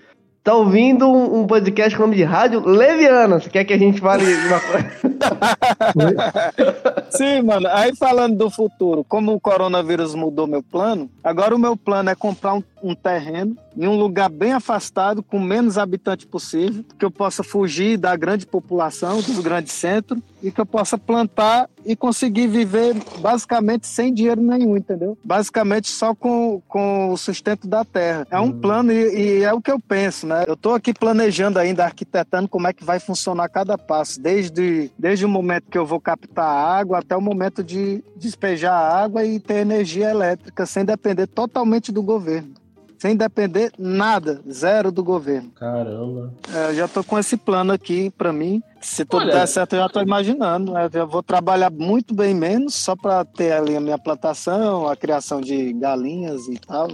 Tá 0.46 0.54
ouvindo 0.54 1.12
um, 1.12 1.40
um 1.40 1.48
podcast 1.48 1.98
com 1.98 2.04
nome 2.04 2.16
de 2.16 2.24
rádio 2.24 2.64
Leviana. 2.64 3.40
Você 3.40 3.50
quer 3.50 3.66
que 3.66 3.74
a 3.74 3.80
gente 3.80 4.00
fale 4.00 4.24
uma 4.24 4.60
coisa? 4.60 5.15
Sim, 7.12 7.42
mano. 7.44 7.68
Aí 7.72 7.96
falando 7.96 8.38
do 8.38 8.50
futuro, 8.50 9.04
como 9.04 9.34
o 9.34 9.40
coronavírus 9.40 10.16
mudou 10.16 10.48
meu 10.48 10.64
plano, 10.64 11.10
agora 11.24 11.56
o 11.56 11.60
meu 11.60 11.78
plano 11.78 12.10
é 12.10 12.16
comprar 12.16 12.54
um, 12.54 12.64
um 12.84 12.96
terreno 12.96 13.58
em 13.78 13.88
um 13.88 13.98
lugar 13.98 14.30
bem 14.30 14.54
afastado, 14.54 15.22
com 15.22 15.40
menos 15.40 15.78
habitante 15.78 16.26
possível, 16.26 16.84
que 16.98 17.04
eu 17.04 17.12
possa 17.12 17.44
fugir 17.44 17.98
da 17.98 18.16
grande 18.16 18.46
população, 18.46 19.22
dos 19.22 19.40
grandes 19.40 19.74
centros, 19.74 20.22
e 20.42 20.52
que 20.52 20.62
eu 20.62 20.66
possa 20.66 20.98
plantar 20.98 21.70
e 21.86 21.96
conseguir 21.96 22.48
viver 22.48 22.96
basicamente 23.20 23.88
sem 23.88 24.14
dinheiro 24.14 24.42
nenhum, 24.42 24.78
entendeu? 24.78 25.18
Basicamente 25.24 25.90
só 25.90 26.16
com, 26.16 26.62
com 26.68 27.12
o 27.12 27.18
sustento 27.18 27.68
da 27.68 27.84
terra. 27.84 28.28
É 28.30 28.40
um 28.40 28.52
plano 28.52 28.92
e, 28.92 29.40
e 29.40 29.44
é 29.44 29.54
o 29.54 29.62
que 29.62 29.72
eu 29.72 29.80
penso, 29.80 30.26
né? 30.26 30.44
Eu 30.48 30.56
tô 30.56 30.74
aqui 30.74 30.94
planejando 30.94 31.60
ainda, 31.60 31.84
arquitetando 31.84 32.48
como 32.48 32.68
é 32.68 32.74
que 32.74 32.84
vai 32.84 33.00
funcionar 33.00 33.50
cada 33.50 33.78
passo, 33.78 34.20
desde, 34.20 34.92
desde 34.98 35.15
o 35.24 35.30
momento 35.30 35.70
que 35.70 35.78
eu 35.78 35.86
vou 35.86 36.02
captar 36.02 36.46
a 36.46 36.78
água 36.78 36.98
até 37.00 37.16
o 37.16 37.22
momento 37.22 37.64
de 37.64 38.04
despejar 38.18 38.74
a 38.74 39.04
água 39.04 39.24
e 39.24 39.40
ter 39.40 39.58
energia 39.58 40.10
elétrica, 40.10 40.66
sem 40.66 40.84
depender 40.84 41.28
totalmente 41.28 41.92
do 41.92 42.02
governo. 42.02 42.54
Sem 42.98 43.16
depender 43.16 43.72
nada, 43.78 44.42
zero 44.50 44.92
do 44.92 45.04
governo. 45.04 45.52
Caramba. 45.52 46.34
É, 46.52 46.70
eu 46.72 46.76
já 46.76 46.88
tô 46.88 47.04
com 47.04 47.20
esse 47.20 47.38
plano 47.38 47.72
aqui 47.72 48.10
para 48.10 48.34
mim. 48.34 48.64
Se 48.82 49.06
tudo 49.06 49.22
Olha- 49.24 49.34
der 49.34 49.48
certo, 49.48 49.74
eu 49.76 49.80
já 49.82 49.90
tô 49.90 50.02
imaginando. 50.02 50.72
né? 50.72 50.90
Eu 50.92 51.06
vou 51.08 51.22
trabalhar 51.22 51.70
muito 51.70 52.16
bem 52.16 52.34
menos 52.34 52.74
só 52.74 52.96
para 52.96 53.24
ter 53.26 53.52
ali 53.52 53.76
a 53.76 53.82
minha 53.82 53.98
plantação, 54.00 54.88
a 54.88 54.96
criação 54.96 55.40
de 55.42 55.74
galinhas 55.74 56.48
e 56.48 56.58
tal, 56.58 56.88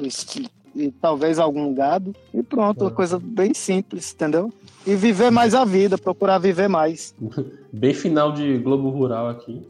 e 0.76 0.91
talvez 0.91 1.39
algum 1.39 1.73
gado. 1.73 2.14
E 2.34 2.41
pronto, 2.43 2.81
uma 2.85 2.91
coisa 2.91 3.19
bem 3.22 3.53
simples, 3.53 4.14
entendeu? 4.14 4.52
E 4.85 4.95
viver 4.95 5.30
mais 5.31 5.53
a 5.53 5.64
vida, 5.65 5.98
procurar 5.98 6.38
viver 6.39 6.68
mais. 6.68 7.14
Bem 7.73 7.93
final 7.93 8.34
de 8.34 8.57
Globo 8.57 8.89
Rural 8.89 9.30
aqui. 9.30 9.65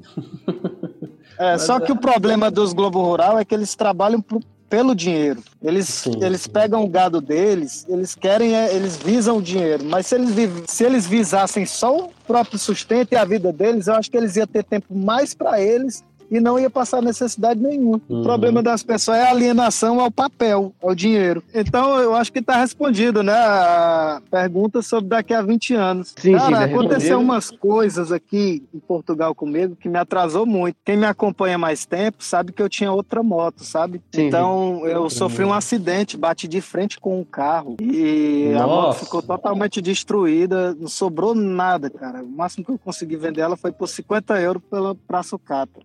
É, 1.37 1.51
Mas 1.53 1.63
só 1.63 1.77
é- 1.77 1.81
que 1.81 1.91
o 1.91 1.95
problema 1.95 2.49
dos 2.49 2.73
Globo 2.73 3.01
Rural 3.01 3.37
é 3.39 3.45
que 3.45 3.53
eles 3.53 3.75
trabalham 3.75 4.21
pro- 4.21 4.41
pelo 4.69 4.95
dinheiro. 4.95 5.43
Eles, 5.61 5.87
Sim, 5.87 6.23
eles 6.23 6.41
sim. 6.41 6.49
pegam 6.49 6.83
o 6.83 6.87
gado 6.87 7.19
deles, 7.19 7.85
eles 7.89 8.15
querem, 8.15 8.55
é, 8.55 8.73
eles 8.73 8.95
visam 8.97 9.37
o 9.37 9.41
dinheiro. 9.41 9.83
Mas 9.85 10.07
se 10.07 10.15
eles, 10.15 10.29
se 10.65 10.83
eles 10.83 11.05
visassem 11.05 11.65
só 11.65 12.05
o 12.05 12.09
próprio 12.25 12.57
sustento 12.57 13.11
e 13.11 13.15
a 13.17 13.25
vida 13.25 13.51
deles, 13.51 13.87
eu 13.87 13.95
acho 13.95 14.09
que 14.09 14.15
eles 14.17 14.35
iam 14.37 14.47
ter 14.47 14.63
tempo 14.63 14.95
mais 14.95 15.33
para 15.33 15.61
eles 15.61 16.03
e 16.31 16.39
não 16.39 16.57
ia 16.57 16.69
passar 16.69 17.01
necessidade 17.01 17.59
nenhuma. 17.59 17.99
Uhum. 18.07 18.21
O 18.21 18.23
problema 18.23 18.63
das 18.63 18.81
pessoas 18.81 19.17
é 19.17 19.27
a 19.27 19.31
alienação 19.31 19.99
ao 19.99 20.09
papel, 20.09 20.73
ao 20.81 20.95
dinheiro. 20.95 21.43
Então 21.53 21.99
eu 21.99 22.15
acho 22.15 22.31
que 22.31 22.39
está 22.39 22.55
respondido, 22.55 23.21
né? 23.21 23.33
A 23.33 24.21
pergunta 24.31 24.81
sobre 24.81 25.09
daqui 25.09 25.33
a 25.33 25.41
20 25.41 25.75
anos. 25.75 26.13
Sim, 26.17 26.31
sim, 26.31 26.37
Cara, 26.37 26.59
tá 26.59 26.63
aconteceu 26.63 27.19
respondido. 27.19 27.19
umas 27.19 27.51
coisas 27.51 28.11
aqui 28.13 28.63
em 28.73 28.79
Portugal 28.79 29.35
comigo 29.35 29.75
que 29.75 29.89
me 29.89 29.97
atrasou 29.97 30.45
muito. 30.45 30.77
Quem 30.85 30.95
me 30.95 31.05
acompanha 31.05 31.57
mais 31.57 31.85
tempo 31.85 32.23
sabe 32.23 32.53
que 32.53 32.61
eu 32.63 32.69
tinha 32.69 32.91
outra 32.91 33.21
moto, 33.21 33.65
sabe? 33.65 34.01
Sim, 34.13 34.27
então 34.27 34.87
eu 34.87 35.09
sofri 35.09 35.43
um 35.43 35.53
acidente, 35.53 36.15
bati 36.15 36.47
de 36.47 36.61
frente 36.61 36.97
com 36.97 37.19
um 37.19 37.25
carro 37.25 37.75
e 37.81 38.53
a 38.55 38.65
moto 38.65 38.85
Nossa. 38.87 39.05
ficou 39.05 39.21
totalmente 39.21 39.81
destruída, 39.81 40.73
não 40.79 40.87
sobrou 40.87 41.35
nada, 41.35 41.89
cara. 41.89 42.23
O 42.23 42.29
máximo 42.29 42.63
que 42.63 42.71
eu 42.71 42.79
consegui 42.79 43.17
vender 43.17 43.41
ela 43.41 43.57
foi 43.57 43.71
por 43.71 43.87
50 43.87 44.39
euros 44.39 44.63
pela 44.69 44.95
pra 44.95 45.23
sucata. 45.23 45.81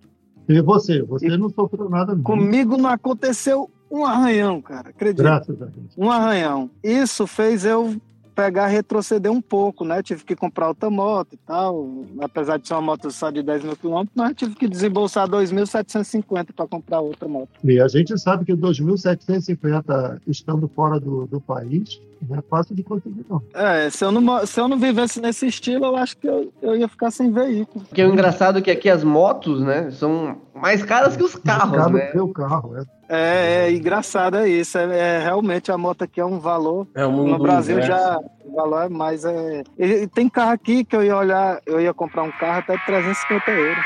E 0.48 0.60
você? 0.60 1.02
Você 1.02 1.36
não 1.36 1.50
sofreu 1.50 1.88
nada, 1.88 2.14
não. 2.14 2.22
Comigo 2.22 2.76
não 2.76 2.90
aconteceu 2.90 3.70
um 3.90 4.04
arranhão, 4.04 4.60
cara. 4.60 4.90
Acredita? 4.90 5.22
Graças 5.22 5.62
a 5.62 5.66
Deus. 5.66 5.92
Um 5.96 6.10
arranhão. 6.10 6.70
Isso 6.82 7.26
fez 7.26 7.64
eu 7.64 7.96
pegar, 8.36 8.66
retroceder 8.66 9.32
um 9.32 9.40
pouco, 9.40 9.82
né? 9.82 10.02
Tive 10.02 10.22
que 10.22 10.36
comprar 10.36 10.68
outra 10.68 10.90
moto 10.90 11.32
e 11.32 11.38
tal. 11.38 12.04
Apesar 12.20 12.58
de 12.58 12.68
ser 12.68 12.74
uma 12.74 12.82
moto 12.82 13.10
só 13.10 13.30
de 13.30 13.42
10 13.42 13.64
mil 13.64 13.76
quilômetros, 13.76 14.12
mas 14.14 14.36
tive 14.36 14.54
que 14.54 14.68
desembolsar 14.68 15.26
2.750 15.26 16.48
para 16.54 16.66
comprar 16.66 17.00
outra 17.00 17.26
moto. 17.26 17.48
E 17.64 17.80
a 17.80 17.88
gente 17.88 18.16
sabe 18.18 18.44
que 18.44 18.52
2.750 18.52 20.20
estando 20.26 20.68
fora 20.68 21.00
do, 21.00 21.26
do 21.26 21.40
país 21.40 21.98
não 22.28 22.38
é 22.38 22.42
fácil 22.42 22.74
de 22.74 22.82
conseguir, 22.82 23.24
não. 23.28 23.42
É, 23.54 23.90
se 23.90 24.04
eu 24.04 24.10
não, 24.10 24.46
se 24.46 24.58
eu 24.60 24.68
não 24.68 24.78
vivesse 24.78 25.20
nesse 25.20 25.46
estilo, 25.46 25.84
eu 25.86 25.96
acho 25.96 26.16
que 26.16 26.26
eu, 26.26 26.52
eu 26.62 26.76
ia 26.76 26.88
ficar 26.88 27.10
sem 27.10 27.30
veículo. 27.30 27.84
Porque 27.84 28.02
o 28.02 28.12
engraçado 28.12 28.58
é 28.58 28.62
que 28.62 28.70
aqui 28.70 28.88
as 28.88 29.04
motos, 29.04 29.60
né, 29.60 29.90
são 29.90 30.38
mais 30.54 30.82
caras 30.82 31.16
que 31.16 31.22
os 31.22 31.34
carros, 31.34 31.92
né? 31.92 32.08
o 32.08 32.12
seu 32.12 32.28
carro, 32.28 32.76
é. 32.78 32.84
É, 33.08 33.66
é 33.66 33.72
engraçado 33.72 34.36
é 34.36 34.48
isso. 34.48 34.78
É, 34.78 34.98
é, 34.98 35.18
realmente 35.20 35.70
a 35.70 35.78
moto 35.78 36.02
aqui 36.02 36.20
é 36.20 36.24
um 36.24 36.38
valor. 36.38 36.86
É 36.94 37.06
mundo 37.06 37.30
No 37.30 37.38
Brasil 37.38 37.80
já 37.82 38.18
o 38.44 38.54
valor 38.54 38.84
é 38.84 38.88
mais. 38.88 39.24
É... 39.24 39.62
E, 39.78 40.06
tem 40.08 40.28
carro 40.28 40.52
aqui 40.52 40.84
que 40.84 40.96
eu 40.96 41.02
ia 41.02 41.16
olhar, 41.16 41.60
eu 41.66 41.80
ia 41.80 41.94
comprar 41.94 42.22
um 42.22 42.32
carro 42.32 42.58
até 42.58 42.76
de 42.76 42.86
350 42.86 43.50
euros. 43.50 43.84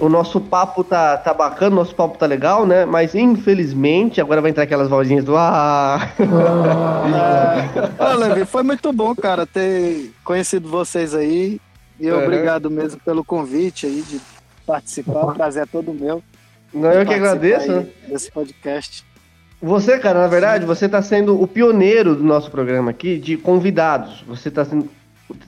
O, 0.00 0.06
o 0.06 0.08
nosso 0.08 0.40
papo 0.40 0.82
tá, 0.84 1.16
tá 1.16 1.32
bacana, 1.32 1.72
o 1.76 1.78
nosso 1.78 1.94
papo 1.94 2.18
tá 2.18 2.26
legal, 2.26 2.66
né? 2.66 2.84
Mas 2.84 3.14
infelizmente 3.14 4.20
agora 4.20 4.40
vai 4.40 4.50
entrar 4.50 4.64
aquelas 4.64 4.88
vozinhas 4.88 5.24
do 5.24 5.36
ah. 5.36 5.98
Ô, 7.98 8.14
Levi, 8.18 8.44
foi 8.44 8.62
muito 8.62 8.92
bom, 8.92 9.14
cara, 9.14 9.46
ter 9.46 10.12
conhecido 10.24 10.68
vocês 10.68 11.14
aí. 11.14 11.60
E 12.00 12.10
Uhum. 12.10 12.22
obrigado 12.22 12.70
mesmo 12.70 13.00
pelo 13.04 13.24
convite 13.24 13.86
aí 13.86 14.02
de 14.02 14.20
participar. 14.66 15.24
O 15.24 15.34
prazer 15.34 15.64
é 15.64 15.66
todo 15.66 15.92
meu. 15.92 16.22
Não, 16.72 16.92
eu 16.92 17.04
que 17.04 17.14
agradeço. 17.14 17.72
né? 17.72 17.86
Desse 18.08 18.30
podcast. 18.30 19.04
Você, 19.60 19.98
cara, 19.98 20.20
na 20.20 20.28
verdade, 20.28 20.64
você 20.64 20.88
tá 20.88 21.02
sendo 21.02 21.40
o 21.42 21.46
pioneiro 21.48 22.14
do 22.14 22.22
nosso 22.22 22.50
programa 22.50 22.90
aqui 22.92 23.18
de 23.18 23.36
convidados. 23.36 24.22
Você 24.28 24.48
tá 24.50 24.64
sendo, 24.64 24.88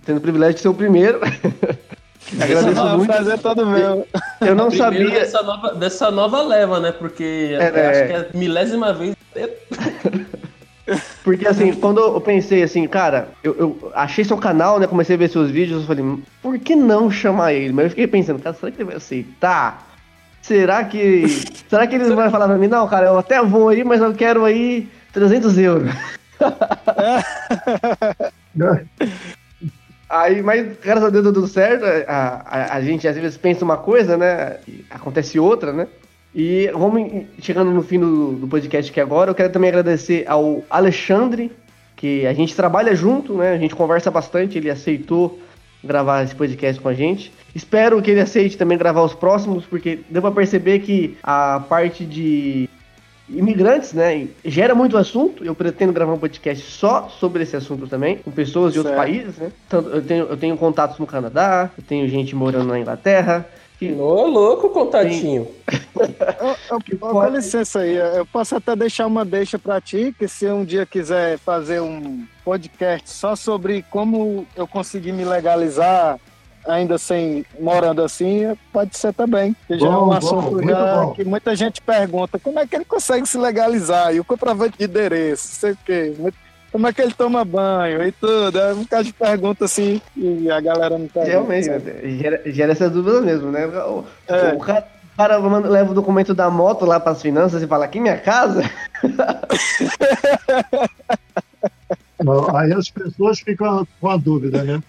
tendo 0.04 0.16
o 0.18 0.20
privilégio 0.20 0.54
de 0.54 0.60
ser 0.60 0.68
o 0.68 0.74
primeiro. 0.74 1.20
Agradeço 2.40 2.80
Ah, 2.80 2.96
muito. 2.96 3.12
prazer 3.12 3.34
é 3.34 3.38
todo 3.38 3.66
meu. 3.66 4.06
Eu 4.40 4.54
não 4.54 4.68
Primeiro 4.68 4.76
sabia. 4.76 5.10
Dessa 5.10 5.42
nova, 5.42 5.74
dessa 5.74 6.10
nova 6.10 6.42
leva, 6.42 6.80
né? 6.80 6.92
Porque 6.92 7.56
É, 7.58 7.68
eu 7.70 7.76
é. 7.76 7.90
acho 7.90 8.06
que 8.06 8.12
é 8.12 8.16
a 8.16 8.26
milésima 8.38 8.92
vez. 8.92 9.16
Porque 11.22 11.46
assim, 11.46 11.72
quando 11.72 12.00
eu 12.00 12.20
pensei 12.20 12.64
assim, 12.64 12.86
cara, 12.88 13.28
eu, 13.44 13.54
eu 13.56 13.92
achei 13.94 14.24
seu 14.24 14.36
canal, 14.36 14.80
né? 14.80 14.88
Comecei 14.88 15.14
a 15.14 15.18
ver 15.18 15.30
seus 15.30 15.48
vídeos, 15.50 15.82
eu 15.82 15.86
falei, 15.86 16.04
por 16.42 16.58
que 16.58 16.74
não 16.74 17.08
chamar 17.10 17.52
ele? 17.52 17.72
Mas 17.72 17.84
eu 17.84 17.90
fiquei 17.90 18.06
pensando, 18.08 18.42
cara, 18.42 18.56
será 18.56 18.72
que 18.72 18.78
ele 18.78 18.86
vai 18.88 18.96
aceitar? 18.96 19.86
Será 20.42 20.82
que. 20.84 21.28
será 21.68 21.86
que 21.86 21.94
eles 21.94 22.08
vão 22.08 22.30
falar 22.30 22.48
pra 22.48 22.56
mim, 22.58 22.66
não, 22.66 22.88
cara, 22.88 23.06
eu 23.06 23.18
até 23.18 23.40
vou 23.42 23.68
aí, 23.68 23.84
mas 23.84 24.00
eu 24.00 24.12
quero 24.14 24.44
aí 24.44 24.88
300 25.12 25.58
euros. 25.58 25.92
Aí, 30.10 30.42
mas 30.42 30.76
graças 30.82 31.04
a 31.04 31.08
Deus 31.08 31.22
deu 31.22 31.32
tudo 31.32 31.46
certo. 31.46 31.84
A, 32.08 32.42
a, 32.44 32.74
a 32.74 32.82
gente 32.82 33.06
às 33.06 33.14
vezes 33.14 33.36
pensa 33.36 33.64
uma 33.64 33.76
coisa, 33.76 34.16
né? 34.16 34.58
e 34.66 34.84
acontece 34.90 35.38
outra, 35.38 35.72
né? 35.72 35.86
E 36.34 36.68
vamos 36.72 37.26
chegando 37.40 37.70
no 37.70 37.80
fim 37.80 38.00
do, 38.00 38.32
do 38.32 38.48
podcast 38.48 38.90
aqui 38.90 39.00
agora. 39.00 39.30
Eu 39.30 39.34
quero 39.36 39.52
também 39.52 39.68
agradecer 39.70 40.24
ao 40.26 40.64
Alexandre, 40.68 41.52
que 41.94 42.26
a 42.26 42.32
gente 42.32 42.56
trabalha 42.56 42.92
junto, 42.94 43.34
né? 43.34 43.52
A 43.52 43.58
gente 43.58 43.76
conversa 43.76 44.10
bastante. 44.10 44.58
Ele 44.58 44.68
aceitou 44.68 45.38
gravar 45.82 46.24
esse 46.24 46.34
podcast 46.34 46.80
com 46.82 46.88
a 46.88 46.94
gente. 46.94 47.32
Espero 47.54 48.02
que 48.02 48.10
ele 48.10 48.20
aceite 48.20 48.58
também 48.58 48.76
gravar 48.76 49.02
os 49.02 49.14
próximos, 49.14 49.64
porque 49.64 50.00
deu 50.10 50.22
pra 50.22 50.32
perceber 50.32 50.80
que 50.80 51.16
a 51.22 51.60
parte 51.68 52.04
de 52.04 52.68
imigrantes, 53.34 53.92
né, 53.92 54.28
gera 54.44 54.74
muito 54.74 54.96
assunto. 54.96 55.44
Eu 55.44 55.54
pretendo 55.54 55.92
gravar 55.92 56.12
um 56.12 56.18
podcast 56.18 56.64
só 56.70 57.08
sobre 57.08 57.42
esse 57.42 57.56
assunto 57.56 57.86
também, 57.86 58.16
com 58.18 58.30
pessoas 58.30 58.72
de 58.72 58.78
outros 58.80 58.96
Certo. 58.96 59.06
países, 59.06 59.36
né? 59.38 59.52
Tanto- 59.68 59.88
Eu 59.90 60.02
tenho, 60.02 60.24
eu 60.26 60.36
tenho 60.36 60.56
contatos 60.56 60.98
no 60.98 61.06
Canadá, 61.06 61.70
eu 61.76 61.84
tenho 61.84 62.08
gente 62.08 62.34
morando 62.34 62.66
na 62.68 62.78
Inglaterra. 62.78 63.46
que- 63.78 63.92
Ô, 63.94 64.26
louco, 64.26 64.68
contatinho. 64.68 65.48
Eu, 65.98 66.06
eu, 66.90 66.98
com 67.00 67.26
licença 67.28 67.80
aí, 67.80 67.96
eu 67.96 68.26
posso 68.26 68.54
até 68.54 68.76
deixar 68.76 69.06
uma 69.06 69.24
deixa 69.24 69.58
pra 69.58 69.80
ti, 69.80 70.14
que 70.18 70.28
se 70.28 70.46
um 70.48 70.64
dia 70.66 70.84
quiser 70.84 71.38
fazer 71.38 71.80
um 71.80 72.24
podcast 72.44 73.08
só 73.08 73.34
sobre 73.34 73.82
como 73.90 74.46
eu 74.54 74.66
consegui 74.66 75.12
me 75.12 75.24
legalizar 75.24 76.18
ainda 76.66 76.98
sem 76.98 77.44
morando 77.58 78.02
assim, 78.02 78.54
pode 78.72 78.96
ser 78.96 79.12
também. 79.14 79.54
Que 79.66 79.78
já 79.78 79.86
é 79.86 79.90
Bom, 79.90 80.04
um 80.04 80.08
bom, 80.08 80.12
assunto 80.12 80.52
muito 80.52 80.68
já 80.68 80.96
bom. 80.96 81.12
que 81.12 81.24
muita 81.24 81.56
gente 81.56 81.80
pergunta 81.80 82.38
como 82.38 82.58
é 82.58 82.66
que 82.66 82.76
ele 82.76 82.84
consegue 82.84 83.26
se 83.26 83.38
legalizar 83.38 84.14
e 84.14 84.20
o 84.20 84.24
comprovante 84.24 84.76
de 84.78 84.84
endereço, 84.84 85.48
sei 85.48 85.72
o 85.72 85.78
quê. 85.84 86.14
Como 86.72 86.86
é 86.86 86.92
que 86.92 87.02
ele 87.02 87.12
toma 87.12 87.44
banho 87.44 88.06
e 88.06 88.12
tudo. 88.12 88.56
É 88.58 88.72
um 88.72 88.82
bocado 88.82 89.04
de 89.04 89.12
pergunta 89.12 89.64
assim 89.64 90.00
e 90.16 90.50
a 90.50 90.60
galera 90.60 90.96
não 90.98 91.08
tá. 91.08 91.24
Realmente, 91.24 91.68
né, 91.68 91.80
gera, 92.18 92.42
gera 92.46 92.72
essas 92.72 92.92
dúvidas 92.92 93.24
mesmo, 93.24 93.50
né? 93.50 93.66
O, 93.66 94.04
É. 94.28 94.52
o 94.54 94.58
cara, 94.60 94.86
o 95.12 95.16
cara 95.16 95.36
leva 95.68 95.90
o 95.90 95.94
documento 95.94 96.32
da 96.32 96.48
moto 96.48 96.84
lá 96.86 97.00
para 97.00 97.10
as 97.12 97.20
finanças 97.20 97.60
e 97.62 97.66
fala: 97.66 97.86
aqui 97.86 97.98
minha 97.98 98.18
casa? 98.18 98.62
Aí 102.54 102.72
as 102.72 102.90
pessoas 102.90 103.40
ficam 103.40 103.86
com 104.00 104.08
a 104.08 104.16
dúvida, 104.16 104.62
né? 104.62 104.80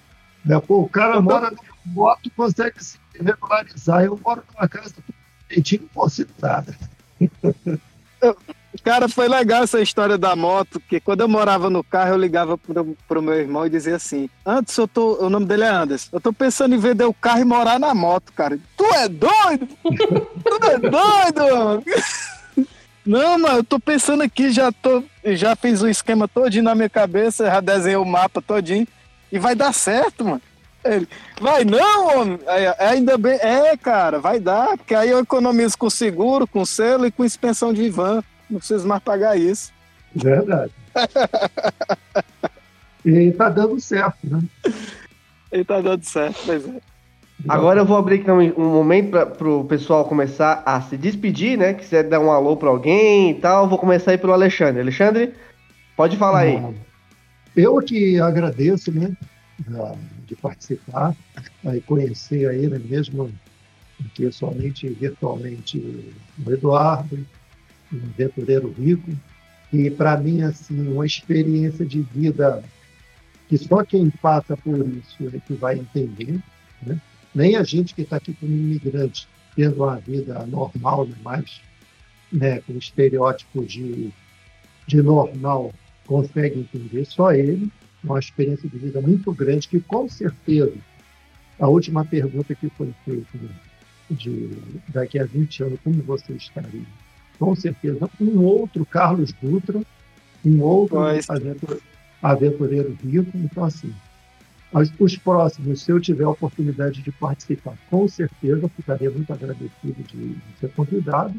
Né, 0.45 0.59
Pô, 0.59 0.81
o 0.81 0.89
cara 0.89 1.21
mora 1.21 1.51
numa 1.51 1.63
moto, 1.85 2.29
consegue 2.35 2.83
se 2.83 2.97
regularizar. 3.13 4.03
Eu 4.03 4.19
moro 4.23 4.43
numa 4.53 4.67
casa 4.67 4.93
direitinho, 5.47 5.81
não 5.83 5.89
posso 5.89 6.25
nada. 6.41 6.75
Cara, 8.83 9.09
foi 9.09 9.27
legal 9.27 9.63
essa 9.63 9.81
história 9.81 10.17
da 10.17 10.35
moto, 10.35 10.79
porque 10.79 10.99
quando 10.99 11.21
eu 11.21 11.27
morava 11.27 11.69
no 11.69 11.83
carro, 11.83 12.11
eu 12.11 12.17
ligava 12.17 12.57
pro, 12.57 12.95
pro 13.07 13.21
meu 13.21 13.33
irmão 13.33 13.65
e 13.65 13.69
dizia 13.69 13.97
assim: 13.97 14.29
Antes 14.45 14.77
eu 14.77 14.87
tô. 14.87 15.25
O 15.25 15.29
nome 15.29 15.45
dele 15.45 15.63
é 15.63 15.69
Anderson. 15.69 16.09
Eu 16.13 16.21
tô 16.21 16.31
pensando 16.31 16.73
em 16.73 16.79
vender 16.79 17.03
o 17.03 17.13
carro 17.13 17.41
e 17.41 17.45
morar 17.45 17.79
na 17.79 17.93
moto, 17.93 18.31
cara. 18.33 18.57
Tu 18.77 18.85
é 18.85 19.09
doido? 19.09 19.67
tu 19.83 20.65
é 20.65 20.77
doido? 20.79 21.55
mano? 21.55 21.83
Não, 23.03 23.39
mano, 23.39 23.57
eu 23.57 23.63
tô 23.63 23.79
pensando 23.79 24.23
aqui, 24.23 24.51
já 24.51 24.71
tô. 24.71 25.03
Já 25.25 25.55
fiz 25.55 25.81
o 25.81 25.89
esquema 25.89 26.27
todinho 26.27 26.63
na 26.63 26.75
minha 26.75 26.89
cabeça, 26.89 27.47
já 27.47 27.59
desenhei 27.59 27.97
o 27.97 28.05
mapa 28.05 28.41
todinho. 28.41 28.87
E 29.31 29.39
vai 29.39 29.55
dar 29.55 29.73
certo, 29.73 30.25
mano. 30.25 30.41
Ele, 30.83 31.07
vai 31.39 31.63
não, 31.63 32.19
homem. 32.19 32.39
Aí, 32.47 32.65
ainda 32.79 33.17
bem. 33.17 33.37
É, 33.39 33.77
cara, 33.77 34.19
vai 34.19 34.39
dar, 34.39 34.77
porque 34.77 34.95
aí 34.95 35.09
eu 35.09 35.19
economizo 35.19 35.77
com 35.77 35.89
seguro, 35.89 36.47
com 36.47 36.65
selo 36.65 37.05
e 37.05 37.11
com 37.11 37.23
expensão 37.23 37.71
de 37.71 37.83
Ivan. 37.83 38.23
Não 38.49 38.57
preciso 38.57 38.87
mais 38.87 39.01
pagar 39.01 39.37
isso. 39.37 39.71
Verdade. 40.15 40.71
E 43.03 43.31
tá 43.31 43.49
dando 43.49 43.79
certo, 43.79 44.17
né? 44.23 44.41
E 45.51 45.63
tá 45.63 45.81
dando 45.81 46.03
certo, 46.03 46.39
pois 46.45 46.67
é. 46.67 46.79
Agora 47.49 47.79
eu 47.79 47.85
vou 47.85 47.97
abrir 47.97 48.21
aqui 48.21 48.29
um, 48.29 48.39
um 48.55 48.69
momento 48.69 49.09
para 49.09 49.49
o 49.49 49.65
pessoal 49.65 50.05
começar 50.05 50.61
a 50.63 50.79
se 50.81 50.95
despedir, 50.95 51.57
né? 51.57 51.73
Quiser 51.73 52.03
dar 52.03 52.19
um 52.19 52.31
alô 52.31 52.55
para 52.55 52.69
alguém 52.69 53.31
e 53.31 53.33
tal, 53.33 53.67
vou 53.67 53.79
começar 53.79 54.11
aí 54.11 54.17
pelo 54.17 54.33
Alexandre. 54.33 54.81
Alexandre, 54.81 55.33
pode 55.97 56.15
falar 56.17 56.41
aí. 56.41 56.63
Eu 57.55 57.77
que 57.79 58.19
agradeço, 58.19 58.91
né, 58.91 59.15
de 60.25 60.35
participar, 60.35 61.15
aí 61.65 61.81
conhecer 61.81 62.47
aí, 62.49 62.67
né, 62.67 62.79
mesmo 62.79 63.31
que 64.15 64.31
somente 64.31 64.87
virtualmente 64.89 65.77
o 66.45 66.51
Eduardo, 66.51 67.25
um 67.93 67.97
aventureiro 67.97 68.71
rico, 68.71 69.11
e 69.71 69.89
para 69.89 70.17
mim, 70.17 70.41
assim, 70.41 70.87
uma 70.87 71.05
experiência 71.05 71.85
de 71.85 72.01
vida 72.01 72.63
que 73.47 73.57
só 73.57 73.83
quem 73.83 74.09
passa 74.09 74.55
por 74.57 74.79
isso 74.87 75.29
é 75.33 75.39
que 75.39 75.53
vai 75.53 75.77
entender, 75.77 76.39
né? 76.81 76.99
Nem 77.33 77.55
a 77.55 77.63
gente 77.63 77.93
que 77.93 78.01
está 78.01 78.17
aqui 78.17 78.33
como 78.33 78.51
imigrante, 78.51 79.27
tendo 79.55 79.83
uma 79.83 79.97
vida 79.97 80.45
normal, 80.45 81.07
mais 81.21 81.61
né, 82.31 82.59
com 82.61 82.73
estereótipos 82.77 83.71
de, 83.71 84.09
de 84.87 85.01
normal, 85.01 85.73
consegue 86.11 86.59
entender, 86.59 87.05
só 87.05 87.31
ele, 87.31 87.71
uma 88.03 88.19
experiência 88.19 88.67
de 88.67 88.77
vida 88.77 88.99
muito 88.99 89.31
grande, 89.31 89.69
que 89.69 89.79
com 89.79 90.09
certeza, 90.09 90.73
a 91.57 91.69
última 91.69 92.03
pergunta 92.03 92.53
que 92.53 92.67
foi 92.69 92.93
feita, 93.05 93.37
de 94.09 94.49
daqui 94.89 95.17
a 95.17 95.23
20 95.23 95.63
anos, 95.63 95.79
como 95.81 96.03
você 96.03 96.33
estaria? 96.33 96.83
Com 97.39 97.55
certeza, 97.55 98.09
um 98.19 98.43
outro 98.43 98.85
Carlos 98.85 99.31
Dutra, 99.41 99.81
um 100.43 100.61
outro 100.61 100.99
aventu- 100.99 101.81
aventureiro 102.21 102.97
rico, 103.01 103.31
então 103.35 103.63
assim, 103.63 103.93
mas 104.69 104.91
os 104.99 105.15
próximos, 105.15 105.81
se 105.81 105.91
eu 105.93 105.99
tiver 106.01 106.25
a 106.25 106.29
oportunidade 106.29 107.01
de 107.01 107.11
participar, 107.13 107.77
com 107.89 108.05
certeza 108.09 108.67
ficaria 108.75 109.09
muito 109.09 109.31
agradecido 109.31 110.03
de, 110.03 110.29
de 110.29 110.59
ser 110.59 110.69
convidado. 110.73 111.33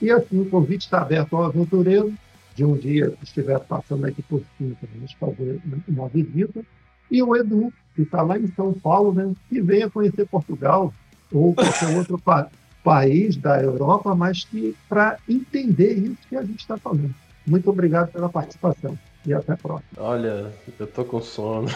E 0.00 0.10
assim, 0.10 0.40
o 0.40 0.46
convite 0.46 0.82
está 0.82 1.00
aberto 1.00 1.36
ao 1.36 1.44
aventureiro, 1.44 2.12
de 2.56 2.64
um 2.64 2.74
dia 2.74 3.10
que 3.10 3.24
estiver 3.24 3.60
passando 3.60 4.06
aqui 4.06 4.22
por 4.22 4.42
cima 4.56 4.74
para 4.80 4.88
nos 4.98 5.12
fazer 5.12 5.60
uma 5.86 6.08
visita. 6.08 6.62
E 7.10 7.22
o 7.22 7.36
Edu, 7.36 7.70
que 7.94 8.02
está 8.02 8.22
lá 8.22 8.38
em 8.38 8.48
São 8.56 8.72
Paulo, 8.72 9.12
né, 9.12 9.30
que 9.48 9.60
venha 9.60 9.90
conhecer 9.90 10.26
Portugal 10.26 10.92
ou 11.30 11.54
qualquer 11.54 11.96
outro 11.96 12.18
pa- 12.18 12.48
país 12.82 13.36
da 13.36 13.60
Europa, 13.62 14.14
mas 14.14 14.44
que 14.44 14.74
para 14.88 15.18
entender 15.28 15.92
isso 15.98 16.16
que 16.28 16.36
a 16.36 16.42
gente 16.42 16.60
está 16.60 16.76
falando. 16.78 17.14
Muito 17.46 17.68
obrigado 17.70 18.10
pela 18.10 18.28
participação 18.28 18.98
e 19.24 19.32
até 19.34 19.52
a 19.52 19.56
próxima. 19.56 19.88
Olha, 19.98 20.52
eu 20.80 20.86
tô 20.86 21.04
com 21.04 21.20
sono. 21.20 21.68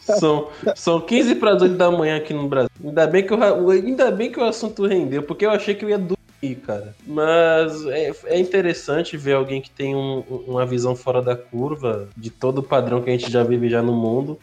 são, 0.00 0.48
são 0.74 1.00
15 1.00 1.36
para 1.36 1.52
as 1.52 1.62
8 1.62 1.74
da 1.76 1.90
manhã 1.90 2.16
aqui 2.16 2.34
no 2.34 2.48
Brasil. 2.48 2.70
Ainda 2.84 3.06
bem, 3.06 3.24
que 3.26 3.32
o, 3.34 3.70
ainda 3.70 4.10
bem 4.10 4.30
que 4.30 4.38
o 4.38 4.44
assunto 4.44 4.86
rendeu, 4.86 5.22
porque 5.22 5.46
eu 5.46 5.50
achei 5.50 5.74
que 5.74 5.84
eu 5.84 5.88
ia 5.88 5.98
dormir, 5.98 6.16
cara. 6.54 6.94
Mas 7.06 7.84
é, 7.86 8.12
é 8.26 8.38
interessante 8.38 9.16
ver 9.16 9.34
alguém 9.34 9.60
que 9.60 9.70
tem 9.70 9.94
um- 9.94 10.20
uma 10.46 10.64
visão 10.64 10.94
fora 10.94 11.20
da 11.20 11.34
curva 11.36 12.08
de 12.16 12.30
todo 12.30 12.58
o 12.58 12.62
padrão 12.62 13.02
que 13.02 13.10
a 13.10 13.12
gente 13.12 13.30
já 13.30 13.42
vive 13.42 13.68
já 13.68 13.82
no 13.82 13.92
mundo. 13.92 14.38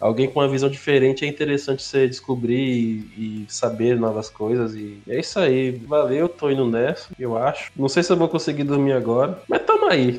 Alguém 0.00 0.28
com 0.28 0.40
uma 0.40 0.48
visão 0.48 0.68
diferente 0.68 1.24
é 1.24 1.28
interessante 1.28 1.82
você 1.82 2.06
descobrir 2.06 2.58
e, 3.16 3.44
e 3.46 3.46
saber 3.48 3.96
novas 3.96 4.28
coisas. 4.28 4.74
E 4.74 4.98
é 5.08 5.20
isso 5.20 5.38
aí. 5.38 5.70
Valeu, 5.70 6.28
tô 6.28 6.50
indo 6.50 6.66
nessa, 6.66 7.08
eu 7.18 7.38
acho. 7.38 7.70
Não 7.74 7.88
sei 7.88 8.02
se 8.02 8.12
eu 8.12 8.16
vou 8.16 8.28
conseguir 8.28 8.64
dormir 8.64 8.92
agora, 8.92 9.40
mas 9.48 9.62
tamo 9.84 9.90
aí. 9.90 10.18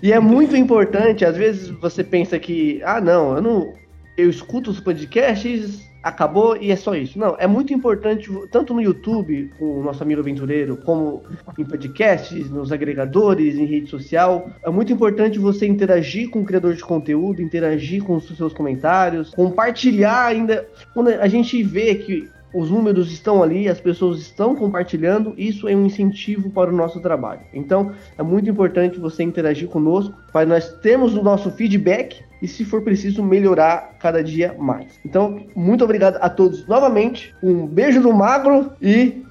E 0.00 0.12
é 0.12 0.20
muito 0.20 0.54
importante, 0.54 1.24
às 1.24 1.36
vezes 1.36 1.68
você 1.80 2.04
pensa 2.04 2.38
que, 2.38 2.80
ah, 2.84 3.00
não, 3.00 3.34
eu 3.34 3.42
não. 3.42 3.72
Eu 4.16 4.30
escuto 4.30 4.70
os 4.70 4.78
podcasts, 4.78 5.80
acabou 6.06 6.56
e 6.56 6.70
é 6.70 6.76
só 6.76 6.94
isso. 6.94 7.18
Não, 7.18 7.34
é 7.36 7.48
muito 7.48 7.74
importante, 7.74 8.30
tanto 8.52 8.72
no 8.72 8.80
YouTube, 8.80 9.50
com 9.58 9.80
o 9.80 9.82
nosso 9.82 10.02
amigo 10.04 10.20
aventureiro, 10.20 10.76
como 10.76 11.24
em 11.58 11.64
podcasts, 11.64 12.48
nos 12.48 12.70
agregadores, 12.70 13.56
em 13.56 13.64
rede 13.64 13.90
social. 13.90 14.48
É 14.62 14.70
muito 14.70 14.92
importante 14.92 15.36
você 15.36 15.66
interagir 15.66 16.30
com 16.30 16.42
o 16.42 16.44
criador 16.44 16.74
de 16.74 16.84
conteúdo, 16.84 17.42
interagir 17.42 18.04
com 18.04 18.14
os 18.14 18.24
seus 18.36 18.52
comentários, 18.52 19.30
compartilhar 19.34 20.26
ainda. 20.26 20.68
Quando 20.94 21.08
a 21.08 21.26
gente 21.26 21.60
vê 21.64 21.96
que 21.96 22.28
os 22.54 22.70
números 22.70 23.10
estão 23.10 23.42
ali, 23.42 23.68
as 23.68 23.80
pessoas 23.80 24.20
estão 24.20 24.54
compartilhando, 24.54 25.34
isso 25.36 25.68
é 25.68 25.74
um 25.74 25.84
incentivo 25.84 26.50
para 26.50 26.70
o 26.70 26.76
nosso 26.76 27.00
trabalho. 27.00 27.40
Então, 27.52 27.92
é 28.16 28.22
muito 28.22 28.48
importante 28.48 29.00
você 29.00 29.24
interagir 29.24 29.68
conosco, 29.68 30.14
para 30.32 30.46
nós 30.46 30.68
termos 30.78 31.14
o 31.14 31.22
nosso 31.22 31.50
feedback 31.50 32.24
e, 32.40 32.48
se 32.48 32.64
for 32.64 32.82
preciso, 32.82 33.22
melhorar 33.22 33.96
cada 33.98 34.22
dia 34.22 34.54
mais. 34.58 34.98
Então, 35.04 35.46
muito 35.54 35.84
obrigado 35.84 36.16
a 36.20 36.28
todos 36.28 36.66
novamente, 36.66 37.34
um 37.42 37.66
beijo 37.66 38.00
do 38.00 38.12
magro 38.12 38.72
e 38.80 39.24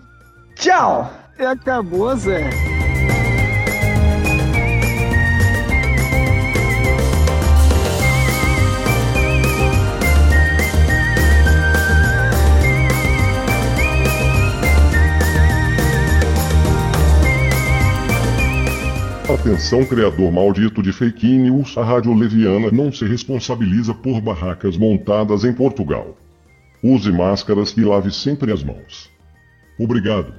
tchau! 0.56 1.12
E 1.38 1.44
acabou, 1.44 2.16
Zé. 2.16 2.50
Atenção 19.46 19.86
criador 19.86 20.32
maldito 20.32 20.82
de 20.82 20.92
fake 20.92 21.28
news, 21.38 21.78
a 21.78 21.84
Rádio 21.84 22.12
Leviana 22.16 22.72
não 22.72 22.92
se 22.92 23.06
responsabiliza 23.06 23.94
por 23.94 24.20
barracas 24.20 24.76
montadas 24.76 25.44
em 25.44 25.54
Portugal. 25.54 26.18
Use 26.82 27.12
máscaras 27.12 27.70
e 27.78 27.82
lave 27.82 28.12
sempre 28.12 28.52
as 28.52 28.64
mãos. 28.64 29.08
Obrigado. 29.80 30.34